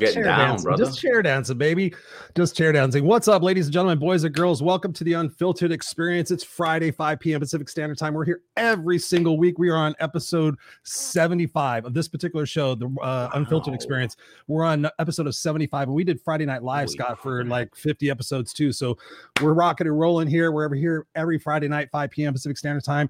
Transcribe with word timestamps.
Just 0.00 0.14
getting 0.14 0.24
down, 0.28 0.48
dancing. 0.50 0.64
brother. 0.64 0.84
Just 0.84 1.00
chair 1.00 1.22
dancing, 1.22 1.58
baby. 1.58 1.94
Just 2.36 2.56
chair 2.56 2.72
dancing. 2.72 3.04
What's 3.04 3.28
up, 3.28 3.42
ladies 3.42 3.66
and 3.66 3.72
gentlemen, 3.72 3.98
boys 3.98 4.24
and 4.24 4.34
girls? 4.34 4.62
Welcome 4.62 4.92
to 4.92 5.04
the 5.04 5.14
Unfiltered 5.14 5.72
Experience. 5.72 6.30
It's 6.30 6.44
Friday, 6.44 6.90
5 6.90 7.18
p.m. 7.20 7.40
Pacific 7.40 7.68
Standard 7.68 7.98
Time. 7.98 8.14
We're 8.14 8.24
here 8.24 8.42
every 8.56 8.98
single 8.98 9.38
week. 9.38 9.58
We 9.58 9.70
are 9.70 9.76
on 9.76 9.94
episode 10.00 10.56
75 10.84 11.84
of 11.86 11.94
this 11.94 12.08
particular 12.08 12.46
show, 12.46 12.74
the 12.74 12.94
uh, 13.02 13.30
Unfiltered 13.34 13.72
Wow. 13.72 13.76
Experience. 13.76 14.16
We're 14.46 14.64
on 14.64 14.88
episode 14.98 15.26
of 15.26 15.34
75, 15.34 15.88
and 15.88 15.94
we 15.94 16.04
did 16.04 16.20
Friday 16.20 16.46
Night 16.46 16.62
Live, 16.62 16.86
Holy 16.88 16.96
Scott, 16.96 17.22
for 17.22 17.44
like 17.44 17.74
50 17.74 18.10
episodes 18.10 18.52
too. 18.52 18.72
So 18.72 18.96
we're 19.42 19.52
rocking 19.54 19.86
and 19.86 19.98
rolling 19.98 20.28
here. 20.28 20.52
We're 20.52 20.64
ever 20.64 20.74
here 20.74 21.06
every 21.14 21.38
Friday 21.38 21.68
night, 21.68 21.88
5 21.90 22.10
p.m. 22.10 22.32
Pacific 22.32 22.56
Standard 22.58 22.84
Time. 22.84 23.08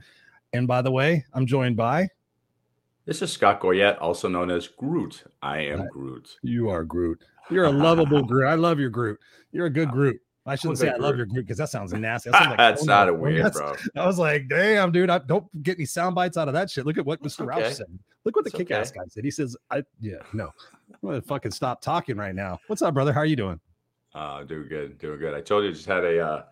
And 0.52 0.67
by 0.67 0.80
the 0.83 0.91
way, 0.91 1.25
I'm 1.34 1.45
joined 1.47 1.77
by 1.77 2.08
This 3.09 3.23
is 3.23 3.33
Scott 3.33 3.61
Goyette, 3.61 3.97
also 4.03 4.28
known 4.28 4.51
as 4.51 4.69
Groot. 4.69 5.25
I 5.41 5.61
am 5.61 5.89
Groot. 5.89 6.37
you 6.42 6.69
are 6.69 6.84
Groot. 6.84 7.25
You're 7.51 7.64
a 7.64 7.70
lovable 7.70 8.23
Groot. 8.23 8.47
I 8.47 8.53
love 8.55 8.78
your 8.78 8.91
Groot. 8.91 9.19
You're 9.51 9.64
a 9.64 9.70
good 9.70 9.91
Groot. 9.92 10.20
I 10.45 10.56
shouldn't 10.56 10.78
say 10.78 10.91
I 10.91 10.97
love 10.97 11.17
your 11.17 11.25
Groot 11.25 11.47
because 11.47 11.56
that 11.56 11.70
sounds 11.70 11.95
nasty. 11.95 12.29
That 12.29 12.36
sounds 12.36 12.48
like 12.51 12.59
That's 12.59 12.84
not 12.84 13.09
a 13.09 13.14
weird, 13.14 13.51
bro. 13.55 13.75
I 13.97 14.06
was 14.06 14.19
like, 14.19 14.47
damn, 14.51 14.92
dude, 14.92 15.09
I 15.09 15.20
don't 15.20 15.47
get 15.62 15.79
any 15.79 15.86
sound 15.86 16.17
bites 16.17 16.36
out 16.36 16.48
of 16.48 16.55
that 16.55 16.70
shit. 16.70 16.84
Look 16.84 16.98
at 16.98 17.06
what 17.06 17.23
Mr. 17.23 17.51
okay. 17.51 17.62
Ralph 17.62 17.73
said. 17.73 17.86
Look 18.27 18.36
what 18.36 18.45
the 18.45 18.51
kick 18.51 18.70
ass 18.70 18.91
okay. 18.91 18.98
guy 19.01 19.05
said. 19.09 19.25
He 19.25 19.31
says, 19.31 19.56
I 19.70 19.84
yeah, 20.03 20.17
no. 20.34 20.53
I'm 21.03 21.09
gonna 21.09 21.23
fucking 21.23 21.53
stop 21.53 21.81
talking 21.81 22.19
right 22.19 22.34
now. 22.34 22.61
What's 22.67 22.83
up, 22.83 22.92
brother? 22.92 23.14
How 23.14 23.20
are 23.20 23.27
you 23.27 23.36
doing? 23.36 23.59
Uh, 24.14 24.45
doing 24.45 24.69
good, 24.69 24.98
doing 24.98 25.19
good. 25.19 25.33
I 25.33 25.41
told 25.41 25.64
you, 25.64 25.70
I 25.70 25.73
just 25.73 25.86
had 25.86 26.05
a. 26.05 26.20
Uh, 26.20 26.42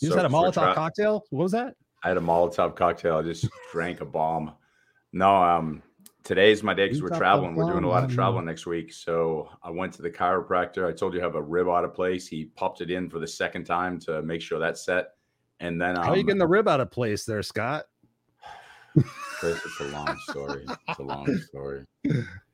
You 0.00 0.08
just 0.08 0.18
had 0.18 0.26
a 0.26 0.28
Molotov 0.28 0.52
tra- 0.52 0.74
cocktail? 0.74 1.24
What 1.30 1.44
was 1.44 1.52
that? 1.52 1.76
I 2.04 2.08
had 2.08 2.18
a 2.18 2.20
Molotov 2.20 2.76
cocktail. 2.76 3.16
I 3.16 3.22
just 3.22 3.48
drank 3.72 4.02
a 4.02 4.04
bomb. 4.04 4.52
No, 5.12 5.34
um, 5.42 5.82
today's 6.24 6.62
my 6.62 6.74
day 6.74 6.86
because 6.86 7.02
we're 7.02 7.16
traveling. 7.16 7.54
We're 7.54 7.70
doing 7.70 7.84
a 7.84 7.88
lot 7.88 8.04
of 8.04 8.12
traveling 8.14 8.44
next 8.44 8.66
week. 8.66 8.92
So 8.92 9.48
I 9.62 9.70
went 9.70 9.92
to 9.94 10.02
the 10.02 10.10
chiropractor. 10.10 10.86
I 10.86 10.92
told 10.92 11.14
you 11.14 11.20
I 11.20 11.22
have 11.24 11.34
a 11.34 11.42
rib 11.42 11.68
out 11.68 11.84
of 11.84 11.94
place. 11.94 12.26
He 12.26 12.46
popped 12.46 12.80
it 12.80 12.90
in 12.90 13.08
for 13.08 13.18
the 13.18 13.26
second 13.26 13.64
time 13.64 13.98
to 14.00 14.22
make 14.22 14.40
sure 14.42 14.58
that's 14.58 14.82
set. 14.84 15.12
And 15.60 15.80
then 15.80 15.96
um, 15.96 16.04
How 16.04 16.12
are 16.12 16.16
you 16.16 16.22
getting 16.22 16.38
the 16.38 16.46
rib 16.46 16.68
out 16.68 16.80
of 16.80 16.90
place 16.90 17.24
there, 17.24 17.42
Scott? 17.42 17.84
Chris, 19.40 19.60
it's 19.64 19.80
a 19.80 19.84
long 19.88 20.16
story. 20.28 20.66
It's 20.88 20.98
a 20.98 21.02
long 21.02 21.38
story. 21.48 21.84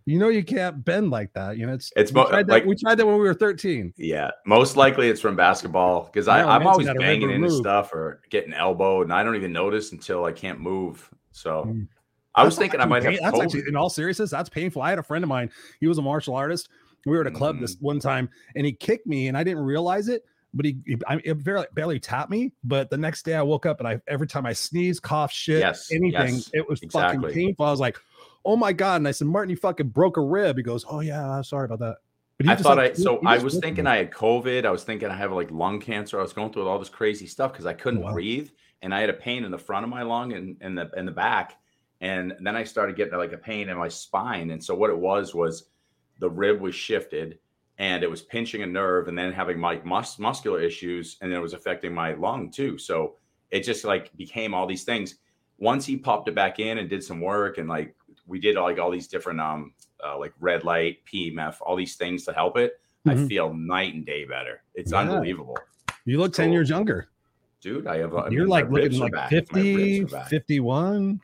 You 0.07 0.19
know 0.19 0.29
you 0.29 0.45
can't 0.45 0.85
bend 0.85 1.11
like 1.11 1.33
that. 1.33 1.57
You 1.57 1.67
know, 1.67 1.73
it's 1.73 1.91
It's 1.97 2.13
we 2.13 2.21
mo- 2.21 2.29
tried 2.29 2.47
that, 2.47 2.53
like- 2.53 2.65
we 2.67 2.77
tried 2.77 2.97
that 2.97 3.07
when 3.07 3.15
we 3.17 3.23
were 3.23 3.33
13. 3.35 3.95
Yeah, 3.97 4.31
most 4.47 4.77
likely 4.77 5.09
it's 5.09 5.21
from 5.21 5.35
basketball 5.37 6.05
because 6.05 6.27
Yeah, 6.27 6.47
I'm 6.47 6.67
always 6.67 6.87
had 6.87 6.97
a 6.97 6.99
rib 6.99 7.07
banging 7.07 7.31
into 7.31 7.45
removed. 7.47 7.63
stuff 7.63 7.93
or 7.95 8.21
getting 8.31 8.53
elbowed, 8.53 9.05
and 9.07 9.13
I 9.15 9.23
don't 9.23 9.35
even 9.37 9.53
notice 9.53 9.93
until 9.93 10.25
I 10.27 10.33
can't 10.33 10.61
move. 10.61 11.09
So 11.33 11.65
Mm. 11.65 11.89
I 12.35 12.45
was 12.45 12.57
thinking 12.57 12.81
I 12.81 12.85
might 12.85 13.03
have. 13.03 13.13
pain- 13.13 13.21
That's 13.23 13.39
actually, 13.41 13.63
in 13.69 13.77
all 13.77 13.89
seriousness, 13.91 14.31
that's 14.31 14.49
painful. 14.49 14.83
I 14.83 14.91
had 14.91 14.99
a 14.99 15.03
friend 15.03 15.23
of 15.25 15.29
mine. 15.29 15.51
He 15.81 15.87
was 15.87 15.99
a 15.99 16.03
martial 16.03 16.35
artist. 16.35 16.69
We 17.07 17.13
were 17.17 17.21
at 17.21 17.27
a 17.27 17.31
club 17.31 17.57
Mm. 17.57 17.61
this 17.61 17.77
one 17.81 18.01
time, 18.01 18.29
and 18.57 18.65
he 18.67 18.73
kicked 18.73 19.07
me, 19.07 19.29
and 19.29 19.37
I 19.37 19.45
didn't 19.45 19.63
realize 19.63 20.09
it. 20.09 20.25
But 20.57 20.67
he, 20.67 20.79
he 20.87 20.97
I, 21.07 21.21
it 21.25 21.43
barely, 21.45 21.67
barely 21.75 21.99
tapped 22.01 22.31
me. 22.31 22.53
But 22.63 22.89
the 22.89 22.97
next 22.97 23.25
day, 23.25 23.35
I 23.35 23.43
woke 23.43 23.67
up, 23.67 23.81
and 23.81 23.89
I 23.89 24.01
every 24.09 24.27
time 24.27 24.47
I 24.47 24.53
sneeze, 24.53 25.01
cough, 25.01 25.33
shit, 25.33 25.59
Yes, 25.61 25.91
anything, 25.91 26.37
yes, 26.37 26.51
it 26.53 26.69
was 26.69 26.81
exactly. 26.81 27.19
fucking 27.29 27.35
painful. 27.35 27.67
I 27.67 27.71
was 27.71 27.81
like, 27.81 27.99
"Oh 28.45 28.57
my 28.57 28.73
god!" 28.73 28.97
And 28.97 29.09
I 29.09 29.11
said, 29.11 29.27
"Martin, 29.27 29.51
you 29.51 29.57
fucking 29.57 29.89
broke 29.89 30.17
a 30.17 30.21
rib." 30.21 30.57
He 30.57 30.63
goes, 30.63 30.85
"Oh 30.89 31.01
yeah, 31.01 31.41
sorry 31.43 31.65
about 31.67 31.81
that." 31.81 31.97
But 32.39 32.47
he 32.47 32.53
I 32.53 32.57
thought 32.57 32.77
like, 32.79 32.93
I 32.93 32.95
so 32.95 33.21
I 33.27 33.39
was 33.39 33.59
thinking 33.59 33.85
me. 33.85 33.91
I 33.91 33.97
had 33.97 34.11
COVID. 34.13 34.65
I 34.65 34.71
was 34.71 34.85
thinking 34.85 35.09
I 35.09 35.17
have 35.17 35.33
like 35.33 35.51
lung 35.51 35.81
cancer. 35.81 36.19
I 36.19 36.23
was 36.23 36.33
going 36.33 36.53
through 36.53 36.67
all 36.69 36.79
this 36.79 36.89
crazy 36.89 37.27
stuff 37.27 37.53
because 37.53 37.67
I 37.67 37.75
couldn't 37.75 38.03
wow. 38.03 38.13
breathe, 38.13 38.49
and 38.81 38.95
I 38.95 39.01
had 39.01 39.11
a 39.11 39.15
pain 39.15 39.45
in 39.45 39.51
the 39.51 39.59
front 39.59 39.83
of 39.85 39.91
my 39.91 40.03
lung 40.03 40.33
and 40.33 40.57
in 40.63 40.77
the 40.77 40.89
in 40.97 41.05
the 41.05 41.13
back, 41.13 41.57
and 42.05 42.35
then 42.41 42.55
I 42.55 42.65
started 42.65 42.97
getting 42.97 43.17
like 43.17 43.33
a 43.33 43.39
pain 43.39 43.69
in 43.69 43.79
my 43.79 43.89
spine. 43.89 44.51
And 44.51 44.63
so 44.63 44.75
what 44.75 44.91
it 44.91 44.99
was 44.99 45.35
was 45.35 45.55
the 46.19 46.29
rib 46.31 46.61
was 46.61 46.75
shifted, 46.75 47.39
and 47.79 48.03
it 48.05 48.11
was 48.11 48.23
pinching 48.23 48.63
a 48.63 48.67
nerve, 48.67 49.09
and 49.09 49.17
then 49.19 49.33
having 49.33 49.59
my 49.59 49.81
mus- 49.85 50.19
muscular 50.19 50.61
issues, 50.61 51.17
and 51.21 51.31
then 51.31 51.39
it 51.39 51.43
was 51.43 51.55
affecting 51.55 51.93
my 51.95 52.13
lung 52.15 52.51
too. 52.51 52.77
So 52.79 53.15
it 53.51 53.61
just 53.65 53.85
like 53.85 54.15
became 54.17 54.53
all 54.55 54.67
these 54.67 54.85
things. 54.85 55.17
Once 55.59 55.87
he 55.87 55.97
popped 55.97 56.29
it 56.29 56.35
back 56.35 56.59
in 56.59 56.79
and 56.79 56.89
did 56.91 57.03
some 57.03 57.21
work, 57.21 57.59
and 57.59 57.69
like 57.69 57.95
we 58.27 58.39
did 58.39 58.57
like 58.57 58.79
all 58.79 58.91
these 58.91 59.09
different 59.09 59.41
um 59.41 59.73
uh, 60.07 60.19
like 60.19 60.35
red 60.41 60.65
light, 60.65 60.99
PMF, 61.11 61.57
all 61.63 61.77
these 61.77 61.97
things 61.97 62.25
to 62.27 62.33
help 62.35 62.59
it. 62.59 62.79
I 63.07 63.15
Mhm. 63.15 63.29
feel 63.29 63.55
night 63.55 63.95
and 63.95 64.05
day 64.05 64.25
better. 64.25 64.63
It's 64.75 64.93
Yeah. 64.93 64.99
unbelievable, 65.01 65.57
You 66.05 66.19
look 66.19 66.33
10 66.35 66.53
years 66.53 66.69
younger. 66.69 67.09
dude. 67.63 67.87
I 67.87 67.99
have. 67.99 68.15
I 68.15 68.29
You're 68.29 68.43
mean, 68.43 68.49
like 68.49 68.69
looking 68.71 68.99
like 68.99 69.13
back. 69.13 69.31
50, 69.31 70.01
ribs 70.01 70.13
are 70.13 70.17
back. 70.19 70.29
51. 70.29 71.21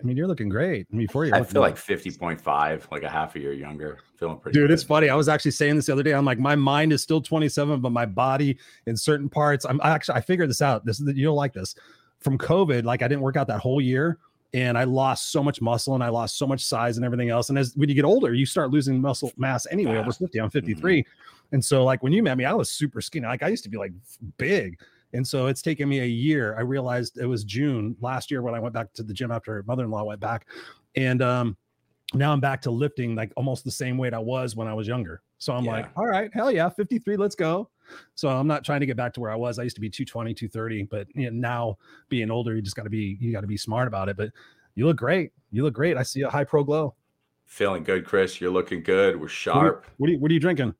I 0.00 0.06
mean, 0.06 0.16
you're 0.16 0.26
looking 0.26 0.48
great. 0.48 0.86
I 0.92 0.96
mean, 0.96 1.06
before 1.06 1.24
you 1.24 1.34
I 1.34 1.42
feel 1.42 1.62
like 1.62 1.76
fifty 1.76 2.10
point 2.10 2.40
five, 2.40 2.86
like 2.90 3.02
a 3.04 3.08
half 3.08 3.36
a 3.36 3.40
year 3.40 3.52
younger. 3.52 3.98
Feeling 4.16 4.38
pretty. 4.38 4.58
Dude, 4.58 4.68
good. 4.68 4.74
it's 4.74 4.82
funny. 4.82 5.08
I 5.08 5.14
was 5.14 5.28
actually 5.28 5.52
saying 5.52 5.76
this 5.76 5.86
the 5.86 5.92
other 5.92 6.02
day. 6.02 6.12
I'm 6.12 6.24
like, 6.24 6.38
my 6.38 6.56
mind 6.56 6.92
is 6.92 7.02
still 7.02 7.20
27, 7.20 7.80
but 7.80 7.90
my 7.90 8.04
body 8.04 8.58
in 8.86 8.96
certain 8.96 9.28
parts. 9.28 9.64
I'm 9.64 9.80
I 9.82 9.90
actually 9.90 10.16
I 10.16 10.20
figured 10.20 10.50
this 10.50 10.62
out. 10.62 10.84
This 10.84 11.00
is 11.00 11.16
you 11.16 11.24
don't 11.24 11.36
like 11.36 11.52
this 11.52 11.74
from 12.20 12.38
COVID. 12.38 12.84
Like 12.84 13.02
I 13.02 13.08
didn't 13.08 13.22
work 13.22 13.36
out 13.36 13.46
that 13.46 13.60
whole 13.60 13.80
year, 13.80 14.18
and 14.52 14.76
I 14.76 14.84
lost 14.84 15.30
so 15.30 15.42
much 15.42 15.60
muscle 15.60 15.94
and 15.94 16.02
I 16.02 16.08
lost 16.08 16.38
so 16.38 16.46
much 16.46 16.64
size 16.64 16.96
and 16.96 17.06
everything 17.06 17.30
else. 17.30 17.48
And 17.48 17.58
as 17.58 17.74
when 17.76 17.88
you 17.88 17.94
get 17.94 18.04
older, 18.04 18.34
you 18.34 18.46
start 18.46 18.70
losing 18.70 19.00
muscle 19.00 19.32
mass 19.36 19.66
anyway. 19.70 19.96
Over 19.96 20.12
50, 20.12 20.38
I'm 20.38 20.48
mm-hmm. 20.48 20.58
53, 20.58 21.06
and 21.52 21.64
so 21.64 21.84
like 21.84 22.02
when 22.02 22.12
you 22.12 22.22
met 22.22 22.36
me, 22.36 22.44
I 22.44 22.52
was 22.52 22.70
super 22.70 23.00
skinny. 23.00 23.26
Like 23.26 23.42
I 23.42 23.48
used 23.48 23.64
to 23.64 23.70
be 23.70 23.78
like 23.78 23.92
big. 24.38 24.78
And 25.14 25.26
so 25.26 25.46
it's 25.46 25.62
taken 25.62 25.88
me 25.88 26.00
a 26.00 26.04
year. 26.06 26.54
I 26.58 26.60
realized 26.62 27.18
it 27.18 27.26
was 27.26 27.44
June 27.44 27.96
last 28.00 28.30
year 28.30 28.42
when 28.42 28.54
I 28.54 28.60
went 28.60 28.74
back 28.74 28.92
to 28.94 29.02
the 29.02 29.14
gym 29.14 29.30
after 29.30 29.62
mother-in-law 29.66 30.04
went 30.04 30.20
back. 30.20 30.46
And 30.96 31.22
um 31.22 31.56
now 32.12 32.32
I'm 32.32 32.40
back 32.40 32.60
to 32.62 32.70
lifting 32.70 33.14
like 33.14 33.32
almost 33.36 33.64
the 33.64 33.70
same 33.70 33.96
weight 33.96 34.12
I 34.12 34.18
was 34.18 34.54
when 34.54 34.68
I 34.68 34.74
was 34.74 34.86
younger. 34.86 35.22
So 35.38 35.52
I'm 35.52 35.64
like, 35.64 35.88
all 35.96 36.06
right, 36.06 36.30
hell 36.32 36.50
yeah, 36.50 36.68
53, 36.68 37.16
let's 37.16 37.34
go. 37.34 37.70
So 38.14 38.28
I'm 38.28 38.46
not 38.46 38.64
trying 38.64 38.80
to 38.80 38.86
get 38.86 38.96
back 38.96 39.12
to 39.14 39.20
where 39.20 39.30
I 39.30 39.36
was. 39.36 39.58
I 39.58 39.62
used 39.62 39.74
to 39.76 39.80
be 39.80 39.90
220, 39.90 40.32
230, 40.34 40.82
but 40.84 41.06
you 41.14 41.30
know, 41.30 41.36
now 41.36 41.78
being 42.08 42.30
older, 42.30 42.54
you 42.54 42.62
just 42.62 42.76
got 42.76 42.84
to 42.84 42.90
be 42.90 43.16
you 43.20 43.32
got 43.32 43.40
to 43.40 43.46
be 43.46 43.56
smart 43.56 43.88
about 43.88 44.08
it. 44.08 44.16
But 44.16 44.30
you 44.74 44.86
look 44.86 44.96
great. 44.96 45.32
You 45.50 45.62
look 45.64 45.74
great. 45.74 45.96
I 45.96 46.02
see 46.02 46.22
a 46.22 46.30
high 46.30 46.44
pro 46.44 46.62
glow. 46.64 46.94
feeling 47.46 47.82
good, 47.84 48.04
Chris. 48.04 48.40
You're 48.40 48.50
looking 48.50 48.82
good. 48.82 49.16
We're 49.16 49.20
What 49.20 49.20
are 49.20 49.24
you- 49.24 49.28
sharp. 49.28 49.86
What 49.98 50.08
are 50.08 50.12
you, 50.12 50.18
what 50.18 50.30
are 50.30 50.34
you 50.34 50.40
drinking? 50.40 50.74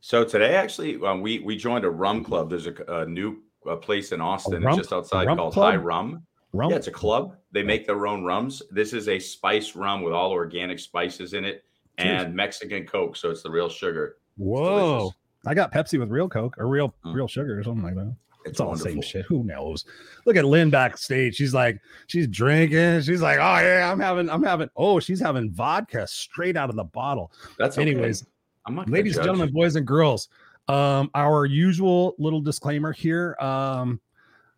So 0.00 0.24
today, 0.24 0.54
actually, 0.56 1.00
um, 1.04 1.20
we 1.20 1.38
we 1.40 1.56
joined 1.56 1.84
a 1.84 1.90
rum 1.90 2.24
club. 2.24 2.50
There's 2.50 2.66
a, 2.66 2.74
a 2.88 3.06
new 3.06 3.40
uh, 3.68 3.76
place 3.76 4.12
in 4.12 4.20
Austin, 4.20 4.62
rum- 4.62 4.76
just 4.76 4.92
outside 4.92 5.26
called 5.28 5.52
club? 5.54 5.72
High 5.72 5.76
Rum. 5.76 6.22
Rum? 6.52 6.70
Yeah, 6.70 6.76
it's 6.76 6.86
a 6.88 6.92
club. 6.92 7.36
They 7.52 7.62
make 7.62 7.86
their 7.86 8.06
own 8.06 8.24
rums. 8.24 8.62
This 8.70 8.92
is 8.92 9.08
a 9.08 9.18
spice 9.18 9.74
rum 9.74 10.02
with 10.02 10.12
all 10.12 10.30
organic 10.32 10.78
spices 10.78 11.32
in 11.32 11.44
it 11.46 11.64
Cheers. 11.98 12.24
and 12.24 12.34
Mexican 12.34 12.86
Coke, 12.86 13.16
so 13.16 13.30
it's 13.30 13.42
the 13.42 13.50
real 13.50 13.68
sugar. 13.70 14.16
Whoa. 14.36 15.12
I 15.46 15.54
got 15.54 15.72
Pepsi 15.72 15.98
with 15.98 16.10
real 16.10 16.28
Coke 16.28 16.56
or 16.58 16.68
real 16.68 16.94
Mm. 17.04 17.14
real 17.14 17.26
sugar 17.28 17.58
or 17.58 17.62
something 17.62 17.82
like 17.84 17.94
that. 17.94 18.14
It's, 18.44 18.50
It's 18.50 18.60
all 18.60 18.72
the 18.72 18.78
same 18.78 19.00
shit. 19.00 19.24
Who 19.26 19.44
knows? 19.44 19.84
Look 20.26 20.36
at 20.36 20.44
Lynn 20.44 20.68
backstage. 20.68 21.36
She's 21.36 21.54
like, 21.54 21.80
she's 22.08 22.26
drinking. 22.28 23.00
She's 23.02 23.22
like, 23.22 23.38
oh 23.38 23.58
yeah, 23.64 23.90
I'm 23.90 24.00
having, 24.00 24.28
I'm 24.28 24.42
having. 24.42 24.68
Oh, 24.76 25.00
she's 25.00 25.20
having 25.20 25.50
vodka 25.52 26.06
straight 26.06 26.56
out 26.56 26.68
of 26.68 26.76
the 26.76 26.84
bottle. 26.84 27.32
That's 27.58 27.78
okay. 27.78 27.90
Anyways, 27.90 28.26
I'm 28.66 28.74
not 28.74 28.88
ladies 28.90 29.16
and 29.16 29.24
gentlemen, 29.24 29.52
boys 29.52 29.76
and 29.76 29.86
girls, 29.86 30.28
um, 30.68 31.10
our 31.14 31.44
usual 31.44 32.14
little 32.18 32.40
disclaimer 32.40 32.92
here. 32.92 33.36
Um, 33.40 34.00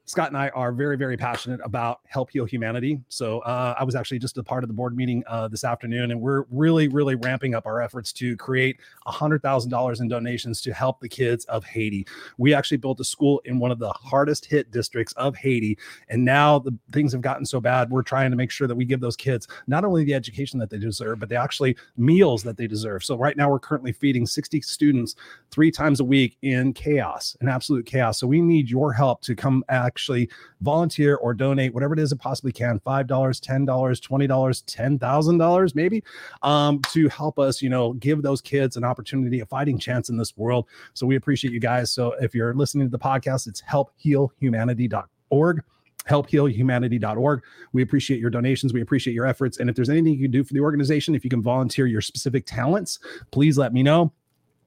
Scott 0.06 0.28
and 0.28 0.36
I 0.36 0.50
are 0.50 0.70
very, 0.70 0.98
very 0.98 1.16
passionate 1.16 1.60
about 1.64 2.00
help 2.06 2.30
heal 2.30 2.44
humanity. 2.44 3.00
So 3.08 3.38
uh, 3.40 3.74
I 3.78 3.84
was 3.84 3.94
actually 3.94 4.18
just 4.18 4.36
a 4.36 4.42
part 4.42 4.62
of 4.62 4.68
the 4.68 4.74
board 4.74 4.94
meeting 4.94 5.24
uh, 5.26 5.48
this 5.48 5.64
afternoon, 5.64 6.10
and 6.10 6.20
we're 6.20 6.44
really, 6.50 6.88
really 6.88 7.14
ramping 7.14 7.54
up 7.54 7.66
our 7.66 7.80
efforts 7.80 8.12
to 8.14 8.36
create 8.36 8.80
hundred 9.06 9.40
thousand 9.40 9.70
dollars 9.70 10.00
in 10.00 10.08
donations 10.08 10.60
to 10.60 10.74
help 10.74 11.00
the 11.00 11.08
kids 11.08 11.46
of 11.46 11.64
Haiti. 11.64 12.06
We 12.36 12.52
actually 12.52 12.76
built 12.76 13.00
a 13.00 13.04
school 13.04 13.40
in 13.46 13.58
one 13.58 13.70
of 13.70 13.78
the 13.78 13.90
hardest 13.90 14.44
hit 14.44 14.70
districts 14.70 15.14
of 15.14 15.36
Haiti, 15.36 15.78
and 16.08 16.22
now 16.22 16.58
the 16.58 16.76
things 16.92 17.12
have 17.12 17.22
gotten 17.22 17.46
so 17.46 17.58
bad. 17.58 17.90
We're 17.90 18.02
trying 18.02 18.30
to 18.30 18.36
make 18.36 18.50
sure 18.50 18.66
that 18.66 18.74
we 18.74 18.84
give 18.84 19.00
those 19.00 19.16
kids 19.16 19.48
not 19.66 19.86
only 19.86 20.04
the 20.04 20.14
education 20.14 20.58
that 20.58 20.68
they 20.68 20.78
deserve, 20.78 21.18
but 21.18 21.30
they 21.30 21.36
actually 21.36 21.76
meals 21.96 22.42
that 22.42 22.58
they 22.58 22.66
deserve. 22.66 23.04
So 23.04 23.16
right 23.16 23.38
now 23.38 23.50
we're 23.50 23.58
currently 23.58 23.92
feeding 23.92 24.26
60 24.26 24.60
students 24.60 25.16
three 25.50 25.70
times 25.70 26.00
a 26.00 26.04
week 26.04 26.36
in 26.42 26.74
chaos, 26.74 27.36
in 27.40 27.48
absolute 27.48 27.86
chaos. 27.86 28.18
So 28.18 28.26
we 28.26 28.42
need 28.42 28.68
your 28.68 28.92
help 28.92 29.22
to 29.22 29.34
come 29.34 29.64
actually 29.94 30.28
volunteer 30.60 31.14
or 31.16 31.32
donate 31.32 31.72
whatever 31.72 31.94
it 31.94 32.00
is 32.00 32.10
it 32.10 32.16
possibly 32.16 32.50
can 32.50 32.80
$5, 32.80 33.06
$10, 33.06 33.66
$20, 33.66 33.68
$10,000 33.68 35.74
maybe 35.76 36.02
um, 36.42 36.80
to 36.90 37.08
help 37.08 37.38
us, 37.38 37.62
you 37.62 37.70
know, 37.70 37.92
give 37.94 38.22
those 38.22 38.40
kids 38.40 38.76
an 38.76 38.82
opportunity, 38.82 39.38
a 39.38 39.46
fighting 39.46 39.78
chance 39.78 40.08
in 40.08 40.16
this 40.16 40.36
world. 40.36 40.66
So 40.94 41.06
we 41.06 41.14
appreciate 41.14 41.52
you 41.52 41.60
guys. 41.60 41.92
So 41.92 42.16
if 42.20 42.34
you're 42.34 42.54
listening 42.54 42.88
to 42.88 42.90
the 42.90 42.98
podcast, 42.98 43.46
it's 43.46 43.62
helphealhumanity.org 43.62 45.62
helphealhumanity.org. 46.06 47.42
We 47.72 47.80
appreciate 47.80 48.20
your 48.20 48.28
donations. 48.28 48.74
We 48.74 48.82
appreciate 48.82 49.14
your 49.14 49.24
efforts. 49.24 49.56
And 49.56 49.70
if 49.70 49.76
there's 49.76 49.88
anything 49.88 50.12
you 50.12 50.24
can 50.24 50.30
do 50.30 50.44
for 50.44 50.52
the 50.52 50.60
organization, 50.60 51.14
if 51.14 51.24
you 51.24 51.30
can 51.30 51.40
volunteer 51.40 51.86
your 51.86 52.02
specific 52.02 52.44
talents, 52.44 52.98
please 53.30 53.56
let 53.56 53.72
me 53.72 53.82
know. 53.82 54.12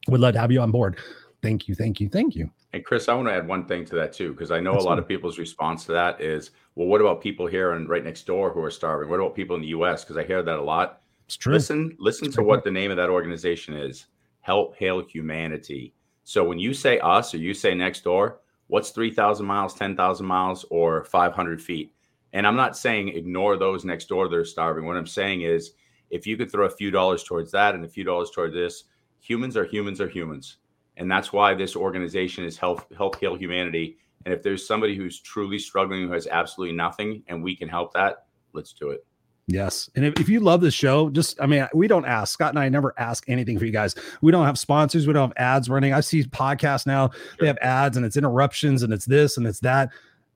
We'd 0.07 0.17
love 0.17 0.33
to 0.33 0.39
have 0.39 0.51
you 0.51 0.61
on 0.61 0.71
board. 0.71 0.97
Thank 1.43 1.67
you. 1.67 1.75
Thank 1.75 2.01
you. 2.01 2.09
Thank 2.09 2.35
you. 2.35 2.49
And 2.77 2.85
Chris, 2.85 3.09
I 3.09 3.15
want 3.15 3.27
to 3.27 3.33
add 3.33 3.47
one 3.47 3.65
thing 3.65 3.85
to 3.85 3.95
that 3.95 4.13
too, 4.13 4.33
because 4.33 4.51
I 4.51 4.59
know 4.59 4.73
That's 4.73 4.85
a 4.85 4.87
lot 4.87 4.99
of 4.99 5.07
people's 5.07 5.39
response 5.39 5.85
to 5.85 5.93
that 5.93 6.21
is, 6.21 6.51
well, 6.75 6.87
what 6.87 7.01
about 7.01 7.21
people 7.21 7.47
here 7.47 7.71
and 7.71 7.89
right 7.89 8.03
next 8.03 8.27
door 8.27 8.51
who 8.51 8.61
are 8.61 8.69
starving? 8.69 9.09
What 9.09 9.19
about 9.19 9.33
people 9.33 9.55
in 9.55 9.63
the 9.63 9.69
U.S.? 9.69 10.03
Because 10.03 10.15
I 10.15 10.23
hear 10.23 10.43
that 10.43 10.59
a 10.59 10.61
lot. 10.61 11.01
It's 11.25 11.35
true. 11.35 11.53
Listen, 11.53 11.97
listen 11.97 12.29
to 12.29 12.37
great 12.37 12.45
what 12.45 12.63
the 12.63 12.69
name 12.69 12.91
of 12.91 12.97
that 12.97 13.09
organization 13.09 13.73
is: 13.73 14.05
help 14.41 14.77
heal 14.77 15.03
humanity. 15.03 15.95
So 16.23 16.43
when 16.43 16.59
you 16.59 16.71
say 16.71 16.99
us 16.99 17.33
or 17.33 17.37
you 17.39 17.55
say 17.55 17.73
next 17.73 18.03
door, 18.03 18.41
what's 18.67 18.91
3,000 18.91 19.43
miles, 19.43 19.73
10,000 19.73 20.23
miles, 20.23 20.63
or 20.69 21.03
500 21.03 21.59
feet? 21.59 21.95
And 22.33 22.45
I'm 22.45 22.55
not 22.55 22.77
saying 22.77 23.07
ignore 23.07 23.57
those 23.57 23.85
next 23.85 24.07
door 24.07 24.29
that 24.29 24.35
are 24.35 24.45
starving. 24.45 24.85
What 24.85 24.97
I'm 24.97 25.07
saying 25.07 25.41
is 25.41 25.71
if 26.11 26.27
you 26.27 26.37
could 26.37 26.51
throw 26.51 26.67
a 26.67 26.69
few 26.69 26.91
dollars 26.91 27.23
towards 27.23 27.51
that 27.53 27.73
and 27.73 27.83
a 27.83 27.89
few 27.89 28.03
dollars 28.03 28.29
toward 28.29 28.53
this, 28.53 28.83
humans 29.19 29.57
are 29.57 29.65
humans 29.65 29.99
are 29.99 30.07
humans. 30.07 30.57
And 30.97 31.09
that's 31.09 31.31
why 31.31 31.53
this 31.53 31.75
organization 31.75 32.43
is 32.43 32.57
Help, 32.57 32.93
help 32.95 33.19
Heal 33.19 33.35
Humanity. 33.35 33.97
And 34.25 34.33
if 34.33 34.43
there's 34.43 34.67
somebody 34.67 34.95
who's 34.95 35.19
truly 35.19 35.59
struggling 35.59 36.07
who 36.07 36.11
has 36.11 36.27
absolutely 36.27 36.75
nothing 36.75 37.23
and 37.27 37.41
we 37.41 37.55
can 37.55 37.69
help 37.69 37.93
that, 37.93 38.25
let's 38.53 38.73
do 38.73 38.89
it. 38.89 39.05
Yes. 39.47 39.89
And 39.95 40.03
if, 40.03 40.19
if 40.19 40.27
you 40.27 40.41
love 40.41 40.59
the 40.59 40.71
show, 40.71 41.09
just, 41.09 41.39
I 41.39 41.45
mean, 41.45 41.65
we 41.73 41.87
don't 41.87 42.03
ask. 42.03 42.33
Scott 42.33 42.49
and 42.49 42.59
I 42.59 42.67
never 42.67 42.93
ask 42.97 43.23
anything 43.29 43.57
for 43.57 43.65
you 43.65 43.71
guys. 43.71 43.95
We 44.21 44.31
don't 44.33 44.45
have 44.45 44.59
sponsors. 44.59 45.07
We 45.07 45.13
don't 45.13 45.29
have 45.29 45.37
ads 45.37 45.69
running. 45.69 45.93
I 45.93 46.01
see 46.01 46.23
podcasts 46.23 46.85
now, 46.85 47.09
sure. 47.09 47.21
they 47.39 47.47
have 47.47 47.57
ads 47.61 47.95
and 47.95 48.05
it's 48.05 48.17
interruptions 48.17 48.83
and 48.83 48.91
it's 48.91 49.05
this 49.05 49.37
and 49.37 49.47
it's 49.47 49.61
that. 49.61 49.89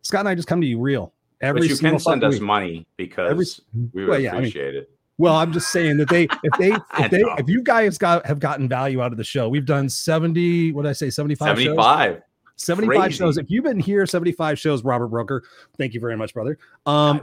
Scott 0.03 0.21
and 0.21 0.29
I 0.29 0.35
just 0.35 0.47
come 0.47 0.61
to 0.61 0.67
you 0.67 0.79
real. 0.79 1.13
Every 1.41 1.61
but 1.61 1.69
you 1.69 1.75
can 1.75 1.99
send 1.99 2.23
us 2.23 2.35
week. 2.35 2.41
money 2.43 2.87
because 2.95 3.31
every, 3.31 3.45
we 3.93 4.03
would 4.03 4.11
well, 4.11 4.19
yeah, 4.19 4.33
appreciate 4.33 4.69
I 4.69 4.71
mean, 4.71 4.81
it. 4.83 4.91
Well, 5.21 5.35
I'm 5.35 5.53
just 5.53 5.71
saying 5.71 5.97
that 5.97 6.09
they, 6.09 6.23
if 6.23 6.53
they, 6.57 6.71
if 7.00 7.12
they, 7.12 7.21
if 7.38 7.47
you 7.47 7.62
guys 7.62 8.00
got 8.00 8.25
have 8.25 8.39
gotten 8.39 8.68
value 8.68 9.01
out 9.01 9.12
of 9.12 9.19
the 9.19 9.23
show, 9.23 9.47
we've 9.50 9.68
done 9.68 9.88
70, 9.88 10.71
what 10.71 10.81
did 10.81 10.89
I 10.89 10.94
say, 10.94 11.12
75 11.12 11.59
75. 11.59 12.13
Shows? 12.13 12.21
75 12.56 12.95
Crazy. 12.97 13.18
shows. 13.18 13.38
If 13.38 13.50
you've 13.50 13.63
been 13.63 13.79
here 13.79 14.06
75 14.07 14.57
shows, 14.57 14.83
Robert 14.83 15.09
Broker, 15.09 15.44
thank 15.77 15.94
you 15.94 16.00
very 16.00 16.18
much, 16.18 16.33
brother. 16.33 16.57
Um 16.88 17.21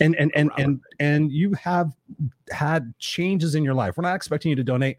and 0.00 0.16
and 0.16 0.32
and 0.34 0.50
and 0.56 0.80
and 0.98 1.30
you 1.30 1.52
have 1.54 1.92
had 2.50 2.94
changes 2.98 3.54
in 3.54 3.62
your 3.62 3.74
life. 3.74 3.98
We're 3.98 4.02
not 4.02 4.16
expecting 4.16 4.48
you 4.50 4.56
to 4.56 4.64
donate 4.64 4.96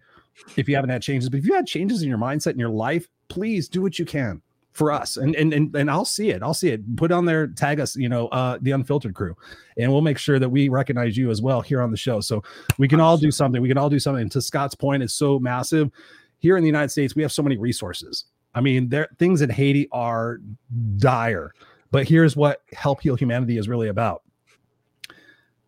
if 0.57 0.69
you 0.69 0.75
haven't 0.75 0.91
had 0.91 1.01
changes, 1.01 1.29
but 1.29 1.39
if 1.39 1.45
you 1.45 1.55
had 1.55 1.65
changes 1.65 2.03
in 2.03 2.09
your 2.09 2.19
mindset 2.19 2.51
in 2.51 2.59
your 2.59 2.69
life, 2.69 3.07
please 3.29 3.67
do 3.67 3.81
what 3.81 3.97
you 3.97 4.05
can 4.05 4.41
for 4.77 4.91
us 4.91 5.17
and 5.17 5.35
and 5.35 5.53
and, 5.53 5.75
and 5.75 5.89
I'll 5.89 6.05
see 6.05 6.29
it. 6.29 6.43
I'll 6.43 6.53
see 6.53 6.69
it. 6.69 6.95
Put 6.95 7.11
on 7.11 7.25
there, 7.25 7.47
tag 7.47 7.79
us, 7.79 7.95
you 7.95 8.07
know, 8.07 8.27
uh 8.27 8.59
the 8.61 8.71
unfiltered 8.71 9.15
crew. 9.15 9.35
And 9.77 9.91
we'll 9.91 10.01
make 10.01 10.19
sure 10.19 10.37
that 10.37 10.49
we 10.49 10.69
recognize 10.69 11.17
you 11.17 11.31
as 11.31 11.41
well 11.41 11.61
here 11.61 11.81
on 11.81 11.89
the 11.89 11.97
show. 11.97 12.21
So 12.21 12.43
we 12.77 12.87
can 12.87 12.99
all 12.99 13.17
do 13.17 13.31
something. 13.31 13.59
We 13.59 13.67
can 13.67 13.77
all 13.77 13.89
do 13.89 13.99
something. 13.99 14.21
And 14.21 14.31
to 14.31 14.41
Scott's 14.41 14.75
point, 14.75 15.01
it's 15.01 15.15
so 15.15 15.39
massive. 15.39 15.89
Here 16.37 16.57
in 16.57 16.63
the 16.63 16.67
United 16.67 16.89
States, 16.89 17.15
we 17.15 17.23
have 17.23 17.31
so 17.31 17.41
many 17.41 17.57
resources. 17.57 18.25
I 18.53 18.61
mean, 18.61 18.89
there 18.89 19.09
things 19.17 19.41
in 19.41 19.49
Haiti 19.49 19.87
are 19.91 20.39
dire. 20.97 21.53
But 21.89 22.07
here's 22.07 22.35
what 22.35 22.61
Help 22.73 23.01
Heal 23.01 23.15
Humanity 23.15 23.57
is 23.57 23.67
really 23.67 23.87
about. 23.87 24.21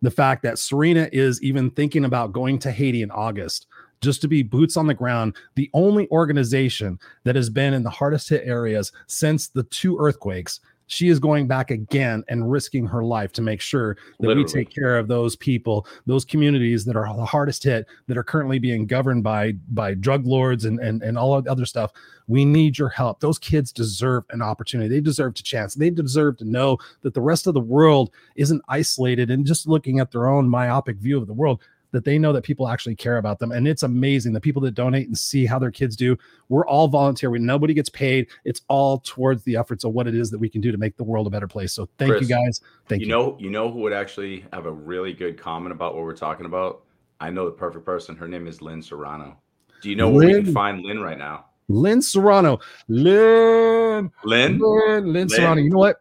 The 0.01 0.11
fact 0.11 0.43
that 0.43 0.59
Serena 0.59 1.09
is 1.11 1.41
even 1.41 1.71
thinking 1.71 2.05
about 2.05 2.31
going 2.31 2.59
to 2.59 2.71
Haiti 2.71 3.01
in 3.01 3.09
August 3.09 3.65
just 4.01 4.21
to 4.21 4.27
be 4.27 4.43
boots 4.43 4.77
on 4.77 4.87
the 4.87 4.93
ground, 4.93 5.35
the 5.55 5.69
only 5.73 6.09
organization 6.09 6.99
that 7.23 7.35
has 7.35 7.49
been 7.49 7.73
in 7.73 7.83
the 7.83 7.89
hardest 7.89 8.29
hit 8.29 8.43
areas 8.45 8.91
since 9.07 9.47
the 9.47 9.63
two 9.63 9.97
earthquakes. 9.99 10.59
She 10.91 11.09
is 11.09 11.19
going 11.19 11.47
back 11.47 11.69
again 11.69 12.23
and 12.29 12.49
risking 12.49 12.87
her 12.87 13.03
life 13.03 13.31
to 13.33 13.43
make 13.43 13.61
sure 13.61 13.95
that 14.19 14.27
Literally. 14.27 14.45
we 14.45 14.51
take 14.51 14.73
care 14.73 14.97
of 14.97 15.07
those 15.07 15.35
people, 15.35 15.85
those 16.07 16.25
communities 16.25 16.83
that 16.85 16.95
are 16.95 17.15
the 17.15 17.25
hardest 17.25 17.63
hit, 17.63 17.85
that 18.07 18.17
are 18.17 18.23
currently 18.23 18.57
being 18.57 18.87
governed 18.87 19.23
by 19.23 19.53
by 19.69 19.93
drug 19.93 20.25
lords 20.25 20.65
and 20.65 20.79
and, 20.79 21.03
and 21.03 21.15
all 21.15 21.35
of 21.35 21.43
the 21.43 21.51
other 21.51 21.67
stuff. 21.67 21.91
We 22.27 22.43
need 22.43 22.79
your 22.79 22.89
help. 22.89 23.19
Those 23.19 23.37
kids 23.37 23.71
deserve 23.71 24.23
an 24.31 24.41
opportunity. 24.41 24.89
They 24.89 25.01
deserve 25.01 25.33
a 25.37 25.43
chance. 25.43 25.75
They 25.75 25.91
deserve 25.91 26.37
to 26.37 26.45
know 26.45 26.79
that 27.01 27.13
the 27.13 27.21
rest 27.21 27.45
of 27.45 27.53
the 27.53 27.59
world 27.59 28.09
isn't 28.35 28.63
isolated 28.67 29.29
and 29.29 29.45
just 29.45 29.67
looking 29.67 29.99
at 29.99 30.11
their 30.11 30.27
own 30.27 30.49
myopic 30.49 30.97
view 30.97 31.19
of 31.19 31.27
the 31.27 31.33
world 31.33 31.61
that 31.91 32.05
they 32.05 32.17
know 32.17 32.33
that 32.33 32.43
people 32.43 32.67
actually 32.67 32.95
care 32.95 33.17
about 33.17 33.39
them. 33.39 33.51
And 33.51 33.67
it's 33.67 33.83
amazing 33.83 34.33
the 34.33 34.41
people 34.41 34.61
that 34.63 34.71
donate 34.71 35.07
and 35.07 35.17
see 35.17 35.45
how 35.45 35.59
their 35.59 35.71
kids 35.71 35.95
do. 35.95 36.17
We're 36.49 36.65
all 36.67 36.87
volunteer. 36.87 37.29
We 37.29 37.39
nobody 37.39 37.73
gets 37.73 37.89
paid. 37.89 38.27
It's 38.45 38.61
all 38.67 38.99
towards 38.99 39.43
the 39.43 39.55
efforts 39.55 39.83
of 39.83 39.93
what 39.93 40.07
it 40.07 40.15
is 40.15 40.29
that 40.31 40.39
we 40.39 40.49
can 40.49 40.61
do 40.61 40.71
to 40.71 40.77
make 40.77 40.97
the 40.97 41.03
world 41.03 41.27
a 41.27 41.29
better 41.29 41.47
place. 41.47 41.73
So 41.73 41.89
thank 41.97 42.11
Chris, 42.11 42.29
you 42.29 42.35
guys. 42.35 42.61
Thank 42.87 43.01
you. 43.01 43.07
You 43.07 43.11
know, 43.11 43.37
you 43.39 43.49
know 43.49 43.71
who 43.71 43.79
would 43.79 43.93
actually 43.93 44.45
have 44.53 44.65
a 44.65 44.71
really 44.71 45.13
good 45.13 45.37
comment 45.37 45.71
about 45.71 45.95
what 45.95 46.03
we're 46.03 46.15
talking 46.15 46.45
about? 46.45 46.83
I 47.19 47.29
know 47.29 47.45
the 47.45 47.51
perfect 47.51 47.85
person. 47.85 48.15
Her 48.15 48.27
name 48.27 48.47
is 48.47 48.61
Lynn 48.61 48.81
Serrano. 48.81 49.37
Do 49.81 49.89
you 49.89 49.95
know 49.95 50.09
where 50.09 50.27
we 50.27 50.43
can 50.43 50.53
find 50.53 50.81
Lynn 50.81 50.99
right 50.99 51.17
now? 51.17 51.45
Lynn 51.69 52.01
Serrano. 52.01 52.59
Lynn. 52.87 54.11
Lynn. 54.23 54.59
Lynn, 54.59 55.13
Lynn 55.13 55.29
Serrano. 55.29 55.61
You 55.61 55.69
know 55.69 55.77
what? 55.77 55.97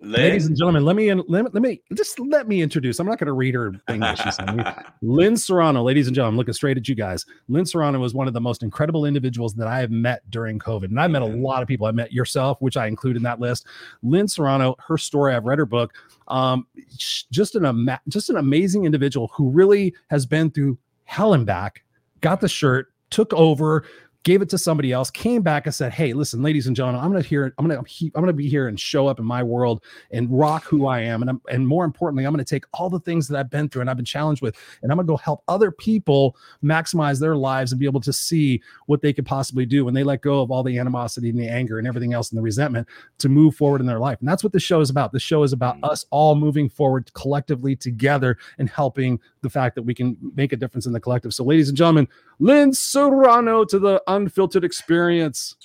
Ladies 0.00 0.46
and 0.46 0.56
gentlemen, 0.56 0.84
let 0.84 0.94
me 0.94 1.12
let 1.12 1.52
let 1.52 1.62
me 1.62 1.82
just 1.92 2.20
let 2.20 2.46
me 2.46 2.62
introduce. 2.62 3.00
I'm 3.00 3.06
not 3.06 3.18
going 3.18 3.26
to 3.26 3.32
read 3.32 3.54
her 3.54 3.72
thing 3.88 3.98
that 3.98 4.16
she 4.16 4.30
sent 4.30 4.56
me. 4.56 4.64
Lynn 5.02 5.36
Serrano, 5.36 5.82
ladies 5.82 6.06
and 6.06 6.14
gentlemen, 6.14 6.38
looking 6.38 6.54
straight 6.54 6.76
at 6.76 6.86
you 6.86 6.94
guys. 6.94 7.26
Lynn 7.48 7.66
Serrano 7.66 7.98
was 7.98 8.14
one 8.14 8.28
of 8.28 8.32
the 8.32 8.40
most 8.40 8.62
incredible 8.62 9.06
individuals 9.06 9.54
that 9.54 9.66
I 9.66 9.80
have 9.80 9.90
met 9.90 10.22
during 10.30 10.60
COVID, 10.60 10.84
and 10.84 11.00
I 11.00 11.08
met 11.08 11.22
a 11.22 11.26
lot 11.26 11.62
of 11.62 11.68
people. 11.68 11.86
I 11.88 11.90
met 11.90 12.12
yourself, 12.12 12.62
which 12.62 12.76
I 12.76 12.86
include 12.86 13.16
in 13.16 13.24
that 13.24 13.40
list. 13.40 13.66
Lynn 14.02 14.28
Serrano, 14.28 14.76
her 14.86 14.98
story. 14.98 15.34
I've 15.34 15.46
read 15.46 15.58
her 15.58 15.66
book. 15.66 15.92
Um, 16.28 16.68
just 16.96 17.56
an 17.56 17.66
ama- 17.66 18.00
just 18.06 18.30
an 18.30 18.36
amazing 18.36 18.84
individual 18.84 19.32
who 19.34 19.50
really 19.50 19.94
has 20.10 20.26
been 20.26 20.52
through 20.52 20.78
hell 21.06 21.34
and 21.34 21.44
back. 21.44 21.82
Got 22.20 22.40
the 22.40 22.48
shirt, 22.48 22.92
took 23.10 23.32
over, 23.34 23.84
gave 24.28 24.42
it 24.42 24.50
to 24.50 24.58
somebody 24.58 24.92
else, 24.92 25.10
came 25.10 25.40
back 25.40 25.64
and 25.64 25.74
said, 25.74 25.90
"Hey, 25.90 26.12
listen, 26.12 26.42
ladies 26.42 26.66
and 26.66 26.76
gentlemen, 26.76 27.00
I'm 27.00 27.10
going 27.10 27.22
to 27.22 27.26
here, 27.26 27.54
I'm 27.56 27.66
going 27.66 27.82
to, 27.82 28.10
I'm 28.14 28.26
to 28.26 28.32
be 28.34 28.46
here 28.46 28.68
and 28.68 28.78
show 28.78 29.06
up 29.06 29.18
in 29.18 29.24
my 29.24 29.42
world 29.42 29.82
and 30.10 30.30
rock 30.30 30.64
who 30.64 30.86
I 30.86 31.00
am, 31.00 31.22
and 31.22 31.30
I'm, 31.30 31.40
and 31.48 31.66
more 31.66 31.86
importantly, 31.86 32.26
I'm 32.26 32.34
going 32.34 32.44
to 32.44 32.48
take 32.48 32.66
all 32.74 32.90
the 32.90 33.00
things 33.00 33.26
that 33.28 33.38
I've 33.38 33.48
been 33.48 33.70
through 33.70 33.80
and 33.80 33.88
I've 33.88 33.96
been 33.96 34.04
challenged 34.04 34.42
with, 34.42 34.54
and 34.82 34.92
I'm 34.92 34.98
going 34.98 35.06
to 35.06 35.12
go 35.12 35.16
help 35.16 35.44
other 35.48 35.70
people 35.70 36.36
maximize 36.62 37.18
their 37.18 37.36
lives 37.36 37.72
and 37.72 37.78
be 37.78 37.86
able 37.86 38.02
to 38.02 38.12
see 38.12 38.60
what 38.84 39.00
they 39.00 39.14
could 39.14 39.24
possibly 39.24 39.64
do 39.64 39.86
when 39.86 39.94
they 39.94 40.04
let 40.04 40.20
go 40.20 40.42
of 40.42 40.50
all 40.50 40.62
the 40.62 40.78
animosity 40.78 41.30
and 41.30 41.40
the 41.40 41.48
anger 41.48 41.78
and 41.78 41.88
everything 41.88 42.12
else 42.12 42.30
and 42.30 42.36
the 42.36 42.42
resentment 42.42 42.86
to 43.16 43.30
move 43.30 43.56
forward 43.56 43.80
in 43.80 43.86
their 43.86 43.98
life. 43.98 44.18
And 44.20 44.28
that's 44.28 44.44
what 44.44 44.52
the 44.52 44.60
show 44.60 44.82
is 44.82 44.90
about. 44.90 45.12
The 45.12 45.20
show 45.20 45.42
is 45.42 45.54
about 45.54 45.80
mm. 45.80 45.88
us 45.90 46.04
all 46.10 46.34
moving 46.34 46.68
forward 46.68 47.10
collectively 47.14 47.74
together 47.74 48.36
and 48.58 48.68
helping 48.68 49.20
the 49.40 49.48
fact 49.48 49.74
that 49.76 49.84
we 49.84 49.94
can 49.94 50.18
make 50.34 50.52
a 50.52 50.56
difference 50.56 50.84
in 50.84 50.92
the 50.92 51.00
collective. 51.00 51.32
So, 51.32 51.44
ladies 51.44 51.70
and 51.70 51.78
gentlemen, 51.78 52.08
Lynn 52.40 52.72
Serrano 52.72 53.64
to 53.64 53.78
the 53.78 54.02
unfiltered 54.18 54.64
experience. 54.64 55.56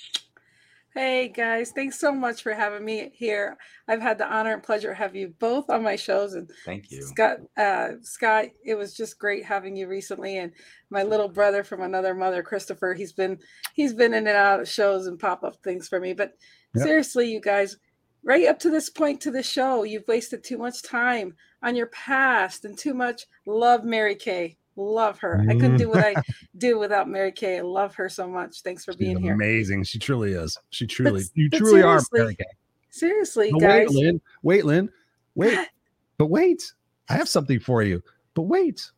Hey 0.94 1.26
guys, 1.26 1.72
thanks 1.72 1.98
so 1.98 2.12
much 2.12 2.44
for 2.44 2.54
having 2.54 2.84
me 2.84 3.10
here. 3.12 3.56
I've 3.88 4.00
had 4.00 4.16
the 4.16 4.32
honor 4.32 4.52
and 4.54 4.62
pleasure 4.62 4.92
of 4.92 4.96
have 4.96 5.16
you 5.16 5.34
both 5.40 5.68
on 5.68 5.82
my 5.82 5.96
shows, 5.96 6.34
and 6.34 6.48
thank 6.64 6.92
you, 6.92 7.02
Scott. 7.02 7.38
Uh, 7.56 7.94
Scott, 8.02 8.46
it 8.64 8.76
was 8.76 8.94
just 8.94 9.18
great 9.18 9.44
having 9.44 9.74
you 9.74 9.88
recently, 9.88 10.38
and 10.38 10.52
my 10.90 11.02
little 11.02 11.28
brother 11.28 11.64
from 11.64 11.82
another 11.82 12.14
mother, 12.14 12.44
Christopher. 12.44 12.94
He's 12.94 13.12
been 13.12 13.40
he's 13.74 13.92
been 13.92 14.14
in 14.14 14.28
and 14.28 14.36
out 14.36 14.60
of 14.60 14.68
shows 14.68 15.08
and 15.08 15.18
pop 15.18 15.42
up 15.42 15.56
things 15.64 15.88
for 15.88 15.98
me. 15.98 16.12
But 16.12 16.34
yep. 16.76 16.84
seriously, 16.84 17.28
you 17.28 17.40
guys, 17.40 17.76
right 18.22 18.46
up 18.46 18.60
to 18.60 18.70
this 18.70 18.88
point 18.88 19.20
to 19.22 19.32
the 19.32 19.42
show, 19.42 19.82
you've 19.82 20.06
wasted 20.06 20.44
too 20.44 20.58
much 20.58 20.84
time 20.84 21.34
on 21.60 21.74
your 21.74 21.88
past 21.88 22.64
and 22.64 22.78
too 22.78 22.94
much 22.94 23.26
love 23.46 23.82
Mary 23.82 24.14
Kay. 24.14 24.58
Love 24.76 25.18
her. 25.20 25.40
I 25.48 25.52
couldn't 25.52 25.76
do 25.76 25.88
what 25.88 26.04
I 26.04 26.14
mm. 26.14 26.22
do 26.58 26.78
without 26.78 27.08
Mary 27.08 27.30
Kay. 27.30 27.58
I 27.58 27.60
love 27.60 27.94
her 27.94 28.08
so 28.08 28.26
much. 28.26 28.62
Thanks 28.62 28.84
for 28.84 28.92
She's 28.92 28.98
being 28.98 29.22
here. 29.22 29.34
Amazing. 29.34 29.84
She 29.84 29.98
truly 29.98 30.32
is. 30.32 30.58
She 30.70 30.86
truly, 30.86 31.22
but, 31.22 31.30
you 31.34 31.48
truly 31.48 31.82
are 31.82 32.00
Mary 32.12 32.34
Kay. 32.34 32.44
Seriously, 32.90 33.50
but 33.52 33.60
guys. 33.60 33.88
Wait, 33.90 34.04
Lynn. 34.04 34.20
Wait, 34.42 34.64
Lynn. 34.64 34.90
Wait. 35.36 35.58
but 36.18 36.26
wait. 36.26 36.72
I 37.08 37.14
have 37.14 37.28
something 37.28 37.60
for 37.60 37.82
you. 37.82 38.02
But 38.34 38.42
wait. 38.42 38.90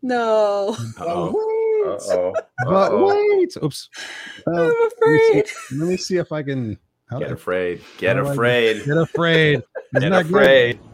No. 0.00 0.76
Uh-oh. 0.98 1.26
Wait. 1.26 2.00
Uh-oh. 2.10 2.34
But 2.64 2.98
wait. 2.98 3.56
Oops. 3.62 3.90
Uh, 4.46 4.50
I'm 4.50 4.86
afraid. 4.86 4.96
Let 5.00 5.34
me, 5.34 5.42
see, 5.44 5.76
let 5.76 5.88
me 5.88 5.96
see 5.96 6.16
if 6.16 6.32
I 6.32 6.42
can. 6.42 6.78
Get 7.18 7.32
afraid. 7.32 7.82
Get 7.98 8.18
afraid. 8.18 8.84
Get 8.86 8.96
afraid. 8.96 9.62
Get 9.98 10.12
afraid. 10.12 10.80
Good? 10.80 10.87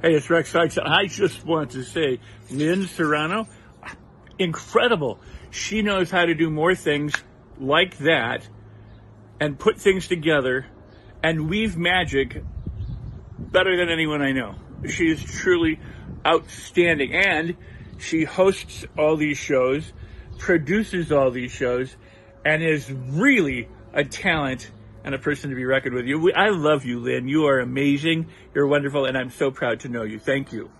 Hey, 0.00 0.14
it's 0.14 0.30
Rex 0.30 0.52
Sykes. 0.52 0.78
I 0.78 1.06
just 1.06 1.44
want 1.44 1.72
to 1.72 1.82
say, 1.82 2.20
Lynn 2.52 2.86
Serrano, 2.86 3.48
incredible. 4.38 5.18
She 5.50 5.82
knows 5.82 6.08
how 6.08 6.24
to 6.24 6.34
do 6.34 6.50
more 6.50 6.76
things 6.76 7.12
like 7.58 7.98
that 7.98 8.48
and 9.40 9.58
put 9.58 9.80
things 9.80 10.06
together 10.06 10.66
and 11.20 11.50
weave 11.50 11.76
magic 11.76 12.44
better 13.40 13.76
than 13.76 13.88
anyone 13.88 14.22
I 14.22 14.30
know. 14.30 14.54
She 14.88 15.10
is 15.10 15.20
truly 15.20 15.80
outstanding. 16.24 17.12
And 17.12 17.56
she 17.98 18.22
hosts 18.22 18.86
all 18.96 19.16
these 19.16 19.38
shows, 19.38 19.92
produces 20.38 21.10
all 21.10 21.32
these 21.32 21.50
shows, 21.50 21.96
and 22.44 22.62
is 22.62 22.88
really 22.92 23.68
a 23.92 24.04
talent 24.04 24.70
and 25.08 25.14
a 25.14 25.18
person 25.18 25.48
to 25.48 25.56
be 25.56 25.64
reckoned 25.64 25.94
with. 25.94 26.04
You, 26.04 26.30
I 26.34 26.50
love 26.50 26.84
you, 26.84 27.00
Lynn. 27.00 27.28
You 27.28 27.46
are 27.46 27.60
amazing. 27.60 28.26
You're 28.54 28.66
wonderful, 28.66 29.06
and 29.06 29.16
I'm 29.16 29.30
so 29.30 29.50
proud 29.50 29.80
to 29.80 29.88
know 29.88 30.02
you. 30.02 30.18
Thank 30.18 30.52
you. 30.52 30.70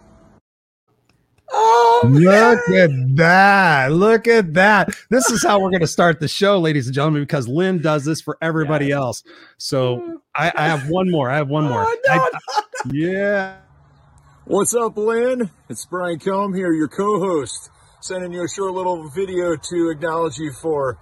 Oh, 1.50 2.02
look 2.04 2.68
at 2.68 2.90
that. 3.16 3.90
Look 3.90 4.28
at 4.28 4.52
that. 4.52 4.90
This 5.08 5.30
is 5.30 5.42
how 5.42 5.58
we're 5.60 5.70
going 5.70 5.80
to 5.80 5.86
start 5.86 6.20
the 6.20 6.28
show, 6.28 6.58
ladies 6.58 6.86
and 6.86 6.94
gentlemen, 6.94 7.22
because 7.22 7.48
Lynn 7.48 7.80
does 7.80 8.04
this 8.04 8.20
for 8.20 8.36
everybody 8.42 8.88
yes. 8.88 8.96
else. 8.96 9.22
So 9.56 9.96
mm. 9.96 10.16
I, 10.34 10.52
I, 10.54 10.68
have 10.68 10.90
one 10.90 11.10
more. 11.10 11.30
I 11.30 11.36
have 11.36 11.48
one 11.48 11.64
more. 11.64 11.86
Oh, 11.88 11.96
no, 12.06 12.12
I, 12.12 12.30
no. 12.84 12.92
Yeah. 12.92 13.56
What's 14.44 14.74
up, 14.74 14.98
Lynn? 14.98 15.48
It's 15.70 15.86
Brian 15.86 16.18
Combe 16.18 16.52
here, 16.52 16.74
your 16.74 16.88
co 16.88 17.18
host 17.18 17.70
sending 18.02 18.32
you 18.32 18.44
a 18.44 18.48
short 18.48 18.74
little 18.74 19.08
video 19.08 19.56
to 19.56 19.88
acknowledge 19.88 20.36
you 20.36 20.52
for 20.52 20.98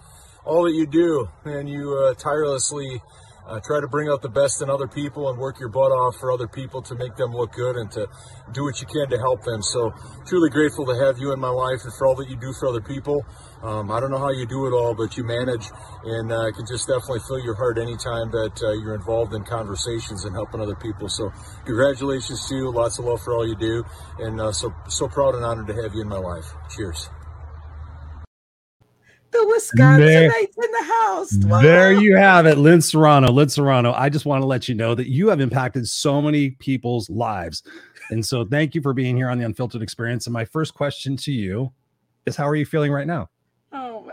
all 0.47 0.65
that 0.65 0.73
you 0.73 0.87
do 0.87 1.29
and 1.45 1.69
you 1.69 1.93
uh, 1.99 2.15
tirelessly 2.15 3.03
uh, 3.47 3.61
try 3.61 3.81
to 3.81 3.87
bring 3.87 4.09
out 4.09 4.23
the 4.23 4.29
best 4.29 4.61
in 4.61 4.69
other 4.69 4.88
people 4.88 5.31
and 5.31 5.38
work 5.38 5.61
your 5.61 5.69
butt 5.69 5.93
off 5.93 6.17
for 6.17 6.33
other 6.33 6.49
people 6.49 6.83
to 6.83 6.95
make 6.97 7.15
them 7.17 7.33
look 7.33 7.53
good 7.53 7.76
and 7.76 7.91
to 7.93 8.09
do 8.53 8.65
what 8.65 8.81
you 8.81 8.87
can 8.87 9.09
to 9.09 9.19
help 9.19 9.43
them. 9.45 9.62
So, 9.62 9.95
truly 10.26 10.50
grateful 10.50 10.85
to 10.87 10.95
have 10.97 11.19
you 11.19 11.33
in 11.33 11.38
my 11.38 11.49
life 11.50 11.85
and 11.85 11.93
for 11.95 12.07
all 12.07 12.17
that 12.17 12.29
you 12.29 12.37
do 12.37 12.53
for 12.59 12.69
other 12.69 12.81
people. 12.81 13.25
Um, 13.62 13.91
I 13.91 14.00
don't 14.00 14.11
know 14.11 14.19
how 14.19 14.31
you 14.31 14.47
do 14.47 14.67
it 14.67 14.73
all, 14.73 14.95
but 14.95 15.17
you 15.17 15.25
manage, 15.25 15.71
and 16.05 16.33
uh, 16.33 16.47
I 16.47 16.50
can 16.50 16.67
just 16.67 16.88
definitely 16.88 17.21
feel 17.21 17.38
your 17.38 17.55
heart 17.55 17.79
anytime 17.79 18.31
that 18.31 18.61
uh, 18.62 18.73
you're 18.73 18.95
involved 18.95 19.33
in 19.33 19.45
conversations 19.45 20.25
and 20.25 20.35
helping 20.35 20.61
other 20.61 20.76
people. 20.76 21.09
So, 21.09 21.33
congratulations 21.65 22.49
to 22.49 22.55
you. 22.57 22.71
Lots 22.71 22.99
of 22.99 23.05
love 23.05 23.23
for 23.23 23.35
all 23.35 23.47
you 23.47 23.57
do, 23.57 23.85
and 24.19 24.41
uh, 24.41 24.53
so 24.53 24.75
so 24.88 25.09
proud 25.09 25.35
and 25.35 25.45
honored 25.45 25.69
to 25.69 25.75
have 25.83 25.95
you 25.95 26.03
in 26.03 26.09
my 26.09 26.19
life. 26.19 26.47
Cheers 26.75 27.11
the 29.30 29.38
Wisconsinites 29.38 30.64
in 30.64 30.71
the 30.73 30.85
house. 30.85 31.35
Wow. 31.45 31.62
There 31.62 31.92
you 31.92 32.16
have 32.16 32.47
it, 32.47 32.59
Lynn 32.59 32.80
Serrano. 32.80 33.30
Lynn 33.30 33.49
Serrano. 33.49 33.92
I 33.92 34.09
just 34.09 34.26
want 34.26 34.42
to 34.42 34.47
let 34.47 34.68
you 34.68 34.75
know 34.75 34.95
that 34.95 35.09
you 35.09 35.28
have 35.28 35.40
impacted 35.40 35.88
so 35.88 36.23
many 36.23 36.50
people's 36.50 37.11
lives. 37.11 37.62
And 38.11 38.25
so 38.25 38.45
thank 38.45 38.75
you 38.75 38.83
for 38.83 38.92
being 38.92 39.16
here 39.16 39.28
on 39.28 39.38
the 39.38 39.45
Unfiltered 39.45 39.83
Experience. 39.83 40.26
And 40.26 40.33
my 40.33 40.45
first 40.45 40.75
question 40.75 41.16
to 41.18 41.33
you 41.33 41.73
is 42.25 42.37
how 42.37 42.49
are 42.49 42.56
you 42.56 42.66
feeling 42.66 42.92
right 42.92 43.06
now? 43.06 43.28
Oh, 43.73 44.11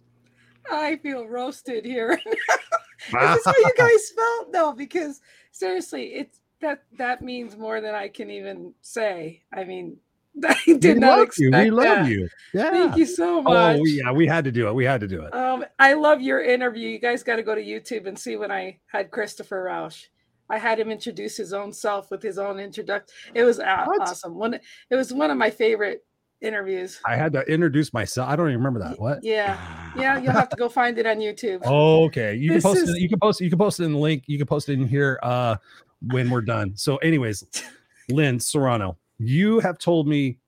I 0.70 0.96
feel 0.96 1.26
roasted 1.26 1.84
here. 1.84 2.12
is 2.26 3.12
this 3.12 3.38
is 3.38 3.44
how 3.44 3.54
you 3.56 3.72
guys 3.76 4.10
felt? 4.10 4.52
No, 4.52 4.72
because 4.72 5.20
seriously, 5.52 6.14
it's 6.14 6.40
that 6.60 6.84
that 6.98 7.22
means 7.22 7.56
more 7.56 7.80
than 7.80 7.94
I 7.94 8.08
can 8.08 8.30
even 8.30 8.74
say. 8.82 9.42
I 9.52 9.64
mean, 9.64 9.96
I 10.44 10.56
did 10.66 10.84
we 10.84 10.94
not 10.94 11.20
expect 11.20 11.38
you. 11.38 11.50
We 11.50 11.70
love 11.70 11.84
that. 11.84 12.08
you. 12.08 12.28
Yeah. 12.54 12.70
Thank 12.70 12.96
you 12.96 13.06
so 13.06 13.42
much. 13.42 13.78
Oh 13.78 13.84
yeah, 13.84 14.12
we 14.12 14.26
had 14.26 14.44
to 14.44 14.52
do 14.52 14.68
it. 14.68 14.74
We 14.74 14.84
had 14.84 15.00
to 15.00 15.08
do 15.08 15.22
it. 15.22 15.34
Um, 15.34 15.64
I 15.78 15.94
love 15.94 16.20
your 16.20 16.42
interview. 16.42 16.88
You 16.88 16.98
guys 16.98 17.22
got 17.22 17.36
to 17.36 17.42
go 17.42 17.54
to 17.54 17.62
YouTube 17.62 18.06
and 18.06 18.18
see 18.18 18.36
when 18.36 18.50
I 18.50 18.78
had 18.86 19.10
Christopher 19.10 19.64
Rausch. 19.64 20.04
I 20.48 20.58
had 20.58 20.80
him 20.80 20.90
introduce 20.90 21.36
his 21.36 21.52
own 21.52 21.72
self 21.72 22.10
with 22.10 22.22
his 22.22 22.38
own 22.38 22.58
introduction. 22.58 23.14
It 23.34 23.44
was 23.44 23.58
what? 23.58 24.00
awesome. 24.00 24.34
One, 24.34 24.54
it 24.54 24.96
was 24.96 25.12
one 25.12 25.30
of 25.30 25.36
my 25.36 25.50
favorite 25.50 26.04
interviews. 26.40 27.00
I 27.04 27.16
had 27.16 27.32
to 27.34 27.42
introduce 27.42 27.92
myself. 27.92 28.28
I 28.28 28.36
don't 28.36 28.48
even 28.48 28.58
remember 28.58 28.80
that. 28.80 28.98
What? 28.98 29.22
Yeah, 29.22 29.56
yeah. 29.96 30.18
You'll 30.18 30.32
have 30.32 30.48
to 30.48 30.56
go 30.56 30.68
find 30.68 30.98
it 30.98 31.06
on 31.06 31.18
YouTube. 31.18 31.62
Oh, 31.64 32.04
okay. 32.06 32.34
You 32.34 32.54
this 32.54 32.64
can 32.64 32.72
post 32.72 32.82
is... 32.82 32.90
it. 32.90 33.00
You 33.00 33.08
can 33.08 33.20
post. 33.20 33.40
You 33.40 33.48
can 33.48 33.58
post 33.58 33.80
it 33.80 33.84
in 33.84 33.92
the 33.92 33.98
link. 33.98 34.24
You 34.26 34.38
can 34.38 34.46
post 34.46 34.68
it 34.68 34.74
in 34.74 34.88
here 34.88 35.18
uh, 35.22 35.56
when 36.02 36.30
we're 36.30 36.40
done. 36.40 36.76
So, 36.76 36.96
anyways, 36.98 37.44
Lynn 38.08 38.40
Serrano, 38.40 38.96
you 39.20 39.60
have 39.60 39.78
told 39.78 40.08
me 40.08 40.38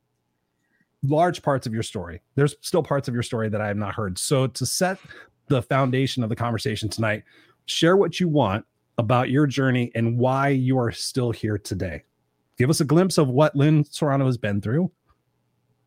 large 1.03 1.43
parts 1.43 1.67
of 1.67 1.75
your 1.75 1.83
story. 1.83 2.23
There's 2.37 2.57
still 2.63 2.83
parts 2.83 3.07
of 3.07 3.15
your 3.15 3.23
story 3.23 3.51
that 3.51 3.61
I 3.61 3.69
have 3.69 3.77
not 3.77 3.95
heard. 3.95 4.19
So 4.19 4.47
to 4.47 4.67
set 4.67 4.99
the 5.49 5.63
foundation 5.63 6.23
of 6.23 6.31
the 6.31 6.37
conversation 6.37 6.89
tonight, 6.89 7.23
share 7.67 7.97
what 7.97 8.19
you 8.19 8.29
want 8.29 8.65
about 8.97 9.29
your 9.29 9.47
journey 9.47 9.93
and 9.95 10.17
why 10.19 10.49
you 10.49 10.79
are 10.79 10.91
still 10.91 11.33
here 11.33 11.59
today. 11.59 12.05
Give 12.57 12.71
us 12.71 12.81
a 12.81 12.85
glimpse 12.85 13.19
of 13.19 13.29
what 13.29 13.55
Lynn 13.55 13.85
Serrano 13.85 14.25
has 14.25 14.39
been 14.39 14.61
through. 14.61 14.91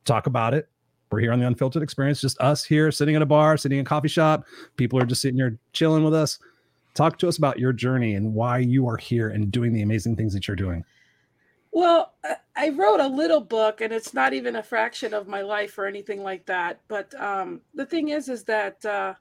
Talk 0.04 0.28
about 0.28 0.54
it. 0.54 0.70
We're 1.12 1.22
here 1.22 1.34
on 1.34 1.40
the 1.40 1.48
Unfiltered 1.48 1.82
Experience, 1.82 2.22
just 2.22 2.40
us 2.40 2.64
here 2.64 2.92
sitting 2.92 3.16
in 3.16 3.22
a 3.22 3.28
bar, 3.28 3.58
sitting 3.58 3.80
in 3.80 3.86
a 3.86 3.88
coffee 3.88 4.08
shop. 4.08 4.46
People 4.76 5.00
are 5.00 5.06
just 5.06 5.22
sitting 5.22 5.38
here 5.38 5.58
chilling 5.74 6.04
with 6.04 6.14
us. 6.14 6.38
Talk 6.94 7.18
to 7.20 7.28
us 7.28 7.38
about 7.38 7.58
your 7.58 7.74
journey 7.74 8.16
and 8.16 8.34
why 8.34 8.60
you 8.60 8.88
are 8.88 8.98
here 8.98 9.30
and 9.30 9.52
doing 9.52 9.74
the 9.74 9.82
amazing 9.82 10.16
things 10.16 10.34
that 10.34 10.48
you're 10.48 10.56
doing. 10.56 10.84
Well, 11.76 12.14
I 12.56 12.70
wrote 12.70 13.02
a 13.02 13.08
little 13.08 13.42
book, 13.42 13.82
and 13.82 13.92
it's 13.92 14.14
not 14.14 14.34
even 14.34 14.56
a 14.56 14.64
fraction 14.64 15.14
of 15.14 15.28
my 15.28 15.42
life 15.42 15.78
or 15.78 15.88
anything 15.88 16.24
like 16.24 16.46
that. 16.46 16.80
But 16.88 17.14
um, 17.22 17.60
the 17.74 17.86
thing 17.86 18.08
is, 18.08 18.30
is 18.30 18.46
that 18.46 18.86
uh, 18.86 19.16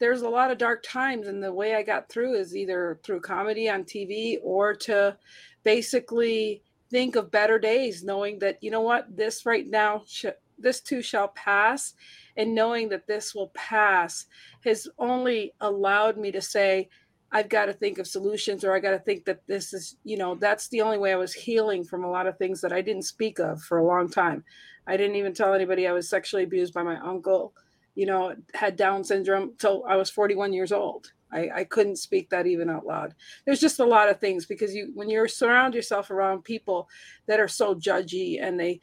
there's 0.00 0.20
a 0.20 0.28
lot 0.28 0.50
of 0.50 0.58
dark 0.58 0.82
times, 0.82 1.28
and 1.28 1.42
the 1.42 1.50
way 1.50 1.74
I 1.74 1.82
got 1.82 2.10
through 2.10 2.34
is 2.34 2.54
either 2.54 3.00
through 3.02 3.22
comedy 3.22 3.70
on 3.70 3.84
TV 3.84 4.36
or 4.42 4.74
to 4.74 5.16
basically 5.62 6.62
think 6.90 7.16
of 7.16 7.30
better 7.30 7.58
days, 7.58 8.04
knowing 8.04 8.38
that 8.40 8.62
you 8.62 8.70
know 8.70 8.82
what, 8.82 9.16
this 9.16 9.46
right 9.46 9.66
now, 9.66 10.02
sh- 10.06 10.26
this 10.58 10.82
too 10.82 11.00
shall 11.00 11.28
pass, 11.28 11.94
and 12.36 12.54
knowing 12.54 12.90
that 12.90 13.06
this 13.06 13.34
will 13.34 13.50
pass 13.54 14.26
has 14.62 14.86
only 14.98 15.54
allowed 15.62 16.18
me 16.18 16.30
to 16.32 16.42
say, 16.42 16.90
I've 17.34 17.48
got 17.48 17.66
to 17.66 17.72
think 17.72 17.98
of 17.98 18.06
solutions 18.06 18.64
or 18.64 18.72
I 18.72 18.78
got 18.78 18.92
to 18.92 18.98
think 19.00 19.24
that 19.24 19.40
this 19.48 19.74
is, 19.74 19.96
you 20.04 20.16
know, 20.16 20.36
that's 20.36 20.68
the 20.68 20.80
only 20.82 20.98
way 20.98 21.12
I 21.12 21.16
was 21.16 21.34
healing 21.34 21.82
from 21.82 22.04
a 22.04 22.10
lot 22.10 22.28
of 22.28 22.38
things 22.38 22.60
that 22.60 22.72
I 22.72 22.80
didn't 22.80 23.02
speak 23.02 23.40
of 23.40 23.60
for 23.60 23.78
a 23.78 23.84
long 23.84 24.08
time. 24.08 24.44
I 24.86 24.96
didn't 24.96 25.16
even 25.16 25.34
tell 25.34 25.52
anybody 25.52 25.88
I 25.88 25.92
was 25.92 26.08
sexually 26.08 26.44
abused 26.44 26.72
by 26.72 26.84
my 26.84 26.96
uncle, 27.00 27.52
you 27.96 28.06
know, 28.06 28.36
had 28.54 28.76
Down 28.76 29.02
syndrome 29.02 29.54
till 29.58 29.84
I 29.88 29.96
was 29.96 30.10
41 30.10 30.52
years 30.52 30.70
old. 30.70 31.10
I, 31.32 31.50
I 31.52 31.64
couldn't 31.64 31.96
speak 31.96 32.30
that 32.30 32.46
even 32.46 32.70
out 32.70 32.86
loud. 32.86 33.16
There's 33.44 33.60
just 33.60 33.80
a 33.80 33.84
lot 33.84 34.08
of 34.08 34.20
things 34.20 34.46
because 34.46 34.72
you, 34.72 34.92
when 34.94 35.10
you 35.10 35.26
surround 35.26 35.74
yourself 35.74 36.12
around 36.12 36.44
people 36.44 36.88
that 37.26 37.40
are 37.40 37.48
so 37.48 37.74
judgy 37.74 38.40
and 38.40 38.60
they, 38.60 38.80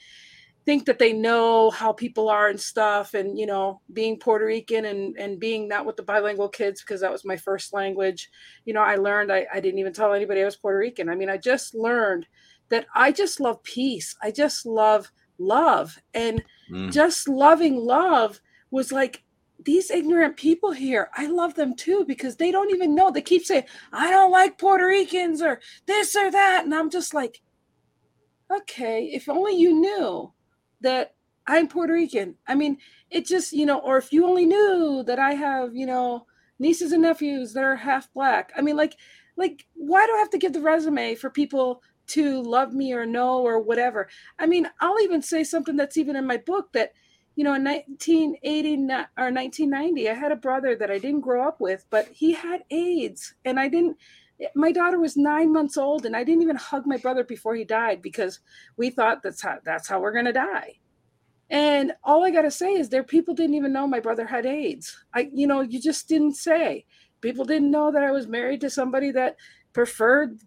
think 0.66 0.86
that 0.86 1.00
they 1.00 1.14
know 1.14 1.70
how 1.70 1.92
people 1.92 2.30
are 2.30 2.50
and 2.50 2.60
stuff 2.60 3.14
and 3.14 3.38
you 3.38 3.46
know 3.46 3.82
being 3.94 4.18
puerto 4.18 4.46
rican 4.46 4.86
and 4.86 5.18
and 5.18 5.40
being 5.40 5.68
not 5.68 5.86
with 5.86 5.96
the 5.96 6.04
bilingual 6.04 6.50
kids 6.50 6.82
because 6.82 7.02
that 7.02 7.12
was 7.12 7.26
my 7.26 7.36
first 7.36 7.74
language 7.74 8.30
you 8.66 8.74
know 8.74 8.82
i 8.82 8.96
learned 8.96 9.32
I, 9.32 9.48
I 9.54 9.60
didn't 9.60 9.80
even 9.80 9.94
tell 9.94 10.14
anybody 10.14 10.42
i 10.42 10.46
was 10.46 10.56
puerto 10.56 10.78
rican. 10.78 11.10
I 11.10 11.16
mean 11.16 11.30
i 11.30 11.38
just 11.38 11.74
learned 11.74 12.28
that 12.70 12.86
i 12.96 13.12
just 13.12 13.40
love 13.40 13.62
peace. 13.64 14.16
I 14.22 14.32
just 14.32 14.66
love 14.66 15.12
love. 15.38 15.98
And 16.14 16.44
mm. 16.72 16.92
just 16.92 17.28
loving 17.28 17.76
love 17.76 18.40
was 18.70 18.92
like 18.92 19.24
these 19.64 19.92
ignorant 19.92 20.38
people 20.38 20.72
here 20.72 21.10
i 21.16 21.28
love 21.28 21.54
them 21.54 21.76
too 21.76 22.04
because 22.08 22.36
they 22.36 22.52
don't 22.52 22.72
even 22.72 22.96
know. 22.96 23.12
They 23.12 23.22
keep 23.22 23.46
saying 23.46 23.66
i 23.94 24.10
don't 24.10 24.32
like 24.32 24.58
puerto 24.58 24.86
ricans 24.86 25.42
or 25.42 25.60
this 25.86 26.16
or 26.16 26.32
that 26.32 26.64
and 26.64 26.74
i'm 26.74 26.90
just 26.90 27.14
like 27.14 27.42
okay 28.52 29.06
if 29.14 29.30
only 29.30 29.56
you 29.56 29.80
knew 29.80 30.34
that 30.82 31.16
I'm 31.48 31.68
Puerto 31.68 31.94
Rican. 31.94 32.36
I 32.48 32.56
mean, 32.56 32.78
it 33.10 33.26
just, 33.26 33.54
you 33.54 33.66
know, 33.66 33.80
or 33.80 33.98
if 33.98 34.14
you 34.14 34.26
only 34.26 34.46
knew 34.46 35.04
that 35.08 35.20
I 35.20 35.34
have, 35.34 35.76
you 35.76 35.86
know, 35.86 36.26
nieces 36.60 36.92
and 36.92 37.02
nephews 37.02 37.54
that 37.54 37.64
are 37.64 37.76
half 37.76 38.12
black. 38.14 38.52
I 38.56 38.62
mean, 38.62 38.78
like, 38.78 38.96
like, 39.36 39.66
why 39.74 40.06
do 40.06 40.14
I 40.14 40.20
have 40.20 40.30
to 40.32 40.38
give 40.38 40.54
the 40.54 40.62
resume 40.62 41.16
for 41.16 41.30
people 41.30 41.82
to 42.08 42.42
love 42.44 42.74
me 42.74 42.94
or 42.94 43.06
know 43.06 43.42
or 43.42 43.60
whatever? 43.60 44.08
I 44.38 44.46
mean, 44.46 44.70
I'll 44.80 45.02
even 45.02 45.22
say 45.22 45.44
something 45.44 45.76
that's 45.76 45.98
even 45.98 46.16
in 46.16 46.28
my 46.28 46.38
book 46.38 46.74
that, 46.74 46.94
you 47.36 47.44
know, 47.44 47.54
in 47.54 47.64
1980 47.64 48.76
or 49.18 49.32
1990, 49.32 50.10
I 50.10 50.14
had 50.14 50.32
a 50.32 50.36
brother 50.36 50.76
that 50.76 50.92
I 50.92 51.00
didn't 51.00 51.22
grow 51.22 51.48
up 51.48 51.60
with, 51.60 51.86
but 51.90 52.08
he 52.10 52.34
had 52.34 52.64
AIDS 52.70 53.34
and 53.44 53.60
I 53.60 53.68
didn't, 53.68 53.98
my 54.56 54.72
daughter 54.72 55.00
was 55.00 55.18
nine 55.18 55.52
months 55.52 55.78
old 55.78 56.06
and 56.06 56.16
I 56.16 56.24
didn't 56.24 56.42
even 56.42 56.56
hug 56.56 56.86
my 56.86 56.98
brother 56.98 57.24
before 57.24 57.56
he 57.56 57.64
died 57.64 58.02
because 58.02 58.40
we 58.78 58.90
thought 58.90 59.22
that's 59.24 59.42
how 59.42 59.60
that's 59.64 59.88
how 59.88 60.00
we're 60.00 60.14
gonna 60.14 60.34
die. 60.34 60.80
And 61.50 61.92
all 62.04 62.24
I 62.24 62.32
gotta 62.32 62.52
say 62.52 62.74
is 62.74 62.90
there 62.90 63.04
people 63.04 63.34
didn't 63.34 63.56
even 63.56 63.74
know 63.74 63.88
my 63.88 64.00
brother 64.00 64.26
had 64.26 64.46
AIDS. 64.46 64.98
I 65.14 65.30
you 65.34 65.48
know, 65.48 65.62
you 65.62 65.80
just 65.80 66.08
didn't 66.08 66.36
say. 66.36 66.86
People 67.22 67.46
didn't 67.46 67.72
know 67.72 67.92
that 67.92 68.04
I 68.04 68.12
was 68.12 68.28
married 68.28 68.62
to 68.62 68.70
somebody 68.70 69.12
that 69.12 69.36
preferred 69.74 70.40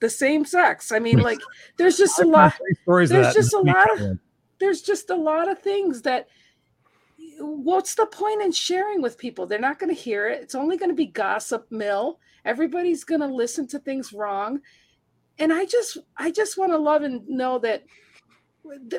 the 0.00 0.10
same 0.10 0.44
sex. 0.44 0.92
I 0.92 0.98
mean, 0.98 1.18
like 1.18 1.40
there's 1.76 1.96
just 1.96 2.20
a 2.20 2.26
lot 2.26 2.54
there's 2.86 3.34
just 3.34 3.54
a 3.54 3.60
lot 3.60 4.00
of 4.00 4.18
there's 4.60 4.82
just 4.82 5.10
a 5.10 5.16
lot 5.16 5.50
of 5.50 5.58
things 5.58 6.02
that 6.02 6.28
what's 7.38 7.94
the 7.94 8.06
point 8.06 8.42
in 8.42 8.52
sharing 8.52 9.02
with 9.02 9.18
people? 9.18 9.46
They're 9.46 9.58
not 9.58 9.78
going 9.78 9.94
to 9.94 10.00
hear 10.00 10.28
it. 10.28 10.42
It's 10.42 10.54
only 10.54 10.76
going 10.76 10.90
to 10.90 10.94
be 10.94 11.06
gossip 11.06 11.66
mill 11.70 12.20
everybody's 12.44 13.04
going 13.04 13.20
to 13.20 13.26
listen 13.26 13.66
to 13.68 13.78
things 13.78 14.12
wrong. 14.12 14.60
And 15.38 15.52
i 15.52 15.64
just 15.64 15.98
i 16.16 16.30
just 16.30 16.56
want 16.56 16.72
to 16.72 16.78
love 16.78 17.02
and 17.02 17.26
know 17.28 17.58
that 17.58 17.84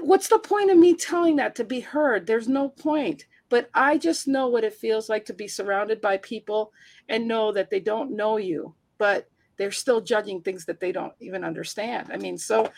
what's 0.01 0.27
the 0.27 0.39
point 0.39 0.69
of 0.69 0.77
me 0.77 0.93
telling 0.93 1.37
that 1.37 1.55
to 1.55 1.63
be 1.63 1.79
heard? 1.79 2.27
There's 2.27 2.47
no 2.47 2.69
point. 2.69 3.25
But 3.49 3.69
i 3.73 3.97
just 3.97 4.27
know 4.27 4.47
what 4.47 4.63
it 4.63 4.73
feels 4.73 5.07
like 5.07 5.25
to 5.25 5.33
be 5.33 5.47
surrounded 5.47 6.01
by 6.01 6.17
people 6.17 6.73
and 7.07 7.27
know 7.27 7.51
that 7.51 7.69
they 7.69 7.79
don't 7.79 8.15
know 8.15 8.37
you 8.37 8.73
but 8.97 9.29
they're 9.57 9.71
still 9.71 10.01
judging 10.01 10.41
things 10.41 10.65
that 10.65 10.79
they 10.79 10.91
don't 10.91 11.13
even 11.19 11.43
understand. 11.43 12.09
I 12.11 12.17
mean 12.17 12.37
so 12.37 12.71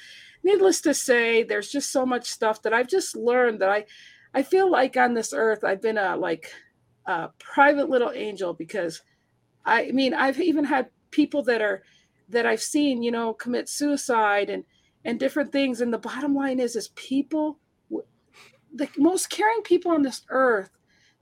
needless 0.43 0.81
to 0.81 0.93
say 0.93 1.43
there's 1.43 1.71
just 1.71 1.91
so 1.91 2.05
much 2.05 2.25
stuff 2.25 2.61
that 2.61 2.73
i've 2.73 2.87
just 2.87 3.15
learned 3.15 3.59
that 3.59 3.69
i 3.69 3.85
i 4.33 4.41
feel 4.41 4.69
like 4.69 4.97
on 4.97 5.13
this 5.13 5.33
earth 5.33 5.63
i've 5.63 5.81
been 5.81 5.97
a 5.97 6.15
like 6.15 6.51
a 7.05 7.29
private 7.39 7.89
little 7.89 8.11
angel 8.11 8.53
because 8.53 9.01
I 9.67 9.91
mean, 9.91 10.13
I've 10.13 10.39
even 10.39 10.63
had 10.63 10.87
people 11.11 11.43
that 11.43 11.61
are 11.61 11.83
that 12.29 12.45
I've 12.45 12.61
seen, 12.61 13.03
you 13.03 13.11
know, 13.11 13.33
commit 13.33 13.69
suicide 13.69 14.49
and 14.49 14.63
and 15.05 15.19
different 15.19 15.51
things. 15.51 15.81
And 15.81 15.93
the 15.93 15.97
bottom 15.97 16.35
line 16.35 16.59
is, 16.59 16.75
is 16.75 16.89
people, 16.89 17.59
the 18.73 18.89
most 18.97 19.29
caring 19.29 19.61
people 19.61 19.91
on 19.91 20.01
this 20.01 20.23
earth, 20.29 20.69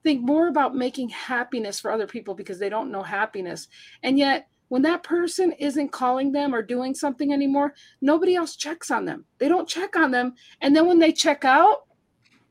think 0.03 0.21
more 0.21 0.47
about 0.47 0.75
making 0.75 1.09
happiness 1.09 1.79
for 1.79 1.91
other 1.91 2.07
people 2.07 2.33
because 2.35 2.59
they 2.59 2.69
don't 2.69 2.91
know 2.91 3.03
happiness. 3.03 3.67
And 4.03 4.17
yet, 4.17 4.47
when 4.69 4.81
that 4.83 5.03
person 5.03 5.51
isn't 5.53 5.91
calling 5.91 6.31
them 6.31 6.53
or 6.53 6.61
doing 6.61 6.95
something 6.95 7.31
anymore, 7.31 7.75
nobody 8.01 8.35
else 8.35 8.55
checks 8.55 8.89
on 8.89 9.05
them. 9.05 9.25
They 9.37 9.47
don't 9.47 9.67
check 9.67 9.95
on 9.95 10.11
them. 10.11 10.33
And 10.61 10.75
then 10.75 10.87
when 10.87 10.99
they 10.99 11.11
check 11.11 11.45
out, 11.45 11.85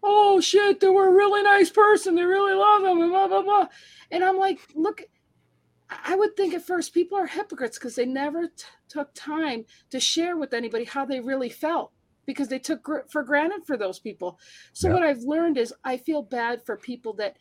oh 0.02 0.40
shit, 0.40 0.78
they 0.78 0.88
were 0.88 1.08
a 1.08 1.14
really 1.14 1.42
nice 1.42 1.70
person. 1.70 2.14
They 2.14 2.22
really 2.22 2.54
love 2.54 2.82
them 2.82 3.00
and 3.00 3.10
blah 3.10 3.26
blah 3.26 3.42
blah. 3.42 3.66
And 4.12 4.22
I'm 4.22 4.38
like, 4.38 4.60
look, 4.74 5.02
I 5.90 6.16
would 6.16 6.36
think 6.36 6.54
at 6.54 6.66
first 6.66 6.94
people 6.94 7.18
are 7.18 7.26
hypocrites 7.26 7.78
because 7.78 7.94
they 7.94 8.06
never 8.06 8.48
t- 8.48 8.64
took 8.88 9.10
time 9.14 9.64
to 9.90 10.00
share 10.00 10.36
with 10.36 10.54
anybody 10.54 10.84
how 10.84 11.04
they 11.04 11.20
really 11.20 11.50
felt 11.50 11.92
because 12.26 12.48
they 12.48 12.58
took 12.58 12.82
gr- 12.82 13.06
for 13.10 13.22
granted 13.22 13.66
for 13.66 13.76
those 13.76 13.98
people. 13.98 14.38
So 14.72 14.90
what 14.90 15.02
I've 15.02 15.22
learned 15.22 15.58
is 15.58 15.74
I 15.84 15.96
feel 15.98 16.22
bad 16.22 16.64
for 16.64 16.76
people 16.76 17.12
that 17.14 17.36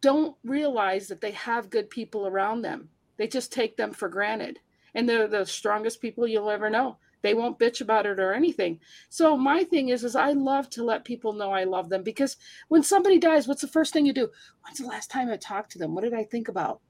don't 0.00 0.36
realize 0.44 1.08
that 1.08 1.20
they 1.20 1.32
have 1.32 1.70
good 1.70 1.90
people 1.90 2.26
around 2.26 2.62
them. 2.62 2.88
They 3.16 3.28
just 3.28 3.52
take 3.52 3.76
them 3.76 3.92
for 3.92 4.08
granted. 4.08 4.58
And 4.94 5.08
they're 5.08 5.28
the 5.28 5.44
strongest 5.44 6.00
people 6.00 6.26
you'll 6.26 6.50
ever 6.50 6.70
know. 6.70 6.98
They 7.22 7.34
won't 7.34 7.58
bitch 7.58 7.80
about 7.80 8.06
it 8.06 8.20
or 8.20 8.32
anything. 8.32 8.80
So 9.08 9.36
my 9.36 9.64
thing 9.64 9.88
is 9.88 10.04
is 10.04 10.16
I 10.16 10.32
love 10.32 10.70
to 10.70 10.84
let 10.84 11.04
people 11.04 11.32
know 11.32 11.50
I 11.50 11.64
love 11.64 11.88
them 11.88 12.02
because 12.02 12.36
when 12.68 12.82
somebody 12.82 13.18
dies, 13.18 13.48
what's 13.48 13.62
the 13.62 13.68
first 13.68 13.92
thing 13.92 14.06
you 14.06 14.12
do? 14.12 14.30
When's 14.62 14.78
the 14.78 14.86
last 14.86 15.10
time 15.10 15.28
I 15.28 15.36
talked 15.36 15.72
to 15.72 15.78
them? 15.78 15.94
What 15.94 16.04
did 16.04 16.14
I 16.14 16.24
think 16.24 16.48
about? 16.48 16.80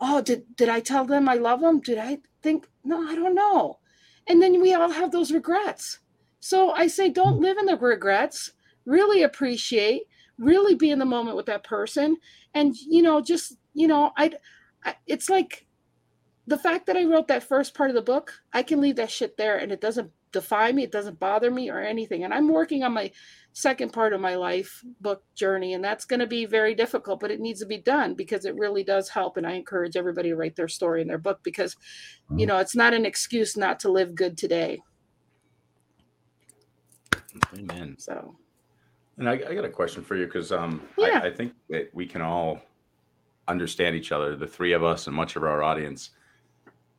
Oh, 0.00 0.20
did 0.20 0.56
did 0.56 0.68
I 0.68 0.80
tell 0.80 1.04
them 1.04 1.28
I 1.28 1.34
love 1.34 1.60
them? 1.60 1.80
Did 1.80 1.98
I 1.98 2.18
think 2.42 2.68
no, 2.84 3.08
I 3.08 3.14
don't 3.14 3.34
know. 3.34 3.78
And 4.26 4.42
then 4.42 4.60
we 4.60 4.74
all 4.74 4.90
have 4.90 5.12
those 5.12 5.32
regrets. 5.32 6.00
So 6.40 6.70
I 6.72 6.86
say 6.86 7.08
don't 7.08 7.40
live 7.40 7.58
in 7.58 7.66
the 7.66 7.76
regrets. 7.76 8.52
Really 8.84 9.22
appreciate, 9.22 10.02
really 10.38 10.74
be 10.74 10.90
in 10.90 10.98
the 10.98 11.04
moment 11.04 11.36
with 11.36 11.46
that 11.46 11.64
person 11.64 12.16
and 12.54 12.74
you 12.76 13.02
know 13.02 13.20
just, 13.20 13.56
you 13.74 13.86
know, 13.88 14.12
I 14.16 14.32
it's 15.06 15.28
like 15.28 15.66
the 16.46 16.58
fact 16.58 16.86
that 16.86 16.96
I 16.96 17.04
wrote 17.04 17.28
that 17.28 17.42
first 17.42 17.74
part 17.74 17.90
of 17.90 17.96
the 17.96 18.02
book, 18.02 18.32
I 18.52 18.62
can 18.62 18.80
leave 18.80 18.96
that 18.96 19.10
shit 19.10 19.36
there 19.36 19.58
and 19.58 19.72
it 19.72 19.80
doesn't 19.80 20.10
define 20.32 20.76
me, 20.76 20.84
it 20.84 20.92
doesn't 20.92 21.18
bother 21.18 21.50
me 21.50 21.70
or 21.70 21.80
anything. 21.80 22.24
And 22.24 22.32
I'm 22.32 22.48
working 22.48 22.84
on 22.84 22.92
my 22.92 23.10
second 23.56 23.90
part 23.90 24.12
of 24.12 24.20
my 24.20 24.34
life 24.34 24.84
book 25.00 25.24
journey, 25.34 25.72
and 25.72 25.82
that's 25.82 26.04
going 26.04 26.20
to 26.20 26.26
be 26.26 26.44
very 26.44 26.74
difficult, 26.74 27.20
but 27.20 27.30
it 27.30 27.40
needs 27.40 27.58
to 27.60 27.66
be 27.66 27.78
done 27.78 28.12
because 28.12 28.44
it 28.44 28.54
really 28.54 28.84
does 28.84 29.08
help. 29.08 29.38
And 29.38 29.46
I 29.46 29.52
encourage 29.52 29.96
everybody 29.96 30.28
to 30.28 30.36
write 30.36 30.56
their 30.56 30.68
story 30.68 31.00
in 31.00 31.08
their 31.08 31.16
book 31.16 31.40
because, 31.42 31.74
you 32.28 32.36
mm-hmm. 32.36 32.48
know, 32.48 32.58
it's 32.58 32.76
not 32.76 32.92
an 32.92 33.06
excuse 33.06 33.56
not 33.56 33.80
to 33.80 33.90
live 33.90 34.14
good 34.14 34.36
today. 34.36 34.82
Amen. 37.58 37.96
So, 37.98 38.36
and 39.16 39.26
I, 39.26 39.32
I 39.32 39.54
got 39.54 39.64
a 39.64 39.70
question 39.70 40.04
for 40.04 40.16
you 40.16 40.26
because 40.26 40.52
um, 40.52 40.82
yeah. 40.98 41.20
I, 41.22 41.28
I 41.28 41.32
think 41.32 41.54
that 41.70 41.88
we 41.94 42.04
can 42.04 42.20
all 42.20 42.60
understand 43.48 43.96
each 43.96 44.12
other, 44.12 44.36
the 44.36 44.46
three 44.46 44.74
of 44.74 44.84
us 44.84 45.06
and 45.06 45.16
much 45.16 45.34
of 45.34 45.44
our 45.44 45.62
audience 45.62 46.10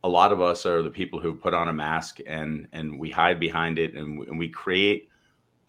a 0.04 0.08
lot 0.08 0.32
of 0.32 0.42
us 0.42 0.66
are 0.66 0.84
the 0.84 0.92
people 0.92 1.20
who 1.20 1.34
put 1.34 1.56
on 1.56 1.68
a 1.68 1.74
mask 1.74 2.20
and 2.28 2.68
and 2.72 2.98
we 3.00 3.10
hide 3.10 3.40
behind 3.40 3.80
it 3.80 3.96
and, 3.96 4.26
and 4.28 4.38
we 4.38 4.48
create 4.48 5.10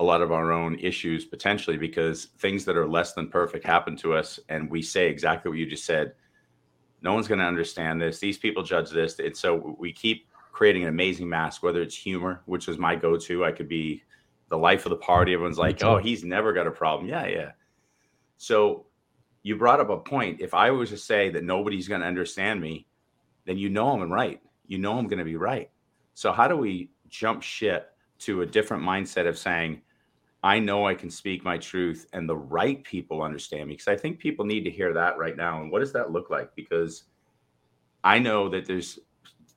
a 0.01 0.05
lot 0.05 0.23
of 0.23 0.31
our 0.31 0.53
own 0.53 0.79
issues 0.79 1.25
potentially 1.25 1.77
because 1.77 2.27
things 2.39 2.65
that 2.65 2.77
are 2.77 2.89
less 2.89 3.15
than 3.15 3.29
perfect 3.29 3.67
happen 3.67 3.97
to 3.97 4.15
us 4.15 4.39
and 4.49 4.71
we 4.71 4.81
say 4.81 5.09
exactly 5.09 5.49
what 5.49 5.59
you 5.59 5.67
just 5.67 5.85
said. 5.85 6.13
No 7.03 7.15
one's 7.15 7.29
going 7.29 7.41
to 7.41 7.45
understand 7.45 8.01
this. 8.01 8.19
These 8.19 8.39
people 8.39 8.63
judge 8.63 8.91
this. 8.91 9.19
And 9.19 9.37
so 9.37 9.77
we 9.79 9.93
keep 9.93 10.27
creating 10.53 10.83
an 10.83 10.89
amazing 10.89 11.29
mask 11.29 11.63
whether 11.63 11.81
it's 11.83 11.97
humor 11.97 12.43
which 12.47 12.69
is 12.69 12.79
my 12.79 12.97
go-to. 12.97 13.45
I 13.45 13.53
could 13.53 13.69
be 13.69 14.03
the 14.49 14.59
life 14.59 14.87
of 14.87 14.91
the 14.91 14.97
party. 14.97 15.35
Everyone's 15.35 15.59
like 15.59 15.83
oh 15.83 15.99
he's 15.99 16.25
never 16.25 16.53
got 16.53 16.67
a 16.67 16.71
problem. 16.71 17.09
Yeah 17.09 17.27
yeah. 17.27 17.51
So 18.37 18.87
you 19.43 19.57
brought 19.57 19.81
up 19.81 19.91
a 19.91 19.99
point. 19.99 20.41
If 20.41 20.55
i 20.55 20.71
was 20.71 20.91
to 20.91 20.97
say 20.97 21.31
that 21.31 21.45
nobody's 21.45 21.89
going 21.89 22.01
to 22.01 22.07
understand 22.07 22.61
me 22.61 22.87
then 23.49 23.57
you 23.57 23.71
know 23.71 23.91
I'm 23.91 24.13
right. 24.13 24.41
You 24.67 24.77
know 24.77 24.99
I'm 24.99 25.09
going 25.09 25.19
to 25.19 25.25
be 25.25 25.37
right. 25.37 25.71
So 26.15 26.33
how 26.33 26.47
do 26.47 26.57
we 26.57 26.91
jump 27.09 27.43
ship 27.43 27.97
to 28.19 28.43
a 28.43 28.47
different 28.47 28.83
mindset 28.83 29.27
of 29.27 29.39
saying, 29.39 29.81
I 30.49 30.59
know 30.59 30.87
I 30.87 30.95
can 30.95 31.11
speak 31.11 31.45
my 31.45 31.59
truth 31.59 32.07
and 32.15 32.27
the 32.27 32.35
right 32.35 32.83
people 32.83 33.21
understand 33.21 33.69
me? 33.69 33.75
Because 33.75 33.89
I 33.89 33.97
think 33.97 34.19
people 34.19 34.47
need 34.47 34.65
to 34.65 34.71
hear 34.71 34.95
that 34.95 35.19
right 35.19 35.37
now. 35.37 35.61
And 35.61 35.71
what 35.71 35.81
does 35.81 35.93
that 35.93 36.11
look 36.11 36.31
like? 36.31 36.55
Because 36.55 37.05
I 38.03 38.19
know 38.19 38.49
that 38.49 38.65
there's 38.65 38.99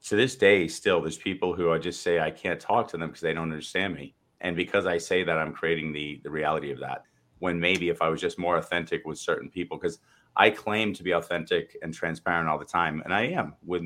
to 0.03 0.17
this 0.17 0.35
day 0.35 0.67
still 0.67 0.99
there's 0.99 1.17
people 1.17 1.55
who 1.55 1.71
I 1.71 1.77
just 1.77 2.01
say 2.01 2.19
I 2.19 2.29
can't 2.29 2.59
talk 2.59 2.89
to 2.89 2.97
them 2.97 3.07
because 3.07 3.21
they 3.21 3.33
don't 3.33 3.43
understand 3.43 3.95
me. 3.95 4.15
And 4.41 4.53
because 4.53 4.85
I 4.85 4.97
say 4.97 5.23
that, 5.23 5.37
I'm 5.37 5.53
creating 5.53 5.93
the 5.93 6.19
the 6.25 6.29
reality 6.29 6.71
of 6.73 6.79
that. 6.81 7.03
When 7.39 7.57
maybe 7.57 7.87
if 7.87 8.01
I 8.01 8.09
was 8.09 8.19
just 8.19 8.37
more 8.37 8.57
authentic 8.57 9.05
with 9.05 9.17
certain 9.17 9.49
people, 9.49 9.77
because 9.77 9.99
I 10.35 10.49
claim 10.49 10.93
to 10.95 11.03
be 11.03 11.11
authentic 11.11 11.77
and 11.83 11.93
transparent 11.93 12.49
all 12.49 12.59
the 12.59 12.65
time, 12.65 13.01
and 13.05 13.13
I 13.13 13.27
am 13.27 13.55
with 13.65 13.83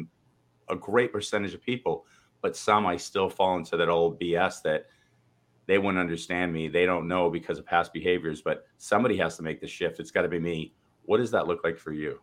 a 0.70 0.76
great 0.76 1.14
percentage 1.14 1.54
of 1.54 1.62
people. 1.62 2.08
But 2.42 2.56
some 2.56 2.88
I 2.88 2.98
still 2.98 3.30
fall 3.30 3.58
into 3.58 3.78
that 3.78 3.90
old 3.90 4.20
BS 4.20 4.64
that 4.64 4.88
they 5.68 5.78
wouldn't 5.78 6.00
understand 6.00 6.54
me. 6.54 6.68
They 6.68 6.86
don't 6.86 7.08
know 7.08 7.30
because 7.30 7.58
of 7.58 7.66
past 7.66 7.94
behaviors. 7.94 8.42
But 8.42 8.66
somebody 8.78 9.18
has 9.18 9.38
to 9.38 9.44
make 9.44 9.62
the 9.62 9.68
shift. 9.68 10.00
It's 10.00 10.12
got 10.12 10.24
to 10.24 10.30
be 10.30 10.40
me. 10.40 10.74
What 11.06 11.18
does 11.18 11.32
that 11.32 11.48
look 11.48 11.64
like 11.64 11.78
for 11.78 11.92
you? 11.92 12.20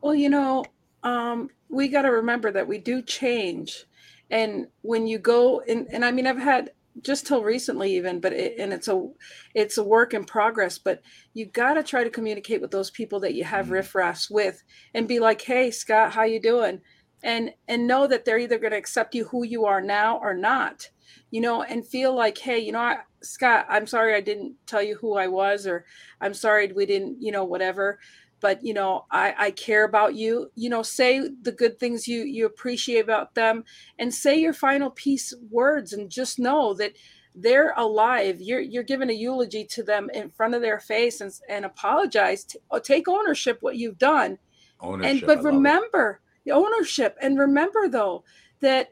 Well, 0.00 0.14
you 0.14 0.28
know, 0.28 0.64
um, 1.02 1.50
we 1.68 1.88
got 1.88 2.02
to 2.02 2.10
remember 2.10 2.50
that 2.52 2.66
we 2.66 2.78
do 2.78 3.02
change. 3.02 3.84
And 4.30 4.66
when 4.82 5.06
you 5.06 5.18
go 5.18 5.60
and, 5.60 5.86
and 5.92 6.04
I 6.04 6.10
mean, 6.10 6.26
I've 6.26 6.38
had 6.38 6.70
just 7.00 7.26
till 7.26 7.42
recently 7.42 7.96
even 7.96 8.20
but 8.20 8.32
it, 8.32 8.58
and 8.58 8.72
it's 8.72 8.88
a 8.88 9.08
it's 9.54 9.78
a 9.78 9.84
work 9.84 10.12
in 10.12 10.24
progress 10.24 10.78
but 10.78 11.00
you 11.32 11.46
got 11.46 11.74
to 11.74 11.82
try 11.82 12.04
to 12.04 12.10
communicate 12.10 12.60
with 12.60 12.70
those 12.70 12.90
people 12.90 13.18
that 13.20 13.34
you 13.34 13.44
have 13.44 13.66
mm-hmm. 13.66 13.76
riffraffs 13.76 14.30
with 14.30 14.62
and 14.92 15.08
be 15.08 15.18
like 15.18 15.40
hey 15.40 15.70
scott 15.70 16.12
how 16.12 16.22
you 16.22 16.38
doing 16.38 16.80
and 17.22 17.50
and 17.66 17.86
know 17.86 18.06
that 18.06 18.24
they're 18.24 18.38
either 18.38 18.58
going 18.58 18.72
to 18.72 18.76
accept 18.76 19.14
you 19.14 19.24
who 19.24 19.42
you 19.42 19.64
are 19.64 19.80
now 19.80 20.18
or 20.18 20.34
not 20.34 20.90
you 21.30 21.40
know 21.40 21.62
and 21.62 21.86
feel 21.86 22.14
like 22.14 22.38
hey 22.38 22.58
you 22.58 22.72
know 22.72 22.80
I, 22.80 22.98
scott 23.22 23.66
i'm 23.68 23.86
sorry 23.86 24.14
i 24.14 24.20
didn't 24.20 24.54
tell 24.66 24.82
you 24.82 24.96
who 24.96 25.16
i 25.16 25.26
was 25.26 25.66
or 25.66 25.84
i'm 26.20 26.34
sorry 26.34 26.72
we 26.72 26.86
didn't 26.86 27.22
you 27.22 27.32
know 27.32 27.44
whatever 27.44 27.98
but 28.42 28.62
you 28.62 28.74
know 28.74 29.06
I, 29.10 29.34
I 29.38 29.50
care 29.52 29.84
about 29.84 30.14
you. 30.14 30.50
You 30.54 30.68
know 30.68 30.82
say 30.82 31.26
the 31.40 31.52
good 31.52 31.78
things 31.78 32.06
you 32.06 32.24
you 32.24 32.44
appreciate 32.44 33.00
about 33.00 33.34
them 33.34 33.64
and 33.98 34.12
say 34.12 34.38
your 34.38 34.52
final 34.52 34.90
piece 34.90 35.32
words 35.50 35.94
and 35.94 36.10
just 36.10 36.38
know 36.38 36.74
that 36.74 36.92
they're 37.34 37.72
alive. 37.78 38.42
You're 38.42 38.60
you're 38.60 38.82
giving 38.82 39.08
a 39.08 39.14
eulogy 39.14 39.64
to 39.66 39.82
them 39.82 40.10
in 40.12 40.28
front 40.28 40.54
of 40.54 40.60
their 40.60 40.80
face 40.80 41.22
and, 41.22 41.32
and 41.48 41.64
apologize 41.64 42.44
to, 42.46 42.60
uh, 42.70 42.80
take 42.80 43.08
ownership 43.08 43.58
what 43.62 43.76
you've 43.76 43.98
done. 43.98 44.38
Ownership, 44.80 45.10
and 45.10 45.26
but 45.26 45.42
remember 45.42 46.20
the 46.44 46.50
ownership 46.50 47.16
and 47.22 47.38
remember 47.38 47.88
though 47.88 48.24
that 48.60 48.88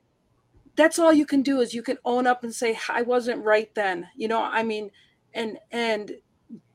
that's 0.80 0.98
all 0.98 1.12
you 1.12 1.26
can 1.26 1.42
do 1.42 1.60
is 1.60 1.74
you 1.74 1.82
can 1.82 1.98
own 2.04 2.26
up 2.26 2.42
and 2.42 2.54
say 2.54 2.78
i 2.88 3.02
wasn't 3.02 3.44
right 3.44 3.74
then 3.74 4.06
you 4.16 4.26
know 4.26 4.42
i 4.42 4.62
mean 4.62 4.90
and 5.34 5.58
and 5.70 6.12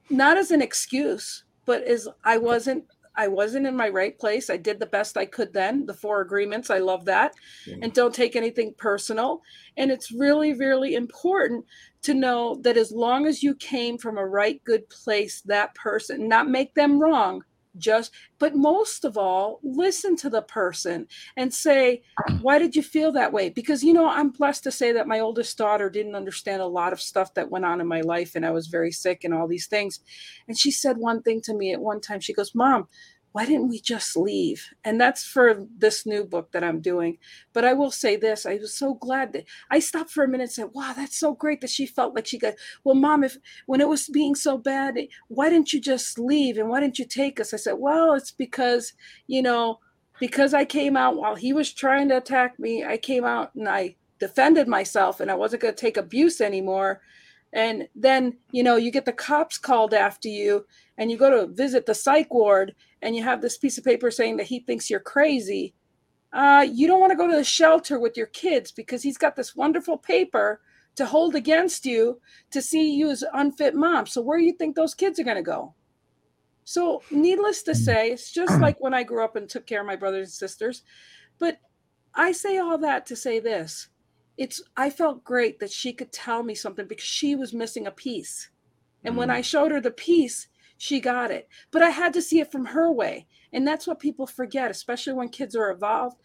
not 0.10 0.38
as 0.38 0.52
an 0.52 0.62
excuse 0.62 1.46
but 1.66 1.84
as 1.84 2.08
I 2.24 2.38
wasn't 2.38 2.86
I 3.18 3.30
wasn't 3.30 3.66
in 3.66 3.78
my 3.78 3.88
right 3.88 4.20
place. 4.20 4.50
I 4.50 4.58
did 4.58 4.78
the 4.78 4.88
best 4.88 5.16
I 5.16 5.26
could 5.26 5.54
then. 5.54 5.86
The 5.86 5.94
four 5.94 6.20
agreements, 6.20 6.70
I 6.70 6.80
love 6.80 7.06
that. 7.06 7.34
Yeah. 7.66 7.78
And 7.82 7.94
don't 7.94 8.14
take 8.14 8.36
anything 8.36 8.74
personal. 8.78 9.42
And 9.78 9.90
it's 9.90 10.12
really, 10.12 10.54
really 10.54 10.96
important 10.96 11.64
to 12.02 12.14
know 12.14 12.60
that 12.64 12.76
as 12.76 12.92
long 12.92 13.26
as 13.26 13.42
you 13.42 13.56
came 13.56 13.98
from 13.98 14.18
a 14.18 14.28
right, 14.28 14.62
good 14.66 14.90
place, 14.90 15.40
that 15.46 15.74
person, 15.76 16.28
not 16.28 16.50
make 16.50 16.74
them 16.74 17.00
wrong, 17.00 17.42
just 17.78 18.12
but 18.40 18.56
most 18.56 19.06
of 19.06 19.18
all 19.18 19.60
listen 19.64 20.16
to 20.16 20.30
the 20.30 20.42
person 20.42 21.08
and 21.38 21.54
say 21.54 22.02
why 22.42 22.60
did 22.60 22.76
you 22.76 22.84
feel 22.84 23.12
that 23.12 23.34
way? 23.34 23.50
Because 23.50 23.84
you 23.84 23.94
know 23.94 24.10
i'm 24.10 24.30
blessed 24.30 24.64
to 24.64 24.72
say 24.72 24.92
that 24.92 25.08
my 25.08 25.20
oldest 25.20 25.58
daughter 25.58 25.90
didn't 25.90 26.16
understand 26.16 26.62
a 26.62 26.68
lot 26.68 26.94
of 26.94 27.02
stuff 27.02 27.34
that 27.34 27.52
went 27.52 27.66
on 27.66 27.82
in 27.82 27.88
my 27.88 28.02
life 28.02 28.36
and 28.36 28.46
i 28.46 28.52
was 28.52 28.68
very 28.68 28.92
sick 28.92 29.24
and 29.24 29.34
all 29.34 29.48
these 29.48 29.68
things. 29.68 30.00
And 30.48 30.58
she 30.58 30.72
said 30.72 30.98
one 30.98 31.22
thing 31.22 31.42
to 31.42 31.54
me 31.54 31.74
at 31.74 31.82
one 31.82 32.02
time. 32.02 32.20
She 32.20 32.34
goes 32.34 32.56
mom 32.56 32.88
why 33.36 33.46
didn't 33.46 33.68
we 33.68 33.82
just 33.82 34.16
leave? 34.16 34.66
And 34.86 35.00
that's 35.00 35.26
for 35.26 35.68
this 35.78 36.06
new 36.06 36.24
book 36.24 36.54
that 36.54 36.64
I'm 36.64 36.80
doing. 36.80 37.18
But 37.52 37.66
I 37.66 37.74
will 37.74 37.92
say 37.92 38.16
this 38.16 38.46
I 38.46 38.56
was 38.56 38.74
so 38.74 38.94
glad 38.94 39.34
that 39.34 39.44
I 39.70 39.80
stopped 39.80 40.12
for 40.12 40.24
a 40.24 40.28
minute 40.30 40.44
and 40.44 40.52
said, 40.54 40.70
wow, 40.72 40.94
that's 40.96 41.18
so 41.18 41.34
great 41.34 41.60
that 41.60 41.70
she 41.70 41.86
felt 41.86 42.16
like 42.16 42.28
she 42.28 42.40
got, 42.40 42.54
well, 42.86 42.96
mom, 42.96 43.26
if 43.26 43.36
when 43.66 43.82
it 43.82 43.90
was 43.90 44.08
being 44.08 44.36
so 44.36 44.58
bad, 44.58 44.98
why 45.28 45.50
didn't 45.50 45.74
you 45.74 45.82
just 45.82 46.18
leave? 46.18 46.58
And 46.58 46.70
why 46.70 46.80
didn't 46.80 46.98
you 46.98 47.04
take 47.04 47.42
us? 47.42 47.54
I 47.54 47.58
said, 47.58 47.74
well, 47.74 48.14
it's 48.14 48.32
because, 48.32 48.94
you 49.28 49.42
know, 49.42 49.80
because 50.18 50.54
I 50.54 50.64
came 50.64 50.96
out 50.96 51.18
while 51.18 51.36
he 51.36 51.52
was 51.52 51.74
trying 51.74 52.08
to 52.08 52.18
attack 52.18 52.58
me, 52.58 52.86
I 52.86 52.96
came 52.96 53.26
out 53.26 53.54
and 53.54 53.68
I 53.68 53.98
defended 54.18 54.70
myself 54.70 55.20
and 55.20 55.30
I 55.30 55.36
wasn't 55.36 55.62
going 55.62 55.76
to 55.76 55.82
take 55.82 55.98
abuse 55.98 56.40
anymore. 56.40 57.02
And 57.56 57.88
then, 57.96 58.38
you 58.52 58.64
know, 58.64 58.76
you 58.76 58.92
get 58.92 59.06
the 59.06 59.14
cops 59.14 59.58
called 59.58 59.94
after 59.94 60.28
you 60.28 60.66
and 60.98 61.10
you 61.10 61.18
go 61.18 61.30
to 61.30 61.52
visit 61.52 61.86
the 61.86 61.96
psych 61.96 62.34
ward 62.34 62.76
and 63.02 63.16
you 63.16 63.24
have 63.24 63.42
this 63.42 63.58
piece 63.58 63.78
of 63.78 63.86
paper 63.86 64.12
saying 64.12 64.36
that 64.38 64.48
he 64.48 64.60
thinks 64.60 64.90
you're 64.90 65.00
crazy, 65.00 65.74
uh, 66.34 66.68
you 66.70 66.86
don't 66.86 67.00
want 67.00 67.12
to 67.12 67.18
go 67.18 67.30
to 67.30 67.36
the 67.36 67.46
shelter 67.46 67.98
with 67.98 68.18
your 68.18 68.28
kids 68.28 68.74
because 68.74 69.02
he's 69.02 69.18
got 69.18 69.38
this 69.38 69.56
wonderful 69.56 69.98
paper 69.98 70.60
to 70.96 71.06
hold 71.06 71.34
against 71.34 71.86
you 71.86 72.20
to 72.52 72.62
see 72.62 72.94
you 72.94 73.10
as 73.10 73.24
unfit 73.34 73.74
mom. 73.74 74.06
So 74.06 74.22
where 74.22 74.38
do 74.38 74.44
you 74.44 74.54
think 74.54 74.76
those 74.76 74.94
kids 74.94 75.18
are 75.18 75.24
going 75.24 75.38
to 75.38 75.42
go? 75.42 75.74
So 76.66 77.04
needless 77.10 77.64
to 77.64 77.76
say, 77.76 78.10
it's 78.12 78.34
just 78.34 78.60
like 78.60 78.82
when 78.82 78.94
I 78.94 79.04
grew 79.04 79.24
up 79.24 79.38
and 79.38 79.48
took 79.48 79.66
care 79.66 79.80
of 79.80 79.88
my 79.88 79.96
brothers 79.96 80.28
and 80.28 80.34
sisters. 80.34 80.84
But 81.40 81.60
I 82.14 82.34
say 82.34 82.58
all 82.58 82.78
that 82.80 83.06
to 83.06 83.16
say 83.16 83.40
this. 83.40 83.88
It's 84.38 84.62
I 84.78 84.90
felt 84.90 85.24
great 85.24 85.60
that 85.60 85.72
she 85.72 85.94
could 85.94 86.12
tell 86.12 86.44
me 86.44 86.56
something 86.56 86.88
because 86.88 87.06
she 87.06 87.36
was 87.36 87.54
missing 87.54 87.88
a 87.88 87.92
piece 87.92 88.50
And 89.04 89.16
mm. 89.16 89.20
when 89.20 89.32
I 89.32 89.42
showed 89.42 89.72
her 89.72 89.82
the 89.82 89.92
piece, 89.92 90.50
she 90.78 91.02
got 91.02 91.32
it. 91.32 91.50
But 91.72 91.84
I 91.84 91.92
had 91.92 92.14
to 92.16 92.24
see 92.24 92.42
it 92.42 92.52
from 92.52 92.68
her 92.68 92.92
way. 92.92 93.28
And 93.54 93.68
that's 93.68 93.88
what 93.88 94.00
people 94.00 94.28
forget, 94.28 94.72
especially 94.72 95.14
when 95.14 95.30
kids 95.30 95.56
are 95.56 95.72
involved. 95.72 96.18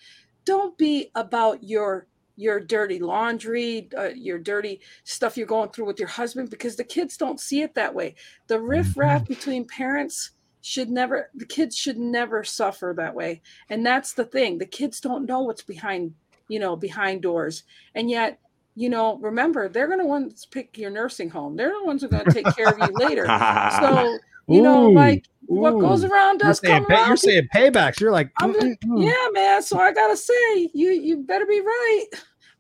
Don't 0.46 0.79
be 0.79 1.11
about 1.16 1.64
your 1.64 2.09
your 2.37 2.61
dirty 2.61 2.99
laundry, 3.01 3.88
uh, 3.99 4.11
your 4.16 4.38
dirty 4.38 4.81
stuff 5.05 5.37
you're 5.38 5.46
going 5.46 5.70
through 5.70 5.87
with 5.87 6.01
your 6.01 6.09
husband 6.09 6.51
because 6.51 6.77
the 6.77 6.85
kids 6.85 7.16
don't 7.16 7.40
see 7.40 7.62
it 7.62 7.75
that 7.75 7.94
way. 7.94 8.16
The 8.49 8.61
riffraff 8.61 9.23
mm-hmm. 9.25 9.35
between 9.35 9.66
parents 9.66 10.33
should 10.62 10.90
never 10.90 11.31
the 11.35 11.46
kids 11.46 11.77
should 11.77 11.99
never 11.99 12.44
suffer 12.44 12.94
that 12.96 13.14
way. 13.14 13.42
And 13.70 13.87
that's 13.87 14.14
the 14.14 14.25
thing. 14.27 14.59
The 14.59 14.66
kids 14.66 15.01
don't 15.01 15.27
know 15.27 15.42
what's 15.42 15.62
behind, 15.62 16.14
you 16.51 16.59
know, 16.59 16.77
behind 16.77 17.23
doors. 17.23 17.63
And 17.95 18.11
yet 18.11 18.39
you 18.77 18.89
know, 18.89 19.19
remember 19.19 19.69
they're 19.69 19.89
going 19.89 19.99
to 19.99 20.07
want 20.07 20.37
to 20.37 20.49
pick 20.49 20.79
your 20.79 20.91
nursing 20.91 21.29
home. 21.29 21.57
They're 21.57 21.73
the 21.73 21.85
ones 21.85 22.03
who 22.03 22.07
are 22.07 22.11
going 22.11 22.25
to 22.25 22.33
take 22.33 22.55
care 22.55 22.69
of 22.69 22.79
you 22.79 22.95
later. 22.95 23.27
So 23.27 24.19
you 24.49 24.63
know, 24.63 24.89
like 24.89 25.27
what 25.47 25.79
goes 25.79 26.05
around 26.05 26.39
does 26.39 26.63
you're 26.63 26.73
come 26.73 26.87
pay, 26.87 26.95
around. 26.95 27.09
You're 27.09 27.17
saying 27.17 27.49
paybacks. 27.55 28.01
You're 28.01 28.13
like, 28.13 28.31
just, 28.41 28.59
mm, 28.59 28.79
mm, 28.79 28.89
mm. 28.89 29.05
yeah, 29.05 29.29
man. 29.33 29.63
So 29.63 29.79
I 29.79 29.93
gotta 29.93 30.17
say, 30.17 30.71
you 30.73 30.91
you 30.91 31.19
better 31.19 31.47
be 31.47 31.61
right. 31.61 32.07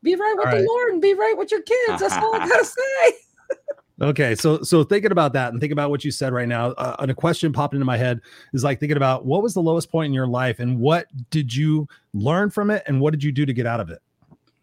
Be 0.02 0.14
right 0.14 0.34
with 0.36 0.46
all 0.46 0.52
the 0.52 0.58
right. 0.58 0.66
Lord 0.66 0.92
and 0.92 1.02
be 1.02 1.14
right 1.14 1.36
with 1.36 1.50
your 1.50 1.62
kids. 1.62 2.00
That's 2.00 2.14
all 2.14 2.34
I 2.34 2.38
gotta 2.48 2.64
say. 2.64 3.16
Okay, 4.02 4.34
so 4.34 4.62
so 4.62 4.82
thinking 4.82 5.12
about 5.12 5.34
that 5.34 5.52
and 5.52 5.60
thinking 5.60 5.74
about 5.74 5.90
what 5.90 6.04
you 6.04 6.10
said 6.10 6.32
right 6.32 6.48
now, 6.48 6.70
uh, 6.72 6.96
and 7.00 7.10
a 7.10 7.14
question 7.14 7.52
popped 7.52 7.74
into 7.74 7.84
my 7.84 7.98
head 7.98 8.20
is 8.54 8.64
like 8.64 8.80
thinking 8.80 8.96
about 8.96 9.26
what 9.26 9.42
was 9.42 9.52
the 9.52 9.60
lowest 9.60 9.90
point 9.90 10.06
in 10.06 10.14
your 10.14 10.26
life 10.26 10.58
and 10.58 10.78
what 10.78 11.06
did 11.28 11.54
you 11.54 11.86
learn 12.14 12.48
from 12.48 12.70
it 12.70 12.82
and 12.86 12.98
what 12.98 13.10
did 13.10 13.22
you 13.22 13.30
do 13.30 13.44
to 13.44 13.52
get 13.52 13.66
out 13.66 13.78
of 13.78 13.90
it? 13.90 14.00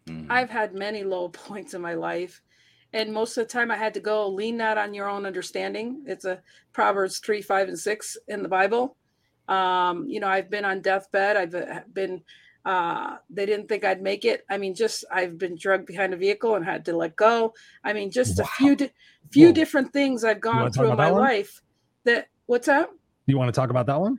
Hmm. 0.08 0.26
I've 0.28 0.50
had 0.50 0.74
many 0.74 1.04
low 1.04 1.28
points 1.28 1.74
in 1.74 1.80
my 1.80 1.94
life, 1.94 2.42
and 2.92 3.12
most 3.12 3.36
of 3.36 3.46
the 3.46 3.52
time 3.52 3.70
I 3.70 3.76
had 3.76 3.94
to 3.94 4.00
go 4.00 4.28
lean 4.28 4.56
not 4.56 4.76
on 4.76 4.92
your 4.92 5.08
own 5.08 5.24
understanding. 5.24 6.02
It's 6.06 6.24
a 6.24 6.40
Proverbs 6.72 7.20
three, 7.20 7.40
five, 7.40 7.68
and 7.68 7.78
six 7.78 8.16
in 8.26 8.42
the 8.42 8.48
Bible. 8.48 8.96
Um, 9.46 10.08
you 10.08 10.18
know, 10.18 10.28
I've 10.28 10.50
been 10.50 10.64
on 10.64 10.82
deathbed. 10.82 11.36
I've 11.36 11.54
uh, 11.54 11.80
been. 11.92 12.22
Uh, 12.68 13.16
they 13.30 13.46
didn't 13.46 13.66
think 13.66 13.82
I'd 13.82 14.02
make 14.02 14.26
it. 14.26 14.44
I 14.50 14.58
mean, 14.58 14.74
just 14.74 15.02
I've 15.10 15.38
been 15.38 15.56
drugged 15.56 15.86
behind 15.86 16.12
a 16.12 16.18
vehicle 16.18 16.54
and 16.54 16.62
had 16.62 16.84
to 16.84 16.94
let 16.94 17.16
go. 17.16 17.54
I 17.82 17.94
mean, 17.94 18.10
just 18.10 18.38
wow. 18.38 18.44
a 18.44 18.46
few 18.48 18.76
di- 18.76 18.92
few 19.30 19.46
Whoa. 19.46 19.52
different 19.54 19.90
things 19.94 20.22
I've 20.22 20.42
gone 20.42 20.70
through 20.70 20.90
in 20.90 20.98
my 20.98 21.08
life. 21.08 21.62
That 22.04 22.28
what's 22.44 22.68
up? 22.68 22.90
You 23.24 23.38
want 23.38 23.48
to 23.48 23.58
talk 23.58 23.70
about 23.70 23.86
that 23.86 23.98
one? 23.98 24.18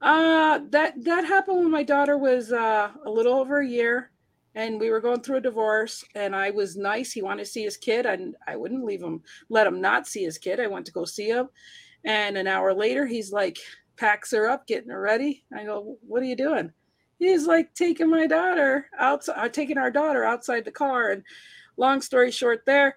Uh 0.00 0.60
that 0.70 1.02
that 1.02 1.24
happened 1.24 1.58
when 1.58 1.70
my 1.72 1.82
daughter 1.82 2.16
was 2.16 2.52
uh, 2.52 2.92
a 3.04 3.10
little 3.10 3.34
over 3.34 3.58
a 3.58 3.66
year 3.66 4.12
and 4.54 4.78
we 4.78 4.90
were 4.90 5.00
going 5.00 5.20
through 5.20 5.36
a 5.36 5.40
divorce 5.40 6.04
and 6.16 6.34
i 6.34 6.50
was 6.50 6.76
nice 6.76 7.12
he 7.12 7.22
wanted 7.22 7.44
to 7.44 7.50
see 7.50 7.62
his 7.62 7.76
kid 7.76 8.04
and 8.04 8.34
i 8.48 8.56
wouldn't 8.56 8.84
leave 8.84 9.00
him 9.00 9.22
let 9.48 9.64
him 9.64 9.80
not 9.80 10.08
see 10.08 10.24
his 10.24 10.38
kid 10.38 10.58
i 10.58 10.66
went 10.66 10.84
to 10.84 10.90
go 10.90 11.04
see 11.04 11.28
him 11.28 11.48
and 12.04 12.36
an 12.36 12.48
hour 12.48 12.74
later 12.74 13.06
he's 13.06 13.30
like 13.30 13.58
packs 13.96 14.32
her 14.32 14.48
up 14.48 14.66
getting 14.66 14.90
her 14.90 15.00
ready 15.00 15.44
i 15.56 15.62
go 15.62 15.96
what 16.00 16.20
are 16.20 16.26
you 16.26 16.34
doing 16.34 16.72
he's 17.20 17.46
like 17.46 17.72
taking 17.74 18.10
my 18.10 18.26
daughter 18.26 18.88
outside 18.98 19.36
uh, 19.36 19.48
taking 19.48 19.78
our 19.78 19.90
daughter 19.90 20.24
outside 20.24 20.64
the 20.64 20.72
car. 20.72 21.12
And 21.12 21.22
long 21.76 22.02
story 22.02 22.30
short 22.30 22.62
there 22.66 22.96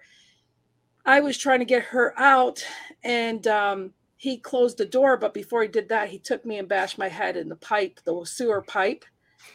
i 1.06 1.18
was 1.18 1.38
trying 1.38 1.60
to 1.60 1.64
get 1.64 1.82
her 1.82 2.12
out 2.18 2.62
and 3.02 3.46
um, 3.46 3.92
he 4.16 4.36
closed 4.36 4.76
the 4.76 4.84
door 4.84 5.16
but 5.16 5.32
before 5.32 5.62
he 5.62 5.68
did 5.68 5.88
that 5.88 6.08
he 6.08 6.18
took 6.18 6.44
me 6.44 6.58
and 6.58 6.68
bashed 6.68 6.98
my 6.98 7.08
head 7.08 7.36
in 7.36 7.48
the 7.48 7.56
pipe 7.56 7.98
the 8.04 8.24
sewer 8.26 8.60
pipe 8.60 9.04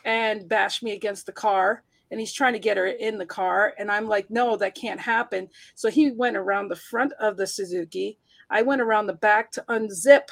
and 0.06 0.48
bashed 0.48 0.84
me 0.84 0.92
against 0.92 1.26
the 1.26 1.32
car. 1.32 1.84
And 2.12 2.20
he's 2.20 2.34
trying 2.34 2.54
to 2.54 2.60
get 2.60 2.78
her 2.78 2.88
in 2.88 3.18
the 3.18 3.26
car. 3.26 3.74
And 3.78 3.92
i'm 3.92 4.08
like 4.08 4.30
no 4.30 4.56
that 4.58 4.76
can't 4.76 5.00
happen. 5.00 5.50
So 5.76 5.90
he 5.90 6.12
went 6.12 6.38
around 6.38 6.70
the 6.70 6.76
front 6.76 7.14
of 7.20 7.38
the 7.38 7.48
suzuki. 7.48 8.18
I 8.50 8.62
went 8.64 8.82
around 8.82 9.08
the 9.08 9.14
back 9.14 9.52
to 9.52 9.66
unzip 9.70 10.30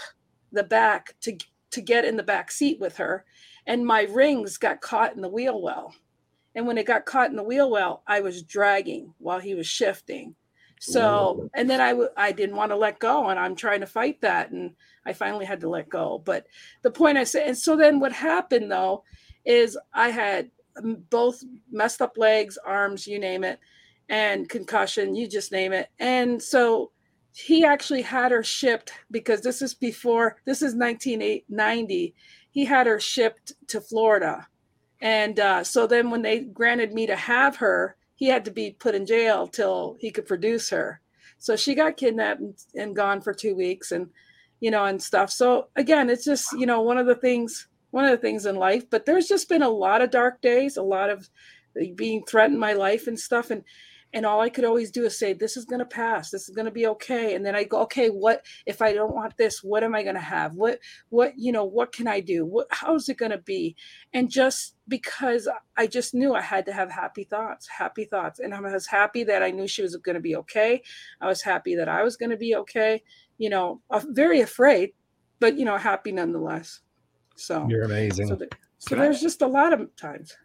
the 0.52 0.64
back 0.64 1.16
to 1.22 1.38
to 1.70 1.82
get 1.82 2.06
in 2.06 2.18
the 2.18 2.24
back 2.24 2.50
seat 2.50 2.80
with 2.80 2.98
her 2.98 3.26
and 3.68 3.86
my 3.86 4.04
rings 4.04 4.58
got 4.58 4.82
caught 4.82 5.16
in 5.16 5.22
the 5.22 5.30
wheel 5.30 5.62
well 5.62 5.94
and 6.56 6.66
when 6.66 6.78
it 6.78 6.88
got 6.88 7.06
caught 7.06 7.30
in 7.30 7.36
the 7.36 7.44
wheel 7.44 7.70
well 7.70 8.02
i 8.08 8.20
was 8.20 8.42
dragging 8.44 9.14
while 9.20 9.40
he 9.40 9.54
was 9.54 9.68
shifting 9.68 10.36
so 10.80 11.50
and 11.56 11.68
then 11.68 11.82
I 11.82 11.90
w- 11.90 12.10
I 12.16 12.32
didn't 12.32 12.56
want 12.56 12.72
to 12.72 12.76
let 12.76 13.00
go 13.00 13.30
and 13.30 13.40
i'm 13.40 13.56
trying 13.56 13.80
to 13.82 13.88
fight 13.88 14.22
that 14.22 14.52
and 14.52 14.76
i 15.06 15.14
finally 15.14 15.46
had 15.46 15.62
to 15.62 15.70
let 15.70 15.90
go 15.90 16.22
but 16.24 16.46
the 16.84 16.92
point 16.92 17.18
i 17.18 17.24
said 17.24 17.48
and 17.48 17.58
so 17.58 17.76
then 17.76 18.00
what 18.00 18.12
happened 18.12 18.72
though 18.72 19.04
is 19.44 19.78
i 19.94 20.10
had 20.10 20.52
both 21.10 21.44
messed 21.72 22.02
up 22.02 22.18
legs, 22.18 22.58
arms, 22.66 23.08
you 23.08 23.20
name 23.20 23.44
it, 23.44 23.60
and 24.10 24.50
concussion, 24.50 25.16
you 25.16 25.28
just 25.28 25.52
name 25.52 25.74
it. 25.74 25.90
And 26.00 26.42
so 26.42 26.92
he 27.34 27.66
actually 27.66 28.02
had 28.02 28.32
her 28.32 28.44
shipped 28.44 28.92
because 29.12 29.42
this 29.42 29.62
is 29.62 29.74
before, 29.74 30.38
this 30.46 30.62
is 30.62 30.76
1990. 30.76 32.16
He 32.58 32.66
had 32.66 32.88
her 32.88 33.00
shipped 33.00 33.54
to 33.68 33.80
Florida. 33.80 34.48
And 35.00 35.40
uh, 35.40 35.64
so 35.64 35.86
then 35.86 36.10
when 36.10 36.24
they 36.24 36.40
granted 36.40 36.92
me 36.92 37.06
to 37.06 37.16
have 37.16 37.58
her, 37.58 37.96
he 38.16 38.30
had 38.30 38.46
to 38.46 38.52
be 38.52 38.72
put 38.72 38.96
in 38.96 39.06
jail 39.06 39.46
till 39.46 39.96
he 40.00 40.10
could 40.10 40.26
produce 40.26 40.72
her. 40.72 41.00
So 41.38 41.56
she 41.56 41.76
got 41.76 41.98
kidnapped 41.98 42.42
and, 42.74 42.96
gone 42.96 43.22
for 43.22 43.32
two 43.32 43.54
weeks 43.54 43.92
and, 43.92 44.10
you 44.60 44.72
know, 44.72 44.86
and 44.86 45.00
stuff. 45.00 45.30
So 45.30 45.68
again, 45.76 46.10
it's 46.10 46.26
just, 46.26 46.52
you 46.54 46.66
know, 46.66 46.82
one 46.82 46.98
of 46.98 47.06
the 47.06 47.14
things 47.14 47.68
one 47.92 48.06
of 48.06 48.10
the 48.10 48.18
things 48.18 48.48
in 48.48 48.56
life. 48.56 48.90
But 48.90 49.06
there's 49.06 49.28
just 49.28 49.50
been 49.50 49.62
a 49.62 49.70
lot 49.70 50.02
of 50.02 50.10
dark 50.10 50.42
days, 50.42 50.78
a 50.78 50.82
lot 50.82 51.12
of 51.12 51.30
being 51.94 52.24
threatened 52.24 52.60
my 52.60 52.74
life 52.74 53.06
and 53.06 53.20
stuff. 53.20 53.52
And 53.52 53.64
and 54.18 54.26
all 54.26 54.42
I 54.42 54.50
could 54.50 54.66
always 54.66 54.90
do 54.90 55.06
is 55.06 55.16
say, 55.16 55.32
"This 55.32 55.56
is 55.58 55.66
going 55.66 55.78
to 55.78 55.86
pass. 55.86 56.32
This 56.32 56.50
is 56.50 56.56
going 56.56 56.66
to 56.66 56.72
be 56.72 56.88
okay." 56.88 57.36
And 57.36 57.46
then 57.46 57.56
I 57.56 57.64
go, 57.64 57.82
"Okay, 57.82 58.08
what 58.08 58.44
if 58.66 58.82
I 58.82 58.92
don't 58.92 59.14
want 59.14 59.38
this? 59.38 59.64
What 59.64 59.84
am 59.84 59.94
I 59.94 60.02
going 60.02 60.16
to 60.16 60.22
have? 60.22 60.56
What 60.56 60.80
what 61.10 61.34
you 61.38 61.52
know? 61.52 61.66
What 61.66 61.92
can 61.92 62.08
I 62.08 62.20
do? 62.20 62.44
What 62.44 62.66
how's 62.72 63.10
it 63.10 63.18
going 63.18 63.32
to 63.32 63.38
be?" 63.38 63.76
And 64.16 64.28
just 64.28 64.76
because 64.88 65.48
I 65.78 65.86
just 65.86 66.16
knew 66.16 66.34
I 66.34 66.42
had 66.42 66.66
to 66.66 66.74
have 66.74 66.90
happy 66.90 67.26
thoughts, 67.26 67.68
happy 67.68 68.06
thoughts, 68.06 68.40
and 68.40 68.56
I 68.56 68.60
was 68.60 68.88
happy 68.88 69.24
that 69.26 69.44
I 69.44 69.52
knew 69.52 69.68
she 69.68 69.84
was 69.84 69.96
going 69.98 70.16
to 70.16 70.22
be 70.22 70.36
okay. 70.38 70.82
I 71.22 71.28
was 71.28 71.44
happy 71.44 71.76
that 71.76 71.88
I 71.88 72.02
was 72.02 72.18
going 72.18 72.32
to 72.32 72.38
be 72.38 72.56
okay. 72.56 73.04
You 73.38 73.52
know, 73.52 73.82
very 74.08 74.42
afraid, 74.42 74.94
but 75.40 75.60
you 75.60 75.66
know, 75.66 75.78
happy 75.78 76.12
nonetheless. 76.12 76.80
So 77.36 77.68
you're 77.70 77.84
amazing. 77.84 78.30
So, 78.30 78.36
the, 78.36 78.50
so 78.80 78.96
there's 78.96 79.20
I, 79.20 79.22
just 79.22 79.44
a 79.44 79.48
lot 79.48 79.74
of 79.74 79.96
times. 79.96 80.36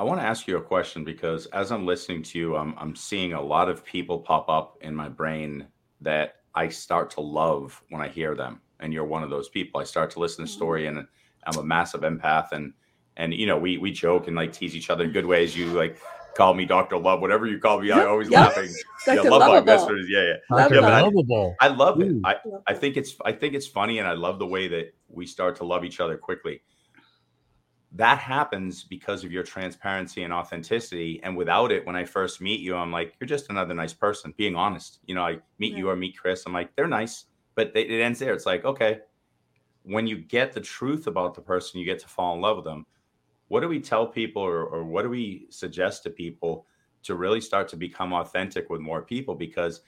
I 0.00 0.02
want 0.02 0.18
to 0.18 0.26
ask 0.26 0.48
you 0.48 0.56
a 0.56 0.62
question 0.62 1.04
because 1.04 1.44
as 1.48 1.70
I'm 1.70 1.84
listening 1.84 2.22
to 2.22 2.38
you, 2.38 2.56
I'm 2.56 2.74
I'm 2.78 2.96
seeing 2.96 3.34
a 3.34 3.40
lot 3.40 3.68
of 3.68 3.84
people 3.84 4.18
pop 4.18 4.48
up 4.48 4.78
in 4.80 4.94
my 4.94 5.10
brain 5.10 5.66
that 6.00 6.36
I 6.54 6.70
start 6.70 7.10
to 7.10 7.20
love 7.20 7.82
when 7.90 8.00
I 8.00 8.08
hear 8.08 8.34
them. 8.34 8.62
And 8.78 8.94
you're 8.94 9.04
one 9.04 9.22
of 9.22 9.28
those 9.28 9.50
people. 9.50 9.78
I 9.78 9.84
start 9.84 10.10
to 10.12 10.18
listen 10.18 10.46
to 10.46 10.50
the 10.50 10.56
story 10.56 10.86
and 10.86 11.06
I'm 11.44 11.58
a 11.58 11.62
massive 11.62 12.00
empath 12.00 12.52
and 12.52 12.72
and 13.18 13.34
you 13.34 13.44
know, 13.44 13.58
we 13.58 13.76
we 13.76 13.90
joke 13.90 14.26
and 14.26 14.34
like 14.34 14.54
tease 14.54 14.74
each 14.74 14.88
other 14.88 15.04
in 15.04 15.12
good 15.12 15.26
ways. 15.26 15.54
You 15.54 15.66
like 15.66 16.00
call 16.34 16.54
me 16.54 16.64
Dr. 16.64 16.96
Love, 16.96 17.20
whatever 17.20 17.46
you 17.46 17.58
call 17.58 17.82
me, 17.82 17.90
I 17.90 18.06
always 18.06 18.30
yep. 18.30 18.56
laughing. 18.56 18.74
Yeah, 19.06 19.20
love 19.20 19.66
lovable. 19.66 20.08
Yeah, 20.08 20.22
yeah. 20.50 20.56
Dr. 20.56 20.74
yeah 20.76 21.00
lovable. 21.02 21.56
I, 21.60 21.66
I 21.66 21.68
love 21.68 22.00
it. 22.00 22.16
I, 22.24 22.36
I 22.66 22.72
think 22.72 22.96
it's 22.96 23.16
I 23.26 23.32
think 23.32 23.52
it's 23.52 23.66
funny 23.66 23.98
and 23.98 24.08
I 24.08 24.14
love 24.14 24.38
the 24.38 24.46
way 24.46 24.66
that 24.66 24.94
we 25.08 25.26
start 25.26 25.56
to 25.56 25.64
love 25.64 25.84
each 25.84 26.00
other 26.00 26.16
quickly. 26.16 26.62
That 27.92 28.18
happens 28.18 28.84
because 28.84 29.24
of 29.24 29.32
your 29.32 29.42
transparency 29.42 30.22
and 30.22 30.32
authenticity. 30.32 31.20
And 31.24 31.36
without 31.36 31.72
it, 31.72 31.84
when 31.84 31.96
I 31.96 32.04
first 32.04 32.40
meet 32.40 32.60
you, 32.60 32.76
I'm 32.76 32.92
like, 32.92 33.14
you're 33.18 33.26
just 33.26 33.50
another 33.50 33.74
nice 33.74 33.92
person, 33.92 34.32
being 34.36 34.54
honest. 34.54 35.00
You 35.06 35.16
know, 35.16 35.22
I 35.22 35.38
meet 35.58 35.72
yeah. 35.72 35.78
you 35.78 35.90
or 35.90 35.96
meet 35.96 36.16
Chris, 36.16 36.44
I'm 36.46 36.52
like, 36.52 36.74
they're 36.76 36.86
nice, 36.86 37.24
but 37.56 37.74
they, 37.74 37.82
it 37.82 38.00
ends 38.00 38.20
there. 38.20 38.32
It's 38.32 38.46
like, 38.46 38.64
okay, 38.64 39.00
when 39.82 40.06
you 40.06 40.18
get 40.18 40.52
the 40.52 40.60
truth 40.60 41.08
about 41.08 41.34
the 41.34 41.40
person, 41.40 41.80
you 41.80 41.86
get 41.86 41.98
to 42.00 42.08
fall 42.08 42.34
in 42.34 42.40
love 42.40 42.56
with 42.56 42.64
them 42.64 42.86
what 43.50 43.60
do 43.62 43.68
we 43.68 43.80
tell 43.80 44.06
people 44.06 44.42
or, 44.42 44.62
or 44.62 44.84
what 44.84 45.02
do 45.02 45.10
we 45.10 45.46
suggest 45.50 46.04
to 46.04 46.10
people 46.10 46.66
to 47.02 47.16
really 47.16 47.40
start 47.40 47.66
to 47.66 47.76
become 47.76 48.12
authentic 48.12 48.70
with 48.70 48.80
more 48.80 49.02
people 49.02 49.34
because 49.34 49.80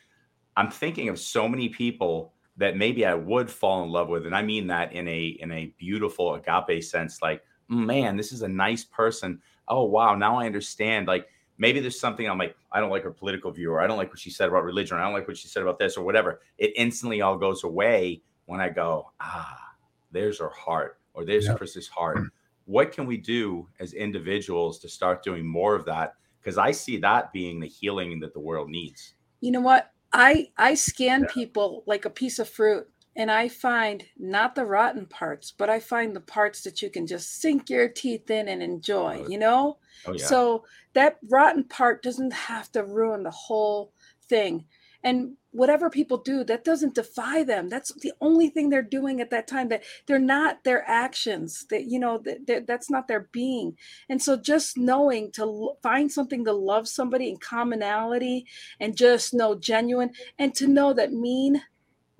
i'm 0.56 0.70
thinking 0.70 1.08
of 1.08 1.18
so 1.18 1.48
many 1.48 1.68
people 1.68 2.34
that 2.56 2.76
maybe 2.76 3.06
i 3.06 3.14
would 3.14 3.48
fall 3.48 3.84
in 3.84 3.90
love 3.90 4.08
with 4.08 4.26
and 4.26 4.34
i 4.34 4.42
mean 4.42 4.66
that 4.66 4.92
in 4.92 5.06
a 5.06 5.26
in 5.40 5.52
a 5.52 5.72
beautiful 5.78 6.34
agape 6.34 6.82
sense 6.82 7.22
like 7.22 7.42
man 7.68 8.16
this 8.16 8.32
is 8.32 8.42
a 8.42 8.48
nice 8.48 8.84
person. 8.84 9.40
Oh 9.68 9.84
wow 9.84 10.14
now 10.14 10.38
i 10.38 10.46
understand 10.46 11.06
like 11.06 11.28
maybe 11.58 11.80
there's 11.80 11.98
something 11.98 12.28
i'm 12.28 12.38
like 12.38 12.56
i 12.72 12.80
don't 12.80 12.90
like 12.90 13.04
her 13.04 13.10
political 13.12 13.50
view 13.50 13.70
or 13.70 13.80
i 13.80 13.86
don't 13.86 13.96
like 13.96 14.10
what 14.10 14.18
she 14.18 14.30
said 14.30 14.48
about 14.48 14.64
religion 14.64 14.96
or 14.96 15.00
i 15.00 15.04
don't 15.04 15.12
like 15.14 15.28
what 15.28 15.36
she 15.36 15.48
said 15.48 15.62
about 15.62 15.78
this 15.78 15.96
or 15.96 16.04
whatever. 16.04 16.40
It 16.58 16.72
instantly 16.76 17.20
all 17.20 17.38
goes 17.38 17.64
away 17.64 18.22
when 18.46 18.60
i 18.60 18.68
go 18.68 19.12
ah 19.20 19.72
there's 20.10 20.40
her 20.40 20.50
heart 20.50 20.98
or 21.14 21.24
there's 21.24 21.46
yep. 21.46 21.56
chris's 21.56 21.88
heart. 21.88 22.18
What 22.64 22.92
can 22.92 23.06
we 23.06 23.16
do 23.16 23.68
as 23.80 23.92
individuals 23.92 24.78
to 24.80 24.88
start 24.88 25.22
doing 25.22 25.46
more 25.46 25.74
of 25.74 25.84
that? 25.86 26.14
Because 26.40 26.58
i 26.58 26.72
see 26.72 26.96
that 26.98 27.32
being 27.32 27.60
the 27.60 27.68
healing 27.68 28.18
that 28.20 28.34
the 28.34 28.40
world 28.40 28.68
needs. 28.68 29.14
You 29.40 29.52
know 29.52 29.60
what? 29.60 29.90
I 30.12 30.48
i 30.58 30.74
scan 30.74 31.22
yeah. 31.22 31.32
people 31.32 31.84
like 31.86 32.04
a 32.04 32.10
piece 32.10 32.38
of 32.38 32.48
fruit 32.48 32.88
and 33.16 33.30
i 33.30 33.48
find 33.48 34.04
not 34.18 34.54
the 34.54 34.64
rotten 34.64 35.06
parts 35.06 35.52
but 35.52 35.68
i 35.70 35.78
find 35.78 36.14
the 36.14 36.20
parts 36.20 36.62
that 36.62 36.82
you 36.82 36.90
can 36.90 37.06
just 37.06 37.40
sink 37.40 37.68
your 37.68 37.88
teeth 37.88 38.30
in 38.30 38.48
and 38.48 38.62
enjoy 38.62 39.22
oh, 39.24 39.28
you 39.28 39.38
know? 39.38 39.78
oh, 40.06 40.12
yeah. 40.12 40.24
so 40.24 40.64
that 40.94 41.18
rotten 41.30 41.64
part 41.64 42.02
doesn't 42.02 42.32
have 42.32 42.70
to 42.72 42.84
ruin 42.84 43.22
the 43.22 43.30
whole 43.30 43.92
thing. 44.28 44.66
And 45.04 45.36
whatever 45.50 45.90
people 45.90 46.16
do 46.18 46.44
that 46.44 46.64
doesn't 46.64 46.94
defy 46.94 47.42
them. 47.42 47.68
That's 47.68 47.92
the 47.94 48.12
only 48.20 48.48
thing 48.48 48.70
they're 48.70 48.82
doing 48.82 49.20
at 49.20 49.30
that 49.30 49.48
time 49.48 49.68
that 49.68 49.82
they're 50.06 50.18
not 50.18 50.62
their 50.62 50.88
actions 50.88 51.66
that 51.70 51.86
you 51.86 51.98
know 51.98 52.22
that 52.46 52.66
that's 52.68 52.88
not 52.88 53.08
their 53.08 53.28
being. 53.32 53.76
And 54.08 54.22
so 54.22 54.36
just 54.36 54.78
knowing 54.78 55.32
to 55.32 55.72
find 55.82 56.10
something 56.10 56.44
to 56.44 56.52
love 56.52 56.86
somebody 56.86 57.28
in 57.28 57.38
commonality 57.38 58.46
and 58.78 58.96
just 58.96 59.34
know 59.34 59.56
genuine 59.56 60.12
and 60.38 60.54
to 60.54 60.68
know 60.68 60.92
that 60.92 61.12
mean 61.12 61.60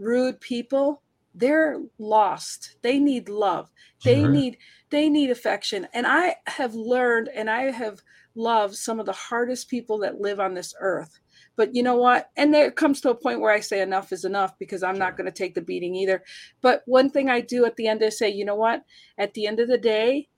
rude 0.02 0.40
people 0.40 1.02
they're 1.34 1.80
lost 1.98 2.76
they 2.82 2.98
need 2.98 3.28
love 3.28 3.70
they 4.04 4.20
sure. 4.20 4.30
need 4.30 4.58
they 4.90 5.08
need 5.08 5.30
affection 5.30 5.86
and 5.94 6.06
i 6.06 6.34
have 6.46 6.74
learned 6.74 7.28
and 7.34 7.48
i 7.48 7.70
have 7.70 8.00
loved 8.34 8.74
some 8.74 9.00
of 9.00 9.06
the 9.06 9.12
hardest 9.12 9.68
people 9.68 9.98
that 9.98 10.20
live 10.20 10.40
on 10.40 10.54
this 10.54 10.74
earth 10.80 11.20
but 11.56 11.74
you 11.74 11.82
know 11.82 11.96
what? 11.96 12.30
And 12.36 12.52
there 12.52 12.70
comes 12.70 13.00
to 13.02 13.10
a 13.10 13.14
point 13.14 13.40
where 13.40 13.52
I 13.52 13.60
say 13.60 13.82
enough 13.82 14.12
is 14.12 14.24
enough 14.24 14.58
because 14.58 14.82
I'm 14.82 14.94
sure. 14.94 15.04
not 15.04 15.16
going 15.16 15.26
to 15.26 15.36
take 15.36 15.54
the 15.54 15.60
beating 15.60 15.94
either. 15.94 16.22
But 16.60 16.82
one 16.86 17.10
thing 17.10 17.28
I 17.28 17.40
do 17.40 17.64
at 17.66 17.76
the 17.76 17.88
end 17.88 18.02
is 18.02 18.18
say, 18.18 18.30
you 18.30 18.44
know 18.44 18.54
what? 18.54 18.84
At 19.18 19.34
the 19.34 19.46
end 19.46 19.60
of 19.60 19.68
the 19.68 19.78
day, 19.78 20.28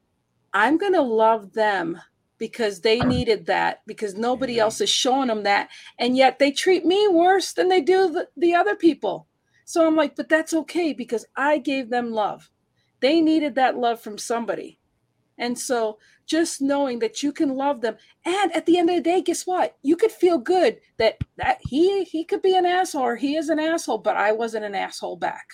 I'm 0.53 0.77
going 0.77 0.93
to 0.93 1.03
love 1.03 1.53
them 1.53 2.01
because 2.39 2.81
they 2.81 3.01
needed 3.01 3.47
that 3.47 3.83
because 3.87 4.17
nobody 4.17 4.59
else 4.59 4.81
is 4.81 4.91
showing 4.91 5.29
them 5.29 5.45
that. 5.45 5.69
And 5.99 6.17
yet 6.17 6.39
they 6.39 6.51
treat 6.51 6.85
me 6.85 7.07
worse 7.09 7.53
than 7.53 7.69
they 7.69 7.81
do 7.81 8.11
the, 8.11 8.29
the 8.37 8.55
other 8.55 8.75
people. 8.75 9.27
So 9.65 9.87
I'm 9.87 9.97
like, 9.97 10.17
but 10.17 10.29
that's 10.29 10.55
okay 10.55 10.93
because 10.93 11.25
I 11.37 11.59
gave 11.59 11.91
them 11.91 12.13
love. 12.13 12.51
They 13.01 13.21
needed 13.21 13.55
that 13.57 13.77
love 13.77 14.01
from 14.01 14.19
somebody. 14.19 14.79
And 15.39 15.59
so 15.59 15.99
just 16.27 16.63
knowing 16.63 16.99
that 17.01 17.23
you 17.23 17.33
can 17.33 17.51
love 17.51 17.81
them 17.81 17.97
and 18.25 18.55
at 18.57 18.67
the 18.67 18.79
end 18.79 18.89
of 18.89 18.97
the 18.97 19.03
day 19.03 19.21
guess 19.21 19.47
what 19.47 19.77
you 19.83 19.97
could 19.97 20.11
feel 20.11 20.39
good 20.39 20.79
that 20.99 21.19
that 21.37 21.59
he 21.61 22.05
he 22.05 22.25
could 22.25 22.43
be 22.43 22.57
an 22.57 22.65
asshole 22.65 23.03
or 23.03 23.17
he 23.17 23.37
is 23.37 23.49
an 23.49 23.59
asshole 23.59 23.99
but 23.99 24.17
i 24.17 24.33
wasn't 24.33 24.65
an 24.65 24.75
asshole 24.75 25.17
back 25.17 25.47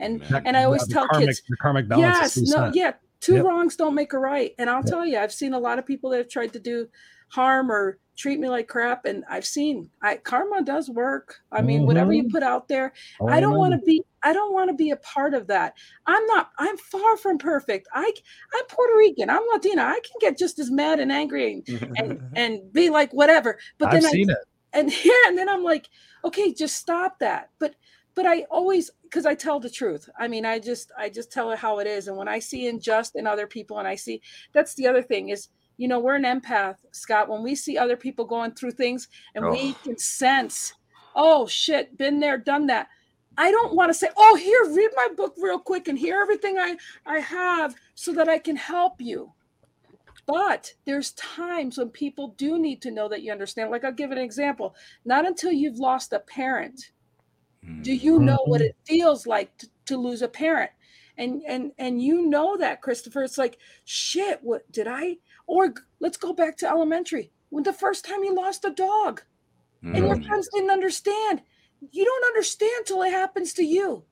and 0.00 0.20
that, 0.22 0.42
and 0.46 0.56
i 0.56 0.64
always 0.64 0.86
tell 0.88 1.06
karmic, 1.08 1.28
kids 1.28 1.42
the 1.48 1.56
karmic 1.56 1.88
balance 1.88 2.36
yes 2.36 2.50
no 2.50 2.70
yeah 2.74 2.92
two 3.20 3.36
yep. 3.36 3.44
wrongs 3.44 3.76
don't 3.76 3.94
make 3.94 4.12
a 4.12 4.18
right 4.18 4.52
and 4.58 4.68
i'll 4.68 4.78
yep. 4.78 4.86
tell 4.86 5.06
you 5.06 5.18
i've 5.18 5.32
seen 5.32 5.54
a 5.54 5.58
lot 5.58 5.78
of 5.78 5.86
people 5.86 6.10
that 6.10 6.18
have 6.18 6.28
tried 6.28 6.52
to 6.52 6.58
do 6.58 6.88
harm 7.28 7.70
or 7.70 7.98
treat 8.20 8.38
me 8.38 8.50
like 8.50 8.68
crap 8.68 9.06
and 9.06 9.24
i've 9.30 9.46
seen 9.46 9.88
i 10.02 10.14
karma 10.14 10.62
does 10.62 10.90
work 10.90 11.40
i 11.52 11.62
mean 11.62 11.78
mm-hmm. 11.78 11.86
whatever 11.86 12.12
you 12.12 12.22
mm-hmm. 12.22 12.32
put 12.32 12.42
out 12.42 12.68
there 12.68 12.92
oh, 13.20 13.28
i 13.28 13.40
don't 13.40 13.56
want 13.56 13.72
to 13.72 13.78
be 13.78 14.02
i 14.22 14.30
don't 14.30 14.52
want 14.52 14.68
to 14.68 14.74
be 14.74 14.90
a 14.90 14.96
part 14.96 15.32
of 15.32 15.46
that 15.46 15.72
i'm 16.06 16.24
not 16.26 16.50
i'm 16.58 16.76
far 16.76 17.16
from 17.16 17.38
perfect 17.38 17.88
i 17.94 18.12
i'm 18.54 18.66
puerto 18.66 18.92
rican 18.98 19.30
i'm 19.30 19.40
latina 19.50 19.82
i 19.82 19.98
can 20.04 20.18
get 20.20 20.36
just 20.36 20.58
as 20.58 20.70
mad 20.70 21.00
and 21.00 21.10
angry 21.10 21.62
and 21.66 21.94
and, 21.96 22.20
and 22.36 22.72
be 22.74 22.90
like 22.90 23.10
whatever 23.12 23.58
but 23.78 23.90
then 23.90 24.04
I've 24.04 24.10
seen 24.10 24.30
I, 24.30 24.34
it. 24.34 24.38
and 24.74 24.92
here 24.92 25.22
and 25.26 25.38
then 25.38 25.48
i'm 25.48 25.64
like 25.64 25.88
okay 26.22 26.52
just 26.52 26.76
stop 26.76 27.18
that 27.20 27.48
but 27.58 27.74
but 28.14 28.26
i 28.26 28.42
always 28.50 28.90
because 29.04 29.24
i 29.24 29.34
tell 29.34 29.58
the 29.58 29.70
truth 29.70 30.10
i 30.18 30.28
mean 30.28 30.44
i 30.44 30.58
just 30.58 30.92
i 30.98 31.08
just 31.08 31.32
tell 31.32 31.52
it 31.52 31.58
how 31.58 31.78
it 31.78 31.86
is 31.86 32.08
and 32.08 32.18
when 32.18 32.28
i 32.28 32.38
see 32.38 32.68
unjust 32.68 33.16
in 33.16 33.26
other 33.26 33.46
people 33.46 33.78
and 33.78 33.88
i 33.88 33.94
see 33.94 34.20
that's 34.52 34.74
the 34.74 34.86
other 34.86 35.00
thing 35.00 35.30
is 35.30 35.48
you 35.80 35.88
know, 35.88 35.98
we're 35.98 36.16
an 36.16 36.24
empath, 36.24 36.76
Scott. 36.92 37.28
When 37.28 37.42
we 37.42 37.54
see 37.54 37.78
other 37.78 37.96
people 37.96 38.24
going 38.24 38.52
through 38.52 38.72
things 38.72 39.08
and 39.34 39.44
oh. 39.44 39.50
we 39.50 39.72
can 39.84 39.96
sense, 39.98 40.74
oh 41.14 41.46
shit, 41.46 41.96
been 41.96 42.20
there, 42.20 42.38
done 42.38 42.66
that. 42.66 42.88
I 43.38 43.50
don't 43.50 43.74
want 43.74 43.90
to 43.90 43.94
say, 43.94 44.08
oh, 44.16 44.36
here, 44.36 44.74
read 44.74 44.90
my 44.94 45.08
book 45.16 45.34
real 45.38 45.58
quick 45.58 45.88
and 45.88 45.98
hear 45.98 46.20
everything 46.20 46.58
I, 46.58 46.76
I 47.06 47.20
have 47.20 47.74
so 47.94 48.12
that 48.12 48.28
I 48.28 48.38
can 48.38 48.56
help 48.56 49.00
you. 49.00 49.32
But 50.26 50.74
there's 50.84 51.12
times 51.12 51.78
when 51.78 51.88
people 51.88 52.34
do 52.36 52.58
need 52.58 52.82
to 52.82 52.90
know 52.90 53.08
that 53.08 53.22
you 53.22 53.32
understand. 53.32 53.70
Like 53.70 53.84
I'll 53.84 53.92
give 53.92 54.10
an 54.10 54.18
example. 54.18 54.74
Not 55.04 55.26
until 55.26 55.50
you've 55.50 55.78
lost 55.78 56.12
a 56.12 56.20
parent 56.20 56.90
do 57.82 57.94
you 57.94 58.18
know 58.18 58.38
what 58.46 58.60
mm-hmm. 58.60 58.68
it 58.68 58.76
feels 58.86 59.26
like 59.26 59.56
to, 59.58 59.68
to 59.86 59.96
lose 59.96 60.22
a 60.22 60.28
parent. 60.28 60.70
And 61.18 61.42
and 61.46 61.72
and 61.78 62.00
you 62.00 62.26
know 62.26 62.56
that, 62.56 62.80
Christopher. 62.80 63.22
It's 63.22 63.36
like, 63.36 63.58
shit, 63.84 64.38
what 64.42 64.70
did 64.72 64.86
I 64.88 65.18
or 65.50 65.74
let's 65.98 66.16
go 66.16 66.32
back 66.32 66.56
to 66.58 66.68
elementary. 66.68 67.32
When 67.48 67.64
the 67.64 67.72
first 67.72 68.04
time 68.04 68.22
you 68.22 68.32
lost 68.32 68.64
a 68.64 68.70
dog 68.70 69.22
mm. 69.84 69.96
and 69.96 70.06
your 70.06 70.14
mm. 70.14 70.24
friends 70.24 70.48
didn't 70.54 70.70
understand, 70.70 71.42
you 71.90 72.04
don't 72.04 72.24
understand 72.26 72.86
till 72.86 73.02
it 73.02 73.10
happens 73.10 73.52
to 73.54 73.64
you. 73.64 74.04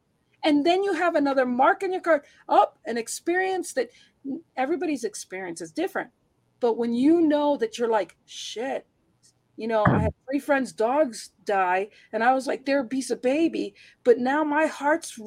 And 0.43 0.67
then 0.67 0.83
you 0.83 0.95
have 0.95 1.15
another 1.15 1.47
mark 1.47 1.85
in 1.85 1.93
your 1.93 2.01
card, 2.01 2.23
up 2.49 2.77
oh, 2.77 2.91
an 2.91 2.99
experience 2.99 3.73
that 3.75 3.91
everybody's 4.57 5.05
experience 5.05 5.61
is 5.61 5.71
different. 5.71 6.11
But 6.59 6.77
when 6.77 6.93
you 6.93 7.21
know 7.21 7.57
that 7.57 7.79
you're 7.79 7.89
like, 7.89 8.17
shit, 8.27 8.85
you 9.57 9.69
know, 9.69 9.85
I 9.87 9.99
had 9.99 10.15
three 10.29 10.41
friends' 10.41 10.73
dogs 10.73 11.31
die, 11.45 11.89
and 12.13 12.23
I 12.25 12.35
was 12.35 12.49
like, 12.49 12.65
they're 12.65 12.81
a 12.81 12.87
piece 12.87 13.11
of 13.11 13.23
baby, 13.23 13.75
but 14.03 14.19
now 14.19 14.43
my 14.43 14.67
heart's 14.67 15.19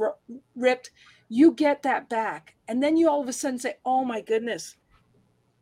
ripped. 0.56 0.92
You 1.30 1.54
get 1.54 1.84
that 1.84 2.10
back. 2.10 2.56
And 2.68 2.84
then 2.84 2.98
you 2.98 3.10
all 3.10 3.22
of 3.22 3.30
a 3.30 3.34
sudden 3.34 3.60
say, 3.60 3.76
oh 3.86 4.04
my 4.04 4.22
goodness, 4.22 4.76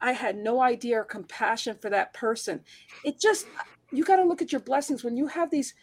I 0.02 0.14
had 0.14 0.38
no 0.38 0.62
idea 0.62 1.00
or 1.00 1.04
compassion 1.04 1.78
for 1.82 1.90
that 1.90 2.14
person. 2.14 2.62
It 3.04 3.20
just, 3.20 3.48
you 3.92 4.04
got 4.04 4.18
to 4.18 4.24
look 4.24 4.42
at 4.42 4.52
your 4.52 4.62
blessings 4.62 5.04
when 5.04 5.18
you 5.18 5.28
have 5.28 5.52
these 5.52 5.74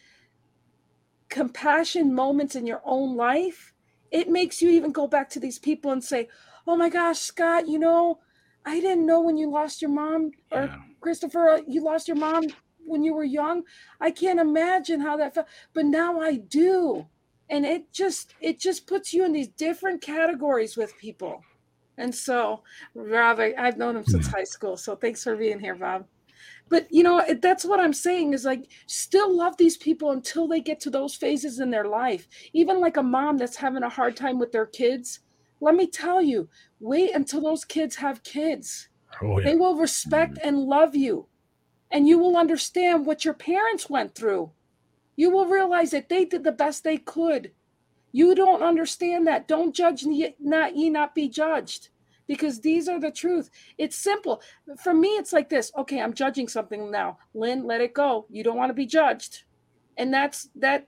compassion 1.29 2.13
moments 2.13 2.55
in 2.55 2.65
your 2.65 2.81
own 2.85 3.15
life. 3.15 3.73
It 4.11 4.29
makes 4.29 4.61
you 4.61 4.69
even 4.69 4.91
go 4.91 5.07
back 5.07 5.29
to 5.31 5.39
these 5.39 5.59
people 5.59 5.91
and 5.91 6.03
say, 6.03 6.29
Oh 6.65 6.75
my 6.75 6.89
gosh, 6.89 7.19
Scott, 7.19 7.67
you 7.67 7.79
know, 7.79 8.19
I 8.65 8.81
didn't 8.81 9.05
know 9.05 9.21
when 9.21 9.37
you 9.37 9.49
lost 9.49 9.81
your 9.81 9.91
mom 9.91 10.31
or 10.51 10.65
yeah. 10.65 10.75
Christopher, 10.99 11.49
uh, 11.49 11.61
you 11.67 11.81
lost 11.81 12.07
your 12.07 12.17
mom 12.17 12.47
when 12.85 13.03
you 13.03 13.13
were 13.13 13.23
young. 13.23 13.63
I 14.01 14.11
can't 14.11 14.39
imagine 14.39 14.99
how 14.99 15.15
that 15.17 15.35
felt, 15.35 15.47
but 15.73 15.85
now 15.85 16.19
I 16.19 16.35
do. 16.35 17.05
And 17.49 17.65
it 17.65 17.93
just 17.93 18.33
it 18.41 18.59
just 18.59 18.87
puts 18.87 19.13
you 19.13 19.23
in 19.23 19.31
these 19.31 19.47
different 19.47 20.01
categories 20.01 20.75
with 20.75 20.97
people. 20.97 21.43
And 21.97 22.13
so, 22.13 22.63
Rob, 22.93 23.39
I, 23.39 23.53
have 23.57 23.77
known 23.77 23.95
him 23.95 24.05
since 24.05 24.27
high 24.27 24.43
school. 24.43 24.77
So 24.77 24.95
thanks 24.95 25.23
for 25.23 25.35
being 25.35 25.59
here, 25.59 25.75
Bob. 25.75 26.05
But 26.69 26.87
you 26.91 27.01
know, 27.01 27.23
that's 27.41 27.65
what 27.65 27.79
I'm 27.79 27.93
saying 27.93 28.33
is 28.33 28.45
like, 28.45 28.69
still 28.87 29.35
love 29.35 29.57
these 29.57 29.77
people 29.77 30.11
until 30.11 30.47
they 30.47 30.59
get 30.59 30.79
to 30.81 30.89
those 30.89 31.15
phases 31.15 31.59
in 31.59 31.71
their 31.71 31.85
life. 31.85 32.27
Even 32.53 32.79
like 32.79 32.97
a 32.97 33.03
mom 33.03 33.37
that's 33.37 33.55
having 33.55 33.83
a 33.83 33.89
hard 33.89 34.15
time 34.15 34.37
with 34.37 34.51
their 34.51 34.65
kids. 34.65 35.19
Let 35.59 35.75
me 35.75 35.87
tell 35.87 36.21
you, 36.21 36.49
wait 36.79 37.15
until 37.15 37.41
those 37.41 37.65
kids 37.65 37.95
have 37.95 38.23
kids. 38.23 38.89
Oh, 39.21 39.39
yeah. 39.39 39.45
They 39.45 39.55
will 39.55 39.77
respect 39.77 40.35
mm-hmm. 40.35 40.47
and 40.47 40.59
love 40.59 40.95
you. 40.95 41.27
And 41.89 42.07
you 42.07 42.19
will 42.19 42.37
understand 42.37 43.05
what 43.05 43.23
your 43.23 43.33
parents 43.33 43.89
went 43.89 44.13
through. 44.13 44.51
You 45.15 45.31
will 45.31 45.47
realize 45.47 45.91
that 45.91 46.09
they 46.09 46.25
did 46.25 46.43
the 46.43 46.51
best 46.51 46.83
they 46.83 46.97
could 46.97 47.51
you 48.17 48.33
don't 48.33 48.63
understand 48.63 49.27
that. 49.27 49.47
Don't 49.47 49.75
judge 49.75 50.03
not 50.39 50.75
ye 50.75 50.89
not 50.89 51.13
be 51.13 51.29
judged 51.29 51.89
because 52.25 52.59
these 52.59 52.87
are 52.89 52.99
the 52.99 53.11
truth. 53.11 53.51
It's 53.77 53.95
simple. 53.95 54.41
For 54.81 54.91
me, 54.91 55.09
it's 55.09 55.33
like 55.33 55.49
this. 55.49 55.71
Okay, 55.77 56.01
I'm 56.01 56.15
judging 56.15 56.47
something 56.47 56.89
now. 56.89 57.19
Lynn, 57.35 57.67
let 57.67 57.79
it 57.79 57.93
go. 57.93 58.25
You 58.31 58.43
don't 58.43 58.57
want 58.57 58.71
to 58.71 58.73
be 58.73 58.87
judged. 58.87 59.43
And 59.97 60.11
that's 60.11 60.49
that 60.55 60.87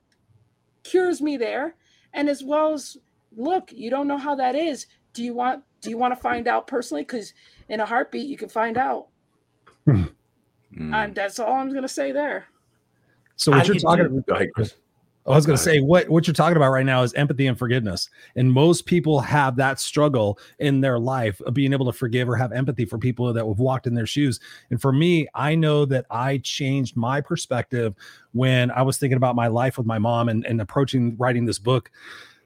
cures 0.81 1.21
me 1.21 1.37
there. 1.37 1.75
And 2.13 2.29
as 2.29 2.43
well 2.43 2.73
as 2.73 2.97
look, 3.37 3.71
you 3.71 3.91
don't 3.91 4.07
know 4.07 4.17
how 4.17 4.33
that 4.33 4.55
is. 4.55 4.87
Do 5.13 5.23
you 5.23 5.35
want 5.35 5.63
do 5.81 5.91
you 5.91 5.99
want 5.99 6.15
to 6.15 6.19
find 6.19 6.47
out 6.47 6.65
personally? 6.65 7.03
Because 7.03 7.35
in 7.69 7.79
a 7.79 7.85
heartbeat, 7.85 8.27
you 8.27 8.37
can 8.37 8.49
find 8.49 8.75
out. 8.75 9.09
Mm. 9.87 10.13
And 10.75 11.13
that's 11.13 11.37
all 11.37 11.53
I'm 11.53 11.71
gonna 11.71 11.87
say 11.87 12.11
there. 12.11 12.47
So 13.35 13.51
what 13.51 13.61
I 13.61 13.63
you're 13.65 13.75
talking 13.75 14.23
about, 14.27 14.47
Chris. 14.55 14.73
I 15.29 15.35
was 15.35 15.45
going 15.45 15.57
to 15.57 15.63
say 15.63 15.79
what 15.79 16.09
what 16.09 16.25
you're 16.25 16.33
talking 16.33 16.57
about 16.57 16.71
right 16.71 16.85
now 16.85 17.03
is 17.03 17.13
empathy 17.13 17.45
and 17.45 17.57
forgiveness, 17.57 18.09
and 18.35 18.51
most 18.51 18.85
people 18.85 19.19
have 19.19 19.55
that 19.57 19.79
struggle 19.79 20.39
in 20.57 20.81
their 20.81 20.97
life 20.97 21.39
of 21.41 21.53
being 21.53 21.71
able 21.71 21.85
to 21.85 21.93
forgive 21.93 22.27
or 22.27 22.35
have 22.35 22.51
empathy 22.51 22.83
for 22.83 22.97
people 22.97 23.31
that 23.31 23.45
have 23.45 23.59
walked 23.59 23.85
in 23.85 23.93
their 23.93 24.07
shoes. 24.07 24.39
And 24.71 24.81
for 24.81 24.91
me, 24.91 25.27
I 25.35 25.53
know 25.53 25.85
that 25.85 26.05
I 26.09 26.39
changed 26.39 26.97
my 26.97 27.21
perspective 27.21 27.93
when 28.31 28.71
I 28.71 28.81
was 28.81 28.97
thinking 28.97 29.17
about 29.17 29.35
my 29.35 29.47
life 29.47 29.77
with 29.77 29.85
my 29.85 29.99
mom 29.99 30.29
and, 30.29 30.45
and 30.45 30.61
approaching 30.61 31.15
writing 31.17 31.45
this 31.45 31.59
book. 31.59 31.91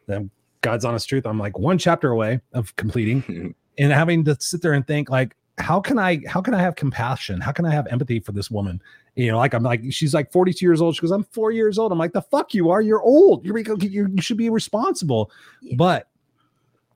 The 0.07 0.29
God's 0.59 0.83
honest 0.83 1.07
truth, 1.07 1.25
I'm 1.25 1.39
like 1.39 1.57
one 1.57 1.77
chapter 1.77 2.09
away 2.09 2.41
of 2.51 2.75
completing, 2.75 3.55
and 3.77 3.91
having 3.93 4.25
to 4.25 4.35
sit 4.39 4.61
there 4.61 4.73
and 4.73 4.85
think 4.85 5.09
like, 5.09 5.35
how 5.59 5.79
can 5.79 5.99
I 5.99 6.21
how 6.27 6.41
can 6.41 6.53
I 6.53 6.61
have 6.61 6.75
compassion? 6.75 7.39
How 7.39 7.51
can 7.51 7.65
I 7.65 7.71
have 7.71 7.87
empathy 7.87 8.19
for 8.19 8.31
this 8.31 8.49
woman? 8.49 8.81
You 9.15 9.31
know, 9.31 9.37
like 9.37 9.53
I'm 9.53 9.63
like 9.63 9.81
she's 9.91 10.13
like 10.13 10.31
42 10.31 10.65
years 10.65 10.81
old. 10.81 10.95
She 10.95 11.01
goes, 11.01 11.11
I'm 11.11 11.23
four 11.25 11.51
years 11.51 11.77
old. 11.77 11.91
I'm 11.91 11.99
like, 11.99 12.13
the 12.13 12.21
fuck 12.21 12.53
you 12.53 12.69
are. 12.71 12.81
You're 12.81 13.01
old. 13.01 13.45
You're 13.45 13.57
you 13.59 14.07
you 14.13 14.21
should 14.21 14.37
be 14.37 14.49
responsible. 14.49 15.31
Yeah. 15.61 15.75
But 15.77 16.07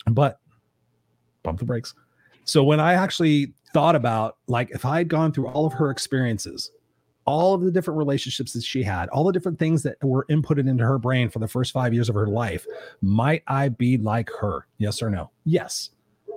but 0.07 0.39
bump 1.43 1.59
the 1.59 1.65
brakes. 1.65 1.93
So 2.45 2.63
when 2.63 2.79
I 2.79 2.93
actually 2.93 3.53
thought 3.73 3.95
about 3.95 4.37
like 4.47 4.71
if 4.71 4.85
I 4.85 4.99
had 4.99 5.07
gone 5.07 5.31
through 5.31 5.47
all 5.49 5.67
of 5.67 5.73
her 5.73 5.91
experiences, 5.91 6.71
all 7.25 7.53
of 7.53 7.61
the 7.61 7.71
different 7.71 7.97
relationships 7.97 8.53
that 8.53 8.63
she 8.63 8.81
had, 8.81 9.09
all 9.09 9.23
the 9.25 9.33
different 9.33 9.59
things 9.59 9.83
that 9.83 9.97
were 10.01 10.25
inputted 10.31 10.67
into 10.67 10.83
her 10.83 10.97
brain 10.97 11.29
for 11.29 11.39
the 11.39 11.47
first 11.47 11.73
five 11.73 11.93
years 11.93 12.09
of 12.09 12.15
her 12.15 12.27
life, 12.27 12.65
might 13.01 13.43
I 13.47 13.69
be 13.69 13.97
like 13.97 14.29
her? 14.39 14.65
Yes 14.77 15.01
or 15.01 15.09
no? 15.09 15.29
Yes. 15.45 15.91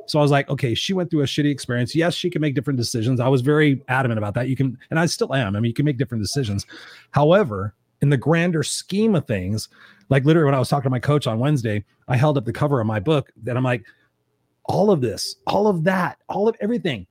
So 0.07 0.19
I 0.19 0.23
was 0.23 0.31
like, 0.31 0.49
okay, 0.49 0.75
she 0.75 0.93
went 0.93 1.11
through 1.11 1.23
a 1.23 1.27
shitty 1.27 1.51
experience. 1.51 1.95
Yes, 1.95 2.15
she 2.15 2.31
can 2.31 2.41
make 2.41 2.55
different 2.55 2.77
decisions. 2.79 3.21
I 3.21 3.29
was 3.29 3.43
very 3.43 3.83
adamant 3.89 4.19
about 4.19 4.35
that. 4.35 4.49
You 4.49 4.57
can, 4.57 4.77
and 4.91 4.99
I 4.99 5.07
still 5.07 5.35
am. 5.35 5.55
I 5.55 5.61
mean, 5.61 5.69
you 5.69 5.75
can 5.75 5.85
make 5.85 5.99
different 5.99 6.23
decisions. 6.23 6.67
However, 7.13 7.75
in 8.03 8.09
the 8.09 8.17
grander 8.17 8.63
scheme 8.63 9.15
of 9.15 9.27
things, 9.27 9.69
like 10.09 10.25
literally 10.25 10.47
when 10.47 10.55
I 10.55 10.59
was 10.59 10.69
talking 10.69 10.85
to 10.85 10.91
my 10.91 10.99
coach 10.99 11.27
on 11.27 11.39
Wednesday, 11.39 11.85
I 12.09 12.17
held 12.17 12.37
up 12.37 12.45
the 12.45 12.53
cover 12.53 12.81
of 12.81 12.87
my 12.87 12.99
book 12.99 13.31
that 13.45 13.57
I'm 13.57 13.65
like, 13.65 13.85
all 14.65 14.91
of 14.91 15.01
this, 15.01 15.37
all 15.47 15.67
of 15.67 15.85
that, 15.85 16.19
all 16.29 16.49
of 16.49 16.57
everything 16.61 17.07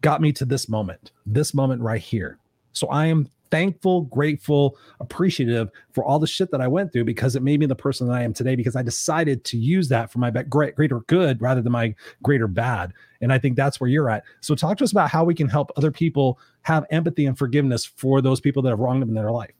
got 0.00 0.20
me 0.20 0.32
to 0.32 0.44
this 0.44 0.68
moment, 0.68 1.12
this 1.26 1.54
moment 1.54 1.80
right 1.80 2.00
here. 2.00 2.38
So 2.72 2.88
I 2.88 3.06
am 3.06 3.28
thankful, 3.52 4.00
grateful, 4.02 4.78
appreciative 4.98 5.70
for 5.92 6.02
all 6.02 6.18
the 6.18 6.26
shit 6.26 6.50
that 6.50 6.62
I 6.62 6.66
went 6.66 6.90
through 6.90 7.04
because 7.04 7.36
it 7.36 7.42
made 7.42 7.60
me 7.60 7.66
the 7.66 7.76
person 7.76 8.08
that 8.08 8.14
I 8.14 8.22
am 8.22 8.32
today 8.32 8.56
because 8.56 8.74
I 8.74 8.82
decided 8.82 9.44
to 9.44 9.58
use 9.58 9.88
that 9.90 10.10
for 10.10 10.18
my 10.18 10.30
great, 10.30 10.74
greater 10.74 11.00
good 11.00 11.40
rather 11.42 11.60
than 11.60 11.70
my 11.70 11.94
greater 12.22 12.48
bad. 12.48 12.94
And 13.20 13.30
I 13.30 13.38
think 13.38 13.56
that's 13.56 13.78
where 13.78 13.90
you're 13.90 14.08
at. 14.08 14.24
So 14.40 14.54
talk 14.54 14.78
to 14.78 14.84
us 14.84 14.90
about 14.90 15.10
how 15.10 15.22
we 15.22 15.34
can 15.34 15.48
help 15.48 15.70
other 15.76 15.90
people 15.90 16.40
have 16.62 16.86
empathy 16.90 17.26
and 17.26 17.36
forgiveness 17.36 17.84
for 17.84 18.22
those 18.22 18.40
people 18.40 18.62
that 18.62 18.70
have 18.70 18.80
wronged 18.80 19.02
them 19.02 19.10
in 19.10 19.14
their 19.14 19.30
life. 19.30 19.52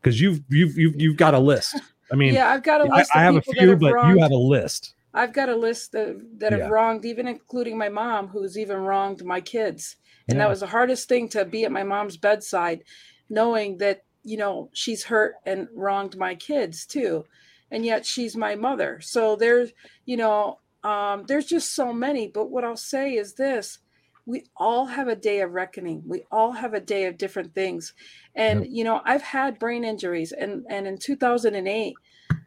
Because 0.00 0.20
you've 0.20 0.40
you've 0.48 0.78
you've 0.78 0.98
you've 0.98 1.16
got 1.16 1.34
a 1.34 1.38
list. 1.38 1.78
I 2.12 2.14
mean, 2.14 2.32
yeah, 2.32 2.48
I've 2.48 2.62
got 2.62 2.80
a 2.80 2.84
list. 2.84 3.10
I, 3.14 3.20
I 3.20 3.22
have 3.24 3.36
a 3.36 3.42
few, 3.42 3.70
have 3.70 3.80
but 3.80 3.92
wronged. 3.92 4.16
you 4.16 4.22
have 4.22 4.30
a 4.30 4.36
list. 4.36 4.94
I've 5.12 5.32
got 5.32 5.48
a 5.48 5.56
list 5.56 5.92
that, 5.92 6.20
that 6.38 6.52
have 6.52 6.60
yeah. 6.60 6.68
wronged, 6.68 7.04
even 7.04 7.26
including 7.26 7.76
my 7.76 7.88
mom, 7.88 8.28
who's 8.28 8.56
even 8.56 8.76
wronged 8.78 9.24
my 9.24 9.40
kids. 9.40 9.96
And 10.28 10.36
yeah. 10.36 10.44
that 10.44 10.50
was 10.50 10.60
the 10.60 10.68
hardest 10.68 11.08
thing 11.08 11.28
to 11.30 11.44
be 11.44 11.64
at 11.64 11.72
my 11.72 11.82
mom's 11.82 12.16
bedside 12.16 12.84
knowing 13.30 13.78
that 13.78 14.04
you 14.22 14.36
know 14.36 14.68
she's 14.74 15.04
hurt 15.04 15.36
and 15.46 15.68
wronged 15.74 16.16
my 16.16 16.34
kids 16.34 16.84
too 16.84 17.24
and 17.70 17.84
yet 17.84 18.04
she's 18.04 18.36
my 18.36 18.54
mother. 18.54 19.00
So 19.00 19.36
there's 19.36 19.72
you 20.04 20.16
know 20.16 20.58
um, 20.82 21.24
there's 21.26 21.46
just 21.46 21.74
so 21.74 21.92
many. 21.92 22.28
But 22.28 22.50
what 22.50 22.64
i'll 22.64 22.76
say 22.76 23.12
is 23.14 23.34
this 23.34 23.78
we 24.26 24.44
all 24.56 24.86
have 24.86 25.08
a 25.08 25.16
day 25.16 25.40
of 25.40 25.52
reckoning. 25.52 26.02
We 26.06 26.24
all 26.30 26.52
have 26.52 26.74
a 26.74 26.80
day 26.80 27.06
of 27.06 27.18
different 27.18 27.54
things. 27.54 27.94
And 28.34 28.60
yep. 28.60 28.68
you 28.70 28.84
know 28.84 29.00
i've 29.04 29.22
had 29.22 29.58
brain 29.58 29.84
injuries 29.84 30.32
and 30.32 30.64
and 30.68 30.86
in 30.86 30.98
2008 30.98 31.94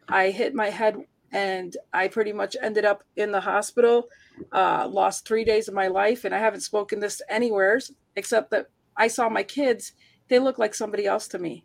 i 0.08 0.30
hit 0.30 0.54
my 0.54 0.70
head 0.70 0.96
and 1.32 1.76
i 1.92 2.08
pretty 2.08 2.32
much 2.32 2.56
ended 2.62 2.84
up 2.84 3.02
in 3.16 3.32
the 3.32 3.40
hospital 3.40 4.08
uh, 4.52 4.88
lost 4.88 5.26
three 5.26 5.44
days 5.44 5.68
of 5.68 5.74
my 5.74 5.88
life. 5.88 6.24
And 6.24 6.34
i 6.34 6.38
haven't 6.38 6.60
spoken 6.60 7.00
this 7.00 7.22
anywhere 7.28 7.80
except 8.16 8.50
that 8.50 8.68
i 8.96 9.08
saw 9.08 9.28
my 9.28 9.42
kids 9.42 9.92
they 10.28 10.38
look 10.38 10.58
like 10.58 10.74
somebody 10.74 11.06
else 11.06 11.28
to 11.28 11.38
me. 11.38 11.64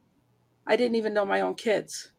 I 0.68 0.76
didn't 0.76 0.96
even 0.96 1.14
know 1.14 1.26
my 1.26 1.42
own 1.42 1.56
kids. 1.56 2.12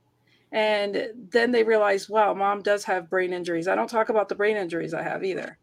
And 0.53 1.09
then 1.31 1.53
they 1.53 1.63
realized, 1.63 2.09
wow, 2.09 2.35
mom 2.35 2.63
does 2.63 2.85
have 2.85 3.11
brain 3.11 3.33
injuries. 3.33 3.69
I 3.69 3.77
don't 3.77 3.89
talk 3.89 4.09
about 4.09 4.29
the 4.29 4.35
brain 4.35 4.57
injuries 4.57 4.95
I 4.95 5.03
have 5.03 5.23
either 5.23 5.59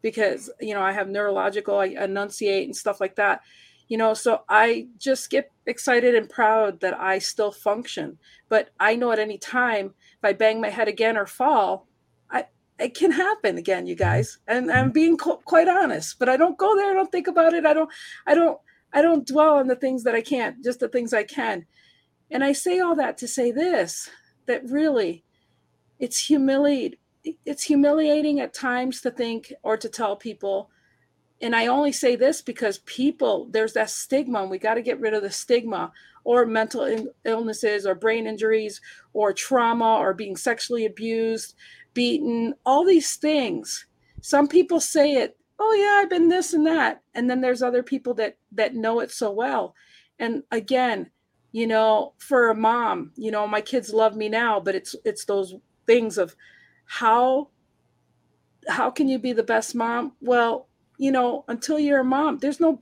because, 0.00 0.50
you 0.60 0.74
know, 0.74 0.82
I 0.82 0.92
have 0.92 1.08
neurological, 1.08 1.78
I 1.78 1.86
enunciate 1.86 2.64
and 2.64 2.76
stuff 2.76 3.00
like 3.00 3.16
that. 3.16 3.42
You 3.88 3.98
know, 3.98 4.14
so 4.14 4.42
I 4.48 4.86
just 4.96 5.28
get 5.28 5.50
excited 5.66 6.14
and 6.14 6.30
proud 6.30 6.80
that 6.80 6.98
I 6.98 7.18
still 7.18 7.52
function. 7.52 8.18
But 8.48 8.70
I 8.80 8.96
know 8.96 9.12
at 9.12 9.18
any 9.18 9.36
time, 9.36 9.86
if 9.86 10.24
I 10.24 10.32
bang 10.32 10.62
my 10.62 10.70
head 10.70 10.88
again 10.88 11.18
or 11.18 11.26
fall, 11.26 11.86
I, 12.30 12.46
it 12.78 12.94
can 12.94 13.10
happen 13.10 13.58
again, 13.58 13.86
you 13.86 13.94
guys. 13.94 14.38
And 14.48 14.72
I'm 14.72 14.92
being 14.92 15.18
co- 15.18 15.42
quite 15.44 15.68
honest, 15.68 16.18
but 16.18 16.30
I 16.30 16.38
don't 16.38 16.56
go 16.56 16.74
there. 16.74 16.90
I 16.90 16.94
don't 16.94 17.12
think 17.12 17.26
about 17.26 17.52
it. 17.52 17.66
I 17.66 17.74
don't, 17.74 17.90
I 18.26 18.34
don't, 18.34 18.58
I 18.92 19.02
don't 19.02 19.26
dwell 19.26 19.56
on 19.56 19.68
the 19.68 19.76
things 19.76 20.04
that 20.04 20.14
I 20.14 20.20
can't, 20.20 20.62
just 20.62 20.80
the 20.80 20.88
things 20.88 21.12
I 21.12 21.24
can. 21.24 21.66
And 22.30 22.44
I 22.44 22.52
say 22.52 22.80
all 22.80 22.94
that 22.96 23.18
to 23.18 23.28
say 23.28 23.50
this 23.50 24.10
that 24.46 24.68
really 24.68 25.24
it's 25.98 26.26
humiliating 26.26 26.98
it's 27.44 27.62
humiliating 27.62 28.40
at 28.40 28.52
times 28.52 29.00
to 29.00 29.10
think 29.10 29.52
or 29.62 29.76
to 29.76 29.88
tell 29.88 30.16
people 30.16 30.70
and 31.40 31.54
I 31.54 31.66
only 31.66 31.92
say 31.92 32.16
this 32.16 32.42
because 32.42 32.78
people 32.78 33.48
there's 33.50 33.74
that 33.74 33.90
stigma 33.90 34.42
and 34.42 34.50
we 34.50 34.58
got 34.58 34.74
to 34.74 34.82
get 34.82 35.00
rid 35.00 35.14
of 35.14 35.22
the 35.22 35.30
stigma 35.30 35.92
or 36.24 36.46
mental 36.46 37.08
illnesses 37.24 37.86
or 37.86 37.94
brain 37.94 38.26
injuries 38.26 38.80
or 39.12 39.32
trauma 39.32 39.96
or 39.96 40.14
being 40.14 40.36
sexually 40.36 40.86
abused, 40.86 41.54
beaten, 41.94 42.54
all 42.64 42.84
these 42.84 43.16
things. 43.16 43.86
Some 44.20 44.46
people 44.46 44.80
say 44.80 45.14
it 45.14 45.36
oh 45.62 45.72
yeah 45.74 46.02
i've 46.02 46.10
been 46.10 46.28
this 46.28 46.52
and 46.52 46.66
that. 46.66 47.02
And 47.14 47.30
then 47.30 47.40
there's 47.40 47.62
other 47.62 47.82
people 47.82 48.14
that 48.14 48.36
that 48.52 48.74
know 48.74 49.00
it 49.00 49.10
so 49.10 49.30
well. 49.30 49.74
And 50.18 50.42
again 50.50 51.10
you 51.52 51.66
know 51.66 52.14
for 52.18 52.48
a 52.48 52.54
mom 52.54 53.12
you 53.16 53.30
know 53.30 53.46
my 53.46 53.60
kids 53.60 53.92
love 53.92 54.16
me 54.16 54.28
now 54.28 54.58
but 54.58 54.74
it's 54.74 54.96
it's 55.04 55.26
those 55.26 55.54
things 55.86 56.16
of 56.18 56.34
how 56.86 57.48
how 58.68 58.90
can 58.90 59.08
you 59.08 59.18
be 59.18 59.32
the 59.32 59.42
best 59.42 59.74
mom? 59.74 60.12
Well 60.20 60.68
you 60.98 61.12
know 61.12 61.44
until 61.48 61.78
you're 61.78 62.00
a 62.00 62.04
mom 62.04 62.38
there's 62.38 62.60
no 62.60 62.80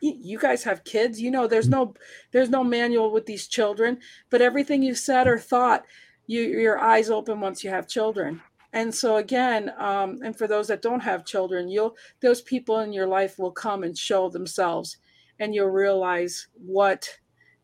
you 0.00 0.38
guys 0.38 0.62
have 0.64 0.84
kids 0.84 1.20
you 1.20 1.30
know 1.30 1.46
there's 1.46 1.68
no 1.68 1.94
there's 2.32 2.50
no 2.50 2.62
manual 2.62 3.10
with 3.10 3.26
these 3.26 3.46
children 3.48 3.98
but 4.30 4.42
everything 4.42 4.82
you 4.82 4.94
said 4.94 5.26
or 5.26 5.38
thought 5.38 5.84
you 6.26 6.42
your 6.42 6.78
eyes 6.78 7.10
open 7.10 7.40
once 7.40 7.64
you 7.64 7.70
have 7.70 7.88
children 7.88 8.40
and 8.76 8.94
so 8.94 9.16
again 9.16 9.72
um, 9.78 10.20
and 10.22 10.38
for 10.38 10.46
those 10.46 10.68
that 10.68 10.82
don't 10.82 11.00
have 11.00 11.24
children 11.24 11.68
you'll 11.68 11.96
those 12.22 12.42
people 12.42 12.78
in 12.80 12.92
your 12.92 13.08
life 13.08 13.38
will 13.38 13.50
come 13.50 13.82
and 13.82 13.98
show 13.98 14.28
themselves 14.28 14.98
and 15.38 15.54
you'll 15.54 15.68
realize 15.68 16.48
what 16.54 17.08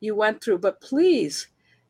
you 0.01 0.15
went 0.15 0.43
through. 0.43 0.59
But 0.59 0.81
please 0.81 1.49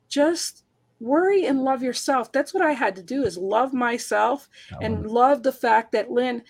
just 0.09 0.65
worry 1.01 1.47
and 1.47 1.65
love 1.65 1.83
yourself. 1.83 2.31
That's 2.31 2.55
what 2.55 2.63
i 2.63 2.73
had 2.73 2.95
to 2.97 3.03
do 3.03 3.25
is 3.25 3.37
love 3.37 3.73
myself 3.73 4.49
and 4.81 5.07
love 5.07 5.43
the 5.43 5.53
fact 5.53 5.93
that 5.93 6.11
lynn 6.11 6.43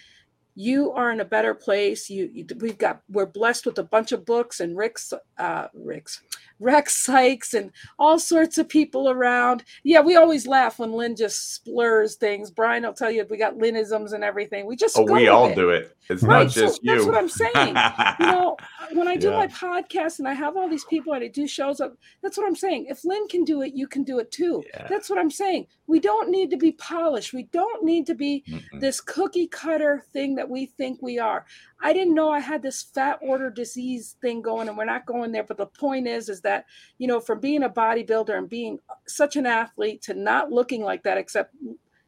you 0.55 0.93
are 0.93 1.11
in 1.11 1.21
a 1.21 1.25
better 1.25 1.55
place. 1.55 2.11
You, 2.11 2.29
you, 2.31 2.47
we've 2.61 2.77
got 2.77 3.01
we're 3.09 3.25
blessed 3.25 3.65
with 3.65 3.79
a 3.79 3.85
bunch 3.85 4.13
of 4.13 4.27
books 4.27 4.61
and 4.61 4.77
Rex 4.77 5.15
uh 5.39 5.69
Rex 5.73 6.21
Rex 6.63 7.05
Sykes 7.05 7.55
and 7.55 7.73
all 7.99 8.19
sorts 8.19 8.59
of 8.59 8.69
people 8.69 9.11
around. 9.11 9.65
Yeah, 9.83 10.01
we 10.01 10.17
always 10.17 10.47
laugh 10.47 10.79
when 10.79 10.93
Lynn 10.93 11.17
just 11.17 11.55
splurs 11.55 12.17
things. 12.17 12.51
Brian 12.51 12.85
will 12.85 12.93
tell 12.93 13.11
you 13.11 13.27
we 13.29 13.37
got 13.37 13.59
Lynnisms 13.59 14.13
and 14.13 14.25
everything. 14.25 14.67
We 14.67 14.77
just 14.77 14.97
oh, 14.99 15.03
we 15.03 15.29
all 15.29 15.49
it. 15.49 15.55
do 15.55 15.71
it. 15.71 15.97
It's 16.09 16.23
right. 16.23 16.45
not 16.45 16.53
just 16.53 16.77
so 16.77 16.81
you. 16.83 16.95
That's 16.95 17.07
what 17.07 17.17
I'm 17.17 17.29
saying. 17.29 17.77
you 18.21 18.27
know, 18.27 18.57
when 18.93 19.09
I 19.09 19.17
do 19.17 19.31
yeah. 19.31 19.37
my 19.39 19.47
podcast 19.47 20.19
and 20.19 20.29
I 20.29 20.35
have 20.35 20.57
all 20.57 20.69
these 20.69 20.85
people 20.85 21.13
and 21.13 21.25
I 21.25 21.29
do 21.29 21.47
shows 21.47 21.81
up, 21.81 21.97
that's 22.23 22.37
what 22.37 22.47
I'm 22.47 22.57
saying. 22.57 22.87
If 22.89 23.05
Lynn 23.05 23.27
can 23.29 23.45
do 23.45 23.63
it, 23.63 23.75
you 23.75 23.87
can 23.87 24.03
do 24.03 24.19
it 24.19 24.31
too. 24.31 24.63
Yeah. 24.75 24.87
That's 24.89 25.09
what 25.09 25.19
I'm 25.19 25.31
saying. 25.31 25.67
We 25.87 26.01
don't 26.01 26.31
need 26.31 26.51
to 26.51 26.57
be 26.57 26.73
polished. 26.73 27.33
We 27.33 27.45
don't 27.45 27.85
need 27.85 28.07
to 28.07 28.15
be 28.15 28.45
mm 28.49 28.61
this 28.81 29.01
cookie 29.01 29.47
cutter 29.47 30.05
thing 30.13 30.35
that 30.35 30.49
we 30.49 30.67
think 30.67 31.01
we 31.03 31.19
are. 31.19 31.45
I 31.83 31.93
didn't 31.93 32.15
know 32.15 32.31
I 32.31 32.39
had 32.39 32.63
this 32.63 32.83
fat 32.83 33.19
order 33.21 33.51
disease 33.51 34.17
thing 34.23 34.41
going, 34.41 34.69
and 34.69 34.79
we're 34.79 34.85
not 34.85 35.05
going 35.05 35.33
there. 35.33 35.43
But 35.43 35.57
the 35.59 35.67
point 35.67 36.07
is, 36.07 36.29
is 36.29 36.41
that 36.43 36.65
you 36.99 37.09
know, 37.09 37.21
from 37.21 37.41
being 37.41 37.65
a 37.65 37.69
bodybuilder 37.69 38.37
and 38.37 38.49
being 38.49 38.79
such 39.07 39.37
an 39.37 39.47
athlete 39.47 40.03
to 40.03 40.15
not 40.15 40.53
looking 40.53 40.83
like 40.83 41.03
that, 41.03 41.19
except 41.19 41.55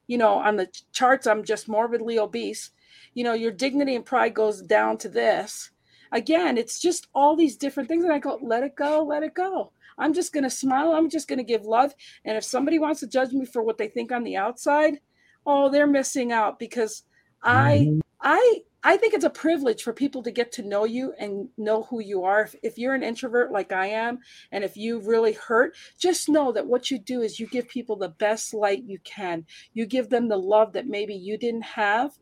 you 0.06 0.18
know, 0.18 0.34
on 0.34 0.56
the 0.56 0.68
charts, 0.92 1.26
I'm 1.26 1.44
just 1.44 1.68
morbidly 1.68 2.18
obese. 2.18 2.70
You 3.14 3.24
know, 3.24 3.34
your 3.34 3.52
dignity 3.52 3.96
and 3.96 4.04
pride 4.04 4.34
goes 4.34 4.62
down 4.62 4.98
to 4.98 5.08
this. 5.08 5.70
Again, 6.12 6.56
it's 6.56 6.78
just 6.78 7.08
all 7.14 7.34
these 7.34 7.56
different 7.56 7.88
things, 7.88 8.04
and 8.04 8.12
I 8.12 8.18
go, 8.18 8.38
let 8.40 8.62
it 8.62 8.76
go, 8.76 9.02
let 9.02 9.22
it 9.22 9.34
go. 9.34 9.72
I'm 9.98 10.12
just 10.12 10.32
going 10.32 10.44
to 10.44 10.50
smile. 10.50 10.92
I'm 10.92 11.08
just 11.08 11.28
going 11.28 11.38
to 11.38 11.44
give 11.44 11.64
love. 11.64 11.94
And 12.24 12.36
if 12.36 12.44
somebody 12.44 12.78
wants 12.78 13.00
to 13.00 13.06
judge 13.06 13.32
me 13.32 13.44
for 13.44 13.62
what 13.62 13.78
they 13.78 13.88
think 13.88 14.12
on 14.12 14.24
the 14.24 14.36
outside, 14.36 15.00
oh, 15.46 15.70
they're 15.70 15.86
missing 15.86 16.32
out 16.32 16.58
because 16.58 17.04
I, 17.42 17.86
mm-hmm. 17.88 18.00
I, 18.20 18.62
I 18.86 18.98
think 18.98 19.14
it's 19.14 19.24
a 19.24 19.30
privilege 19.30 19.82
for 19.82 19.94
people 19.94 20.22
to 20.22 20.30
get 20.30 20.52
to 20.52 20.62
know 20.62 20.84
you 20.84 21.14
and 21.18 21.48
know 21.56 21.84
who 21.84 22.00
you 22.00 22.22
are. 22.24 22.42
If, 22.42 22.54
if, 22.62 22.78
you're 22.78 22.94
an 22.94 23.02
introvert 23.02 23.50
like 23.50 23.72
I 23.72 23.86
am, 23.86 24.18
and 24.52 24.62
if 24.62 24.76
you 24.76 25.00
really 25.00 25.32
hurt, 25.32 25.74
just 25.98 26.28
know 26.28 26.52
that 26.52 26.66
what 26.66 26.90
you 26.90 26.98
do 26.98 27.22
is 27.22 27.40
you 27.40 27.46
give 27.46 27.66
people 27.66 27.96
the 27.96 28.10
best 28.10 28.52
light 28.52 28.84
you 28.84 28.98
can. 29.02 29.46
You 29.72 29.86
give 29.86 30.10
them 30.10 30.28
the 30.28 30.36
love 30.36 30.74
that 30.74 30.86
maybe 30.86 31.14
you 31.14 31.38
didn't 31.38 31.62
have, 31.62 32.12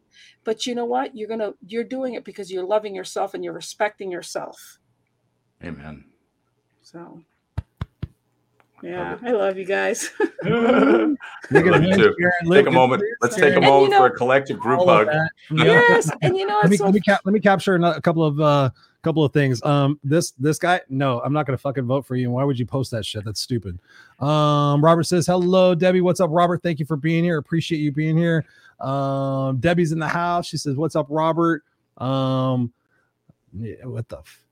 but 0.45 0.65
you 0.65 0.77
know 0.77 0.85
what? 0.85 1.17
You're 1.17 1.29
gonna 1.29 1.53
you're 1.67 1.83
doing 1.83 2.15
it 2.15 2.25
because 2.25 2.51
you're 2.51 2.65
loving 2.65 2.95
yourself 2.95 3.35
and 3.35 3.43
you're 3.43 3.53
respecting 3.53 4.11
yourself. 4.13 4.79
Amen. 5.65 6.05
So 6.83 7.23
yeah, 8.83 9.19
I 9.23 9.31
love 9.31 9.57
you 9.57 9.65
guys. 9.65 10.11
take 12.51 12.67
a 12.67 12.71
moment. 12.71 13.03
Let's 13.21 13.37
take 13.37 13.57
a 13.57 13.61
moment 13.61 13.85
you 13.85 13.89
know, 13.91 13.99
for 13.99 14.07
a 14.07 14.17
collective 14.17 14.59
group 14.59 14.81
hug. 14.85 15.09
Yes, 15.51 16.11
and 16.21 16.37
you 16.37 16.47
know, 16.47 16.59
let 16.63 16.71
me, 16.71 16.77
so 16.77 16.85
let 16.85 16.95
me, 16.95 17.01
cap- 17.01 17.21
let 17.25 17.33
me 17.33 17.41
capture 17.41 17.77
a 17.77 18.01
couple 18.01 18.25
of 18.25 18.41
uh 18.41 18.71
couple 19.03 19.25
of 19.25 19.33
things. 19.33 19.63
Um, 19.65 19.99
this 20.03 20.33
this 20.33 20.59
guy, 20.59 20.81
no, 20.89 21.21
I'm 21.21 21.33
not 21.33 21.47
gonna 21.47 21.59
fucking 21.59 21.85
vote 21.85 22.07
for 22.07 22.17
you. 22.17 22.31
Why 22.31 22.45
would 22.45 22.59
you 22.59 22.67
post 22.67 22.91
that 22.93 23.05
shit? 23.05 23.25
That's 23.25 23.41
stupid. 23.41 23.79
Um, 24.21 24.83
Robert 24.83 25.05
says, 25.05 25.27
"Hello, 25.27 25.75
Debbie. 25.75 26.01
What's 26.01 26.21
up, 26.21 26.31
Robert? 26.33 26.63
Thank 26.63 26.79
you 26.79 26.87
for 26.87 26.97
being 26.97 27.25
here. 27.25 27.39
Appreciate 27.39 27.79
you 27.79 27.93
being 27.93 28.17
here." 28.17 28.45
Um, 28.81 29.59
Debbie's 29.59 29.93
in 29.93 29.99
the 29.99 30.09
house. 30.09 30.47
She 30.47 30.57
says, 30.57 30.77
"What's 30.77 30.97
up, 30.97 31.07
Robert?" 31.11 31.65
Um, 31.99 32.73
yeah, 33.59 33.85
what 33.85 34.09
the, 34.09 34.19
f- 34.19 34.45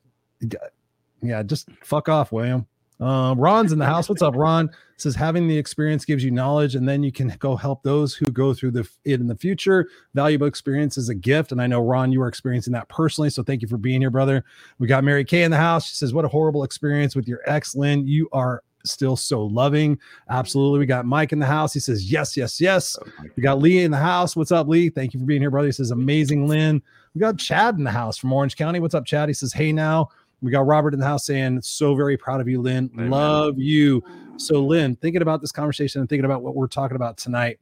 yeah, 1.23 1.43
just 1.43 1.69
fuck 1.83 2.09
off, 2.09 2.33
William. 2.33 2.67
Uh, 3.01 3.35
Ron's 3.37 3.73
in 3.73 3.79
the 3.79 3.87
house. 3.87 4.09
What's 4.09 4.23
up, 4.23 4.37
Ron? 4.37 4.71
Says 4.99 5.15
having 5.15 5.49
the 5.49 5.57
experience 5.57 6.05
gives 6.05 6.23
you 6.23 6.31
knowledge, 6.31 6.75
and 6.75 6.87
then 6.87 7.03
you 7.03 7.11
can 7.11 7.35
go 7.39 7.57
help 7.57 7.83
those 7.83 8.15
who 8.15 8.27
go 8.27 8.53
through 8.53 8.73
the 8.73 8.89
it 9.05 9.21
in 9.21 9.27
the 9.27 9.37
future. 9.37 9.89
Valuable 10.15 10.47
experience 10.47 10.99
is 10.99 11.09
a 11.09 11.15
gift, 11.15 11.53
and 11.53 11.63
I 11.63 11.67
know 11.67 11.81
Ron, 11.81 12.13
you 12.13 12.21
are 12.21 12.29
experiencing 12.29 12.75
that 12.75 12.89
personally. 12.91 13.31
So 13.31 13.43
thank 13.43 13.63
you 13.63 13.69
for 13.69 13.79
being 13.79 14.03
here, 14.03 14.11
brother. 14.11 14.45
We 14.79 14.87
got 14.87 15.05
Mary 15.05 15.25
Kay 15.25 15.45
in 15.45 15.51
the 15.51 15.57
house. 15.57 15.89
She 15.89 15.95
says, 15.95 16.13
"What 16.13 16.27
a 16.27 16.29
horrible 16.29 16.65
experience 16.65 17.17
with 17.17 17.27
your 17.27 17.41
ex, 17.47 17.75
Lynn. 17.75 18.07
You 18.07 18.29
are 18.33 18.63
still 18.85 19.17
so 19.17 19.45
loving. 19.45 19.99
Absolutely. 20.29 20.79
We 20.81 20.87
got 20.87 21.07
Mike 21.07 21.33
in 21.33 21.39
the 21.39 21.47
house. 21.47 21.73
He 21.73 21.81
says, 21.81 22.11
Yes, 22.11 22.37
yes, 22.37 22.61
yes. 22.61 22.99
We 23.37 23.43
got 23.43 23.59
Lee 23.59 23.85
in 23.85 23.91
the 23.91 23.99
house. 23.99 24.37
What's 24.37 24.53
up, 24.53 24.69
Lee? 24.69 24.89
Thank 24.89 25.15
you 25.15 25.21
for 25.21 25.27
being 25.27 25.41
here, 25.41 25.51
brother. 25.51 25.69
He 25.69 25.73
says, 25.73 25.91
Amazing, 25.91 26.47
Lynn. 26.47 26.83
We 27.15 27.21
got 27.21 27.39
Chad 27.39 27.77
in 27.77 27.85
the 27.85 27.91
house 27.91 28.17
from 28.17 28.33
Orange 28.33 28.57
County. 28.57 28.81
What's 28.81 28.95
up, 28.95 29.05
Chad? 29.05 29.29
He 29.29 29.35
says, 29.35 29.53
Hey, 29.53 29.73
now. 29.73 30.09
We 30.43 30.51
got 30.51 30.67
Robert 30.67 30.95
in 30.95 31.01
the 31.01 31.07
house 31.07 31.27
saying, 31.27 31.63
So 31.63 31.95
very 31.95 32.17
proud 32.17 32.41
of 32.41 32.49
you, 32.49 32.61
Lynn. 32.61 32.91
Amen. 32.95 33.11
Love 33.11 33.59
you. 33.59 34.03
So, 34.37 34.65
Lynn, 34.65 34.97
thinking 34.97 35.23
about 35.23 35.41
this 35.41 35.53
conversation 35.53 36.01
and 36.01 36.09
thinking 36.09 36.25
about 36.25 36.43
what 36.43 36.55
we're 36.55 36.67
talking 36.67 36.97
about 36.97 37.19
tonight, 37.19 37.59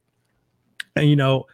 and 0.95 1.09
you 1.09 1.15
know, 1.15 1.45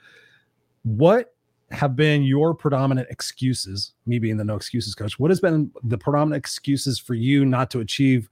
what 0.84 1.34
have 1.71 1.95
been 1.95 2.23
your 2.23 2.53
predominant 2.53 3.07
excuses? 3.09 3.93
Me 4.05 4.19
being 4.19 4.38
the 4.38 4.43
no 4.43 4.55
excuses 4.55 4.93
coach, 4.93 5.17
what 5.17 5.32
has 5.32 5.39
been 5.39 5.71
the 5.84 5.97
predominant 5.97 6.38
excuses 6.38 6.99
for 6.99 7.15
you 7.15 7.43
not 7.43 7.71
to 7.71 7.80
achieve 7.80 8.30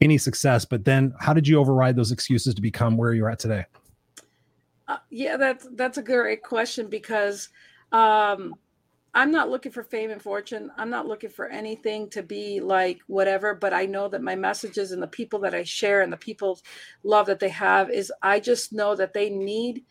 any 0.00 0.18
success? 0.18 0.64
But 0.64 0.84
then, 0.84 1.14
how 1.18 1.32
did 1.32 1.48
you 1.48 1.58
override 1.58 1.96
those 1.96 2.12
excuses 2.12 2.54
to 2.54 2.62
become 2.62 2.96
where 2.96 3.12
you're 3.12 3.28
at 3.28 3.40
today? 3.40 3.64
Uh, 4.88 4.98
yeah, 5.10 5.36
that's 5.36 5.66
that's 5.72 5.98
a 5.98 6.02
great 6.02 6.44
question 6.44 6.88
because 6.88 7.48
um, 7.90 8.54
I'm 9.16 9.30
not 9.30 9.48
looking 9.48 9.72
for 9.72 9.82
fame 9.82 10.10
and 10.10 10.20
fortune. 10.20 10.70
I'm 10.76 10.90
not 10.90 11.06
looking 11.06 11.30
for 11.30 11.48
anything 11.48 12.10
to 12.10 12.22
be 12.22 12.60
like 12.60 13.00
whatever, 13.06 13.54
but 13.54 13.72
I 13.72 13.86
know 13.86 14.08
that 14.08 14.20
my 14.20 14.36
messages 14.36 14.92
and 14.92 15.02
the 15.02 15.06
people 15.06 15.38
that 15.40 15.54
I 15.54 15.62
share 15.62 16.02
and 16.02 16.12
the 16.12 16.18
people's 16.18 16.62
love 17.02 17.24
that 17.26 17.40
they 17.40 17.48
have 17.48 17.90
is 17.90 18.12
I 18.22 18.40
just 18.40 18.74
know 18.74 18.94
that 18.94 19.14
they 19.14 19.30
need 19.30 19.84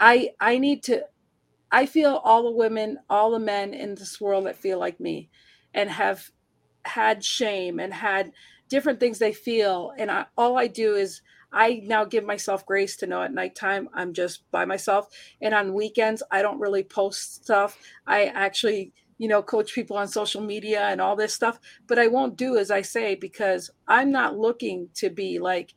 I 0.00 0.30
I 0.40 0.58
need 0.58 0.82
to 0.84 1.04
I 1.70 1.86
feel 1.86 2.16
all 2.24 2.42
the 2.42 2.50
women, 2.50 2.98
all 3.08 3.30
the 3.30 3.38
men 3.38 3.74
in 3.74 3.94
this 3.94 4.20
world 4.20 4.46
that 4.46 4.56
feel 4.56 4.80
like 4.80 4.98
me 4.98 5.30
and 5.72 5.88
have 5.88 6.28
had 6.84 7.24
shame 7.24 7.78
and 7.78 7.94
had 7.94 8.32
different 8.68 8.98
things 8.98 9.20
they 9.20 9.32
feel 9.32 9.92
and 9.98 10.10
I, 10.10 10.26
all 10.36 10.58
I 10.58 10.66
do 10.66 10.96
is 10.96 11.22
I 11.52 11.82
now 11.84 12.04
give 12.04 12.24
myself 12.24 12.66
grace 12.66 12.96
to 12.98 13.06
know 13.06 13.22
at 13.22 13.32
nighttime 13.32 13.88
I'm 13.94 14.12
just 14.12 14.50
by 14.50 14.64
myself. 14.64 15.08
And 15.40 15.54
on 15.54 15.74
weekends, 15.74 16.22
I 16.30 16.42
don't 16.42 16.60
really 16.60 16.82
post 16.82 17.44
stuff. 17.44 17.78
I 18.06 18.26
actually, 18.26 18.92
you 19.18 19.28
know, 19.28 19.42
coach 19.42 19.74
people 19.74 19.96
on 19.96 20.08
social 20.08 20.40
media 20.42 20.82
and 20.82 21.00
all 21.00 21.16
this 21.16 21.34
stuff, 21.34 21.58
but 21.86 21.98
I 21.98 22.06
won't 22.08 22.36
do 22.36 22.56
as 22.56 22.70
I 22.70 22.82
say 22.82 23.14
because 23.14 23.70
I'm 23.86 24.12
not 24.12 24.38
looking 24.38 24.88
to 24.94 25.10
be 25.10 25.38
like, 25.38 25.74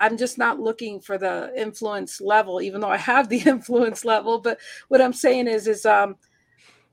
I'm 0.00 0.16
just 0.16 0.38
not 0.38 0.58
looking 0.58 0.98
for 0.98 1.18
the 1.18 1.52
influence 1.54 2.22
level, 2.22 2.62
even 2.62 2.80
though 2.80 2.88
I 2.88 2.96
have 2.96 3.28
the 3.28 3.40
influence 3.46 4.04
level. 4.04 4.38
But 4.38 4.58
what 4.88 5.02
I'm 5.02 5.12
saying 5.12 5.46
is, 5.46 5.66
is, 5.66 5.84
um, 5.84 6.16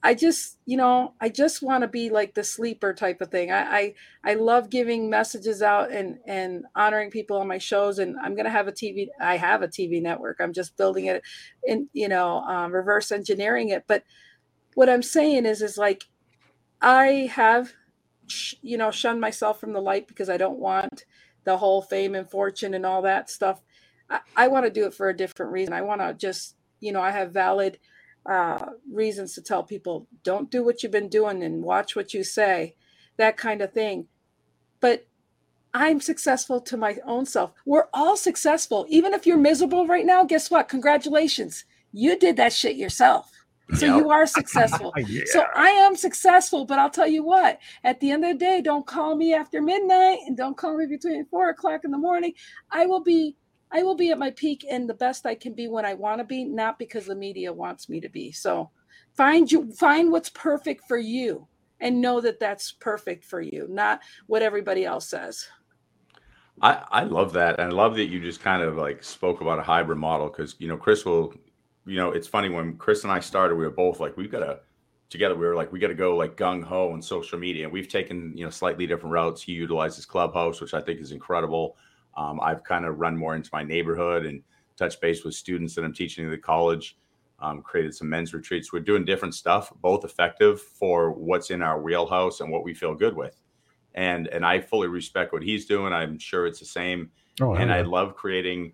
I 0.03 0.13
just, 0.13 0.57
you 0.65 0.77
know, 0.77 1.13
I 1.19 1.29
just 1.29 1.61
want 1.63 1.81
to 1.81 1.87
be 1.87 2.09
like 2.09 2.33
the 2.35 2.43
sleeper 2.43 2.93
type 2.93 3.19
of 3.19 3.29
thing. 3.31 3.51
I, 3.51 3.77
I, 3.77 3.93
I 4.23 4.33
love 4.35 4.69
giving 4.69 5.09
messages 5.09 5.61
out 5.61 5.91
and 5.91 6.19
and 6.27 6.65
honoring 6.75 7.09
people 7.09 7.37
on 7.37 7.47
my 7.47 7.57
shows. 7.57 7.99
And 7.99 8.15
I'm 8.23 8.35
gonna 8.35 8.49
have 8.51 8.67
a 8.67 8.71
TV. 8.71 9.09
I 9.19 9.37
have 9.37 9.63
a 9.63 9.67
TV 9.67 10.01
network. 10.01 10.37
I'm 10.39 10.53
just 10.53 10.77
building 10.77 11.07
it, 11.07 11.23
and 11.67 11.87
you 11.93 12.07
know, 12.09 12.39
um, 12.41 12.71
reverse 12.71 13.11
engineering 13.11 13.69
it. 13.69 13.85
But 13.87 14.03
what 14.75 14.89
I'm 14.89 15.03
saying 15.03 15.45
is, 15.45 15.61
is 15.61 15.77
like, 15.77 16.05
I 16.81 17.29
have, 17.33 17.73
you 18.61 18.77
know, 18.77 18.91
shunned 18.91 19.21
myself 19.21 19.59
from 19.59 19.73
the 19.73 19.81
light 19.81 20.07
because 20.07 20.29
I 20.29 20.37
don't 20.37 20.59
want 20.59 21.05
the 21.43 21.57
whole 21.57 21.81
fame 21.81 22.15
and 22.15 22.29
fortune 22.29 22.73
and 22.73 22.85
all 22.85 23.01
that 23.03 23.29
stuff. 23.29 23.61
I, 24.09 24.19
I 24.35 24.47
want 24.47 24.65
to 24.65 24.71
do 24.71 24.85
it 24.85 24.93
for 24.93 25.09
a 25.09 25.17
different 25.17 25.51
reason. 25.51 25.73
I 25.73 25.81
want 25.81 26.01
to 26.01 26.13
just, 26.13 26.55
you 26.79 26.91
know, 26.91 27.01
I 27.01 27.11
have 27.11 27.31
valid 27.31 27.79
uh, 28.27 28.71
reasons 28.91 29.33
to 29.35 29.41
tell 29.41 29.63
people 29.63 30.07
don't 30.23 30.51
do 30.51 30.63
what 30.63 30.83
you've 30.83 30.91
been 30.91 31.09
doing 31.09 31.43
and 31.43 31.63
watch 31.63 31.95
what 31.95 32.13
you 32.13 32.23
say, 32.23 32.75
that 33.17 33.37
kind 33.37 33.61
of 33.61 33.73
thing. 33.73 34.07
But 34.79 35.07
I'm 35.73 36.01
successful 36.01 36.59
to 36.61 36.77
my 36.77 36.97
own 37.05 37.25
self. 37.25 37.51
We're 37.65 37.87
all 37.93 38.17
successful. 38.17 38.85
Even 38.89 39.13
if 39.13 39.25
you're 39.25 39.37
miserable 39.37 39.87
right 39.87 40.05
now, 40.05 40.23
guess 40.23 40.49
what? 40.49 40.69
Congratulations. 40.69 41.65
You 41.91 42.17
did 42.17 42.37
that 42.37 42.53
shit 42.53 42.75
yourself. 42.75 43.31
So 43.75 43.85
Yep. 43.85 43.95
you 43.97 44.09
are 44.09 44.25
successful. 44.39 44.93
Yeah. 44.97 45.21
So 45.25 45.45
I 45.55 45.69
am 45.69 45.95
successful, 45.95 46.65
but 46.65 46.79
I'll 46.79 46.89
tell 46.89 47.07
you 47.07 47.23
what, 47.23 47.59
at 47.83 47.99
the 47.99 48.11
end 48.11 48.25
of 48.25 48.31
the 48.31 48.37
day, 48.37 48.61
don't 48.61 48.87
call 48.87 49.15
me 49.15 49.33
after 49.33 49.61
midnight 49.61 50.19
and 50.25 50.35
don't 50.37 50.57
call 50.57 50.77
me 50.77 50.85
between 50.85 51.25
four 51.25 51.49
o'clock 51.49 51.81
in 51.83 51.91
the 51.91 51.97
morning. 51.97 52.33
I 52.71 52.85
will 52.85 53.03
be 53.03 53.35
I 53.71 53.83
will 53.83 53.95
be 53.95 54.11
at 54.11 54.19
my 54.19 54.31
peak 54.31 54.65
and 54.69 54.89
the 54.89 54.93
best 54.93 55.25
I 55.25 55.35
can 55.35 55.53
be 55.53 55.67
when 55.67 55.85
I 55.85 55.93
want 55.93 56.19
to 56.19 56.23
be, 56.23 56.45
not 56.45 56.79
because 56.79 57.05
the 57.05 57.15
media 57.15 57.51
wants 57.51 57.89
me 57.89 57.99
to 58.01 58.09
be. 58.09 58.31
So 58.31 58.71
find 59.15 59.51
you 59.51 59.71
find 59.73 60.11
what's 60.11 60.29
perfect 60.29 60.87
for 60.87 60.97
you 60.97 61.47
and 61.79 62.01
know 62.01 62.21
that 62.21 62.39
that's 62.39 62.71
perfect 62.71 63.25
for 63.25 63.41
you, 63.41 63.67
not 63.69 64.01
what 64.27 64.41
everybody 64.41 64.85
else 64.85 65.09
says. 65.09 65.47
I, 66.61 66.83
I 66.89 67.03
love 67.03 67.33
that. 67.33 67.59
And 67.59 67.71
I 67.71 67.75
love 67.75 67.95
that 67.97 68.05
you 68.05 68.19
just 68.19 68.41
kind 68.41 68.63
of 68.63 68.77
like 68.77 69.03
spoke 69.03 69.41
about 69.41 69.59
a 69.59 69.63
hybrid 69.63 69.99
model 69.99 70.27
because, 70.27 70.55
you 70.59 70.67
know, 70.67 70.77
Chris 70.77 71.05
will, 71.05 71.33
you 71.85 71.97
know, 71.97 72.11
it's 72.11 72.27
funny 72.27 72.49
when 72.49 72.77
Chris 72.77 73.03
and 73.03 73.11
I 73.11 73.19
started, 73.19 73.55
we 73.55 73.63
were 73.63 73.71
both 73.71 73.99
like, 73.99 74.17
we've 74.17 74.31
got 74.31 74.39
to, 74.39 74.59
together, 75.09 75.35
we 75.35 75.45
were 75.45 75.55
like, 75.55 75.71
we 75.71 75.79
got 75.79 75.89
to 75.89 75.93
go 75.93 76.15
like 76.15 76.35
gung 76.35 76.63
ho 76.63 76.91
on 76.91 77.01
social 77.01 77.37
media. 77.37 77.65
And 77.65 77.73
we've 77.73 77.87
taken, 77.87 78.33
you 78.35 78.43
know, 78.43 78.49
slightly 78.49 78.87
different 78.87 79.13
routes. 79.13 79.41
He 79.41 79.51
utilizes 79.51 80.05
Clubhouse, 80.05 80.59
which 80.59 80.73
I 80.73 80.81
think 80.81 80.99
is 80.99 81.11
incredible. 81.11 81.77
Um, 82.17 82.39
I've 82.41 82.63
kind 82.63 82.85
of 82.85 82.99
run 82.99 83.15
more 83.15 83.35
into 83.35 83.49
my 83.53 83.63
neighborhood 83.63 84.25
and 84.25 84.41
touch 84.75 84.99
base 84.99 85.23
with 85.23 85.35
students 85.35 85.75
that 85.75 85.85
I'm 85.85 85.93
teaching 85.93 86.25
at 86.25 86.31
the 86.31 86.37
college. 86.37 86.97
Um, 87.39 87.61
created 87.61 87.93
some 87.93 88.09
men's 88.09 88.33
retreats. 88.33 88.73
We're 88.73 88.79
doing 88.79 89.05
different 89.05 89.35
stuff, 89.35 89.71
both 89.81 90.03
effective 90.03 90.59
for 90.59 91.11
what's 91.11 91.51
in 91.51 91.61
our 91.61 91.79
wheelhouse 91.79 92.39
and 92.39 92.51
what 92.51 92.63
we 92.63 92.73
feel 92.73 92.95
good 92.95 93.15
with. 93.15 93.39
And 93.93 94.27
and 94.29 94.43
I 94.43 94.59
fully 94.59 94.87
respect 94.87 95.33
what 95.33 95.43
he's 95.43 95.67
doing. 95.67 95.93
I'm 95.93 96.17
sure 96.17 96.47
it's 96.47 96.59
the 96.59 96.65
same. 96.65 97.11
Oh, 97.39 97.53
and 97.53 97.69
hell 97.69 97.79
I 97.79 97.81
love 97.83 98.15
creating 98.15 98.73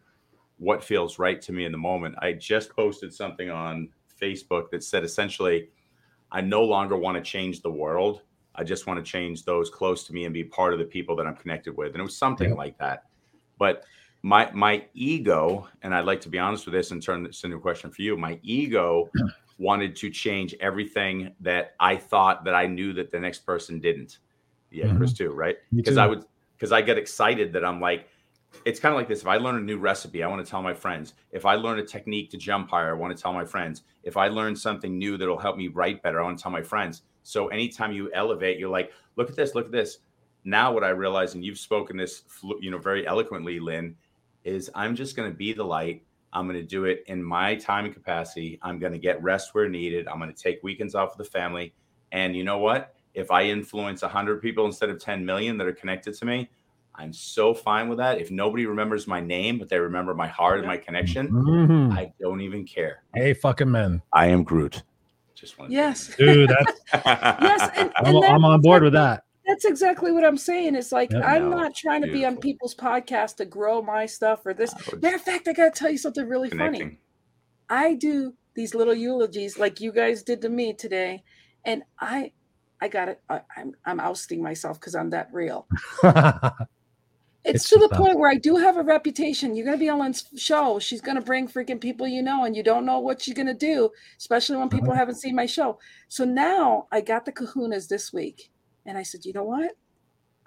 what 0.58 0.82
feels 0.82 1.20
right 1.20 1.42
to 1.42 1.52
me 1.52 1.66
in 1.66 1.74
the 1.74 1.78
moment. 1.78 2.16
I 2.20 2.32
just 2.32 2.74
posted 2.74 3.14
something 3.14 3.50
on 3.50 3.90
Facebook 4.22 4.70
that 4.72 4.82
said 4.82 5.04
essentially, 5.04 5.68
I 6.32 6.40
no 6.40 6.64
longer 6.64 6.96
want 6.96 7.18
to 7.18 7.24
change 7.24 7.62
the 7.62 7.72
world. 7.72 8.22
I 8.56 8.64
just 8.64 8.88
want 8.88 9.04
to 9.04 9.12
change 9.12 9.44
those 9.44 9.70
close 9.70 10.06
to 10.06 10.14
me 10.14 10.24
and 10.24 10.34
be 10.34 10.44
part 10.44 10.72
of 10.72 10.80
the 10.80 10.86
people 10.86 11.18
that 11.18 11.28
I'm 11.28 11.36
connected 11.36 11.76
with. 11.76 11.94
And 11.94 12.00
it 12.00 12.04
was 12.04 12.16
something 12.16 12.56
like 12.56 12.78
that. 12.78 13.04
But 13.64 13.86
my 14.24 14.52
my 14.52 14.84
ego, 14.94 15.70
and 15.84 15.96
I'd 15.96 16.04
like 16.04 16.20
to 16.22 16.30
be 16.30 16.38
honest 16.38 16.66
with 16.66 16.74
this 16.74 16.92
and 16.92 17.02
turn 17.02 17.24
this 17.24 17.46
into 17.46 17.56
a 17.56 17.62
question 17.62 17.92
for 17.92 18.02
you. 18.02 18.18
My 18.18 18.38
ego 18.44 19.10
wanted 19.58 19.96
to 19.96 20.10
change 20.10 20.54
everything 20.60 21.34
that 21.40 21.76
I 21.80 21.96
thought 21.96 22.44
that 22.44 22.54
I 22.54 22.68
knew 22.68 22.92
that 22.92 23.10
the 23.10 23.22
next 23.22 23.46
person 23.46 23.80
didn't. 23.80 24.18
Yeah, 24.70 24.88
mm-hmm. 24.88 24.98
Chris 24.98 25.14
too, 25.14 25.30
right? 25.30 25.56
Because. 25.74 25.96
I 25.96 26.08
would 26.08 26.26
because 26.58 26.74
I 26.74 26.82
get 26.82 26.98
excited 26.98 27.54
that 27.54 27.64
I'm 27.64 27.80
like, 27.80 28.10
it's 28.66 28.82
kind 28.82 28.94
of 28.94 28.98
like 28.98 29.08
this. 29.08 29.22
If 29.22 29.28
I 29.28 29.38
learn 29.38 29.56
a 29.56 29.62
new 29.62 29.78
recipe, 29.78 30.24
I 30.24 30.28
want 30.28 30.46
to 30.46 30.50
tell 30.50 30.62
my 30.62 30.74
friends. 30.74 31.14
If 31.32 31.46
I 31.46 31.56
learn 31.56 31.80
a 31.80 31.86
technique 31.86 32.30
to 32.32 32.38
jump 32.38 32.70
higher, 32.70 32.90
I 32.90 33.00
want 33.00 33.16
to 33.16 33.22
tell 33.22 33.32
my 33.32 33.46
friends. 33.46 33.84
If 34.04 34.18
I 34.18 34.28
learn 34.28 34.58
something 34.58 34.98
new 34.98 35.18
that'll 35.18 35.38
help 35.38 35.56
me 35.56 35.70
write 35.70 36.04
better, 36.04 36.20
I 36.20 36.24
want 36.24 36.38
to 36.38 36.44
tell 36.44 36.52
my 36.52 36.64
friends. 36.64 37.04
So 37.24 37.48
anytime 37.48 37.94
you 37.94 38.12
elevate, 38.14 38.60
you're 38.60 38.70
like, 38.70 38.92
look 39.16 39.30
at 39.30 39.38
this, 39.38 39.56
look 39.56 39.68
at 39.68 39.72
this. 39.72 40.00
Now 40.46 40.74
what 40.74 40.84
I 40.84 40.90
realize, 40.90 41.36
and 41.36 41.44
you've 41.44 41.60
spoken 41.60 41.98
this, 41.98 42.24
you 42.60 42.72
know, 42.72 42.78
very 42.78 43.08
eloquently, 43.08 43.60
Lynn, 43.60 43.96
is 44.44 44.70
I'm 44.76 44.96
just 44.96 45.16
going 45.16 45.32
to 45.32 45.36
be 45.36 45.54
the 45.54 45.64
light. 45.64 46.04
I'm 46.34 46.48
going 46.48 46.60
to 46.60 46.66
do 46.66 46.86
it 46.86 47.04
in 47.08 47.24
my 47.24 47.56
time 47.56 47.86
and 47.86 47.94
capacity. 47.94 48.60
I'm 48.62 48.80
going 48.80 48.94
to 48.94 49.00
get 49.00 49.22
rest 49.22 49.54
where 49.54 49.70
needed. 49.70 50.08
I'm 50.08 50.20
going 50.20 50.34
to 50.34 50.42
take 50.42 50.62
weekends 50.64 50.96
off 50.96 51.18
with 51.18 51.26
the 51.28 51.32
family. 51.32 51.74
And 52.12 52.36
you 52.36 52.44
know 52.44 52.58
what? 52.58 52.96
If 53.14 53.32
I 53.32 53.44
influence 53.44 54.02
100 54.02 54.42
people 54.42 54.66
instead 54.66 54.90
of 54.90 55.00
10 55.00 55.24
million 55.26 55.58
that 55.60 55.68
are 55.68 55.74
connected 55.74 56.16
to 56.16 56.26
me, 56.26 56.50
I'm 56.96 57.14
so 57.14 57.54
fine 57.54 57.88
with 57.90 57.98
that. 58.00 58.20
If 58.20 58.32
nobody 58.32 58.66
remembers 58.66 59.08
my 59.08 59.20
name, 59.20 59.58
but 59.60 59.70
they 59.70 59.80
remember 59.80 60.14
my 60.14 60.28
heart 60.28 60.60
and 60.60 60.68
my 60.68 60.78
connection, 60.78 61.30
Mhm. 61.32 61.94
I 61.94 62.14
don't 62.20 62.42
even 62.42 62.66
care. 62.66 63.04
Hey, 63.16 63.34
fucking 63.34 63.70
men. 63.72 64.02
I 64.12 64.28
am 64.28 64.44
Groot. 64.44 64.84
Just 65.34 65.58
want 65.58 65.72
Yes. 65.72 66.16
Dude, 66.16 66.50
that's, 66.50 66.80
Yes. 67.06 67.70
And, 67.76 67.92
I'm, 67.98 68.16
and 68.16 68.26
I'm 68.26 68.46
on 68.46 68.62
board 68.62 68.84
with 68.84 68.94
that. 68.94 69.24
That's 69.54 69.66
exactly 69.66 70.12
what 70.12 70.26
I'm 70.26 70.38
saying. 70.38 70.74
It's 70.74 70.92
like 70.92 71.12
Yep. 71.12 71.24
I'm 71.24 71.50
No, 71.52 71.58
not 71.58 71.76
trying 71.76 72.02
to 72.02 72.08
be 72.12 72.26
on 72.26 72.38
people's 72.38 72.74
podcast 72.74 73.36
to 73.36 73.46
grow 73.46 73.84
my 73.84 74.08
stuff 74.08 74.44
or 74.48 74.54
this. 74.56 74.74
Matter 75.00 75.16
of 75.18 75.22
fact, 75.22 75.48
I 75.48 75.54
got 75.54 75.76
to 75.76 75.80
tell 75.80 75.92
you 75.92 75.98
something 76.00 76.28
really 76.28 76.50
funny. 76.50 76.98
I 77.70 77.94
do 77.94 78.34
these 78.56 78.74
little 78.74 78.96
eulogies 78.96 79.60
like 79.60 79.80
you 79.80 79.92
guys 79.92 80.24
did 80.24 80.42
to 80.42 80.50
me 80.50 80.74
today, 80.74 81.24
and 81.64 81.84
I, 82.00 82.32
I 82.82 82.88
got 82.88 83.10
it. 83.10 83.22
I, 83.30 83.42
I'm 83.56 83.74
I'm 83.86 84.00
ousting 84.00 84.42
myself 84.42 84.80
because 84.80 84.96
I'm 84.96 85.12
that 85.12 85.30
real. 85.32 85.68
It's, 87.46 87.66
It's 87.66 87.70
to 87.72 87.78
the 87.78 87.90
just 87.90 88.02
point 88.02 88.18
where 88.18 88.32
I 88.32 88.36
do 88.36 88.56
have 88.56 88.78
a 88.78 88.84
reputation. 88.84 89.54
You're 89.56 89.66
gonna 89.66 89.78
be 89.78 89.90
on 89.90 90.00
Lynn's 90.00 90.26
show. 90.38 90.80
She's 90.80 91.02
gonna 91.02 91.22
bring 91.22 91.48
freaking 91.48 91.82
people 91.82 92.08
you 92.08 92.22
know, 92.24 92.46
and 92.46 92.56
you 92.56 92.64
don't 92.64 92.86
know 92.86 93.00
what 93.00 93.22
she's 93.22 93.34
gonna 93.34 93.54
do, 93.54 93.90
especially 94.18 94.56
when 94.56 94.70
people 94.70 94.94
haven't 94.94 95.16
seen 95.16 95.36
my 95.36 95.46
show. 95.46 95.78
So 96.08 96.24
now 96.24 96.88
I 96.92 97.02
got 97.02 97.26
the 97.26 97.34
kahunas 97.34 97.90
this 97.90 98.14
week, 98.14 98.50
and 98.86 98.98
I 98.98 99.04
said, 99.04 99.26
you 99.26 99.34
know 99.34 99.44
what? 99.46 99.74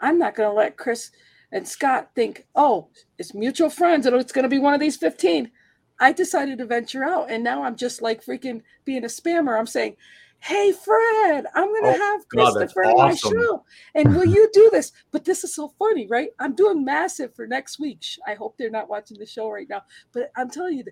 I'm 0.01 0.19
not 0.19 0.35
gonna 0.35 0.53
let 0.53 0.77
Chris 0.77 1.11
and 1.53 1.67
Scott 1.67 2.11
think, 2.15 2.47
oh, 2.55 2.89
it's 3.19 3.35
mutual 3.35 3.71
friends, 3.71 4.07
and 4.07 4.17
it's 4.17 4.33
gonna 4.33 4.49
be 4.49 4.59
one 4.59 4.75
of 4.75 4.81
these 4.81 4.97
15. 4.97 5.51
I 5.99 6.13
decided 6.13 6.59
to 6.59 6.67
venture 6.67 7.05
out, 7.05 7.31
and 7.31 7.43
now 7.43 7.63
I'm 7.65 7.77
just 7.77 8.03
like 8.03 8.25
freaking 8.25 8.63
being 8.85 9.05
a 9.05 9.09
spammer. 9.09 9.59
I'm 9.59 9.67
saying, 9.67 9.97
Hey 10.41 10.73
Fred, 10.73 11.47
I'm 11.55 11.73
gonna 11.75 11.89
Oh, 11.89 11.97
have 11.97 12.29
God, 12.35 12.55
Christopher 12.55 12.85
on 12.87 12.99
my 13.01 13.15
show. 13.15 13.65
And 13.95 14.15
will 14.15 14.27
you 14.27 14.51
do 14.53 14.69
this? 14.71 14.93
But 15.11 15.25
this 15.25 15.45
is 15.45 15.55
so 15.55 15.73
funny, 15.79 16.07
right? 16.09 16.29
I'm 16.39 16.55
doing 16.55 16.85
massive 16.85 17.35
for 17.35 17.47
next 17.47 17.79
week. 17.81 18.05
I 18.27 18.35
hope 18.35 18.57
they're 18.59 18.71
not 18.71 18.91
watching 18.91 19.19
the 19.19 19.27
show 19.27 19.51
right 19.51 19.69
now. 19.69 19.83
But 20.13 20.31
I'm 20.37 20.51
telling 20.51 20.79
you, 20.79 20.85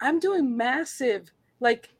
I'm 0.00 0.20
doing 0.20 0.56
massive, 0.56 1.32
like 1.60 1.90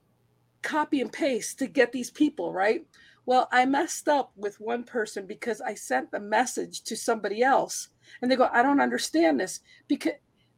copy 0.63 1.01
and 1.01 1.13
paste 1.13 1.59
to 1.61 1.67
get 1.67 1.93
these 1.93 2.11
people, 2.11 2.53
right? 2.53 2.87
Well, 3.27 3.49
I 3.51 3.65
messed 3.65 4.09
up 4.09 4.33
with 4.37 4.61
one 4.61 4.85
person 4.85 5.27
because 5.27 5.61
I 5.61 5.75
sent 5.75 6.11
the 6.11 6.21
message 6.21 6.83
to 6.83 6.97
somebody 6.97 7.43
else 7.43 7.89
and 8.21 8.31
they 8.31 8.37
go, 8.37 8.49
I 8.53 8.63
don't 8.63 8.81
understand 8.81 9.41
this 9.41 9.61
because 9.89 10.13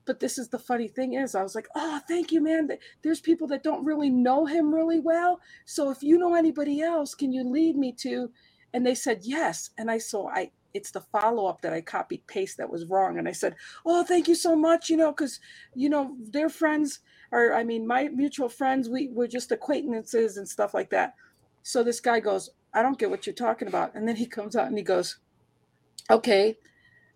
but 0.07 0.21
this 0.21 0.39
is 0.39 0.49
the 0.49 0.59
funny 0.59 0.89
thing 0.89 1.15
is 1.15 1.35
I 1.35 1.43
was 1.43 1.55
like, 1.55 1.69
oh, 1.75 2.01
thank 2.09 2.31
you, 2.33 2.41
man. 2.41 2.71
There's 3.03 3.21
people 3.21 3.49
that 3.49 3.65
don't 3.65 3.85
really 3.85 4.09
know 4.09 4.47
him 4.47 4.73
really 4.73 5.01
well. 5.01 5.41
So 5.65 5.91
if 5.91 6.03
you 6.03 6.17
know 6.17 6.35
anybody 6.35 6.81
else, 6.81 7.15
can 7.15 7.33
you 7.33 7.43
lead 7.43 7.77
me 7.77 7.93
to? 8.03 8.31
And 8.73 8.87
they 8.87 8.95
said 8.95 9.21
yes. 9.23 9.71
And 9.77 9.91
I 9.91 9.99
so 9.99 10.29
I 10.29 10.53
it's 10.75 10.91
the 10.91 11.01
follow-up 11.01 11.63
that 11.63 11.73
I 11.73 11.81
copied 11.81 12.27
paste 12.27 12.59
that 12.59 12.71
was 12.71 12.85
wrong. 12.85 13.19
And 13.19 13.27
I 13.27 13.33
said, 13.33 13.57
Oh, 13.85 14.05
thank 14.05 14.29
you 14.29 14.35
so 14.35 14.55
much, 14.55 14.89
you 14.89 14.97
know, 14.97 15.11
because 15.11 15.41
you 15.75 15.89
know, 15.89 16.17
their 16.21 16.49
friends 16.49 17.01
are 17.33 17.53
I 17.53 17.65
mean, 17.65 17.87
my 17.87 18.09
mutual 18.09 18.49
friends, 18.49 18.89
we 18.89 19.09
we're 19.09 19.27
just 19.27 19.51
acquaintances 19.51 20.37
and 20.37 20.49
stuff 20.49 20.73
like 20.73 20.91
that. 20.91 21.15
So 21.67 21.83
this 21.83 21.99
guy 21.99 22.21
goes, 22.21 22.51
I 22.73 22.81
don't 22.81 22.97
get 22.97 23.11
what 23.11 23.27
you're 23.27 23.35
talking 23.35 23.67
about. 23.67 23.97
And 23.97 24.07
then 24.07 24.15
he 24.15 24.25
comes 24.25 24.55
out 24.55 24.69
and 24.69 24.79
he 24.79 24.85
goes, 24.85 25.19
Okay. 26.09 26.57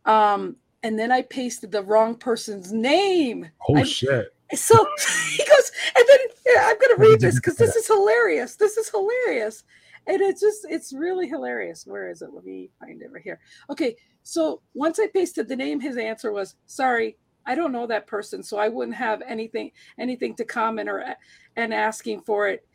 Um, 0.04 0.56
and 0.82 0.98
then 0.98 1.12
I 1.12 1.22
pasted 1.22 1.70
the 1.70 1.84
wrong 1.84 2.16
person's 2.16 2.72
name. 2.72 3.48
Oh 3.68 3.76
I- 3.76 3.84
shit! 3.84 4.34
So 4.52 4.74
he 5.30 5.44
goes, 5.44 5.72
and 5.96 6.04
then 6.08 6.18
yeah, 6.44 6.62
I'm 6.64 6.78
going 6.80 6.96
to 6.96 7.00
read 7.00 7.20
this 7.20 7.36
because 7.36 7.58
this 7.58 7.76
is 7.76 7.86
hilarious. 7.94 8.56
This 8.56 8.76
is 8.76 8.90
hilarious. 8.90 9.62
And 10.08 10.20
it's 10.20 10.40
just, 10.40 10.66
it's 10.68 10.92
really 10.92 11.28
hilarious. 11.28 11.86
Where 11.86 12.10
is 12.10 12.20
it? 12.20 12.30
Let 12.32 12.44
me 12.44 12.70
find 12.80 13.00
it 13.00 13.12
right 13.12 13.22
here. 13.22 13.38
Okay. 13.70 13.94
So 14.24 14.62
once 14.74 14.98
I 14.98 15.06
pasted 15.06 15.46
the 15.46 15.54
name, 15.54 15.78
his 15.78 15.96
answer 15.96 16.32
was, 16.32 16.56
sorry, 16.66 17.16
I 17.46 17.54
don't 17.54 17.70
know 17.70 17.86
that 17.86 18.08
person. 18.08 18.42
So 18.42 18.58
I 18.58 18.68
wouldn't 18.68 18.96
have 18.96 19.22
anything, 19.28 19.70
anything 19.96 20.34
to 20.34 20.44
comment 20.44 20.88
or, 20.88 21.04
and 21.54 21.72
asking 21.72 22.22
for 22.22 22.48
it 22.48 22.66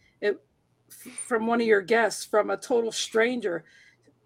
from 0.89 1.47
one 1.47 1.61
of 1.61 1.67
your 1.67 1.81
guests, 1.81 2.25
from 2.25 2.49
a 2.49 2.57
total 2.57 2.91
stranger 2.91 3.63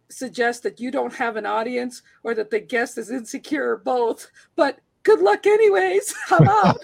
suggests 0.10 0.62
that 0.64 0.80
you 0.80 0.92
don't 0.92 1.14
have 1.14 1.36
an 1.36 1.46
audience 1.46 2.02
or 2.24 2.34
that 2.34 2.50
the 2.50 2.60
guest 2.60 2.98
is 2.98 3.12
insecure 3.12 3.72
or 3.72 3.78
both. 3.78 4.30
But 4.56 4.80
good 5.04 5.22
luck 5.22 5.46
anyways. 5.46 6.14
I'm 6.32 6.48
out. 6.48 6.80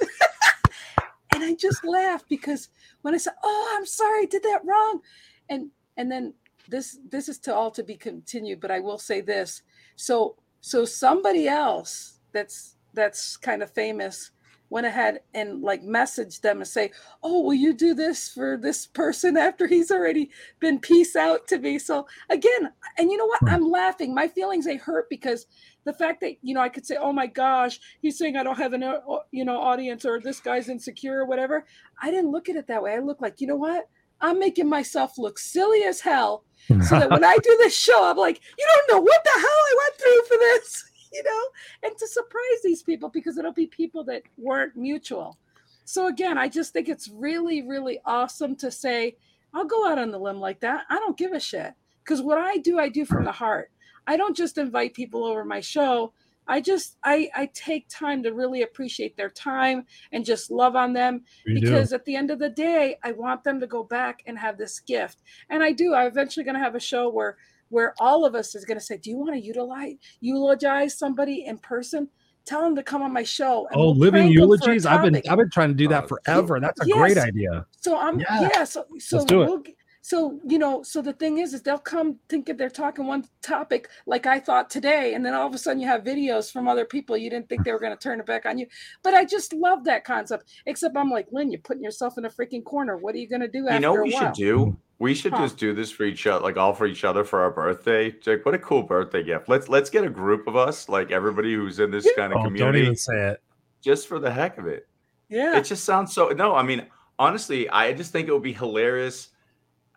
and 1.34 1.43
I 1.43 1.55
just 1.55 1.84
laughed 1.84 2.30
because 2.30 2.69
when 3.01 3.13
I 3.13 3.17
said, 3.17 3.34
"Oh, 3.43 3.76
I'm 3.78 3.86
sorry, 3.86 4.21
I 4.21 4.26
did 4.26 4.43
that 4.43 4.65
wrong," 4.65 5.01
and 5.49 5.69
and 5.97 6.11
then 6.11 6.34
this 6.69 6.97
this 7.09 7.30
is 7.30 7.39
to 7.39 7.53
all 7.53 7.71
to 7.71 7.84
be 7.84 7.95
continued, 7.95 8.59
but 8.59 8.71
I 8.71 8.80
will 8.80 8.97
say 8.97 9.21
this: 9.21 9.63
so 9.95 10.38
so 10.61 10.86
somebody 10.86 11.47
else 11.47 12.19
that's 12.32 12.78
that's 12.93 13.38
kind 13.38 13.61
of 13.61 13.71
famous 13.71 14.32
went 14.76 14.86
ahead 14.86 15.21
and 15.34 15.61
like 15.61 15.82
messaged 15.84 16.41
them 16.41 16.57
and 16.57 16.67
say, 16.67 16.91
"Oh, 17.23 17.39
will 17.41 17.53
you 17.53 17.73
do 17.73 17.93
this 17.93 18.28
for 18.30 18.57
this 18.57 18.86
person 18.86 19.38
after 19.47 19.67
he's 19.67 19.89
already 19.89 20.30
been 20.59 20.80
peace 20.80 21.15
out 21.15 21.47
to 21.47 21.57
me?" 21.57 21.80
So 21.80 22.05
again, 22.30 22.73
and 22.97 23.09
you 23.09 23.15
know 23.15 23.26
what? 23.26 23.39
I'm 23.47 23.71
laughing. 23.71 24.13
My 24.13 24.28
feelings 24.28 24.65
they 24.65 24.76
hurt 24.76 25.09
because 25.09 25.47
the 25.86 25.93
fact 25.93 26.19
that 26.21 26.34
you 26.41 26.53
know 26.53 26.59
I 26.59 26.67
could 26.67 26.86
say, 26.86 26.97
"Oh 26.99 27.13
my 27.13 27.26
gosh, 27.26 27.80
he's 28.01 28.17
saying 28.17 28.36
I 28.36 28.43
don't 28.43 28.57
have 28.57 28.73
an 28.73 28.84
uh, 28.84 28.99
you 29.32 29.45
know 29.45 29.57
audience 29.57 30.03
or 30.03 30.19
this 30.19 30.41
guy's 30.41 30.67
insecure 30.67 31.19
or 31.19 31.26
whatever." 31.26 31.65
I 32.01 32.11
didn't 32.11 32.32
look 32.32 32.49
at 32.49 32.57
it 32.57 32.67
that 32.67 32.84
way. 32.84 32.95
I 32.95 32.99
look 32.99 33.21
like, 33.21 33.39
you 33.39 33.47
know 33.47 33.55
what? 33.55 33.88
I'm 34.19 34.39
making 34.39 34.67
myself 34.67 35.17
look 35.17 35.39
silly 35.39 35.84
as 35.84 36.01
hell 36.01 36.43
so 36.67 36.99
that 36.99 37.09
when 37.09 37.23
I 37.34 37.38
do 37.38 37.55
this 37.59 37.78
show, 37.78 38.09
I'm 38.09 38.17
like, 38.17 38.41
you 38.57 38.65
don't 38.65 38.97
know 38.97 39.01
what 39.01 39.23
the 39.23 39.30
hell 39.30 39.41
I 39.71 39.76
went 39.78 39.95
through 40.01 40.23
for 40.28 40.38
this, 40.38 40.84
you 41.16 41.24
know, 41.24 41.88
and 41.89 41.97
to 41.97 42.07
surprise 42.07 42.61
these 42.63 42.84
people 42.84 43.09
because 43.09 43.38
it'll 43.38 43.53
be 43.53 43.68
people 43.68 44.03
that 44.05 44.24
weren't 44.38 44.76
mutual. 44.76 45.38
So 45.86 46.07
again, 46.07 46.38
I 46.38 46.47
just 46.49 46.74
think 46.74 46.89
it's 46.89 47.07
really, 47.09 47.61
really 47.61 47.99
awesome 48.05 48.55
to 48.57 48.72
say, 48.72 49.16
I'll 49.53 49.66
go 49.66 49.88
out 49.88 49.97
on 49.99 50.11
the 50.11 50.20
limb 50.20 50.39
like 50.39 50.59
that. 50.61 50.84
I 50.89 50.95
don't 50.99 51.18
give 51.18 51.32
a 51.32 51.39
shit 51.39 51.74
because 52.03 52.22
what 52.22 52.38
I 52.38 52.57
do, 52.57 52.80
I 52.80 52.89
do 52.89 53.05
from 53.05 53.24
the 53.24 53.32
heart. 53.32 53.72
I 54.07 54.18
don't 54.18 54.36
just 54.36 54.57
invite 54.57 54.93
people 54.93 55.24
over 55.24 55.45
my 55.45 55.61
show. 55.61 56.11
I 56.47 56.61
just 56.61 56.97
I 57.03 57.30
I 57.36 57.49
take 57.55 57.88
time 57.89 58.22
to 58.24 58.32
really 58.34 58.61
appreciate 58.61 59.18
their 59.18 59.32
time 59.32 59.86
and 60.11 60.24
just 60.24 60.51
love 60.51 60.76
on 60.76 60.93
them 60.93 61.24
You 61.45 61.55
do. 61.55 61.61
because 61.61 61.91
at 61.93 62.05
the 62.05 62.16
end 62.16 62.30
of 62.30 62.38
the 62.38 62.51
day 62.51 62.97
i 63.03 63.13
want 63.13 63.43
them 63.43 63.59
to 63.61 63.66
go 63.66 63.84
back 63.84 64.22
and 64.28 64.38
have 64.38 64.55
this 64.55 64.80
gift 64.80 65.24
and 65.49 65.63
i 65.63 65.72
do 65.72 65.95
i'm 65.95 66.05
eventually 66.05 66.43
going 66.43 66.53
to 66.53 66.61
have 66.61 66.76
a 66.76 66.80
show 66.80 67.09
where 67.09 67.38
where 67.76 67.93
all 67.99 68.26
of 68.26 68.34
us 68.36 68.55
is 68.55 68.63
going 68.63 68.80
to 68.80 68.84
say 68.89 68.95
do 68.97 69.09
you 69.09 69.17
want 69.17 69.34
to 69.34 69.39
utilize 69.41 69.95
eulogize 70.21 70.97
somebody 70.97 71.45
in 71.45 71.57
person 71.57 72.07
tell 72.45 72.61
them 72.61 72.76
to 72.76 72.84
come 72.84 73.01
on 73.01 73.11
my 73.11 73.23
show 73.23 73.67
and 73.67 73.76
Oh, 73.76 73.86
we'll 73.88 73.95
living 73.95 74.21
prank 74.28 74.36
them 74.38 74.47
for 74.47 74.53
a 74.53 74.65
eulogies! 74.67 74.86
I've 74.86 75.01
been. 75.01 75.15
I've 75.30 75.38
been 75.38 75.49
trying 75.49 75.69
to 75.69 75.76
do 75.84 75.88
that 75.89 76.03
Oh, 76.05 76.07
forever, 76.07 76.55
and 76.55 76.63
that's 76.63 76.80
a 76.82 76.86
great 76.86 77.17
idea. 77.17 77.65
so 77.86 77.97
i'm 77.99 78.19
Yeah. 78.19 78.49
yeah, 78.53 78.63
so 78.63 78.86
so 78.99 79.17
Let's 79.17 79.26
do 79.26 79.41
it. 79.41 79.45
we'll 79.49 79.61
g- 79.63 79.76
so 80.08 80.39
you 80.47 80.60
know 80.60 80.84
so 80.84 81.01
the 81.01 81.14
thing 81.14 81.39
is 81.39 81.53
is 81.56 81.64
they'll 81.64 81.80
come 81.80 82.20
thinking 82.30 82.56
they're 82.56 82.70
talking 82.70 83.08
one 83.08 83.24
topic 83.41 83.89
like 84.06 84.28
i 84.28 84.39
thought 84.39 84.70
today 84.70 85.16
and 85.16 85.26
then 85.26 85.34
all 85.34 85.47
of 85.47 85.53
a 85.56 85.58
sudden 85.58 85.80
you 85.82 85.88
have 85.88 86.03
videos 86.03 86.51
from 86.51 86.68
other 86.68 86.86
people 86.86 87.18
you 87.18 87.28
didn't 87.28 87.49
think 87.49 87.64
they 87.64 87.72
were 87.72 87.80
going 87.80 87.91
to 87.91 87.97
turn 87.97 88.20
it 88.20 88.26
back 88.28 88.45
on 88.45 88.60
you 88.60 88.68
but 89.01 89.16
i 89.16 89.26
just 89.26 89.51
love 89.53 89.84
that 89.84 90.03
concept 90.03 90.43
except 90.68 90.95
i'm 90.95 91.10
like 91.10 91.26
lynn 91.32 91.51
you're 91.51 91.60
putting 91.62 91.84
yourself 91.84 92.20
in 92.20 92.26
a 92.26 92.30
freaking 92.30 92.64
corner 92.64 92.97
what 92.97 93.16
are 93.16 93.18
you 93.18 93.28
going 93.28 93.41
to 93.41 93.47
do 93.47 93.68
after 93.68 93.74
You 93.76 93.80
know 93.82 93.91
what 93.93 94.01
a 94.01 94.03
we 94.03 94.12
while? 94.12 94.28
should 94.28 94.34
do? 94.34 94.78
We 94.99 95.14
should 95.16 95.34
Huh. 95.34 95.41
just 95.41 95.58
do 95.58 95.74
this 95.74 95.91
for 95.91 96.03
each 96.03 96.26
other, 96.28 96.41
like 96.43 96.56
all 96.56 96.74
for 96.74 96.86
each 96.86 97.03
other 97.03 97.24
for 97.26 97.41
our 97.41 97.51
birthday. 97.51 98.14
Like, 98.26 98.45
what 98.45 98.53
a 98.56 98.60
cool 98.60 98.84
birthday 98.84 99.24
gift! 99.24 99.49
Let's 99.49 99.68
let's 99.68 99.89
get 99.89 100.06
a 100.06 100.10
group 100.10 100.47
of 100.47 100.56
us, 100.56 100.88
like 100.88 101.12
everybody 101.12 101.53
who's 101.53 101.80
in 101.80 101.91
this 101.91 102.06
kind 102.12 102.32
of 102.32 102.38
Oh, 102.39 102.43
don't 102.43 102.45
community, 102.47 102.82
even 102.84 102.95
say 102.95 103.32
it. 103.32 103.41
just 103.84 104.08
for 104.08 104.20
the 104.20 104.32
heck 104.32 104.58
of 104.58 104.68
it. 104.68 104.88
yeah 105.30 105.58
It 105.58 105.64
just 105.66 105.84
sounds 105.84 106.14
so. 106.14 106.30
No, 106.30 106.56
I 106.56 106.64
mean, 106.64 106.86
honestly, 107.20 107.68
I 107.70 107.91
just 107.91 108.12
think 108.14 108.30
it 108.30 108.32
would 108.34 108.41
be 108.43 108.53
hilarious. 108.53 109.30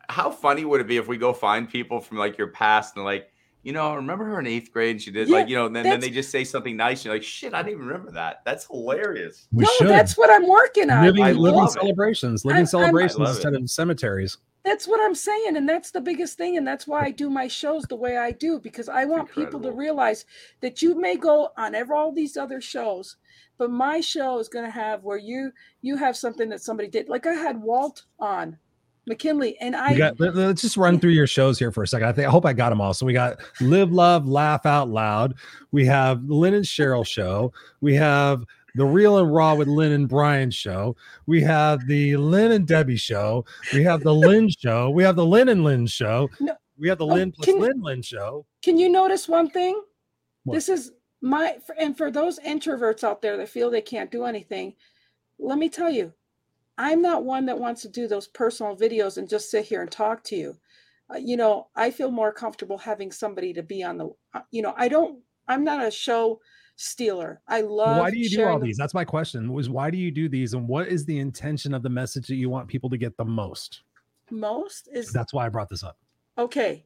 How 0.08 0.30
funny 0.30 0.64
would 0.64 0.80
it 0.80 0.86
be 0.86 0.96
if 0.96 1.06
we 1.08 1.16
go 1.18 1.32
find 1.32 1.68
people 1.68 2.00
from 2.00 2.16
like 2.18 2.38
your 2.38 2.48
past 2.48 2.96
and 2.96 3.04
like, 3.04 3.30
you 3.62 3.72
know, 3.72 3.94
remember 3.94 4.24
her 4.24 4.40
in 4.40 4.46
eighth 4.46 4.72
grade? 4.72 4.92
And 4.92 5.02
she 5.02 5.10
did 5.10 5.28
Yeah, 5.28 5.36
like, 5.38 5.48
you 5.48 5.56
know, 5.56 5.66
and 5.66 5.76
then, 5.76 5.84
then 5.84 6.00
they 6.00 6.10
just 6.10 6.30
say 6.30 6.44
something 6.44 6.76
nice. 6.76 7.04
You're 7.04 7.14
like, 7.14 7.22
shit, 7.22 7.52
I 7.52 7.58
didn't 7.62 7.72
even 7.74 7.86
remember 7.86 8.12
that. 8.12 8.42
That's 8.44 8.66
hilarious. 8.66 9.46
We 9.52 9.64
no 9.64 9.70
should 9.78 9.88
that's 9.88 10.16
what 10.16 10.30
i'm 10.30 10.46
working 10.48 10.88
on 10.90 11.04
living 11.04 11.22
I 11.22 11.32
living 11.32 11.58
love 11.60 11.68
it. 11.68 11.72
celebrations, 11.72 12.44
living 12.44 12.58
I'm- 12.58 12.66
celebrations 12.66 13.20
I 13.20 13.24
love 13.24 13.34
instead 13.34 13.54
it. 13.54 13.62
of 13.62 13.70
cemeteries. 13.70 14.38
That's 14.64 14.86
what 14.88 15.00
I'm 15.00 15.14
saying. 15.14 15.56
And 15.56 15.68
that's 15.68 15.90
the 15.92 16.00
biggest 16.00 16.36
thing. 16.36 16.56
And 16.58 16.66
that's 16.66 16.86
why 16.86 17.02
I 17.04 17.10
do 17.10 17.30
my 17.30 17.48
shows 17.48 17.84
the 17.84 17.96
way 17.96 18.18
I 18.18 18.32
do, 18.32 18.58
because 18.60 18.88
I 18.88 19.04
want 19.06 19.30
people 19.32 19.60
to 19.60 19.72
realize 19.72 20.24
that 20.60 20.82
you 20.82 20.98
may 21.00 21.16
go 21.16 21.50
on 21.56 21.74
ever 21.74 21.94
all 21.94 22.12
these 22.12 22.36
other 22.36 22.60
shows, 22.60 23.16
but 23.56 23.70
my 23.70 24.00
show 24.00 24.38
is 24.40 24.48
going 24.48 24.64
to 24.66 24.70
have 24.70 25.04
where 25.04 25.16
you 25.16 25.52
you 25.80 25.96
have 25.96 26.16
something 26.16 26.48
that 26.50 26.60
somebody 26.60 26.88
did. 26.88 27.08
Like 27.08 27.26
I 27.26 27.32
had 27.34 27.62
Walt 27.62 28.04
on 28.18 28.58
McKinley, 29.08 29.56
and 29.60 29.74
I 29.74 29.94
got, 29.96 30.20
let, 30.20 30.36
us 30.36 30.60
just 30.60 30.76
run 30.76 31.00
through 31.00 31.10
your 31.12 31.26
shows 31.26 31.58
here 31.58 31.72
for 31.72 31.82
a 31.82 31.86
second. 31.88 32.08
I 32.08 32.12
think 32.12 32.28
I 32.28 32.30
hope 32.30 32.44
I 32.46 32.52
got 32.52 32.70
them 32.70 32.80
all. 32.80 32.94
So 32.94 33.06
we 33.06 33.12
got 33.12 33.38
Live, 33.60 33.90
Love, 33.92 34.26
Laugh 34.28 34.66
Out 34.66 34.88
Loud. 34.88 35.34
We 35.72 35.84
have 35.86 36.26
the 36.28 36.34
Lynn 36.34 36.54
and 36.54 36.64
Cheryl 36.64 37.06
show. 37.06 37.52
We 37.80 37.94
have 37.96 38.44
the 38.74 38.84
Real 38.84 39.18
and 39.18 39.34
Raw 39.34 39.54
with 39.54 39.66
Lynn 39.68 39.92
and 39.92 40.08
Brian 40.08 40.50
show. 40.50 40.94
We 41.26 41.40
have 41.42 41.86
the 41.86 42.16
Lynn 42.16 42.52
and 42.52 42.66
Debbie 42.66 42.96
show. 42.96 43.44
We 43.72 43.82
have 43.84 44.02
the 44.02 44.14
Lynn 44.14 44.48
show. 44.58 44.90
We 44.90 45.02
have 45.02 45.16
the 45.16 45.26
Lynn 45.26 45.48
and 45.48 45.64
Lynn 45.64 45.86
show. 45.86 46.28
No. 46.38 46.54
We 46.78 46.88
have 46.88 46.98
the 46.98 47.06
Oh, 47.06 47.14
Lynn 47.14 47.32
plus 47.32 47.46
can- 47.46 47.58
Lynn 47.60 47.80
Lynn 47.80 48.02
show. 48.02 48.46
can 48.62 48.78
you 48.78 48.88
notice 48.88 49.26
one 49.28 49.50
thing? 49.50 49.80
What? 50.44 50.54
This 50.54 50.68
is 50.68 50.92
my 51.20 51.56
and 51.80 51.96
for 51.98 52.12
those 52.12 52.38
introverts 52.38 53.02
out 53.02 53.20
there 53.20 53.36
that 53.36 53.48
feel 53.48 53.70
they 53.70 53.80
can't 53.80 54.12
do 54.12 54.24
anything, 54.24 54.74
let 55.40 55.58
me 55.58 55.68
tell 55.68 55.90
you, 55.90 56.12
I'm 56.78 57.02
not 57.02 57.24
one 57.24 57.44
that 57.46 57.58
wants 57.58 57.82
to 57.82 57.88
do 57.88 58.06
those 58.08 58.28
personal 58.28 58.76
videos 58.76 59.18
and 59.18 59.28
just 59.28 59.50
sit 59.50 59.66
here 59.66 59.82
and 59.82 59.90
talk 59.90 60.22
to 60.24 60.36
you. 60.36 60.56
Uh, 61.12 61.18
you 61.18 61.36
know, 61.36 61.68
I 61.74 61.90
feel 61.90 62.10
more 62.10 62.32
comfortable 62.32 62.78
having 62.78 63.10
somebody 63.12 63.52
to 63.54 63.62
be 63.62 63.82
on 63.82 63.98
the. 63.98 64.08
uh, 64.34 64.40
You 64.50 64.62
know, 64.62 64.74
I 64.76 64.88
don't. 64.88 65.20
I'm 65.48 65.64
not 65.64 65.84
a 65.86 65.90
show 65.90 66.40
stealer. 66.76 67.40
I 67.48 67.62
love. 67.62 67.98
why 67.98 68.10
do 68.10 68.18
you 68.18 68.28
do 68.30 68.44
all 68.46 68.58
the- 68.58 68.66
these? 68.66 68.76
That's 68.76 68.94
my 68.94 69.04
question. 69.04 69.52
Was 69.52 69.68
why 69.68 69.90
do 69.90 69.98
you 69.98 70.10
do 70.10 70.28
these, 70.28 70.54
and 70.54 70.68
what 70.68 70.88
is 70.88 71.04
the 71.04 71.18
intention 71.18 71.74
of 71.74 71.82
the 71.82 71.88
message 71.90 72.26
that 72.28 72.36
you 72.36 72.48
want 72.50 72.68
people 72.68 72.88
to 72.90 72.96
get 72.98 73.16
the 73.16 73.24
most? 73.24 73.82
Most 74.30 74.88
is 74.92 75.10
That's 75.12 75.32
why 75.32 75.46
I 75.46 75.48
brought 75.48 75.68
this 75.70 75.82
up. 75.82 75.96
okay 76.36 76.84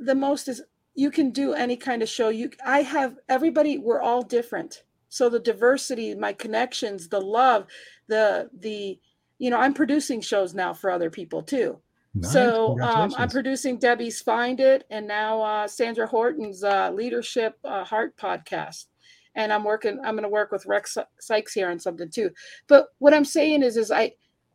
the 0.00 0.14
most 0.14 0.46
is 0.48 0.62
you 0.94 1.10
can 1.10 1.30
do 1.32 1.52
any 1.52 1.76
kind 1.76 2.00
of 2.00 2.08
show 2.08 2.28
you 2.28 2.48
i 2.64 2.80
have 2.82 3.18
everybody 3.28 3.76
we're 3.76 4.00
all 4.00 4.22
different 4.22 4.83
so 5.14 5.28
the 5.28 5.38
diversity 5.38 6.14
my 6.14 6.32
connections 6.32 7.08
the 7.08 7.20
love 7.20 7.66
the 8.08 8.48
the 8.60 8.98
you 9.38 9.50
know 9.50 9.58
i'm 9.58 9.74
producing 9.74 10.20
shows 10.20 10.54
now 10.54 10.72
for 10.72 10.90
other 10.90 11.10
people 11.10 11.42
too 11.42 11.78
Nice. 12.14 12.32
so 12.32 12.78
um, 12.80 13.14
i'm 13.16 13.28
producing 13.28 13.78
debbie's 13.78 14.20
find 14.20 14.60
it 14.60 14.84
and 14.90 15.06
now 15.06 15.40
uh, 15.42 15.66
sandra 15.66 16.06
horton's 16.06 16.62
uh, 16.64 16.90
leadership 16.90 17.56
uh, 17.64 17.84
heart 17.84 18.16
podcast 18.16 18.86
and 19.34 19.52
i'm 19.52 19.64
working 19.64 19.98
i'm 20.04 20.14
going 20.14 20.22
to 20.22 20.28
work 20.28 20.52
with 20.52 20.66
rex 20.66 20.96
sykes 21.20 21.52
here 21.52 21.70
on 21.70 21.78
something 21.78 22.10
too 22.10 22.30
but 22.66 22.88
what 22.98 23.14
i'm 23.14 23.24
saying 23.24 23.62
is 23.62 23.76
is 23.76 23.90
i 23.90 24.12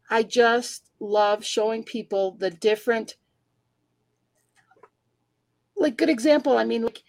I 0.10 0.24
just 0.24 0.90
love 1.00 1.46
showing 1.46 1.84
people 1.84 2.36
the 2.40 2.50
different 2.50 3.16
like 5.78 5.98
good 5.98 6.10
example. 6.10 6.58
I 6.58 6.66
mean, 6.66 6.84
like 6.84 7.04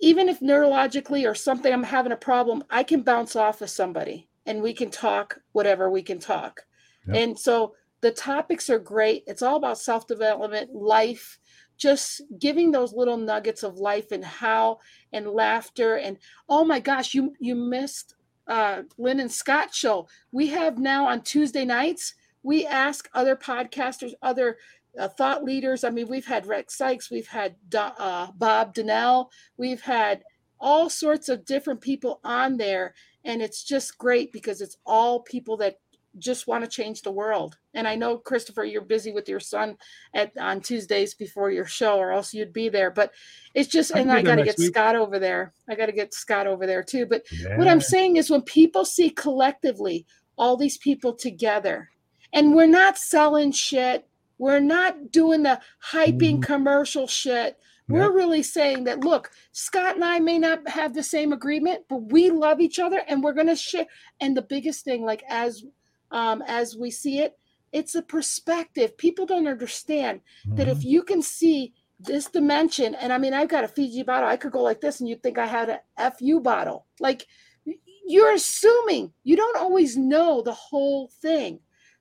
even 0.00 0.28
if 0.28 0.40
neurologically 0.40 1.28
or 1.30 1.34
something 1.34 1.72
I'm 1.72 1.82
having 1.82 2.12
a 2.12 2.16
problem, 2.16 2.64
I 2.70 2.82
can 2.82 3.02
bounce 3.02 3.36
off 3.36 3.62
of 3.62 3.70
somebody 3.70 4.28
and 4.46 4.62
we 4.62 4.72
can 4.72 4.90
talk 4.90 5.38
whatever 5.52 5.90
we 5.90 6.02
can 6.02 6.18
talk. 6.18 6.62
Yep. 7.06 7.16
And 7.16 7.38
so 7.38 7.74
the 8.00 8.10
topics 8.10 8.70
are 8.70 8.78
great. 8.78 9.24
It's 9.26 9.42
all 9.42 9.56
about 9.56 9.78
self-development, 9.78 10.74
life, 10.74 11.38
just 11.76 12.22
giving 12.38 12.70
those 12.70 12.92
little 12.92 13.16
nuggets 13.16 13.62
of 13.62 13.78
life 13.78 14.12
and 14.12 14.24
how 14.24 14.78
and 15.12 15.26
laughter 15.26 15.96
and 15.96 16.18
oh 16.48 16.64
my 16.64 16.80
gosh, 16.80 17.14
you 17.14 17.34
you 17.40 17.54
missed 17.54 18.14
uh 18.46 18.82
Lynn 18.98 19.20
and 19.20 19.32
Scott 19.32 19.74
show. 19.74 20.08
We 20.32 20.48
have 20.48 20.78
now 20.78 21.08
on 21.08 21.22
Tuesday 21.22 21.64
nights, 21.64 22.14
we 22.42 22.66
ask 22.66 23.08
other 23.14 23.36
podcasters, 23.36 24.12
other 24.22 24.56
uh, 24.98 25.08
thought 25.08 25.44
leaders. 25.44 25.84
I 25.84 25.90
mean, 25.90 26.08
we've 26.08 26.26
had 26.26 26.46
Rex 26.46 26.76
Sykes, 26.76 27.10
we've 27.10 27.28
had 27.28 27.56
uh, 27.74 28.28
Bob 28.36 28.74
Donnell, 28.74 29.30
we've 29.56 29.80
had 29.80 30.22
all 30.58 30.90
sorts 30.90 31.28
of 31.28 31.44
different 31.44 31.80
people 31.80 32.20
on 32.24 32.56
there. 32.56 32.94
And 33.24 33.42
it's 33.42 33.62
just 33.64 33.98
great 33.98 34.32
because 34.32 34.60
it's 34.60 34.78
all 34.86 35.20
people 35.20 35.56
that 35.58 35.76
just 36.18 36.46
want 36.46 36.64
to 36.64 36.70
change 36.70 37.02
the 37.02 37.12
world. 37.12 37.56
And 37.74 37.86
I 37.86 37.94
know, 37.94 38.18
Christopher, 38.18 38.64
you're 38.64 38.82
busy 38.82 39.12
with 39.12 39.28
your 39.28 39.40
son 39.40 39.76
at 40.14 40.32
on 40.38 40.60
Tuesdays 40.60 41.14
before 41.14 41.50
your 41.50 41.66
show, 41.66 41.98
or 41.98 42.10
else 42.10 42.34
you'd 42.34 42.52
be 42.52 42.68
there. 42.68 42.90
But 42.90 43.12
it's 43.54 43.68
just, 43.68 43.92
and 43.92 44.10
I 44.10 44.22
got 44.22 44.36
to 44.36 44.44
get 44.44 44.58
week. 44.58 44.68
Scott 44.68 44.96
over 44.96 45.18
there. 45.18 45.52
I 45.68 45.76
got 45.76 45.86
to 45.86 45.92
get 45.92 46.12
Scott 46.12 46.46
over 46.46 46.66
there 46.66 46.82
too. 46.82 47.06
But 47.06 47.22
yeah. 47.30 47.56
what 47.56 47.68
I'm 47.68 47.80
saying 47.80 48.16
is, 48.16 48.30
when 48.30 48.42
people 48.42 48.84
see 48.84 49.10
collectively 49.10 50.04
all 50.36 50.56
these 50.56 50.78
people 50.78 51.14
together, 51.14 51.90
and 52.32 52.54
we're 52.54 52.66
not 52.66 52.98
selling 52.98 53.52
shit, 53.52 54.08
we're 54.40 54.58
not 54.58 55.12
doing 55.12 55.42
the 55.42 55.60
hyping 55.92 56.38
mm-hmm. 56.38 56.40
commercial 56.40 57.06
shit. 57.06 57.58
We're 57.88 58.12
really 58.12 58.44
saying 58.44 58.84
that 58.84 59.00
look, 59.00 59.32
Scott 59.50 59.96
and 59.96 60.04
I 60.04 60.20
may 60.20 60.38
not 60.38 60.66
have 60.68 60.94
the 60.94 61.02
same 61.02 61.32
agreement, 61.32 61.86
but 61.88 62.12
we 62.12 62.30
love 62.30 62.60
each 62.60 62.78
other 62.78 63.02
and 63.08 63.22
we're 63.22 63.34
gonna 63.34 63.56
share. 63.56 63.86
And 64.20 64.36
the 64.36 64.42
biggest 64.42 64.84
thing, 64.84 65.04
like 65.04 65.24
as 65.28 65.64
um, 66.12 66.42
as 66.46 66.76
we 66.76 66.90
see 66.90 67.18
it, 67.18 67.36
it's 67.72 67.96
a 67.96 68.02
perspective. 68.02 68.96
People 68.96 69.26
don't 69.26 69.48
understand 69.48 70.20
mm-hmm. 70.46 70.56
that 70.56 70.68
if 70.68 70.78
mm-hmm. 70.78 70.88
you 70.88 71.02
can 71.02 71.20
see 71.20 71.74
this 71.98 72.26
dimension, 72.26 72.94
and 72.94 73.12
I 73.12 73.18
mean, 73.18 73.34
I've 73.34 73.48
got 73.48 73.64
a 73.64 73.68
Fiji 73.68 74.04
bottle, 74.04 74.28
I 74.28 74.36
could 74.36 74.52
go 74.52 74.62
like 74.62 74.80
this, 74.80 75.00
and 75.00 75.08
you'd 75.08 75.22
think 75.22 75.36
I 75.36 75.46
had 75.46 75.80
a 75.98 76.10
FU 76.12 76.40
bottle. 76.40 76.86
Like 77.00 77.26
you're 78.06 78.32
assuming 78.32 79.12
you 79.24 79.36
don't 79.36 79.58
always 79.58 79.96
know 79.96 80.42
the 80.42 80.54
whole 80.54 81.10
thing. 81.20 81.60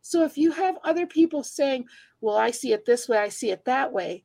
So 0.09 0.23
if 0.23 0.39
you 0.39 0.49
have 0.49 0.79
other 0.83 1.05
people 1.05 1.43
saying, 1.43 1.85
well, 2.19 2.35
I 2.35 2.49
see 2.49 2.73
it 2.73 2.83
this 2.83 3.07
way, 3.07 3.19
I 3.19 3.29
see 3.29 3.51
it 3.51 3.63
that 3.65 3.93
way, 3.93 4.23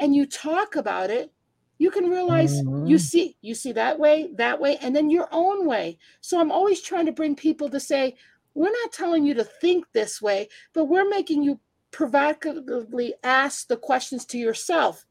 and 0.00 0.16
you 0.16 0.26
talk 0.26 0.74
about 0.74 1.10
it, 1.10 1.30
you 1.78 1.92
can 1.92 2.10
realize 2.10 2.60
mm-hmm. 2.60 2.86
you 2.86 2.98
see 2.98 3.36
you 3.40 3.54
see 3.54 3.70
that 3.70 4.00
way, 4.00 4.30
that 4.34 4.60
way, 4.60 4.78
and 4.78 4.96
then 4.96 5.10
your 5.10 5.28
own 5.30 5.64
way. 5.64 5.96
So 6.22 6.40
I'm 6.40 6.50
always 6.50 6.82
trying 6.82 7.06
to 7.06 7.12
bring 7.12 7.36
people 7.36 7.70
to 7.70 7.78
say, 7.78 8.16
we're 8.54 8.72
not 8.72 8.92
telling 8.92 9.24
you 9.24 9.32
to 9.34 9.44
think 9.44 9.84
this 9.92 10.20
way, 10.20 10.48
but 10.72 10.86
we're 10.86 11.08
making 11.08 11.44
you 11.44 11.60
provocatively 11.92 13.14
ask 13.22 13.68
the 13.68 13.76
questions 13.76 14.24
to 14.24 14.38
yourself. 14.38 15.06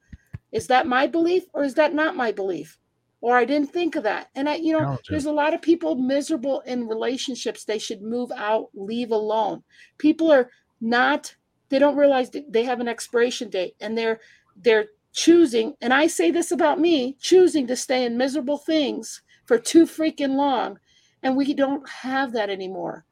Is 0.51 0.67
that 0.67 0.87
my 0.87 1.07
belief 1.07 1.43
or 1.53 1.63
is 1.63 1.75
that 1.75 1.93
not 1.93 2.17
my 2.17 2.33
belief? 2.33 2.77
Or 3.21 3.37
I 3.37 3.45
didn't 3.45 3.71
think 3.71 3.95
of 3.95 4.03
that. 4.03 4.29
And 4.35 4.49
I, 4.49 4.55
you 4.55 4.73
know, 4.73 4.97
there's 5.07 5.25
a 5.25 5.31
lot 5.31 5.53
of 5.53 5.61
people 5.61 5.95
miserable 5.95 6.61
in 6.61 6.87
relationships. 6.87 7.63
They 7.63 7.77
should 7.77 8.01
move 8.01 8.31
out, 8.35 8.69
leave 8.73 9.11
alone. 9.11 9.63
People 9.99 10.31
are 10.31 10.49
not 10.81 11.35
they 11.71 11.79
don't 11.79 11.95
realize 11.95 12.29
they 12.49 12.63
have 12.63 12.81
an 12.81 12.87
expiration 12.87 13.49
date 13.49 13.75
and 13.79 13.97
they're 13.97 14.19
they're 14.57 14.87
choosing 15.13 15.73
and 15.81 15.93
i 15.93 16.05
say 16.05 16.29
this 16.29 16.51
about 16.51 16.79
me 16.79 17.15
choosing 17.19 17.65
to 17.67 17.75
stay 17.75 18.05
in 18.05 18.17
miserable 18.17 18.57
things 18.57 19.21
for 19.45 19.57
too 19.57 19.85
freaking 19.85 20.35
long 20.35 20.79
and 21.23 21.35
we 21.35 21.53
don't 21.53 21.87
have 21.87 22.33
that 22.33 22.49
anymore 22.49 23.05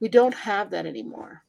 we 0.00 0.08
don't 0.08 0.34
have 0.34 0.70
that 0.70 0.86
anymore 0.86 1.42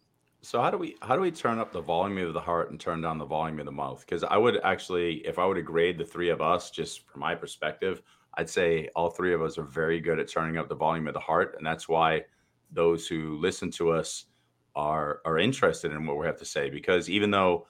so 0.47 0.61
how 0.61 0.71
do 0.71 0.77
we 0.77 0.95
how 1.01 1.15
do 1.15 1.21
we 1.21 1.31
turn 1.31 1.59
up 1.59 1.71
the 1.71 1.81
volume 1.81 2.25
of 2.25 2.33
the 2.33 2.39
heart 2.39 2.71
and 2.71 2.79
turn 2.79 3.01
down 3.01 3.17
the 3.17 3.25
volume 3.25 3.59
of 3.59 3.65
the 3.65 3.71
mouth? 3.71 3.99
Because 3.99 4.23
i 4.23 4.37
would 4.37 4.59
actually 4.63 5.15
if 5.27 5.37
i 5.39 5.45
were 5.45 5.55
to 5.55 5.61
grade 5.61 5.97
the 5.97 6.05
three 6.05 6.29
of 6.29 6.41
us 6.41 6.71
just 6.71 7.07
from 7.07 7.21
my 7.21 7.35
perspective 7.35 8.01
i'd 8.35 8.49
say 8.49 8.87
all 8.95 9.09
three 9.09 9.33
of 9.33 9.41
us 9.41 9.57
are 9.57 9.63
very 9.63 9.99
good 9.99 10.19
at 10.19 10.29
turning 10.29 10.57
up 10.57 10.69
the 10.69 10.75
volume 10.75 11.07
of 11.07 11.13
the 11.13 11.19
heart 11.19 11.55
and 11.57 11.65
that's 11.65 11.89
why 11.89 12.21
those 12.71 13.07
who 13.07 13.37
listen 13.37 13.71
to 13.71 13.91
us 13.91 14.25
are 14.75 15.21
are 15.25 15.39
interested 15.39 15.91
in 15.91 16.05
what 16.05 16.17
we 16.17 16.25
have 16.25 16.37
to 16.37 16.45
say. 16.45 16.69
Because 16.69 17.09
even 17.09 17.31
though 17.31 17.67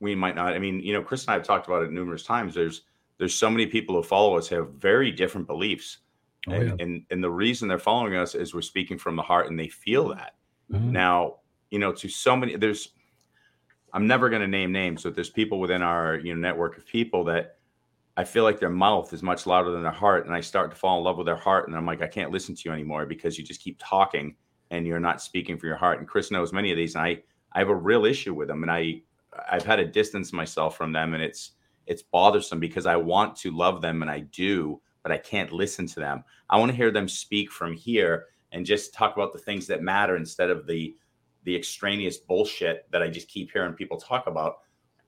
we 0.00 0.14
might 0.14 0.36
not 0.36 0.52
i 0.52 0.58
mean 0.58 0.80
you 0.80 0.92
know 0.92 1.02
chris 1.02 1.24
and 1.24 1.30
i 1.30 1.34
have 1.34 1.42
talked 1.42 1.66
about 1.66 1.82
it 1.82 1.90
numerous 1.90 2.22
times. 2.22 2.54
There's 2.54 2.82
there's 3.18 3.34
so 3.34 3.50
many 3.50 3.66
people 3.66 3.96
who 3.96 4.02
follow 4.02 4.36
us 4.36 4.48
have 4.50 4.70
very 4.72 5.10
different 5.10 5.46
beliefs. 5.46 5.98
Oh, 6.48 6.52
and, 6.52 6.68
yeah. 6.68 6.84
and, 6.84 7.02
and 7.10 7.24
the 7.24 7.30
reason 7.30 7.66
they're 7.66 7.78
following 7.78 8.14
us 8.14 8.34
is 8.34 8.54
we're 8.54 8.60
speaking 8.60 8.98
from 8.98 9.16
the 9.16 9.22
heart 9.22 9.48
and 9.48 9.58
they 9.58 9.68
feel 9.68 10.08
that. 10.10 10.34
Mm-hmm. 10.70 10.90
now 10.90 11.36
you 11.70 11.78
know 11.78 11.92
to 11.92 12.08
so 12.08 12.36
many 12.36 12.56
there's 12.56 12.90
i'm 13.92 14.06
never 14.06 14.28
going 14.28 14.42
to 14.42 14.48
name 14.48 14.72
names 14.72 15.02
but 15.02 15.14
there's 15.14 15.30
people 15.30 15.60
within 15.60 15.82
our 15.82 16.16
you 16.16 16.34
know 16.34 16.40
network 16.40 16.76
of 16.76 16.86
people 16.86 17.24
that 17.24 17.56
i 18.16 18.24
feel 18.24 18.44
like 18.44 18.60
their 18.60 18.70
mouth 18.70 19.12
is 19.12 19.22
much 19.22 19.46
louder 19.46 19.70
than 19.70 19.82
their 19.82 19.90
heart 19.90 20.26
and 20.26 20.34
i 20.34 20.40
start 20.40 20.70
to 20.70 20.76
fall 20.76 20.98
in 20.98 21.04
love 21.04 21.16
with 21.16 21.26
their 21.26 21.36
heart 21.36 21.68
and 21.68 21.76
i'm 21.76 21.86
like 21.86 22.02
i 22.02 22.06
can't 22.06 22.30
listen 22.30 22.54
to 22.54 22.62
you 22.66 22.72
anymore 22.72 23.06
because 23.06 23.38
you 23.38 23.44
just 23.44 23.60
keep 23.60 23.76
talking 23.80 24.34
and 24.70 24.86
you're 24.86 25.00
not 25.00 25.22
speaking 25.22 25.56
for 25.58 25.66
your 25.66 25.76
heart. 25.76 25.98
And 25.98 26.08
Chris 26.08 26.30
knows 26.30 26.52
many 26.52 26.70
of 26.70 26.76
these, 26.76 26.94
and 26.94 27.04
I 27.04 27.22
I 27.52 27.60
have 27.60 27.68
a 27.68 27.74
real 27.74 28.04
issue 28.04 28.34
with 28.34 28.48
them, 28.48 28.62
and 28.62 28.70
I 28.70 29.02
I've 29.50 29.64
had 29.64 29.76
to 29.76 29.86
distance 29.86 30.32
myself 30.32 30.76
from 30.76 30.92
them, 30.92 31.14
and 31.14 31.22
it's 31.22 31.52
it's 31.86 32.02
bothersome 32.02 32.60
because 32.60 32.86
I 32.86 32.96
want 32.96 33.36
to 33.36 33.50
love 33.50 33.80
them, 33.80 34.02
and 34.02 34.10
I 34.10 34.20
do, 34.20 34.80
but 35.02 35.12
I 35.12 35.18
can't 35.18 35.52
listen 35.52 35.86
to 35.88 36.00
them. 36.00 36.24
I 36.50 36.58
want 36.58 36.70
to 36.70 36.76
hear 36.76 36.90
them 36.90 37.08
speak 37.08 37.50
from 37.50 37.72
here 37.74 38.26
and 38.52 38.66
just 38.66 38.94
talk 38.94 39.16
about 39.16 39.32
the 39.32 39.38
things 39.38 39.66
that 39.66 39.82
matter 39.82 40.16
instead 40.16 40.50
of 40.50 40.66
the 40.66 40.96
the 41.46 41.56
extraneous 41.56 42.18
bullshit 42.18 42.90
that 42.90 43.02
I 43.02 43.08
just 43.08 43.28
keep 43.28 43.50
hearing 43.52 43.72
people 43.72 43.96
talk 43.96 44.26
about. 44.26 44.58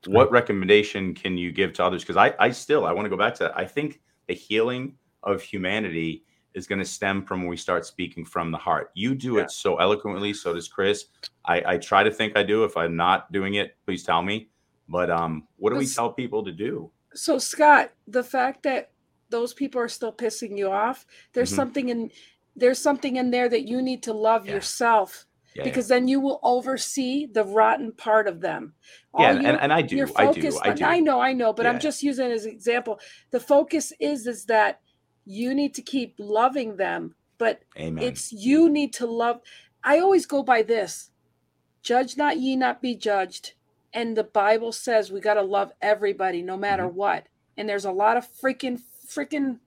What 0.07 0.31
recommendation 0.31 1.13
can 1.13 1.37
you 1.37 1.51
give 1.51 1.73
to 1.73 1.83
others? 1.83 2.01
Because 2.01 2.15
I, 2.15 2.33
I 2.39 2.49
still 2.49 2.85
I 2.85 2.93
want 2.93 3.05
to 3.05 3.09
go 3.09 3.17
back 3.17 3.35
to 3.35 3.43
that. 3.43 3.57
I 3.57 3.65
think 3.65 3.99
the 4.27 4.33
healing 4.33 4.95
of 5.21 5.41
humanity 5.43 6.23
is 6.53 6.65
going 6.65 6.79
to 6.79 6.85
stem 6.85 7.25
from 7.25 7.41
when 7.41 7.49
we 7.49 7.57
start 7.57 7.85
speaking 7.85 8.23
from 8.23 8.51
the 8.51 8.57
heart. 8.57 8.91
You 8.95 9.13
do 9.13 9.35
yeah. 9.35 9.43
it 9.43 9.51
so 9.51 9.75
eloquently, 9.75 10.33
so 10.33 10.53
does 10.53 10.69
Chris. 10.69 11.05
I, 11.45 11.73
I 11.73 11.77
try 11.77 12.03
to 12.03 12.09
think 12.09 12.37
I 12.37 12.43
do. 12.43 12.63
If 12.63 12.77
I'm 12.77 12.95
not 12.95 13.31
doing 13.33 13.55
it, 13.55 13.75
please 13.85 14.03
tell 14.03 14.21
me. 14.21 14.49
But 14.87 15.11
um, 15.11 15.45
what 15.57 15.71
do 15.71 15.75
we 15.75 15.85
tell 15.85 16.11
people 16.13 16.43
to 16.45 16.51
do? 16.51 16.89
So 17.13 17.37
Scott, 17.37 17.91
the 18.07 18.23
fact 18.23 18.63
that 18.63 18.91
those 19.29 19.53
people 19.53 19.81
are 19.81 19.89
still 19.89 20.13
pissing 20.13 20.57
you 20.57 20.71
off, 20.71 21.05
there's 21.33 21.49
mm-hmm. 21.49 21.55
something 21.57 21.89
in 21.89 22.11
there's 22.55 22.79
something 22.79 23.17
in 23.17 23.29
there 23.31 23.49
that 23.49 23.67
you 23.67 23.81
need 23.81 24.03
to 24.03 24.13
love 24.13 24.45
yeah. 24.45 24.53
yourself. 24.53 25.25
Yeah, 25.55 25.63
because 25.63 25.87
then 25.87 26.07
you 26.07 26.19
will 26.19 26.39
oversee 26.43 27.25
the 27.25 27.43
rotten 27.43 27.91
part 27.91 28.27
of 28.27 28.39
them. 28.39 28.73
All 29.13 29.23
yeah, 29.23 29.31
and, 29.31 29.59
and 29.59 29.73
I 29.73 29.81
do, 29.81 30.07
I 30.15 30.31
do, 30.31 30.59
I 30.61 30.73
do. 30.73 30.85
I 30.85 30.99
know, 30.99 31.19
I 31.19 31.33
know, 31.33 31.53
but 31.53 31.65
I'm 31.65 31.79
just 31.79 32.03
using 32.03 32.29
it 32.29 32.33
as 32.33 32.45
an 32.45 32.51
example. 32.51 32.99
The 33.31 33.39
focus 33.39 33.91
is 33.99 34.27
is 34.27 34.45
that 34.45 34.81
you 35.25 35.53
need 35.53 35.75
to 35.75 35.81
keep 35.83 36.15
loving 36.17 36.75
them 36.77 37.13
but 37.37 37.61
Amen. 37.79 38.03
it's 38.03 38.31
you 38.31 38.67
need 38.67 38.91
to 38.93 39.05
love 39.05 39.39
i 39.83 39.99
always 39.99 40.25
go 40.25 40.41
by 40.41 40.63
this 40.63 41.11
judge 41.83 42.17
not 42.17 42.39
ye 42.39 42.55
not 42.55 42.81
be 42.81 42.95
judged 42.95 43.53
and 43.93 44.17
the 44.17 44.23
bible 44.23 44.71
says 44.71 45.11
we 45.11 45.19
got 45.19 45.35
to 45.35 45.41
love 45.41 45.71
everybody 45.81 46.41
no 46.41 46.57
matter 46.57 46.83
mm-hmm. 46.83 46.97
what 46.97 47.27
and 47.57 47.69
there's 47.69 47.85
a 47.85 47.91
lot 47.91 48.17
of 48.17 48.27
freaking 48.41 48.79
freaking 49.07 49.59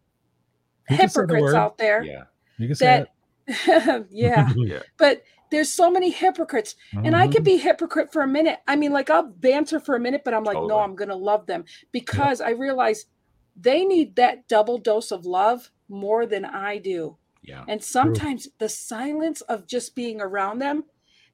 hypocrites 0.89 1.55
out 1.55 1.79
there 1.79 2.03
yeah 2.03 2.25
you 2.59 2.67
can 2.67 2.75
say 2.75 3.05
that 3.47 4.07
yeah. 4.11 4.53
yeah 4.57 4.81
but 4.99 5.23
there's 5.53 5.73
so 5.73 5.89
many 5.89 6.11
hypocrites 6.11 6.75
mm-hmm. 6.93 7.07
and 7.07 7.15
i 7.15 7.27
could 7.27 7.45
mm-hmm. 7.45 7.45
be 7.45 7.57
hypocrite 7.57 8.13
for 8.13 8.23
a 8.23 8.27
minute 8.27 8.59
i 8.67 8.75
mean 8.75 8.93
like 8.93 9.09
i'll 9.11 9.29
banter 9.29 9.79
for 9.79 9.95
a 9.95 10.01
minute 10.01 10.23
but 10.25 10.35
i'm 10.35 10.43
like 10.43 10.55
totally. 10.55 10.69
no 10.69 10.81
i'm 10.81 10.97
gonna 10.97 11.15
love 11.15 11.47
them 11.47 11.65
because 11.93 12.41
yeah. 12.41 12.47
i 12.47 12.51
realize 12.51 13.07
they 13.57 13.85
need 13.85 14.17
that 14.17 14.49
double 14.49 14.79
dose 14.79 15.11
of 15.11 15.27
love 15.27 15.71
more 15.89 16.27
than 16.27 16.45
I 16.45 16.79
do. 16.79 17.17
Yeah. 17.43 17.65
And 17.69 17.83
sometimes 17.83 18.45
True. 18.45 18.53
the 18.61 18.69
silence 18.69 19.41
of 19.43 19.67
just 19.67 19.95
being 19.95 20.21
around 20.21 20.59
them 20.59 20.85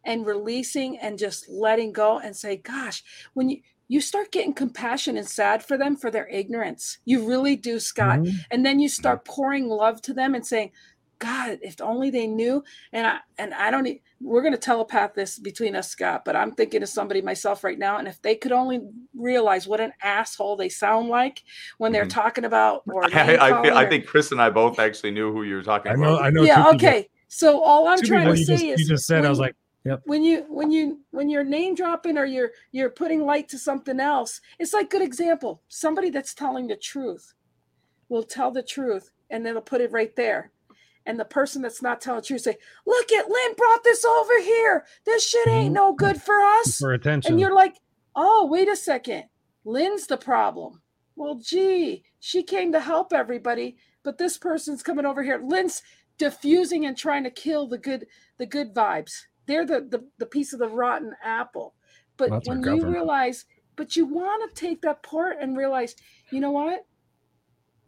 and 0.05 0.27
releasing 0.27 0.99
and 0.99 1.19
just 1.19 1.49
letting 1.49 1.93
go 1.93 2.19
and 2.19 2.35
say, 2.37 2.57
gosh, 2.57 3.03
when 3.35 3.49
you 3.51 3.61
you 3.91 4.03
start 4.03 4.31
getting 4.33 4.53
compassion 4.53 5.17
and 5.17 5.27
sad 5.27 5.65
for 5.65 5.79
them 5.79 5.97
for 5.97 6.11
their 6.11 6.29
ignorance. 6.29 6.99
You 7.07 7.27
really 7.27 7.57
do, 7.57 7.81
Scott. 7.81 8.19
Mm-hmm. 8.19 8.37
And 8.51 8.67
then 8.67 8.81
you 8.81 8.87
start 8.87 9.25
pouring 9.25 9.67
love 9.67 10.03
to 10.03 10.13
them 10.13 10.35
and 10.35 10.47
saying, 10.47 10.73
God, 11.19 11.59
if 11.63 11.81
only 11.81 12.11
they 12.11 12.27
knew. 12.27 12.63
And 12.93 13.07
I 13.07 13.19
and 13.39 13.55
I 13.55 13.71
don't. 13.71 13.89
We're 14.21 14.43
going 14.43 14.53
to 14.53 14.59
telepath 14.59 15.15
this 15.15 15.39
between 15.39 15.77
us, 15.77 15.91
Scott. 15.91 16.25
But 16.25 16.37
I'm 16.37 16.53
thinking 16.53 16.83
of 16.83 16.89
somebody 16.89 17.23
myself 17.23 17.65
right 17.65 17.79
now, 17.79 17.99
and 17.99 18.09
if 18.09 18.21
they 18.23 18.35
could 18.35 18.53
only 18.53 18.81
realize 19.15 19.67
what 19.67 19.81
an 19.81 19.93
asshole 20.03 20.57
they 20.57 20.69
sound 20.69 21.09
like 21.09 21.43
when 21.79 21.93
they're 21.93 22.03
mm-hmm. 22.03 22.21
talking 22.21 22.45
about. 22.45 22.83
Or 22.87 23.05
I, 23.15 23.37
I, 23.37 23.83
I, 23.83 23.89
think 23.89 24.07
Chris 24.07 24.33
and 24.33 24.41
I 24.41 24.51
both 24.51 24.79
actually 24.79 25.11
knew 25.11 25.33
who 25.33 25.43
you 25.45 25.57
were 25.57 25.63
talking 25.63 25.93
I 25.93 25.95
know, 25.95 26.15
about. 26.15 26.25
I 26.25 26.31
know. 26.31 26.43
Yeah. 26.43 26.69
Okay. 26.71 27.09
So 27.29 27.63
all 27.63 27.89
I'm 27.89 28.03
trying 28.03 28.35
to 28.35 28.37
say 28.37 28.67
you 28.67 28.75
is 28.75 28.81
you 28.81 28.87
just 28.87 29.07
said 29.07 29.25
I 29.25 29.31
was 29.31 29.39
like, 29.39 29.55
Yep. 29.85 30.03
When 30.05 30.23
you 30.23 30.45
when 30.49 30.71
you 30.71 31.01
when 31.13 31.31
you're 31.31 31.45
name 31.45 31.75
dropping 31.75 32.19
or 32.19 32.27
you're 32.27 32.51
you're 32.73 32.91
putting 32.91 33.25
light 33.25 33.49
to 33.51 33.59
something 33.59 34.01
else, 34.01 34.41
it's 34.59 34.75
like 34.75 34.91
good 34.91 35.01
example. 35.03 35.63
Somebody 35.69 36.11
that's 36.11 36.35
telling 36.35 36.67
the 36.67 36.77
truth 36.77 37.33
will 38.11 38.23
tell 38.23 38.51
the 38.51 38.63
truth 38.63 39.11
and 39.31 39.47
then 39.47 39.55
they'll 39.55 39.63
put 39.63 39.81
it 39.81 39.93
right 39.93 40.15
there. 40.17 40.51
And 41.09 41.19
the 41.19 41.25
person 41.25 41.63
that's 41.63 41.81
not 41.81 42.03
telling 42.03 42.21
the 42.21 42.27
truth 42.27 42.43
say, 42.43 42.59
"Look 42.87 43.11
at 43.11 43.31
Lynn 43.31 43.55
brought 43.57 43.83
this 43.83 44.05
over 44.05 44.39
here. 44.41 44.85
This 45.07 45.27
shit 45.27 45.49
ain't 45.49 45.69
mm-hmm. 45.69 45.75
no 45.75 45.93
good 45.95 46.21
for 46.21 46.43
us." 46.43 46.79
For 46.79 46.93
attention. 46.93 47.33
And 47.33 47.41
you're 47.41 47.55
like, 47.55 47.77
"Oh, 48.15 48.47
wait 48.47 48.69
a 48.69 48.77
second. 48.77 49.25
Lynn's 49.65 50.07
the 50.07 50.19
problem." 50.19 50.83
Well, 51.17 51.41
gee, 51.43 52.05
she 52.21 52.43
came 52.43 52.73
to 52.73 52.81
help 52.81 53.13
everybody, 53.13 53.79
but 54.03 54.19
this 54.19 54.37
person's 54.37 54.83
coming 54.83 55.07
over 55.07 55.23
here. 55.23 55.41
Lynn's 55.43 55.83
diffusing 56.19 56.85
and 56.85 56.97
trying 56.97 57.25
to 57.25 57.31
kill 57.31 57.67
the 57.67 57.79
good 57.79 58.07
the 58.37 58.47
good 58.47 58.75
vibes. 58.75 59.13
They're 59.47 59.65
the 59.65 59.81
the, 59.81 60.07
the 60.19 60.27
piece 60.27 60.53
of 60.53 60.59
the 60.59 60.69
rotten 60.69 61.15
apple. 61.25 61.75
But 62.19 62.47
when 62.47 62.63
you 62.63 62.87
realize, 62.87 63.47
but 63.77 63.97
you 63.97 64.05
want 64.05 64.55
to 64.55 64.61
take 64.61 64.83
that 64.83 65.03
part 65.03 65.39
and 65.41 65.57
realize, 65.57 65.95
you 66.31 66.41
know 66.41 66.51
what? 66.51 66.85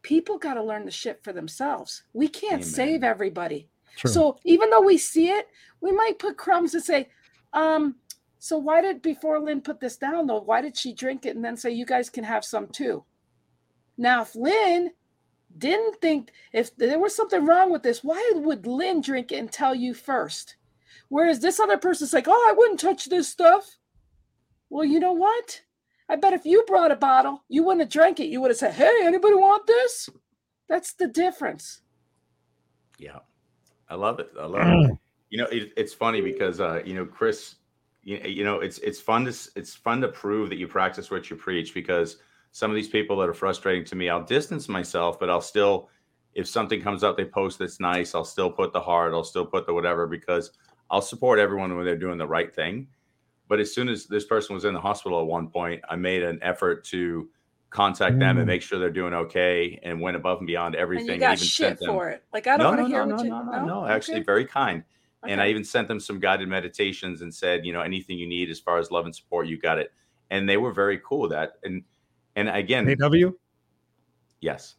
People 0.03 0.39
got 0.39 0.55
to 0.55 0.63
learn 0.63 0.85
the 0.85 0.91
shit 0.91 1.23
for 1.23 1.33
themselves. 1.33 2.05
We 2.13 2.29
can't 2.29 2.55
Amen. 2.55 2.65
save 2.65 3.05
everybody. 3.05 3.69
True. 3.97 4.11
So 4.11 4.39
even 4.45 4.71
though 4.71 4.81
we 4.81 4.99
see 4.99 5.29
it, 5.29 5.49
we 5.81 5.93
might 5.93 6.19
put 6.19 6.37
crumbs 6.37 6.75
and 6.75 6.83
say, 6.83 7.09
um, 7.53 7.97
so 8.39 8.57
why 8.57 8.81
did 8.81 9.03
before 9.03 9.39
Lynn 9.39 9.61
put 9.61 9.81
this 9.81 9.97
down 9.97 10.27
though? 10.27 10.41
Why 10.41 10.63
did 10.63 10.77
she 10.77 10.93
drink 10.95 11.27
it 11.27 11.37
and 11.37 11.45
then 11.45 11.57
say 11.57 11.71
you 11.71 11.85
guys 11.85 12.09
can 12.09 12.25
have 12.25 12.45
some 12.45 12.69
too? 12.69 13.05
Now, 13.99 14.23
if 14.23 14.35
Lynn 14.35 14.93
didn't 15.59 16.01
think 16.01 16.31
if 16.53 16.75
there 16.77 16.99
was 16.99 17.15
something 17.15 17.45
wrong 17.45 17.71
with 17.71 17.83
this, 17.83 18.03
why 18.03 18.33
would 18.35 18.67
Lynn 18.67 19.03
drink 19.03 19.33
it 19.33 19.37
and 19.37 19.53
tell 19.53 19.75
you 19.75 19.93
first? 19.93 20.57
Whereas 21.09 21.41
this 21.41 21.61
other 21.61 21.77
person's 21.77 22.13
like, 22.13 22.29
oh, 22.29 22.49
I 22.51 22.55
wouldn't 22.57 22.81
touch 22.81 23.07
this 23.07 23.29
stuff. 23.29 23.77
Well, 24.71 24.85
you 24.85 25.01
know 25.01 25.13
what? 25.13 25.63
I 26.11 26.17
bet 26.17 26.33
if 26.33 26.45
you 26.45 26.65
brought 26.67 26.91
a 26.91 26.97
bottle, 26.97 27.45
you 27.49 27.63
wouldn't 27.63 27.83
have 27.83 27.89
drank 27.89 28.19
it. 28.19 28.27
You 28.27 28.41
would 28.41 28.51
have 28.51 28.59
said, 28.59 28.75
hey, 28.75 29.01
anybody 29.05 29.35
want 29.35 29.65
this? 29.65 30.11
That's 30.69 30.93
the 30.95 31.07
difference. 31.07 31.83
Yeah, 32.99 33.21
I 33.89 33.95
love 33.95 34.19
it. 34.19 34.33
I 34.39 34.47
love 34.47 34.91
it. 34.91 34.99
You 35.31 35.39
know, 35.39 35.47
it, 35.47 35.73
it's 35.77 35.95
funny 35.95 36.21
because 36.21 36.61
uh, 36.61 36.83
you 36.85 36.95
know, 36.95 37.05
Chris, 37.05 37.55
you, 38.03 38.19
you 38.19 38.43
know, 38.43 38.59
it's 38.59 38.79
it's 38.79 39.01
fun 39.01 39.25
to 39.25 39.51
it's 39.55 39.77
fun 39.77 40.01
to 40.01 40.09
prove 40.09 40.49
that 40.49 40.59
you 40.59 40.67
practice 40.67 41.13
what 41.13 41.31
you 41.31 41.37
preach 41.37 41.73
because 41.73 42.17
some 42.51 42.73
of 42.73 42.75
these 42.75 42.89
people 42.89 43.17
that 43.19 43.29
are 43.29 43.35
frustrating 43.35 43.85
to 43.85 43.95
me, 43.95 44.09
I'll 44.09 44.25
distance 44.25 44.69
myself, 44.69 45.21
but 45.21 45.31
I'll 45.31 45.41
still, 45.41 45.89
if 46.35 46.49
something 46.49 46.83
comes 46.83 47.05
up, 47.05 47.17
they 47.17 47.25
post 47.25 47.61
that's 47.61 47.79
nice, 47.79 48.17
I'll 48.17 48.25
still 48.25 48.51
put 48.51 48.73
the 48.73 48.81
heart, 48.81 49.13
I'll 49.13 49.23
still 49.23 49.47
put 49.47 49.65
the 49.67 49.73
whatever 49.73 50.09
because 50.09 50.51
I'll 50.91 51.03
support 51.03 51.39
everyone 51.39 51.77
when 51.77 51.85
they're 51.87 51.97
doing 51.97 52.19
the 52.19 52.27
right 52.27 52.53
thing. 52.53 52.89
But 53.51 53.59
as 53.59 53.75
soon 53.75 53.89
as 53.89 54.07
this 54.07 54.25
person 54.25 54.55
was 54.55 54.65
in 54.65 54.73
the 54.75 54.81
hospital 54.81 55.21
at 55.21 55.27
one 55.27 55.49
point, 55.49 55.83
I 55.91 55.97
made 55.97 56.23
an 56.23 56.39
effort 56.41 56.85
to 56.85 57.29
contact 57.71 58.19
them 58.21 58.39
and 58.39 58.45
Mm. 58.45 58.47
make 58.47 58.63
sure 58.63 58.79
they're 58.79 58.91
doing 58.91 59.13
okay 59.13 59.79
and 59.83 60.01
went 60.01 60.17
above 60.17 60.39
and 60.39 60.47
beyond 60.47 60.77
everything. 60.77 61.11
and 61.11 61.15
you 61.17 61.27
got 61.29 61.33
even 61.39 61.47
shit 61.47 61.67
sent 61.67 61.79
them- 61.81 61.89
for 61.89 62.09
it. 62.11 62.25
Like 62.33 62.47
I 62.47 62.57
don't 62.57 62.77
want 62.77 62.79
to 62.79 62.87
hear 62.87 63.05
no, 63.05 63.17
what 63.17 63.25
no, 63.27 63.37
you 63.39 63.45
no, 63.45 63.59
no, 63.59 63.65
no, 63.67 63.85
Okay. 63.85 63.93
Actually, 63.93 64.23
very 64.23 64.45
kind. 64.45 64.85
And 65.25 65.41
I 65.41 65.49
even 65.49 65.65
sent 65.65 65.89
them 65.89 65.99
some 66.01 66.19
guided 66.21 66.49
meditations 66.49 67.21
and 67.23 67.35
said, 67.35 67.67
you 67.67 67.73
know, 67.73 67.81
anything 67.83 68.17
you 68.19 68.27
need 68.29 68.49
as 68.51 68.59
far 68.61 68.79
as 68.79 68.91
love 68.93 69.05
and 69.05 69.15
support, 69.15 69.49
you 69.49 69.59
got 69.59 69.79
it. 69.79 69.93
And 70.31 70.49
they 70.49 70.57
were 70.57 70.73
very 70.73 70.99
cool 71.05 71.21
with 71.23 71.33
that. 71.33 71.55
And 71.65 71.83
and 72.37 72.49
again, 72.49 72.89
AW? 72.89 73.33
yes, 74.41 74.77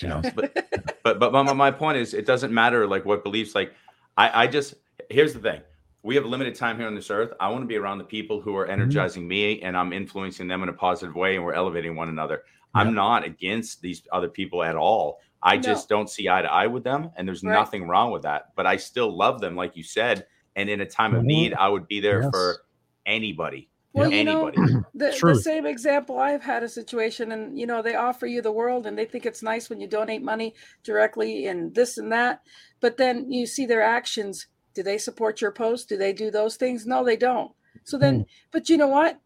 You 0.00 0.08
know, 0.08 0.22
but 0.34 0.54
but 1.02 1.18
but 1.18 1.32
my, 1.32 1.52
my 1.52 1.70
point 1.72 1.98
is, 1.98 2.14
it 2.14 2.24
doesn't 2.24 2.52
matter 2.54 2.86
like 2.86 3.04
what 3.04 3.22
beliefs. 3.24 3.54
Like 3.54 3.74
I 4.16 4.44
I 4.44 4.46
just 4.46 4.74
here's 5.10 5.34
the 5.34 5.40
thing. 5.40 5.60
We 6.02 6.14
have 6.14 6.24
limited 6.24 6.54
time 6.54 6.78
here 6.78 6.86
on 6.86 6.94
this 6.94 7.10
earth. 7.10 7.32
I 7.40 7.48
want 7.48 7.62
to 7.62 7.66
be 7.66 7.76
around 7.76 7.98
the 7.98 8.04
people 8.04 8.40
who 8.40 8.56
are 8.56 8.64
Mm-hmm. 8.64 8.72
energizing 8.72 9.26
me, 9.26 9.60
and 9.62 9.76
I'm 9.76 9.92
influencing 9.92 10.46
them 10.48 10.62
in 10.62 10.68
a 10.68 10.72
positive 10.72 11.14
way, 11.14 11.34
and 11.36 11.44
we're 11.44 11.54
elevating 11.54 11.96
one 11.96 12.08
another. 12.08 12.44
I'm 12.74 12.94
not 12.94 13.24
against 13.24 13.80
these 13.82 14.02
other 14.12 14.28
people 14.28 14.62
at 14.62 14.76
all. 14.76 15.18
I 15.42 15.56
No. 15.56 15.62
just 15.62 15.88
don't 15.88 16.08
see 16.08 16.28
eye 16.28 16.42
to 16.42 16.52
eye 16.52 16.66
with 16.66 16.84
them, 16.84 17.10
and 17.16 17.26
there's 17.26 17.42
Right. 17.42 17.52
nothing 17.52 17.88
wrong 17.88 18.12
with 18.12 18.22
that. 18.22 18.54
But 18.54 18.66
I 18.66 18.76
still 18.76 19.10
love 19.16 19.40
them, 19.40 19.56
like 19.56 19.76
you 19.76 19.82
said. 19.82 20.26
And 20.54 20.68
in 20.68 20.80
a 20.80 20.86
time 20.86 21.14
of 21.14 21.22
Mhm. 21.22 21.26
need, 21.26 21.54
I 21.54 21.68
would 21.68 21.86
be 21.88 22.00
there 22.00 22.22
Yes. 22.22 22.30
for 22.30 22.62
anybody. 23.06 23.68
Well, 23.94 24.12
you 24.12 24.22
know, 24.24 24.48
anybody. 24.48 24.84
the, 24.94 25.18
the 25.20 25.34
same 25.36 25.66
example 25.66 26.18
I've 26.18 26.42
had 26.42 26.62
a 26.62 26.68
situation, 26.68 27.32
and 27.32 27.58
you 27.58 27.66
know, 27.66 27.80
they 27.82 27.94
offer 27.94 28.26
you 28.26 28.42
the 28.42 28.52
world 28.52 28.86
and 28.86 28.96
they 28.98 29.04
think 29.06 29.24
it's 29.26 29.42
nice 29.42 29.70
when 29.70 29.80
you 29.80 29.86
donate 29.88 30.22
money 30.22 30.54
directly 30.84 31.46
and 31.46 31.74
this 31.74 31.96
and 31.98 32.12
that. 32.12 32.42
But 32.80 32.96
then 32.98 33.32
you 33.32 33.46
see 33.46 33.66
their 33.66 33.82
actions. 33.82 34.46
Do 34.78 34.84
they 34.84 34.96
support 34.96 35.40
your 35.40 35.50
post? 35.50 35.88
Do 35.88 35.96
they 35.96 36.12
do 36.12 36.30
those 36.30 36.54
things? 36.54 36.86
No, 36.86 37.04
they 37.04 37.16
don't. 37.16 37.50
So 37.82 37.98
then, 37.98 38.14
hmm. 38.14 38.22
but 38.52 38.68
you 38.68 38.76
know 38.76 38.86
what? 38.86 39.18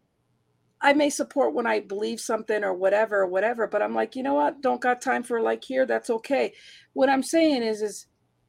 I 0.81 0.93
may 0.93 1.11
support 1.11 1.53
when 1.53 1.67
I 1.67 1.79
believe 1.79 2.19
something 2.19 2.63
or 2.63 2.73
whatever, 2.73 3.21
or 3.21 3.27
whatever, 3.27 3.67
but 3.67 3.83
I'm 3.83 3.93
like, 3.93 4.15
you 4.15 4.23
know 4.23 4.33
what? 4.33 4.61
Don't 4.63 4.81
got 4.81 4.99
time 4.99 5.21
for 5.21 5.39
like 5.41 5.63
here. 5.63 5.85
That's 5.85 6.09
okay. 6.09 6.53
What 6.93 7.07
I'm 7.07 7.21
saying 7.21 7.61
is, 7.61 7.83
is 7.83 8.07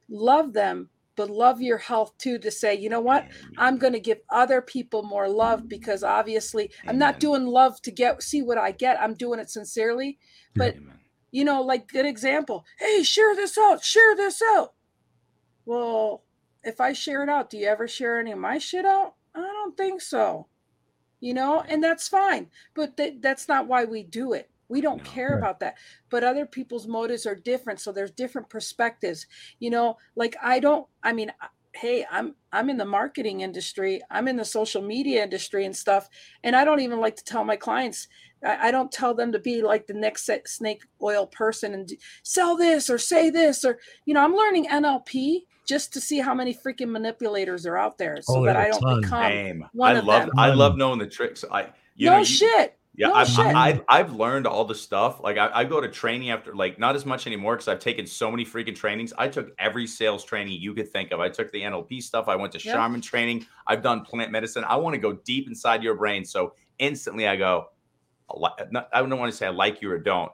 love 0.09 0.53
them, 0.53 0.89
but 1.15 1.29
love 1.29 1.61
your 1.61 1.77
health 1.77 2.17
too. 2.17 2.39
To 2.39 2.49
say, 2.49 2.73
you 2.73 2.89
know 2.89 3.01
what? 3.01 3.27
I'm 3.55 3.77
going 3.77 3.93
to 3.93 3.99
give 3.99 4.17
other 4.31 4.63
people 4.63 5.03
more 5.03 5.29
love 5.29 5.69
because 5.69 6.01
obviously 6.01 6.71
I'm 6.87 6.97
not 6.97 7.19
doing 7.19 7.45
love 7.45 7.79
to 7.83 7.91
get 7.91 8.23
see 8.23 8.41
what 8.41 8.57
I 8.57 8.71
get. 8.71 8.99
I'm 8.99 9.13
doing 9.13 9.39
it 9.39 9.51
sincerely. 9.51 10.17
But 10.55 10.73
Amen. 10.77 10.97
you 11.29 11.45
know, 11.45 11.61
like 11.61 11.87
good 11.87 12.07
example. 12.07 12.65
Hey, 12.79 13.03
share 13.03 13.35
this 13.35 13.59
out. 13.59 13.83
Share 13.83 14.15
this 14.15 14.41
out. 14.41 14.73
Well, 15.65 16.24
if 16.65 16.81
I 16.81 16.93
share 16.93 17.23
it 17.23 17.29
out, 17.29 17.49
do 17.49 17.57
you 17.57 17.67
ever 17.67 17.87
share 17.87 18.19
any 18.19 18.31
of 18.33 18.39
my 18.39 18.57
shit 18.57 18.85
out? 18.85 19.15
I 19.35 19.41
don't 19.41 19.77
think 19.77 20.01
so. 20.01 20.47
You 21.21 21.33
know, 21.33 21.61
and 21.61 21.83
that's 21.83 22.07
fine. 22.07 22.51
But 22.75 22.97
th- 22.97 23.15
that's 23.21 23.47
not 23.47 23.67
why 23.67 23.85
we 23.85 24.03
do 24.03 24.33
it. 24.33 24.51
We 24.67 24.81
don't 24.81 25.03
No. 25.03 25.03
care 25.03 25.37
Right. 25.37 25.37
about 25.37 25.59
that. 25.61 25.77
But 26.09 26.23
other 26.23 26.45
people's 26.45 26.87
motives 26.87 27.25
are 27.25 27.35
different, 27.35 27.79
so 27.79 27.91
there's 27.91 28.11
different 28.11 28.49
perspectives. 28.49 29.27
You 29.59 29.69
know, 29.71 29.97
like 30.15 30.35
I 30.41 30.59
don't. 30.59 30.87
I 31.03 31.13
mean, 31.13 31.31
hey, 31.73 32.05
I'm 32.09 32.35
I'm 32.51 32.69
in 32.69 32.77
the 32.77 32.85
marketing 32.85 33.41
industry. 33.41 34.01
I'm 34.09 34.27
in 34.27 34.37
the 34.37 34.45
social 34.45 34.81
media 34.81 35.23
industry 35.23 35.65
and 35.65 35.75
stuff. 35.75 36.09
And 36.43 36.55
I 36.55 36.65
don't 36.65 36.79
even 36.81 36.99
like 36.99 37.15
to 37.17 37.23
tell 37.23 37.43
my 37.43 37.55
clients. 37.57 38.07
I, 38.45 38.67
I 38.67 38.71
don't 38.71 38.91
tell 38.91 39.13
them 39.13 39.31
to 39.31 39.39
be 39.39 39.61
like 39.61 39.87
the 39.87 39.93
next 39.93 40.29
snake 40.45 40.83
oil 41.01 41.27
person 41.27 41.73
and 41.73 41.87
d- 41.87 41.99
sell 42.23 42.55
this 42.55 42.89
or 42.89 42.97
say 42.97 43.29
this 43.29 43.65
or 43.65 43.79
you 44.05 44.13
know. 44.13 44.23
I'm 44.23 44.35
learning 44.35 44.67
NLP 44.67 45.41
just 45.67 45.91
to 45.93 46.01
see 46.01 46.19
how 46.19 46.33
many 46.33 46.53
freaking 46.53 46.89
manipulators 46.89 47.65
are 47.65 47.77
out 47.77 47.97
there, 47.97 48.17
so 48.21 48.37
Oh, 48.37 48.45
that 48.45 48.53
there 48.53 48.61
are 48.61 48.65
I 48.65 48.67
a 48.67 48.71
don't 48.71 48.81
ton. 48.81 49.01
become. 49.01 49.31
Same. 49.31 49.65
one 49.73 49.95
I 49.95 49.99
of 49.99 50.05
love 50.05 50.25
them. 50.27 50.31
I 50.39 50.49
love 50.53 50.71
Ton. 50.73 50.79
knowing 50.79 50.99
the 50.99 51.07
tricks. 51.07 51.43
I 51.51 51.69
you 51.95 52.05
no 52.07 52.13
know 52.13 52.19
you- 52.19 52.25
shit. 52.25 52.77
Yeah, 52.97 53.09
No 53.09 53.15
I've, 53.15 53.27
shit. 53.27 53.45
I've 53.45 53.81
I've 53.89 54.13
learned 54.13 54.47
all 54.47 54.63
the 54.63 54.73
stuff. 54.73 55.19
Like 55.21 55.37
I, 55.37 55.49
I 55.53 55.63
go 55.65 55.81
to 55.81 55.89
training 55.89 56.29
after 56.29 56.55
like 56.55 56.79
not 56.79 56.95
as 56.95 57.05
much 57.05 57.27
anymore 57.27 57.55
because 57.55 57.67
I've 57.67 57.79
taken 57.81 58.07
so 58.07 58.31
many 58.31 58.45
freaking 58.45 58.73
trainings. 58.73 59.11
I 59.17 59.27
took 59.27 59.49
every 59.59 59.85
sales 59.85 60.23
training 60.23 60.61
you 60.61 60.73
could 60.73 60.89
think 60.93 61.11
of. 61.11 61.19
I 61.19 61.27
took 61.27 61.51
the 61.51 61.59
NLP 61.61 62.01
stuff. 62.01 62.29
I 62.29 62.37
went 62.37 62.53
to 62.53 62.57
Yep. 62.63 62.73
shaman 62.73 63.01
training. 63.01 63.45
I've 63.67 63.81
done 63.83 64.05
plant 64.05 64.31
medicine. 64.31 64.63
I 64.63 64.77
want 64.77 64.93
to 64.93 64.97
go 65.01 65.11
deep 65.11 65.49
inside 65.49 65.83
your 65.83 65.95
brain. 65.95 66.23
So 66.23 66.53
instantly 66.79 67.27
I 67.27 67.35
go, 67.35 67.51
I 67.51 67.59
li- 67.63 67.74
not- 68.71 68.89
I 68.93 69.01
don't 69.01 69.19
want 69.19 69.31
to 69.31 69.37
say 69.37 69.47
I 69.47 69.49
like 69.49 69.81
you 69.81 69.91
or 69.91 69.97
don't. 69.99 70.31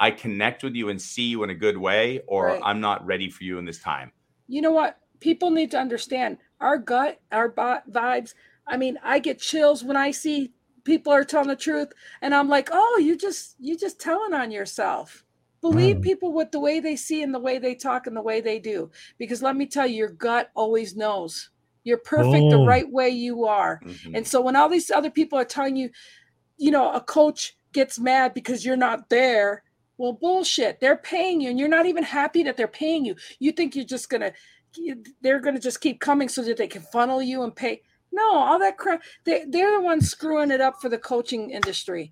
I 0.00 0.10
connect 0.10 0.62
with 0.64 0.74
you 0.74 0.88
and 0.88 1.00
see 1.00 1.24
you 1.24 1.44
in 1.44 1.50
a 1.50 1.54
good 1.54 1.76
way, 1.78 2.20
or 2.26 2.46
Right. 2.46 2.60
I'm 2.64 2.80
not 2.80 3.04
ready 3.06 3.30
for 3.30 3.44
you 3.44 3.58
in 3.58 3.64
this 3.64 3.80
time. 3.80 4.12
you 4.46 4.60
know 4.60 4.72
what 4.72 4.98
people 5.20 5.50
need 5.50 5.70
to 5.70 5.78
understand 5.78 6.36
our 6.60 6.76
gut 6.76 7.18
our 7.32 7.48
vibes 7.50 8.34
i 8.66 8.76
mean 8.76 8.98
i 9.02 9.18
get 9.18 9.38
chills 9.40 9.82
when 9.82 9.96
i 9.96 10.10
see 10.10 10.52
people 10.84 11.10
are 11.10 11.24
telling 11.24 11.48
the 11.48 11.56
truth 11.56 11.90
and 12.20 12.34
i'm 12.34 12.46
like 12.46 12.68
oh 12.70 12.98
you 13.02 13.16
just 13.16 13.56
you 13.58 13.74
just 13.78 13.98
telling 13.98 14.34
on 14.34 14.50
yourself 14.50 15.24
believe 15.62 15.96
Mm. 15.96 16.02
people 16.02 16.32
with 16.34 16.50
the 16.52 16.60
way 16.60 16.78
they 16.78 16.94
see 16.94 17.22
and 17.22 17.32
the 17.32 17.38
way 17.38 17.56
they 17.58 17.74
talk 17.74 18.06
and 18.06 18.14
the 18.14 18.20
way 18.30 18.42
they 18.42 18.58
do 18.58 18.90
because 19.16 19.40
let 19.42 19.56
me 19.56 19.64
tell 19.66 19.86
you 19.86 19.96
your 19.96 20.10
gut 20.10 20.50
always 20.54 20.94
knows 20.94 21.48
you're 21.84 21.96
perfect 21.96 22.50
the 22.50 22.58
right 22.58 22.90
way 22.90 23.08
you 23.08 23.44
are 23.46 23.80
Mhm. 23.82 24.14
and 24.16 24.26
so 24.28 24.42
when 24.42 24.56
all 24.56 24.68
these 24.68 24.90
other 24.90 25.10
people 25.10 25.38
are 25.38 25.44
telling 25.46 25.76
you, 25.76 25.88
you 26.56 26.70
know, 26.70 26.92
a 26.92 27.00
coach 27.00 27.56
gets 27.72 27.98
mad 27.98 28.34
because 28.34 28.64
you're 28.64 28.76
not 28.76 29.08
there, 29.08 29.62
well, 29.98 30.12
bullshit. 30.12 30.80
They're 30.80 30.96
paying 30.96 31.40
you 31.40 31.50
and 31.50 31.58
you're 31.58 31.68
not 31.68 31.86
even 31.86 32.02
happy 32.02 32.42
that 32.44 32.56
they're 32.56 32.68
paying 32.68 33.04
you. 33.04 33.16
You 33.38 33.52
think 33.52 33.76
you're 33.76 33.84
just 33.84 34.08
going 34.08 34.20
to, 34.20 34.32
they're 35.20 35.40
going 35.40 35.54
to 35.54 35.60
just 35.60 35.80
keep 35.80 36.00
coming 36.00 36.28
so 36.28 36.42
that 36.42 36.56
they 36.56 36.66
can 36.66 36.82
funnel 36.82 37.22
you 37.22 37.42
and 37.42 37.54
pay. 37.54 37.82
No, 38.12 38.34
all 38.34 38.58
that 38.60 38.78
crap. 38.78 39.02
They, 39.24 39.44
they're 39.48 39.72
the 39.72 39.80
ones 39.80 40.08
screwing 40.08 40.50
it 40.50 40.60
up 40.60 40.80
for 40.80 40.88
the 40.88 40.98
coaching 40.98 41.50
industry. 41.50 42.10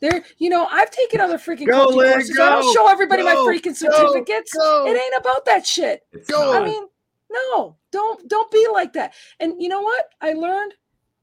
They're, 0.00 0.24
you 0.38 0.50
know, 0.50 0.66
I've 0.66 0.90
taken 0.90 1.20
other 1.20 1.38
freaking 1.38 1.66
Go, 1.66 1.84
coaching 1.84 1.98
Lynn, 1.98 2.12
courses. 2.12 2.38
I 2.38 2.48
don't 2.50 2.74
show 2.74 2.88
everybody 2.88 3.22
my 3.22 3.34
freaking 3.34 3.74
certificates. 3.74 4.52
go. 4.52 4.86
It 4.86 4.96
ain't 4.96 5.14
about 5.18 5.44
that 5.46 5.66
shit. 5.66 6.02
Go. 6.28 6.52
I 6.52 6.64
mean, 6.64 6.84
no, 7.30 7.76
don't 7.90 8.28
don't 8.28 8.50
be 8.50 8.66
like 8.72 8.92
that. 8.94 9.14
And 9.40 9.60
you 9.62 9.68
know 9.68 9.80
what? 9.80 10.08
I 10.20 10.32
learned, 10.32 10.74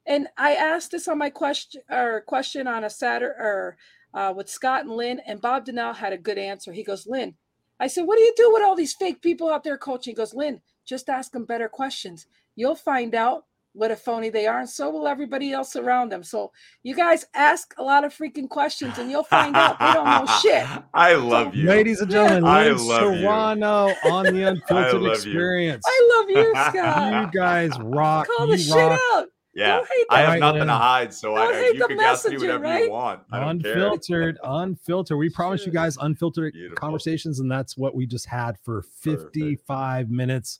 and 0.06 0.28
I 0.36 0.54
asked 0.54 0.90
this 0.90 1.08
on 1.08 1.18
my 1.18 1.30
question 1.30 1.82
or 1.90 2.22
question 2.26 2.66
on 2.66 2.84
a 2.84 2.90
Saturday 2.90 3.34
or 3.38 3.76
uh, 4.14 4.32
with 4.36 4.48
Scott 4.48 4.82
and 4.84 4.92
Lynn, 4.92 5.20
and 5.26 5.40
Bob 5.40 5.64
Donnell 5.64 5.94
had 5.94 6.12
a 6.12 6.18
good 6.18 6.38
answer. 6.38 6.72
He 6.72 6.84
goes, 6.84 7.06
Lynn, 7.06 7.34
I 7.80 7.86
said, 7.86 8.02
what 8.02 8.16
do 8.16 8.22
you 8.22 8.32
do 8.36 8.52
with 8.52 8.62
all 8.62 8.76
these 8.76 8.94
fake 8.94 9.22
people 9.22 9.48
out 9.50 9.64
there 9.64 9.78
coaching? 9.78 10.12
He 10.12 10.16
goes, 10.16 10.34
Lynn, 10.34 10.60
just 10.84 11.08
ask 11.08 11.32
them 11.32 11.44
better 11.44 11.68
questions. 11.68 12.26
you'll 12.54 12.74
find 12.76 13.14
out 13.14 13.44
what 13.74 13.90
a 13.90 13.96
phony 13.96 14.28
they 14.28 14.46
are, 14.46 14.60
and 14.60 14.68
so 14.68 14.90
will 14.90 15.08
everybody 15.08 15.50
else 15.52 15.76
around 15.76 16.10
them. 16.12 16.22
So 16.22 16.52
you 16.82 16.94
guys 16.94 17.24
ask 17.34 17.72
a 17.78 17.82
lot 17.82 18.04
of 18.04 18.14
freaking 18.14 18.48
questions, 18.48 18.98
and 18.98 19.10
you'll 19.10 19.24
find 19.24 19.56
out 19.56 19.78
they 19.78 19.92
don't 19.94 20.04
know 20.04 20.26
shit. 20.42 20.66
I 20.94 21.14
love 21.14 21.54
you. 21.54 21.66
Ladies 21.66 22.00
and 22.00 22.10
gentlemen, 22.10 22.44
I 22.44 22.68
Lynn 22.68 22.86
love 22.86 23.14
you. 23.14 23.20
Serrano 23.20 23.94
on 24.04 24.24
the 24.26 24.42
Unfiltered 24.48 24.92
love 24.94 25.02
you. 25.02 25.10
Experience. 25.10 25.82
I 25.86 26.08
love 26.18 26.30
you, 26.30 26.52
Scott. 26.68 27.22
You 27.34 27.40
guys 27.40 27.70
rock. 27.80 28.28
Call 28.36 28.46
you 28.48 28.56
the 28.56 28.62
shit 28.62 28.74
rock. 28.76 29.00
out. 29.14 29.26
Yeah. 29.54 29.80
I 30.10 30.22
that. 30.22 30.28
have 30.30 30.40
nothing 30.40 30.66
to 30.66 30.72
hide, 30.72 31.12
so 31.12 31.34
Don't 31.34 31.54
I, 31.54 31.58
hate 31.58 31.74
you 31.76 31.86
can 31.86 32.00
ask 32.00 32.28
me 32.28 32.38
whatever 32.38 32.64
right? 32.64 32.84
you 32.84 32.90
want. 32.90 33.20
I 33.30 33.40
don't. 33.40 33.64
Unfiltered, 33.64 34.38
unfiltered. 34.42 35.18
We 35.18 35.28
promise 35.28 35.66
you 35.66 35.72
guys 35.72 35.96
unfiltered 36.00 36.54
Beautiful. 36.54 36.76
conversations, 36.76 37.40
and 37.40 37.50
that's 37.50 37.76
what 37.76 37.94
we 37.94 38.06
just 38.06 38.26
had 38.26 38.58
for 38.58 38.82
Perfect. 39.02 39.34
55 39.34 40.10
minutes. 40.10 40.58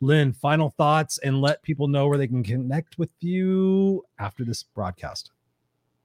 Lynn, 0.00 0.32
final 0.32 0.70
thoughts 0.70 1.18
and 1.18 1.40
let 1.40 1.62
people 1.62 1.88
know 1.88 2.06
where 2.06 2.18
they 2.18 2.28
can 2.28 2.44
connect 2.44 2.98
with 2.98 3.10
you 3.20 4.04
after 4.20 4.44
this 4.44 4.62
broadcast. 4.62 5.32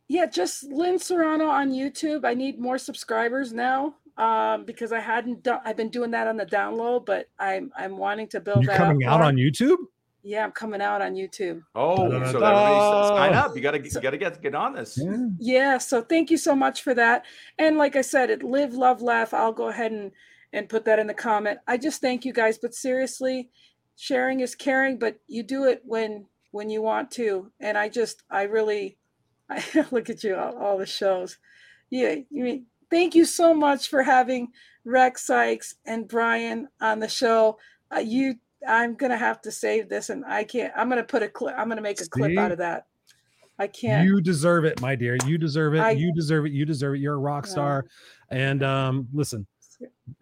Yeah, 0.08 0.26
just 0.26 0.64
Lynn 0.64 0.98
Serrano 0.98 1.46
on 1.46 1.72
YouTube. 1.72 2.26
I 2.26 2.34
need 2.34 2.60
more 2.60 2.78
subscribers 2.80 3.54
now 3.54 3.94
um, 4.18 4.66
because 4.66 4.92
I 4.92 5.00
hadn't 5.00 5.44
done. 5.44 5.60
I've 5.64 5.78
been 5.78 5.90
doing 5.90 6.12
that 6.12 6.28
on 6.28 6.38
the 6.38 6.46
download, 6.46 7.06
but 7.06 7.30
I'm 7.40 7.72
I'm 7.78 7.98
wanting 7.98 8.28
to 8.30 8.40
build 8.40 8.64
You're 8.64 8.74
that. 8.74 8.78
coming 8.78 9.06
up 9.06 9.14
out 9.14 9.18
more. 9.20 9.28
on 9.28 9.36
YouTube? 9.36 9.78
Yeah, 10.26 10.46
I'm 10.46 10.52
coming 10.54 10.82
out 10.82 11.02
on 11.02 11.16
YouTube. 11.16 11.64
Oh, 11.76 11.98
so 11.98 12.04
everybody 12.06 12.32
Da-da-da-da. 12.40 13.16
sign 13.18 13.34
up. 13.34 13.56
You 13.56 13.62
gotta 13.62 13.80
you 13.84 13.92
gotta 14.02 14.18
get 14.18 14.42
get 14.42 14.56
on 14.56 14.74
this. 14.74 14.98
Yeah. 14.98 15.18
Yeah, 15.38 15.78
so 15.78 16.02
thank 16.02 16.32
you 16.32 16.38
so 16.38 16.56
much 16.56 16.82
for 16.82 16.94
that. 16.94 17.26
And 17.60 17.78
like 17.78 17.98
I 17.98 18.02
said, 18.02 18.30
it 18.30 18.42
live, 18.42 18.74
love, 18.74 19.02
laugh. 19.02 19.34
I'll 19.34 19.52
go 19.52 19.68
ahead 19.68 19.92
and 19.92 20.12
and 20.54 20.70
put 20.70 20.86
that 20.86 21.00
in 21.00 21.08
the 21.08 21.14
comment. 21.14 21.60
I 21.68 21.78
just 21.78 22.00
thank 22.00 22.24
you 22.24 22.32
guys, 22.32 22.58
but 22.58 22.74
seriously, 22.74 23.50
sharing 23.98 24.40
is 24.40 24.56
caring, 24.56 24.98
but 24.98 25.20
you 25.28 25.44
do 25.44 25.66
it 25.66 25.82
when 25.86 26.26
when 26.52 26.70
you 26.70 26.82
want 26.82 27.12
to. 27.12 27.52
And 27.60 27.78
I 27.78 27.90
just 27.90 28.24
I 28.30 28.44
really 28.44 28.98
I 29.50 29.62
look 29.92 30.10
at 30.10 30.24
you 30.24 30.38
all, 30.38 30.58
all 30.58 30.78
the 30.78 30.86
shows. 30.86 31.38
Yeah, 31.90 32.16
you 32.30 32.44
mean 32.46 32.66
thank 32.90 33.14
you 33.14 33.26
so 33.26 33.54
much 33.54 33.90
for 33.90 34.04
having 34.04 34.54
Rex 34.86 35.26
Sykes 35.26 35.76
and 35.86 36.08
Brian 36.08 36.70
on 36.80 37.00
the 37.00 37.10
show. 37.10 37.58
Uh, 37.94 38.00
you 38.00 38.36
I'm 38.68 38.96
gonna 38.96 39.18
have 39.18 39.42
to 39.44 39.52
save 39.52 39.90
this 39.90 40.10
and 40.10 40.24
I 40.26 40.44
can't 40.44 40.74
I'm 40.76 40.90
gonna 40.90 41.04
put 41.04 41.24
a 41.24 41.30
clip 41.30 41.56
I'm 41.58 41.70
gonna 41.70 41.82
make 41.82 42.00
a 42.02 42.06
clip 42.08 42.32
out 42.38 42.52
of 42.52 42.58
that. 42.60 42.86
I 43.60 43.68
can't 43.68 44.08
You 44.08 44.20
deserve 44.20 44.66
it, 44.66 44.82
my 44.82 44.96
dear. 44.96 45.18
You 45.28 45.38
deserve 45.38 45.76
it. 45.76 45.80
I- 45.82 45.92
you 45.92 46.12
deserve 46.14 46.46
it. 46.48 46.52
You 46.54 46.66
deserve 46.66 46.96
it. 46.96 47.00
You're 47.02 47.14
a 47.16 47.20
rock 47.20 47.46
star. 47.46 47.86
And 48.30 48.64
um, 48.64 49.08
listen, 49.14 49.46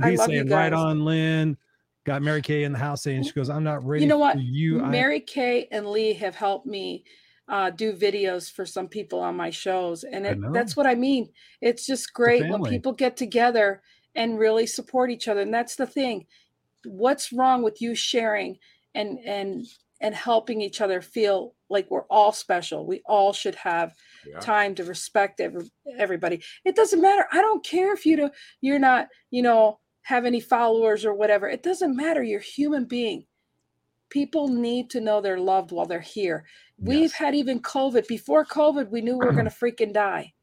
he's 0.03 0.19
saying 0.25 0.49
right 0.49 0.73
on, 0.73 1.05
Lynn. 1.05 1.57
Got 2.03 2.23
Mary 2.23 2.41
Kay 2.41 2.63
in 2.63 2.71
the 2.73 2.79
house 2.79 3.03
saying 3.03 3.23
she 3.23 3.31
goes, 3.31 3.49
I'm 3.49 3.63
not 3.63 3.85
ready. 3.85 4.03
you 4.03 4.09
know 4.09 4.17
what 4.17 4.39
you. 4.39 4.81
I- 4.83 4.89
mary 4.89 5.19
kay 5.19 5.67
and 5.71 5.85
lee 5.87 6.13
have 6.13 6.35
helped 6.35 6.65
me 6.65 7.03
uh, 7.47 7.69
do 7.69 7.93
videos 7.93 8.51
for 8.51 8.65
some 8.65 8.87
people 8.87 9.19
on 9.19 9.35
my 9.37 9.49
shows 9.49 10.03
and 10.03 10.25
it, 10.25 10.37
that's 10.53 10.75
what 10.77 10.87
i 10.87 10.95
mean 10.95 11.27
it's 11.59 11.85
just 11.85 12.13
great 12.13 12.41
when 12.49 12.61
people 12.71 12.93
get 12.93 13.17
together 13.17 13.81
and 14.15 14.39
really 14.39 14.65
support 14.65 15.11
each 15.11 15.27
other 15.27 15.41
and 15.41 15.53
that's 15.53 15.75
the 15.75 15.85
thing 15.85 16.25
what's 16.85 17.31
wrong 17.33 17.63
with 17.63 17.81
you 17.81 17.95
sharing 17.95 18.57
and 18.95 19.19
and 19.25 19.65
and 20.01 20.15
helping 20.15 20.61
each 20.61 20.81
other 20.81 20.99
feel 21.01 21.55
like 21.69 21.89
we're 21.91 22.07
all 22.07 22.31
special. 22.31 22.87
We 22.87 23.01
all 23.05 23.33
should 23.33 23.55
have 23.55 23.93
Yeah. 24.27 24.39
time 24.39 24.73
to 24.75 24.83
respect 24.83 25.39
every, 25.39 25.69
everybody. 25.97 26.43
It 26.65 26.75
doesn't 26.75 27.01
matter. 27.01 27.25
I 27.31 27.39
don't 27.41 27.63
care 27.63 27.93
if 27.93 28.05
you 28.05 28.17
do 28.17 28.29
you're 28.61 28.79
not 28.79 29.09
you 29.29 29.41
know 29.43 29.79
have 30.03 30.25
any 30.25 30.39
followers 30.39 31.05
or 31.05 31.13
whatever. 31.13 31.47
It 31.47 31.61
doesn't 31.63 31.95
matter. 31.95 32.23
You're 32.23 32.39
human 32.39 32.85
being. 32.85 33.27
People 34.09 34.47
need 34.49 34.89
to 34.89 34.99
know 35.01 35.21
they're 35.21 35.39
loved 35.39 35.71
while 35.71 35.85
they're 35.85 35.99
here. 36.01 36.45
We've 36.79 37.13
had 37.13 37.35
even 37.35 37.61
covid. 37.61 38.07
Before 38.07 38.43
covid 38.45 38.89
we 38.89 39.01
knew 39.01 39.17
we 39.17 39.25
were 39.25 39.33
going 39.33 39.45
to 39.45 39.51
freaking 39.63 39.93
die. 39.93 40.33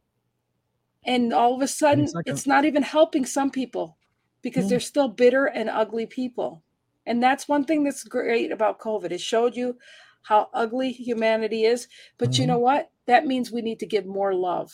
And 1.04 1.32
all 1.32 1.54
of 1.54 1.62
a 1.62 1.68
sudden 1.68 2.20
it's 2.24 2.46
not 2.46 2.64
even 2.64 2.82
helping 2.82 3.26
some 3.26 3.50
people 3.50 3.97
because 4.42 4.64
No. 4.64 4.70
they're 4.70 4.80
still 4.80 5.08
bitter 5.08 5.46
and 5.46 5.68
ugly 5.68 6.06
people 6.06 6.62
and 7.06 7.22
that's 7.22 7.48
one 7.48 7.64
thing 7.64 7.84
that's 7.84 8.04
great 8.04 8.52
about 8.52 8.78
covid 8.78 9.10
it 9.12 9.20
showed 9.20 9.56
you 9.56 9.76
how 10.22 10.48
ugly 10.52 10.92
humanity 10.92 11.64
is 11.64 11.88
but 12.18 12.36
you 12.38 12.44
Mhm. 12.44 12.48
know 12.48 12.58
what 12.58 12.90
that 13.06 13.26
means 13.26 13.50
we 13.50 13.62
need 13.62 13.78
to 13.80 13.86
give 13.86 14.04
more 14.06 14.34
love 14.34 14.72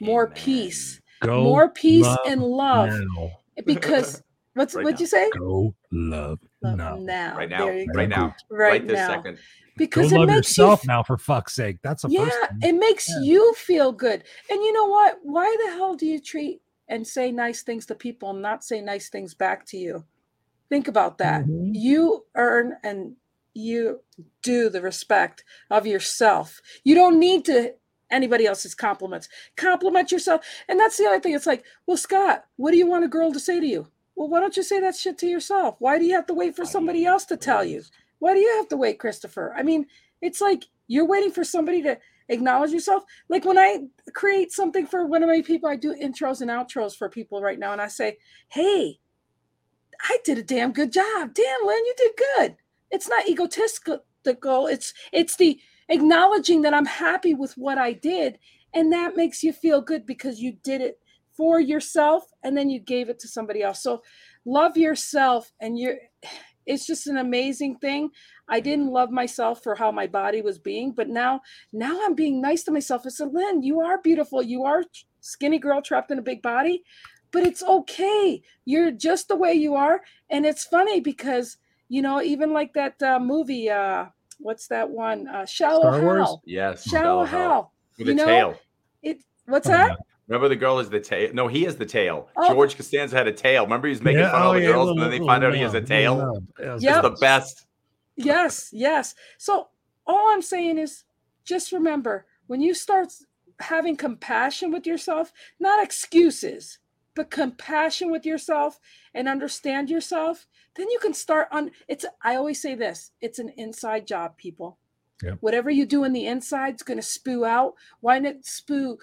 more 0.00 0.28
peace 0.28 1.00
Go 1.22 1.42
more 1.42 1.70
peace 1.70 2.04
love 2.04 2.18
and 2.26 2.42
love 2.42 2.90
now. 2.90 3.30
because 3.64 4.22
what's 4.54 4.74
Right 4.74 4.84
what'd 4.84 4.98
now. 4.98 5.02
you 5.02 5.06
say 5.06 5.30
Go 5.38 5.74
love 5.92 6.38
Love 6.62 6.76
now. 6.78 6.96
now 6.96 7.36
Right 7.36 7.48
now. 7.48 7.66
Right 7.68 7.86
go. 7.94 8.06
now. 8.06 8.34
right, 8.50 8.70
Right 8.72 8.86
this 8.86 8.96
now 8.96 9.08
second. 9.08 9.36
Go 9.36 9.40
because 9.76 10.12
it 10.12 10.18
love 10.18 10.28
makes 10.28 10.56
you 10.56 10.64
yourself 10.64 10.80
f- 10.80 10.86
now, 10.86 11.02
for 11.02 11.18
fuck's 11.18 11.54
sake. 11.54 11.78
That's 11.82 12.02
the 12.02 12.08
yeah 12.10 12.24
first 12.26 12.38
thing. 12.50 12.58
it 12.62 12.72
makes 12.78 13.08
Yeah. 13.08 13.20
you 13.22 13.54
feel 13.54 13.90
good 13.92 14.22
and 14.50 14.62
you 14.62 14.72
know 14.72 14.86
what 14.86 15.18
why 15.22 15.54
the 15.64 15.70
hell 15.72 15.94
do 15.94 16.06
you 16.06 16.20
treat 16.20 16.60
and 16.88 17.06
say 17.06 17.32
nice 17.32 17.62
things 17.62 17.86
to 17.86 17.94
people 17.94 18.30
and 18.30 18.42
not 18.42 18.64
say 18.64 18.80
nice 18.80 19.08
things 19.08 19.34
back 19.34 19.64
to 19.66 19.76
you. 19.76 20.04
Think 20.68 20.88
about 20.88 21.18
that. 21.18 21.44
Mhm. 21.44 21.72
you 21.74 22.24
earn 22.34 22.76
and 22.82 23.16
you 23.54 24.00
do 24.42 24.68
the 24.68 24.82
respect 24.82 25.44
of 25.70 25.86
yourself. 25.86 26.60
You 26.82 26.94
don't 26.94 27.18
need 27.20 27.44
to 27.44 27.74
anybody 28.10 28.46
else's 28.46 28.74
compliments. 28.74 29.28
Compliment 29.56 30.10
yourself. 30.12 30.44
And 30.68 30.78
that's 30.78 30.96
the 30.96 31.06
other 31.06 31.20
thing. 31.20 31.34
It's 31.34 31.46
like 31.46 31.64
well 31.86 31.96
scott 31.96 32.44
what 32.56 32.72
do 32.72 32.76
you 32.78 32.86
want 32.86 33.04
a 33.04 33.08
girl 33.08 33.32
to 33.32 33.40
say 33.40 33.60
to 33.60 33.66
you? 33.66 33.86
Well 34.16 34.28
why 34.28 34.40
don't 34.40 34.56
you 34.56 34.62
say 34.62 34.80
that 34.80 34.96
shit 34.96 35.18
to 35.18 35.26
yourself? 35.26 35.76
Why 35.78 35.98
do 35.98 36.04
you 36.04 36.14
have 36.14 36.26
to 36.26 36.34
wait 36.34 36.54
for 36.56 36.64
somebody 36.64 37.04
else 37.06 37.24
to 37.26 37.36
tell 37.36 37.64
you? 37.64 37.82
why 38.20 38.32
do 38.32 38.40
you 38.40 38.56
have 38.56 38.68
to 38.68 38.76
wait 38.76 38.98
christopher? 38.98 39.54
I 39.56 39.62
mean 39.62 39.86
it's 40.20 40.40
like 40.40 40.64
you're 40.88 41.06
waiting 41.06 41.30
for 41.30 41.44
somebody 41.44 41.82
to 41.82 41.98
acknowledge 42.28 42.70
yourself. 42.70 43.04
Like 43.28 43.44
when 43.44 43.58
i 43.58 43.80
create 44.14 44.52
something 44.52 44.86
for 44.86 45.06
one 45.06 45.22
of 45.22 45.28
my 45.28 45.42
people 45.42 45.68
i 45.68 45.76
do 45.76 45.94
intros 45.94 46.40
and 46.40 46.50
outros 46.50 46.96
for 46.96 47.08
people 47.08 47.40
right 47.40 47.58
now 47.58 47.72
and 47.72 47.80
i 47.80 47.88
say 47.88 48.16
hey 48.48 48.98
i 50.00 50.18
did 50.24 50.38
a 50.38 50.42
damn 50.42 50.72
good 50.72 50.92
job. 50.92 51.34
Damn 51.34 51.66
lynn 51.66 51.84
you 51.84 51.94
did 51.96 52.12
good. 52.36 52.56
It's 52.90 53.08
not 53.08 53.28
egotistical. 53.28 54.02
It's 54.66 54.94
it's 55.12 55.36
the 55.36 55.58
acknowledging 55.90 56.62
that 56.62 56.72
i'm 56.72 56.86
happy 56.86 57.34
with 57.34 57.52
what 57.58 57.76
i 57.76 57.92
did 57.92 58.38
and 58.72 58.92
that 58.92 59.16
makes 59.16 59.42
you 59.42 59.52
feel 59.52 59.82
good 59.82 60.06
because 60.06 60.40
you 60.40 60.52
did 60.64 60.80
it 60.80 60.98
for 61.36 61.60
yourself 61.60 62.24
and 62.42 62.56
then 62.56 62.70
you 62.70 62.80
gave 62.80 63.08
it 63.08 63.18
to 63.20 63.28
somebody 63.28 63.62
else. 63.62 63.82
So 63.82 64.02
love 64.44 64.76
yourself 64.76 65.52
and 65.60 65.78
you're 65.78 65.96
it's 66.66 66.86
just 66.86 67.06
an 67.06 67.16
amazing 67.18 67.78
thing. 67.78 68.10
I 68.48 68.60
didn't 68.60 68.88
love 68.88 69.10
myself 69.10 69.62
for 69.62 69.74
how 69.74 69.90
my 69.92 70.06
body 70.06 70.42
was 70.42 70.58
being 70.58 70.92
but 70.92 71.08
now 71.08 71.40
now 71.72 72.00
i'm 72.04 72.14
being 72.14 72.40
nice 72.40 72.62
to 72.64 72.72
myself. 72.72 73.02
I 73.06 73.10
said 73.10 73.32
lynn 73.32 73.62
you 73.62 73.80
are 73.80 74.00
beautiful. 74.00 74.42
You 74.42 74.64
are 74.64 74.84
skinny 75.20 75.58
girl 75.58 75.80
trapped 75.82 76.10
in 76.10 76.18
a 76.18 76.22
big 76.22 76.42
body 76.42 76.82
but 77.32 77.42
it's 77.44 77.62
okay. 77.62 78.42
You're 78.64 78.92
just 78.92 79.28
the 79.28 79.36
way 79.36 79.54
you 79.54 79.74
are. 79.74 80.02
And 80.30 80.46
it's 80.46 80.64
funny 80.64 81.00
because 81.00 81.56
you 81.88 82.02
know 82.02 82.22
even 82.22 82.52
like 82.52 82.72
that 82.74 83.02
uh, 83.02 83.18
movie 83.20 83.70
uh 83.70 84.06
what's 84.38 84.68
that 84.68 84.90
one? 84.90 85.28
Uh 85.28 85.46
shallow 85.46 85.90
Star 85.90 86.00
Wars? 86.02 86.30
hal 86.30 86.42
Yes. 86.44 86.84
shallow 86.84 87.24
Hal. 87.26 87.26
hal 87.26 87.72
With 87.98 88.08
you 88.08 88.14
know, 88.14 88.24
tail. 88.24 88.58
it 89.02 89.24
what's 89.46 89.66
Oh, 89.66 89.70
that 89.70 89.92
Remember 90.28 90.48
the 90.48 90.56
girl 90.56 90.78
is 90.78 90.88
the 90.88 91.00
tail? 91.00 91.30
No, 91.34 91.48
he 91.48 91.66
is 91.66 91.76
the 91.76 91.84
tail. 91.86 92.28
Oh. 92.36 92.48
George 92.52 92.76
Costanza 92.76 93.14
had 93.16 93.26
a 93.28 93.32
tail. 93.32 93.64
Remember 93.64 93.88
he 93.88 93.92
was 93.92 94.00
making 94.02 94.20
Yeah, 94.20 94.30
fun 94.30 94.42
of 94.42 94.48
oh, 94.48 94.54
the 94.54 94.60
yeah, 94.60 94.66
girls, 94.68 94.86
little- 94.86 94.92
and 94.92 95.00
then 95.02 95.10
they 95.10 95.18
little 95.18 95.26
find 95.26 95.44
out 95.44 95.54
he 95.54 95.60
has 95.60 95.74
a 95.74 95.80
tail. 95.82 96.42
Yeah, 96.58 96.76
Yep. 96.78 96.82
It's 96.82 97.02
the 97.02 97.16
best. 97.20 97.66
yes 98.16 98.70
yes 98.72 99.14
so 99.38 99.66
all 100.06 100.30
i'm 100.32 100.40
saying 100.40 100.78
is 100.78 101.02
just 101.44 101.72
remember 101.72 102.26
when 102.46 102.60
you 102.60 102.72
start 102.72 103.08
having 103.58 103.96
compassion 103.96 104.70
with 104.70 104.86
yourself 104.86 105.32
not 105.58 105.82
excuses 105.82 106.78
but 107.16 107.28
compassion 107.28 108.12
with 108.12 108.24
yourself 108.24 108.78
and 109.14 109.28
understand 109.28 109.90
yourself 109.90 110.46
then 110.76 110.88
you 110.90 110.98
can 111.00 111.12
start 111.12 111.48
on 111.50 111.72
it's 111.88 112.04
i 112.22 112.36
always 112.36 112.62
say 112.62 112.76
this 112.76 113.10
it's 113.20 113.40
an 113.40 113.48
inside 113.56 114.06
job 114.06 114.36
people 114.36 114.78
Yep. 115.22 115.38
whatever 115.40 115.70
you 115.70 115.86
do 115.86 116.04
in 116.04 116.12
the 116.12 116.26
inside 116.26 116.74
is 116.74 116.82
going 116.82 116.98
to 116.98 117.02
spew 117.02 117.44
out 117.44 117.74
why 118.00 118.18
not 118.20 118.44
spew 118.44 118.98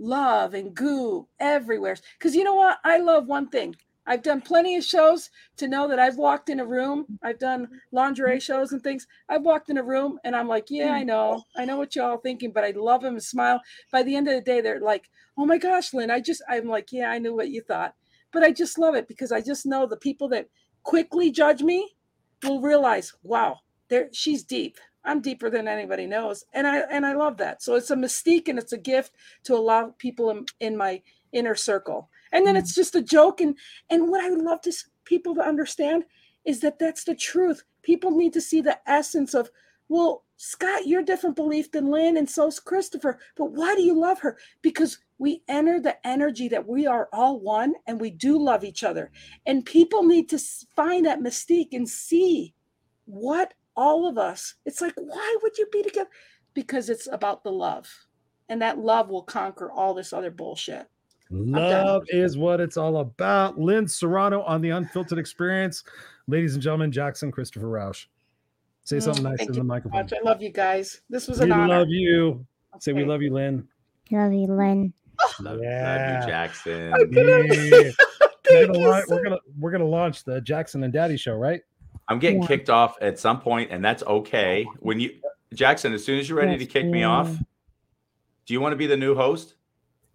love 0.00 0.54
and 0.54 0.74
goo 0.74 1.28
everywhere. 1.38 1.96
Because 2.18 2.34
you 2.34 2.42
know 2.42 2.54
what? 2.54 2.78
I 2.84 2.98
love 2.98 3.26
one 3.26 3.48
thing. 3.48 3.76
I've 4.06 4.22
done 4.22 4.40
plenty 4.40 4.76
of 4.76 4.82
shows 4.82 5.30
to 5.58 5.68
know 5.68 5.86
that 5.86 6.00
i've 6.00 6.16
walked 6.16 6.48
in 6.48 6.58
a 6.58 6.66
room. 6.66 7.06
I've 7.22 7.38
done 7.38 7.68
lingerie 7.92 8.32
mm-hmm. 8.32 8.38
shows 8.38 8.72
and 8.72 8.82
things. 8.82 9.06
I've 9.28 9.42
walked 9.42 9.68
in 9.68 9.78
a 9.78 9.84
room 9.84 10.18
and 10.24 10.34
i'm 10.34 10.48
like 10.48 10.66
yeah 10.70 10.94
i 10.94 10.98
mm-hmm. 11.00 11.08
know. 11.08 11.44
I 11.56 11.64
know 11.64 11.76
what 11.76 11.94
y'all 11.94 12.16
thinking 12.16 12.50
but 12.52 12.64
i 12.64 12.70
love 12.70 13.02
them 13.02 13.14
and 13.14 13.22
smile. 13.22 13.60
By 13.92 14.02
the 14.02 14.16
end 14.16 14.26
of 14.26 14.34
the 14.34 14.40
day 14.40 14.60
they're 14.60 14.80
like 14.80 15.08
oh 15.38 15.46
my 15.46 15.58
gosh 15.58 15.92
lynn 15.92 16.10
i 16.10 16.18
just 16.18 16.42
i'm 16.48 16.66
like 16.66 16.88
yeah 16.90 17.10
i 17.10 17.18
knew 17.18 17.36
what 17.36 17.50
you 17.50 17.62
thought. 17.62 17.94
But 18.32 18.42
i 18.42 18.50
just 18.50 18.78
love 18.78 18.94
it 18.94 19.06
because 19.06 19.32
i 19.32 19.40
just 19.40 19.66
know 19.66 19.86
the 19.86 19.96
people 19.96 20.28
that 20.30 20.48
quickly 20.82 21.30
judge 21.30 21.62
me 21.62 21.94
will 22.42 22.62
realize 22.62 23.12
wow 23.22 23.58
there 23.90 24.08
she's 24.12 24.42
deep 24.42 24.78
i'm 25.04 25.20
deeper 25.20 25.50
than 25.50 25.68
anybody 25.68 26.06
knows 26.06 26.44
and 26.52 26.66
i 26.66 26.78
and 26.90 27.06
i 27.06 27.12
love 27.12 27.36
that 27.36 27.62
so 27.62 27.74
it's 27.74 27.90
a 27.90 27.96
mystique 27.96 28.48
and 28.48 28.58
it's 28.58 28.72
a 28.72 28.78
gift 28.78 29.12
to 29.42 29.54
allow 29.54 29.94
people 29.98 30.30
in, 30.30 30.44
in 30.60 30.76
my 30.76 31.00
inner 31.32 31.54
circle 31.54 32.08
and 32.32 32.46
then 32.46 32.54
mm. 32.54 32.58
it's 32.58 32.74
just 32.74 32.94
a 32.94 33.02
joke 33.02 33.40
and 33.40 33.56
and 33.88 34.08
what 34.08 34.22
i 34.22 34.30
would 34.30 34.42
love 34.42 34.60
to 34.60 34.72
people 35.04 35.34
to 35.34 35.40
understand 35.40 36.04
is 36.44 36.60
that 36.60 36.78
that's 36.78 37.04
the 37.04 37.14
truth 37.14 37.62
People 37.82 38.10
need 38.10 38.32
to 38.34 38.40
see 38.40 38.60
the 38.60 38.78
essence 38.86 39.34
of, 39.34 39.50
well, 39.88 40.24
Scott, 40.36 40.86
you're 40.86 41.02
different 41.02 41.36
belief 41.36 41.70
than 41.70 41.90
Lynn, 41.90 42.16
and 42.16 42.28
so's 42.28 42.60
Christopher. 42.60 43.18
But 43.36 43.52
why 43.52 43.74
do 43.74 43.82
you 43.82 43.98
love 43.98 44.20
her? 44.20 44.38
Because 44.62 44.98
we 45.18 45.42
enter 45.48 45.80
the 45.80 46.04
energy 46.06 46.48
that 46.48 46.66
we 46.66 46.86
are 46.86 47.08
all 47.12 47.38
one 47.40 47.74
and 47.86 48.00
we 48.00 48.10
do 48.10 48.38
love 48.38 48.64
each 48.64 48.82
other. 48.82 49.10
And 49.44 49.66
people 49.66 50.02
need 50.02 50.30
to 50.30 50.38
find 50.74 51.04
that 51.04 51.20
mystique 51.20 51.72
and 51.72 51.88
see 51.88 52.54
what 53.04 53.52
all 53.80 54.06
of 54.06 54.18
us, 54.18 54.54
it's 54.66 54.80
like, 54.82 54.92
why 54.96 55.36
would 55.42 55.56
you 55.56 55.66
be 55.72 55.82
together? 55.82 56.10
Because 56.54 56.90
it's 56.90 57.08
about 57.10 57.42
the 57.42 57.50
love. 57.52 57.88
And 58.48 58.60
that 58.62 58.78
love 58.78 59.08
will 59.08 59.22
conquer 59.22 59.70
all 59.70 59.94
this 59.94 60.12
other 60.12 60.30
bullshit. 60.30 60.86
Love 61.30 62.02
is 62.08 62.36
what 62.36 62.60
it's 62.60 62.76
all 62.76 62.98
about. 62.98 63.58
Lynn 63.58 63.86
Serrano 63.88 64.42
on 64.42 64.60
the 64.60 64.70
Unfiltered 64.70 65.18
Experience. 65.18 65.84
Ladies 66.26 66.54
and 66.54 66.62
gentlemen, 66.62 66.90
Jackson 66.92 67.30
Christopher 67.30 67.68
Rausch. 67.68 68.06
Say 68.84 68.96
Mm, 68.96 69.02
something 69.02 69.22
nice 69.24 69.38
thank 69.38 69.50
in 69.50 69.56
the 69.56 69.64
microphone. 69.64 70.00
much. 70.02 70.12
I 70.12 70.20
love 70.24 70.42
you 70.42 70.50
guys. 70.50 71.00
This 71.08 71.28
was 71.28 71.38
We 71.38 71.44
an 71.46 71.52
honor. 71.52 71.78
love 71.78 71.88
you. 71.88 72.44
Say 72.80 72.92
we 72.92 73.04
love 73.04 73.22
you, 73.22 73.32
Lynn. 73.32 73.66
Love 74.10 74.32
you, 74.32 74.46
Lynn. 74.48 74.92
Love, 75.40 75.40
love 75.40 75.58
you, 75.58 76.28
Jackson. 76.28 76.92
I 76.92 76.98
couldn't- 76.98 77.16
Yeah. 77.16 77.90
We're 78.50 78.66
gonna, 78.66 78.78
you 78.80 78.88
launch, 78.88 79.06
so 79.06 79.14
we're 79.14 79.22
gonna 79.22 79.38
we're 79.60 79.70
gonna 79.70 79.84
launch 79.84 80.24
the 80.24 80.40
Jackson 80.40 80.82
and 80.82 80.92
Daddy 80.92 81.16
show, 81.16 81.34
right? 81.34 81.60
I'm 82.10 82.18
getting 82.18 82.42
Yeah. 82.42 82.48
kicked 82.48 82.68
off 82.68 82.96
at 83.00 83.18
some 83.20 83.40
point, 83.40 83.70
and 83.70 83.84
that's 83.84 84.02
okay. 84.02 84.66
When 84.80 84.98
you, 84.98 85.12
Jackson, 85.54 85.92
as 85.94 86.04
soon 86.04 86.18
as 86.18 86.28
you're 86.28 86.38
ready 86.38 86.56
to 86.58 86.64
Yes, 86.64 86.72
kick 86.72 86.86
me 86.86 87.04
off, 87.04 87.30
do 88.46 88.52
you 88.52 88.60
want 88.60 88.72
to 88.72 88.76
be 88.76 88.86
the 88.88 88.96
new 88.96 89.14
host? 89.14 89.54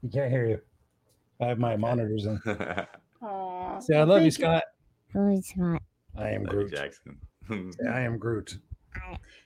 You 0.04 0.10
can't 0.10 0.30
hear 0.30 0.46
you. 0.46 0.62
I 1.40 1.46
have 1.48 1.58
my 1.58 1.78
monitors 1.78 2.26
in. 2.26 2.40
Aw, 3.22 3.80
Say 3.80 3.96
I 3.98 4.04
love 4.04 4.24
you, 4.24 4.32
Scott. 4.32 4.64
Love 5.14 5.32
you, 5.32 5.42
Scott. 5.42 5.82
I 6.18 6.30
am 6.32 6.44
Love 6.44 6.52
Groot. 6.52 6.72
Jackson. 6.74 7.18
I 7.50 8.02
am 8.02 8.18
Groot. 8.18 8.58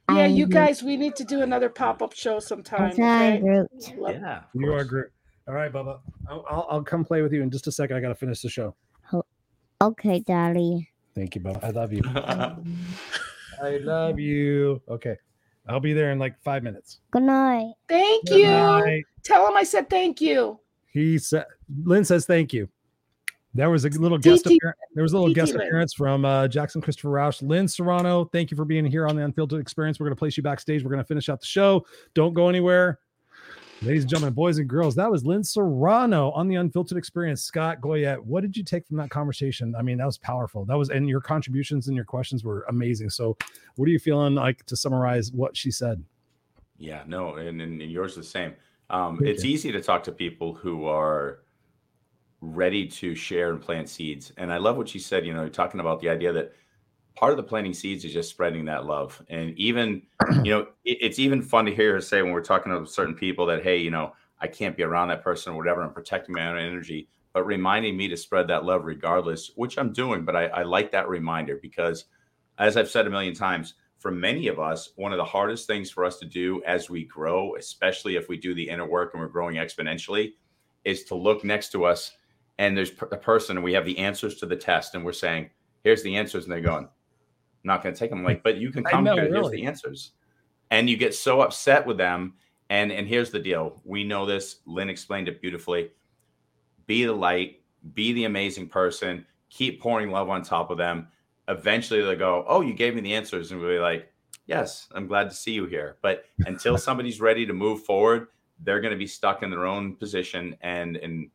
Yeah, 0.10 0.26
you 0.26 0.48
guys, 0.48 0.82
we 0.84 0.98
need 0.98 1.16
to 1.18 1.24
do 1.24 1.42
another 1.42 1.70
pop 1.70 2.02
up 2.02 2.14
show 2.14 2.40
sometime. 2.40 2.92
Okay? 2.92 3.40
Groot. 3.40 3.70
Yeah, 3.96 4.38
of 4.40 4.44
You 4.56 4.74
are. 4.74 4.84
Groot. 4.84 5.12
All 5.48 5.54
right, 5.54 5.72
Bubba. 5.72 6.00
I'll, 6.28 6.46
I'll, 6.50 6.68
I'll 6.70 6.84
come 6.84 7.06
play 7.06 7.22
with 7.22 7.32
you 7.34 7.42
in 7.44 7.50
just 7.52 7.68
a 7.68 7.72
second. 7.72 7.96
I 7.96 8.02
gotta 8.02 8.16
finish 8.16 8.42
the 8.42 8.50
show. 8.50 8.76
Okay, 9.82 10.20
Daddy. 10.20 10.90
Thank 11.20 11.36
you, 11.36 11.42
Bubba. 11.42 11.62
I 11.62 11.72
love 11.72 11.92
you. 11.92 12.02
I 13.62 13.78
love 13.80 14.20
you. 14.22 14.82
Okay. 14.88 15.18
I'll 15.68 15.82
be 15.82 15.92
there 15.92 16.14
in 16.14 16.18
like 16.18 16.42
five 16.42 16.64
minutes. 16.64 17.02
Good 17.12 17.24
night. 17.24 17.74
Thank 17.90 18.28
Good 18.28 18.40
you. 18.40 18.48
night. 18.48 19.04
Tell 19.24 19.46
him 19.46 19.58
I 19.58 19.64
said 19.64 19.90
thank 19.90 20.22
you. 20.22 20.62
He 20.86 21.18
said, 21.18 21.46
Lynn 21.84 22.06
says 22.06 22.26
thank 22.26 22.54
you. 22.54 22.70
There 23.54 23.70
was 23.70 23.84
a 23.84 23.90
little 23.90 24.18
guest 24.18 24.46
TT 24.46 24.54
appearance. 24.54 24.80
There 24.96 25.04
was 25.04 25.12
a 25.12 25.18
little 25.18 25.34
TT 25.34 25.36
guest 25.36 25.54
Lynn. 25.56 25.68
appearance 25.68 25.94
from 25.94 26.24
uh, 26.24 26.48
Jackson 26.48 26.80
Christopher 26.80 27.10
Rausch. 27.10 27.42
Lynn 27.42 27.68
Serrano, 27.68 28.24
thank 28.32 28.50
you 28.50 28.56
for 28.56 28.64
being 28.64 28.86
here 28.86 29.06
on 29.06 29.18
the 29.18 29.24
Unfiltered 29.26 29.60
Experience. 29.60 30.00
We're 30.00 30.06
going 30.06 30.16
to 30.16 30.20
place 30.20 30.38
you 30.38 30.44
backstage. 30.44 30.86
We're 30.86 30.92
going 30.92 31.04
to 31.04 31.08
finish 31.08 31.28
out 31.28 31.42
the 31.42 31.48
show. 31.48 31.86
Don't 32.14 32.34
go 32.34 32.48
anywhere. 32.48 32.98
Ladies 33.82 34.04
and 34.04 34.10
gentlemen, 34.10 34.34
boys 34.34 34.58
and 34.58 34.68
girls, 34.68 34.96
that 34.96 35.10
was 35.10 35.26
Lynn 35.26 35.42
Serrano 35.42 36.32
on 36.32 36.50
the 36.50 36.56
Unfiltered 36.56 36.98
Experience. 36.98 37.42
Scott 37.44 37.80
Goyette, 37.80 38.20
what 38.20 38.42
did 38.42 38.58
you 38.58 38.64
take 38.64 38.86
from 38.86 38.98
that 38.98 39.10
conversation? 39.10 39.74
I 39.74 39.84
mean, 39.84 40.00
that 40.00 40.06
was 40.06 40.18
powerful. 40.18 40.66
That 40.66 40.78
was, 40.78 40.90
and 40.90 41.08
your 41.08 41.22
contributions 41.22 41.88
and 41.88 41.96
your 41.96 42.04
questions 42.04 42.44
were 42.44 42.66
amazing. 42.68 43.10
So, 43.10 43.38
what 43.78 43.88
are 43.88 43.92
you 43.92 43.98
feeling 43.98 44.36
like 44.36 44.66
to 44.66 44.76
summarize 44.76 45.32
what 45.32 45.56
she 45.56 45.72
said? 45.72 46.04
Yeah, 46.78 47.04
no, 47.08 47.36
and, 47.36 47.62
and 47.62 47.82
yours 47.82 48.16
the 48.16 48.24
same. 48.24 48.54
Um, 48.90 49.22
it's 49.24 49.46
you. 49.46 49.52
easy 49.52 49.72
to 49.72 49.82
talk 49.82 50.04
to 50.04 50.12
people 50.12 50.54
who 50.54 50.86
are 50.86 51.40
ready 52.42 52.86
to 52.86 53.16
share 53.16 53.50
and 53.50 53.62
plant 53.62 53.88
seeds. 53.88 54.34
And 54.36 54.52
I 54.52 54.58
love 54.58 54.76
what 54.76 54.90
she 54.90 55.00
said. 55.00 55.26
You 55.26 55.34
know, 55.34 55.48
talking 55.48 55.80
about 55.80 56.02
the 56.02 56.10
idea 56.10 56.34
that 56.34 56.54
part 57.20 57.32
of 57.32 57.38
the 57.38 57.44
planting 57.44 57.74
seeds 57.74 58.06
is 58.06 58.14
just 58.14 58.30
spreading 58.30 58.64
that 58.64 58.86
love. 58.86 59.22
And 59.28 59.50
even, 59.60 60.04
you 60.44 60.52
know, 60.54 60.62
it, 60.86 61.00
it's 61.02 61.20
even 61.20 61.42
fun 61.42 61.66
to 61.66 61.76
hear 61.76 61.94
her 61.94 62.02
say 62.02 62.22
when 62.22 62.32
we're 62.32 62.42
talking 62.42 62.72
to 62.72 62.90
certain 62.90 63.14
people 63.14 63.46
that, 63.48 63.62
hey, 63.62 63.76
you 63.76 63.92
know, 63.92 64.14
I 64.40 64.48
can't 64.48 64.78
be 64.78 64.84
around 64.84 65.10
that 65.10 65.22
person 65.22 65.52
or 65.52 65.58
whatever. 65.58 65.84
I'm 65.84 65.92
protecting 65.92 66.34
my 66.34 66.48
own 66.48 66.58
energy, 66.58 67.10
but 67.34 67.46
reminding 67.46 67.98
me 67.98 68.08
to 68.08 68.16
spread 68.16 68.48
that 68.48 68.64
love 68.64 68.86
regardless, 68.86 69.52
which 69.56 69.78
I'm 69.78 69.92
doing. 69.92 70.24
But 70.24 70.38
I, 70.38 70.46
I 70.46 70.64
like 70.64 70.92
that 70.92 71.10
reminder 71.10 71.60
because, 71.62 72.06
as 72.58 72.78
I've 72.78 72.90
said 72.90 73.06
a 73.06 73.10
million 73.10 73.34
times, 73.34 73.74
for 73.98 74.12
many 74.12 74.48
of 74.48 74.58
us, 74.58 74.94
one 74.96 75.12
of 75.12 75.18
the 75.18 75.26
hardest 75.26 75.68
things 75.68 75.92
for 75.92 76.06
us 76.06 76.20
to 76.20 76.26
do 76.26 76.64
as 76.66 76.90
we 76.90 77.04
grow, 77.04 77.56
especially 77.56 78.16
if 78.16 78.30
we 78.30 78.38
do 78.38 78.56
the 78.56 78.70
inner 78.70 78.88
work 78.88 79.14
and 79.14 79.22
we're 79.22 79.28
growing 79.28 79.58
exponentially, 79.58 80.32
is 80.86 81.04
to 81.04 81.16
look 81.16 81.44
next 81.44 81.74
to 81.74 81.84
us 81.84 82.14
and 82.60 82.78
there's 82.78 82.92
a 83.12 83.18
person 83.18 83.58
and 83.58 83.64
we 83.64 83.74
have 83.74 83.84
the 83.84 83.98
answers 83.98 84.36
to 84.36 84.46
the 84.46 84.56
test 84.56 84.96
and 84.96 85.04
we're 85.04 85.12
saying, 85.12 85.50
here's 85.84 86.02
the 86.02 86.16
answers. 86.16 86.46
And 86.46 86.54
they're 86.54 86.62
going, 86.62 86.88
not 87.64 87.84
going 87.84 87.94
to 87.94 88.00
take 88.00 88.10
them. 88.10 88.24
Like, 88.24 88.38
hmm. 88.38 88.44
but 88.44 88.58
you 88.58 88.72
can 88.72 88.84
come 88.84 89.04
know, 89.04 89.16
here. 89.16 89.28
Here's 89.28 89.50
the 89.50 89.66
answers. 89.66 90.12
And 90.72 90.90
you 90.90 90.98
get 90.98 91.16
so 91.16 91.42
upset 91.42 91.86
with 91.86 91.98
them. 91.98 92.36
And, 92.70 92.92
and 92.92 93.08
here's 93.08 93.32
the 93.32 93.40
deal. 93.40 93.82
We 93.84 94.04
know 94.04 94.26
this. 94.26 94.58
Lynn 94.66 94.90
explained 94.90 95.28
it 95.28 95.42
beautifully. 95.42 95.92
Be 96.86 97.06
the 97.06 97.14
light, 97.14 97.62
be 97.94 98.14
the 98.14 98.26
amazing 98.26 98.70
person, 98.70 99.26
keep 99.50 99.82
pouring 99.82 100.12
love 100.12 100.30
on 100.30 100.44
top 100.44 100.70
of 100.70 100.78
them. 100.78 101.08
Eventually 101.48 102.02
they'll 102.02 102.16
go, 102.16 102.46
Oh, 102.48 102.62
you 102.62 102.74
gave 102.74 102.94
me 102.94 103.02
the 103.02 103.16
answers. 103.16 103.52
And 103.52 103.60
we'll 103.60 103.72
be 103.72 103.80
like, 103.80 104.12
Yes, 104.46 104.88
I'm 104.94 105.08
glad 105.08 105.30
to 105.30 105.36
see 105.36 105.52
you 105.52 105.66
here. 105.66 105.98
But 106.02 106.26
until 106.46 106.78
somebody's 106.80 107.20
ready 107.20 107.46
to 107.46 107.54
move 107.54 107.84
forward, 107.86 108.28
they're 108.60 108.82
going 108.82 108.94
to 108.94 108.98
be 108.98 109.08
stuck 109.08 109.42
in 109.42 109.50
their 109.50 109.66
own 109.66 109.96
position 109.96 110.56
and 110.62 110.98
and 110.98 111.30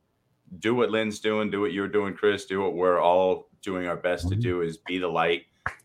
do 0.59 0.75
what 0.75 0.91
Lynn's 0.91 1.21
doing, 1.21 1.51
do 1.51 1.61
what 1.61 1.73
you're 1.73 1.89
doing, 1.89 2.15
Chris, 2.15 2.45
do 2.45 2.61
what 2.61 2.75
we're 2.75 3.01
all 3.01 3.49
doing 3.63 3.87
our 3.87 3.97
best 3.97 4.29
to 4.29 4.35
mm-hmm. 4.35 4.43
do 4.43 4.61
is 4.63 4.77
be 4.79 4.99
the 4.99 5.09
light. 5.09 5.43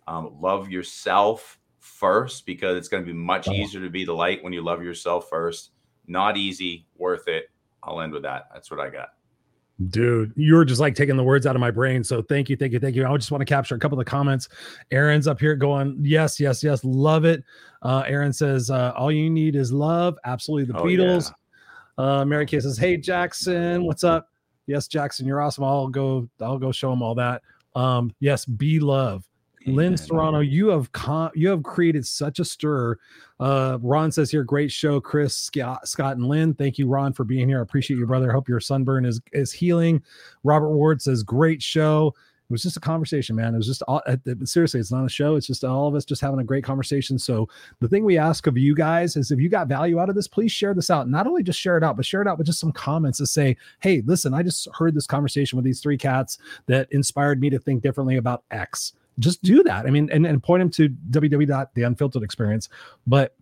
Um, 0.09 0.35
love 0.41 0.69
yourself 0.69 1.59
first 1.77 2.47
because 2.47 2.75
it's 2.77 2.87
going 2.87 3.03
to 3.03 3.07
be 3.07 3.13
much 3.13 3.47
easier 3.47 3.79
to 3.81 3.91
be 3.91 4.03
the 4.05 4.13
light 4.13 4.43
when 4.43 4.51
you 4.51 4.63
love 4.63 4.81
yourself 4.81 5.29
first. 5.29 5.69
Not 6.07 6.35
easy, 6.35 6.87
worth 6.97 7.27
it. 7.27 7.51
I'll 7.83 8.01
end 8.01 8.11
with 8.13 8.23
that. 8.23 8.49
That's 8.51 8.71
what 8.71 8.79
I 8.79 8.89
got. 8.89 9.09
Dude, 9.89 10.33
you 10.35 10.55
were 10.55 10.65
just 10.65 10.81
like 10.81 10.95
taking 10.95 11.15
the 11.15 11.23
words 11.23 11.45
out 11.45 11.55
of 11.55 11.59
my 11.59 11.69
brain. 11.69 12.03
So 12.03 12.23
thank 12.23 12.49
you, 12.49 12.57
thank 12.57 12.73
you, 12.73 12.79
thank 12.79 12.95
you. 12.95 13.05
I 13.07 13.15
just 13.17 13.31
want 13.31 13.41
to 13.41 13.45
capture 13.45 13.75
a 13.75 13.79
couple 13.79 13.99
of 13.99 14.03
the 14.03 14.09
comments. 14.09 14.49
Aaron's 14.89 15.27
up 15.27 15.39
here 15.39 15.55
going, 15.55 15.99
yes, 16.01 16.39
yes, 16.39 16.63
yes, 16.63 16.83
love 16.83 17.23
it. 17.23 17.43
Uh, 17.83 18.03
Aaron 18.07 18.33
says, 18.33 18.71
uh, 18.71 18.91
all 18.97 19.11
you 19.11 19.29
need 19.29 19.55
is 19.55 19.71
love. 19.71 20.17
Absolutely, 20.25 20.73
the 20.73 20.79
Oh, 20.79 20.83
Beatles. 20.83 21.31
Uh, 21.99 22.25
Mary 22.25 22.47
Kay 22.47 22.59
says, 22.59 22.79
hey 22.79 22.97
Jackson, 22.97 23.83
what's 23.83 24.03
up? 24.03 24.29
Yes, 24.65 24.87
Jackson, 24.87 25.27
you're 25.27 25.39
awesome. 25.39 25.63
I'll 25.63 25.87
go, 25.87 26.27
I'll 26.41 26.57
go 26.57 26.71
show 26.71 26.91
him 26.91 27.03
all 27.03 27.13
that. 27.15 27.43
Um, 27.75 28.11
yes, 28.19 28.45
be 28.45 28.79
love. 28.79 29.28
Lynn. 29.65 29.97
Serrano, 29.97 30.39
you 30.39 30.67
have 30.67 30.91
con- 30.91 31.31
you 31.35 31.49
have 31.49 31.63
created 31.63 32.05
such 32.05 32.39
a 32.39 32.45
stir. 32.45 32.97
Uh, 33.39 33.77
Ron 33.81 34.11
says 34.11 34.31
here, 34.31 34.43
great 34.43 34.71
show, 34.71 34.99
Chris, 34.99 35.35
Scott, 35.35 35.87
Scott, 35.87 36.17
and 36.17 36.25
Lynn. 36.27 36.53
Thank 36.53 36.77
you, 36.77 36.87
Ron, 36.87 37.13
for 37.13 37.23
being 37.23 37.47
here. 37.47 37.59
I 37.59 37.61
appreciate 37.61 37.97
you, 37.97 38.05
brother. 38.05 38.31
Hope 38.31 38.49
your 38.49 38.59
sunburn 38.59 39.05
is 39.05 39.21
is 39.33 39.51
healing. 39.51 40.01
Robert 40.43 40.69
Ward 40.69 41.01
says, 41.01 41.23
great 41.23 41.61
show. 41.61 42.13
It 42.49 42.53
was 42.53 42.63
just 42.63 42.77
a 42.77 42.79
conversation, 42.79 43.35
man. 43.35 43.53
It 43.53 43.57
was 43.57 43.67
just 43.67 43.83
all, 43.83 44.01
seriously, 44.43 44.79
it's 44.79 44.91
not 44.91 45.05
a 45.05 45.09
show. 45.09 45.35
It's 45.35 45.45
just 45.45 45.63
all 45.63 45.87
of 45.87 45.93
us 45.93 46.03
just 46.03 46.19
having 46.19 46.39
a 46.39 46.43
great 46.43 46.63
conversation. 46.63 47.19
So 47.19 47.47
the 47.79 47.87
thing 47.87 48.03
we 48.03 48.17
ask 48.17 48.47
of 48.47 48.57
you 48.57 48.73
guys 48.73 49.15
is 49.15 49.29
if 49.29 49.39
you 49.39 49.49
got 49.49 49.67
value 49.67 49.99
out 49.99 50.09
of 50.09 50.15
this, 50.15 50.27
please 50.27 50.51
share 50.51 50.73
this 50.73 50.89
out. 50.89 51.07
Not 51.07 51.27
only 51.27 51.43
just 51.43 51.59
share 51.59 51.77
it 51.77 51.83
out, 51.83 51.95
but 51.95 52.07
share 52.07 52.23
it 52.23 52.27
out 52.27 52.39
with 52.39 52.47
just 52.47 52.59
some 52.59 52.71
comments 52.71 53.19
to 53.19 53.27
say, 53.27 53.55
hey, 53.81 54.01
listen, 54.03 54.33
I 54.33 54.41
just 54.41 54.67
heard 54.73 54.95
this 54.95 55.05
conversation 55.05 55.57
with 55.57 55.63
these 55.63 55.79
three 55.79 55.97
cats 55.97 56.39
that 56.65 56.91
inspired 56.91 57.39
me 57.39 57.51
to 57.51 57.59
think 57.59 57.83
differently 57.83 58.17
about 58.17 58.43
X 58.49 58.93
just 59.19 59.43
do 59.43 59.63
that. 59.63 59.85
I 59.85 59.89
mean, 59.89 60.09
and, 60.11 60.25
and 60.25 60.41
point 60.41 60.61
them 60.61 60.69
to 60.71 60.89
www.theunfiltered 61.11 62.23
experience. 62.23 62.69
But 63.05 63.35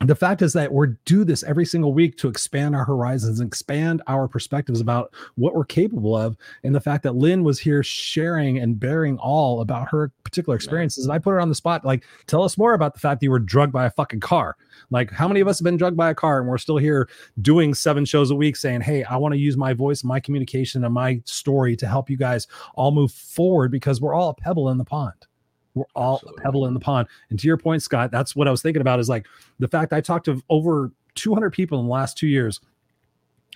the 0.00 0.14
fact 0.14 0.40
is 0.40 0.54
that 0.54 0.72
we're 0.72 0.86
do 1.04 1.24
this 1.24 1.42
every 1.42 1.66
single 1.66 1.92
week 1.92 2.16
to 2.16 2.28
expand 2.28 2.74
our 2.74 2.84
horizons 2.84 3.38
and 3.38 3.46
expand 3.46 4.02
our 4.06 4.26
perspectives 4.26 4.80
about 4.80 5.12
what 5.34 5.54
we're 5.54 5.64
capable 5.64 6.16
of. 6.16 6.38
And 6.64 6.74
the 6.74 6.80
fact 6.80 7.02
that 7.02 7.16
Lynn 7.16 7.44
was 7.44 7.58
here 7.58 7.82
sharing 7.82 8.58
and 8.58 8.80
bearing 8.80 9.18
all 9.18 9.60
about 9.60 9.90
her 9.90 10.10
particular 10.24 10.56
experiences. 10.56 11.04
And 11.04 11.12
I 11.12 11.18
put 11.18 11.30
her 11.30 11.40
on 11.40 11.50
the 11.50 11.54
spot, 11.54 11.84
like, 11.84 12.04
tell 12.26 12.42
us 12.42 12.56
more 12.56 12.72
about 12.72 12.94
the 12.94 13.00
fact 13.00 13.20
that 13.20 13.24
you 13.24 13.30
were 13.30 13.38
drugged 13.38 13.74
by 13.74 13.84
a 13.84 13.90
fucking 13.90 14.20
car. 14.20 14.56
Like, 14.90 15.10
how 15.10 15.28
many 15.28 15.40
of 15.40 15.48
us 15.48 15.58
have 15.58 15.64
been 15.64 15.76
drugged 15.76 15.98
by 15.98 16.08
a 16.08 16.14
car 16.14 16.40
and 16.40 16.48
we're 16.48 16.56
still 16.56 16.78
here 16.78 17.08
doing 17.42 17.74
seven 17.74 18.06
shows 18.06 18.30
a 18.30 18.34
week 18.34 18.56
saying, 18.56 18.80
Hey, 18.80 19.04
I 19.04 19.16
want 19.16 19.34
to 19.34 19.38
use 19.38 19.58
my 19.58 19.74
voice, 19.74 20.02
my 20.02 20.18
communication, 20.18 20.82
and 20.84 20.94
my 20.94 21.20
story 21.26 21.76
to 21.76 21.86
help 21.86 22.08
you 22.08 22.16
guys 22.16 22.46
all 22.74 22.90
move 22.90 23.12
forward 23.12 23.70
because 23.70 24.00
we're 24.00 24.14
all 24.14 24.30
a 24.30 24.34
pebble 24.34 24.70
in 24.70 24.78
the 24.78 24.84
pond. 24.84 25.26
We're 25.74 25.84
all 25.94 26.16
Absolutely. 26.16 26.40
a 26.40 26.42
pebble 26.42 26.66
in 26.66 26.74
the 26.74 26.80
pond. 26.80 27.08
And 27.30 27.38
to 27.38 27.46
your 27.46 27.56
point, 27.56 27.82
Scott, 27.82 28.10
that's 28.10 28.34
what 28.34 28.48
I 28.48 28.50
was 28.50 28.62
thinking 28.62 28.80
about 28.80 28.98
is 28.98 29.08
like 29.08 29.26
the 29.58 29.68
fact 29.68 29.92
I 29.92 30.00
talked 30.00 30.24
to 30.26 30.42
over 30.48 30.90
200 31.14 31.50
people 31.50 31.78
in 31.78 31.86
the 31.86 31.92
last 31.92 32.18
two 32.18 32.26
years. 32.26 32.60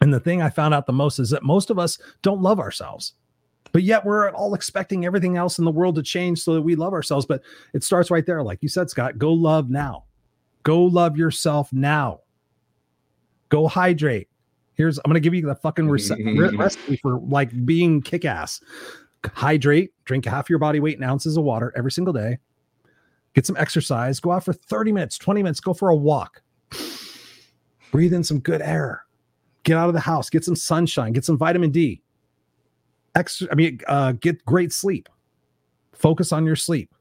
And 0.00 0.12
the 0.12 0.20
thing 0.20 0.42
I 0.42 0.50
found 0.50 0.74
out 0.74 0.86
the 0.86 0.92
most 0.92 1.18
is 1.18 1.30
that 1.30 1.42
most 1.42 1.70
of 1.70 1.78
us 1.78 1.98
don't 2.22 2.42
love 2.42 2.60
ourselves. 2.60 3.14
But 3.72 3.82
yet 3.82 4.04
we're 4.04 4.30
all 4.30 4.54
expecting 4.54 5.04
everything 5.04 5.36
else 5.36 5.58
in 5.58 5.64
the 5.64 5.70
world 5.70 5.96
to 5.96 6.02
change 6.02 6.40
so 6.40 6.54
that 6.54 6.62
we 6.62 6.76
love 6.76 6.92
ourselves. 6.92 7.26
But 7.26 7.42
it 7.72 7.82
starts 7.82 8.10
right 8.10 8.24
there. 8.24 8.42
Like 8.42 8.62
you 8.62 8.68
said, 8.68 8.90
Scott, 8.90 9.18
go 9.18 9.32
love 9.32 9.68
now. 9.70 10.04
Go 10.62 10.84
love 10.84 11.16
yourself 11.16 11.72
now. 11.72 12.20
Go 13.48 13.66
hydrate. 13.66 14.28
Here's 14.74 14.98
I'm 14.98 15.08
gonna 15.08 15.20
give 15.20 15.34
you 15.34 15.42
the 15.42 15.54
fucking 15.54 15.88
recipe 16.56 16.96
for 16.96 17.18
like 17.18 17.64
being 17.64 18.00
kick 18.00 18.24
ass. 18.24 18.60
Hydrate, 19.32 19.92
drink 20.04 20.24
half 20.24 20.50
your 20.50 20.58
body 20.58 20.80
weight 20.80 20.96
in 20.96 21.02
ounces 21.04 21.36
of 21.36 21.44
water 21.44 21.72
every 21.76 21.92
single 21.92 22.12
day. 22.12 22.38
get 23.34 23.46
some 23.46 23.56
exercise, 23.56 24.20
go 24.20 24.30
out 24.30 24.44
for 24.44 24.52
30 24.52 24.92
minutes, 24.92 25.18
20 25.18 25.42
minutes, 25.42 25.60
go 25.60 25.74
for 25.74 25.88
a 25.88 25.96
walk, 25.96 26.42
breathe 27.90 28.14
in 28.14 28.22
some 28.22 28.38
good 28.38 28.62
air, 28.62 29.04
get 29.64 29.76
out 29.76 29.88
of 29.88 29.94
the 29.94 30.00
house, 30.00 30.30
get 30.30 30.44
some 30.44 30.56
sunshine, 30.56 31.12
get 31.12 31.24
some 31.24 31.36
vitamin 31.38 31.70
D. 31.70 32.00
Extra, 33.16 33.48
I 33.50 33.54
mean, 33.54 33.80
uh, 33.88 34.12
get 34.12 34.44
great 34.44 34.72
sleep. 34.72 35.08
Focus 35.92 36.32
on 36.32 36.44
your 36.44 36.56
sleep. 36.56 36.92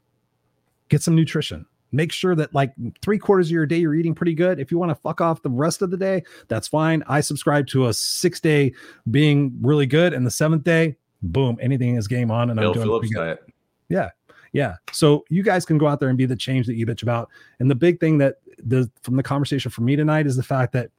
Get 0.88 1.02
some 1.02 1.14
nutrition. 1.16 1.66
Make 1.92 2.10
sure 2.12 2.34
that 2.34 2.54
like 2.54 2.72
three 3.02 3.18
quarters 3.18 3.48
of 3.48 3.52
your 3.52 3.66
day 3.66 3.78
you're 3.78 3.94
eating 3.94 4.14
pretty 4.14 4.34
good. 4.34 4.58
If 4.58 4.70
you 4.72 4.78
want 4.78 4.90
to 4.90 4.96
fuck 4.96 5.20
off 5.20 5.42
the 5.42 5.50
rest 5.50 5.82
of 5.82 5.90
the 5.90 5.96
day, 5.96 6.24
that's 6.48 6.66
fine. 6.66 7.04
I 7.06 7.20
subscribe 7.20 7.66
to 7.68 7.86
a 7.86 7.94
six 7.94 8.40
day 8.40 8.72
being 9.10 9.56
really 9.60 9.86
good, 9.86 10.12
and 10.12 10.26
the 10.26 10.30
seventh 10.30 10.64
day, 10.64 10.96
boom, 11.24 11.58
anything 11.60 11.96
is 11.96 12.06
game 12.08 12.30
on, 12.30 12.50
and 12.50 12.58
Bill 12.58 12.68
I'm 12.68 12.74
doing 12.74 12.86
Phillips 12.86 13.10
diet. 13.10 13.44
Yeah. 13.88 14.10
Yeah. 14.52 14.76
So 14.92 15.24
you 15.30 15.42
guys 15.42 15.66
can 15.66 15.78
go 15.78 15.88
out 15.88 15.98
there 15.98 16.08
and 16.08 16.16
be 16.16 16.26
the 16.26 16.36
change 16.36 16.66
that 16.66 16.74
you 16.74 16.86
bitch 16.86 17.02
about. 17.02 17.28
And 17.58 17.68
the 17.70 17.74
big 17.74 17.98
thing 17.98 18.18
that 18.18 18.36
the 18.58 18.90
from 19.02 19.16
the 19.16 19.22
conversation 19.22 19.70
for 19.70 19.82
me 19.82 19.96
tonight 19.96 20.26
is 20.26 20.36
the 20.36 20.42
fact 20.44 20.72
that 20.74 20.90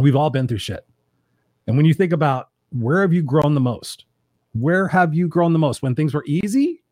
we've 0.00 0.16
all 0.16 0.28
been 0.28 0.48
through 0.48 0.58
shit. 0.58 0.84
And 1.66 1.76
when 1.76 1.86
you 1.86 1.94
think 1.94 2.12
about 2.12 2.50
where 2.70 3.00
have 3.02 3.12
you 3.12 3.22
grown 3.22 3.54
the 3.54 3.60
most? 3.60 4.06
Where 4.52 4.88
have 4.88 5.14
you 5.14 5.28
grown 5.28 5.52
the 5.52 5.58
most? 5.58 5.82
When 5.82 5.94
things 5.94 6.14
were 6.14 6.24
easy 6.26 6.82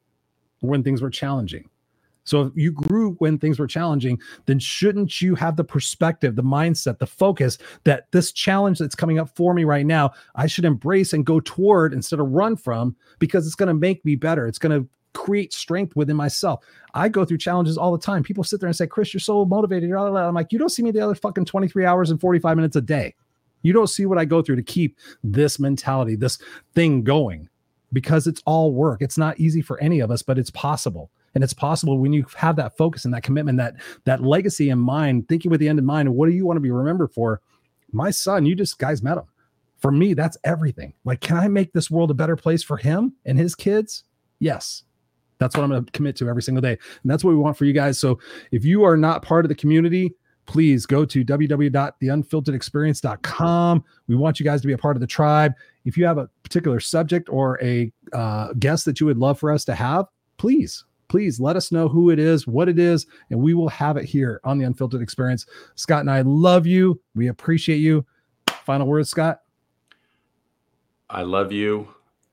or 0.62 0.70
when 0.70 0.84
things 0.84 1.02
were 1.02 1.10
challenging? 1.10 1.68
So 2.24 2.42
if 2.42 2.52
you 2.54 2.72
grew 2.72 3.12
when 3.18 3.38
things 3.38 3.58
were 3.58 3.66
challenging, 3.66 4.20
then 4.46 4.58
shouldn't 4.58 5.20
you 5.20 5.34
have 5.34 5.56
the 5.56 5.64
perspective, 5.64 6.36
the 6.36 6.42
mindset, 6.42 6.98
the 6.98 7.06
focus 7.06 7.58
that 7.84 8.10
this 8.12 8.32
challenge 8.32 8.78
that's 8.78 8.94
coming 8.94 9.18
up 9.18 9.34
for 9.34 9.54
me 9.54 9.64
right 9.64 9.86
now, 9.86 10.12
I 10.34 10.46
should 10.46 10.64
embrace 10.64 11.12
and 11.12 11.26
go 11.26 11.40
toward 11.40 11.92
instead 11.92 12.20
of 12.20 12.28
run 12.28 12.56
from 12.56 12.96
because 13.18 13.46
it's 13.46 13.56
going 13.56 13.68
to 13.68 13.74
make 13.74 14.04
me 14.04 14.14
better. 14.14 14.46
It's 14.46 14.58
going 14.58 14.80
to 14.80 14.88
create 15.14 15.52
strength 15.52 15.94
within 15.96 16.16
myself. 16.16 16.64
I 16.94 17.08
go 17.08 17.24
through 17.24 17.38
challenges 17.38 17.76
all 17.76 17.92
the 17.92 17.98
time. 17.98 18.22
People 18.22 18.44
sit 18.44 18.60
there 18.60 18.68
and 18.68 18.76
say, 18.76 18.86
Chris, 18.86 19.12
you're 19.12 19.20
so 19.20 19.44
motivated. 19.44 19.92
I'm 19.92 20.34
like, 20.34 20.52
you 20.52 20.58
don't 20.58 20.70
see 20.70 20.82
me 20.82 20.90
the 20.90 21.00
other 21.00 21.14
fucking 21.14 21.44
23 21.44 21.84
hours 21.84 22.10
and 22.10 22.20
45 22.20 22.56
minutes 22.56 22.76
a 22.76 22.80
day. 22.80 23.14
You 23.62 23.72
don't 23.72 23.88
see 23.88 24.06
what 24.06 24.18
I 24.18 24.24
go 24.24 24.42
through 24.42 24.56
to 24.56 24.62
keep 24.62 24.98
this 25.22 25.58
mentality, 25.58 26.16
this 26.16 26.38
thing 26.74 27.02
going 27.02 27.48
because 27.92 28.26
it's 28.26 28.42
all 28.46 28.72
work. 28.72 29.02
It's 29.02 29.18
not 29.18 29.38
easy 29.38 29.60
for 29.60 29.78
any 29.80 30.00
of 30.00 30.10
us, 30.10 30.22
but 30.22 30.38
it's 30.38 30.50
possible. 30.50 31.10
And 31.34 31.42
it's 31.42 31.54
possible 31.54 31.98
when 31.98 32.12
you 32.12 32.26
have 32.36 32.56
that 32.56 32.76
focus 32.76 33.04
and 33.04 33.14
that 33.14 33.22
commitment, 33.22 33.58
that 33.58 33.74
that 34.04 34.22
legacy 34.22 34.70
in 34.70 34.78
mind, 34.78 35.28
thinking 35.28 35.50
with 35.50 35.60
the 35.60 35.68
end 35.68 35.78
in 35.78 35.84
mind, 35.84 36.14
what 36.14 36.26
do 36.26 36.32
you 36.32 36.46
want 36.46 36.56
to 36.56 36.60
be 36.60 36.70
remembered 36.70 37.12
for? 37.12 37.40
My 37.92 38.10
son, 38.10 38.46
you 38.46 38.54
just 38.54 38.78
guys 38.78 39.02
met 39.02 39.18
him. 39.18 39.24
For 39.78 39.90
me, 39.90 40.14
that's 40.14 40.38
everything. 40.44 40.94
Like, 41.04 41.20
can 41.20 41.36
I 41.36 41.48
make 41.48 41.72
this 41.72 41.90
world 41.90 42.10
a 42.10 42.14
better 42.14 42.36
place 42.36 42.62
for 42.62 42.76
him 42.76 43.14
and 43.24 43.36
his 43.36 43.54
kids? 43.54 44.04
Yes. 44.38 44.84
That's 45.38 45.56
what 45.56 45.64
I'm 45.64 45.70
going 45.70 45.84
to 45.84 45.92
commit 45.92 46.16
to 46.16 46.28
every 46.28 46.42
single 46.42 46.62
day. 46.62 46.78
And 47.02 47.10
that's 47.10 47.24
what 47.24 47.30
we 47.30 47.36
want 47.36 47.56
for 47.56 47.64
you 47.64 47.72
guys. 47.72 47.98
So 47.98 48.20
if 48.52 48.64
you 48.64 48.84
are 48.84 48.96
not 48.96 49.22
part 49.22 49.44
of 49.44 49.48
the 49.48 49.56
community, 49.56 50.14
please 50.46 50.86
go 50.86 51.04
to 51.04 51.24
www.theunfilteredexperience.com. 51.24 53.84
We 54.06 54.14
want 54.14 54.38
you 54.38 54.44
guys 54.44 54.60
to 54.60 54.68
be 54.68 54.72
a 54.72 54.78
part 54.78 54.96
of 54.96 55.00
the 55.00 55.06
tribe. 55.06 55.52
If 55.84 55.96
you 55.96 56.04
have 56.04 56.18
a 56.18 56.28
particular 56.44 56.78
subject 56.78 57.28
or 57.28 57.60
a 57.62 57.92
uh, 58.12 58.52
guest 58.54 58.84
that 58.84 59.00
you 59.00 59.06
would 59.06 59.18
love 59.18 59.40
for 59.40 59.50
us 59.50 59.64
to 59.64 59.74
have, 59.74 60.06
please, 60.36 60.84
please 61.12 61.38
let 61.38 61.56
us 61.56 61.70
know 61.70 61.88
who 61.88 62.08
it 62.08 62.18
is, 62.18 62.46
what 62.46 62.70
it 62.70 62.78
is, 62.78 63.06
and 63.28 63.38
we 63.38 63.52
will 63.52 63.68
have 63.68 63.98
it 63.98 64.06
here 64.06 64.40
on 64.44 64.56
the 64.56 64.64
Unfiltered 64.64 65.02
Experience. 65.02 65.44
Scott 65.74 66.00
and 66.00 66.10
I 66.10 66.22
love 66.22 66.66
you. 66.66 66.98
We 67.14 67.28
appreciate 67.28 67.80
you. 67.80 68.06
Final 68.64 68.86
words, 68.86 69.10
Scott. 69.10 69.42
I 71.10 71.20
love 71.20 71.52
you. 71.52 71.86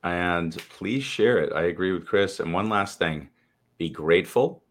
And 0.06 0.58
please 0.70 1.04
share 1.04 1.40
it. 1.40 1.52
I 1.52 1.64
agree 1.64 1.92
with 1.92 2.08
Chris. 2.08 2.40
And 2.40 2.54
one 2.54 2.70
last 2.70 3.00
thing 3.00 3.28
be 3.78 3.90
grateful, 3.90 4.64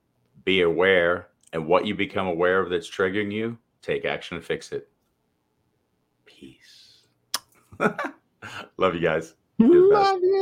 be 0.43 0.63
aware, 0.63 1.29
and 1.53 1.67
what 1.67 1.85
you 1.85 1.95
become 1.95 2.29
aware 2.29 2.61
of 2.61 2.71
that's 2.71 2.91
triggering 2.91 3.31
you, 3.31 3.59
take 3.83 4.07
action 4.07 4.39
and 4.39 4.45
fix 4.45 4.73
it. 4.73 4.89
Peace. 6.25 7.03
love 8.79 8.95
you 8.95 9.03
guys. 9.03 9.35
You're 9.59 9.69
the 9.69 9.95
best. 9.95 10.13
Love 10.13 10.21
you. 10.23 10.29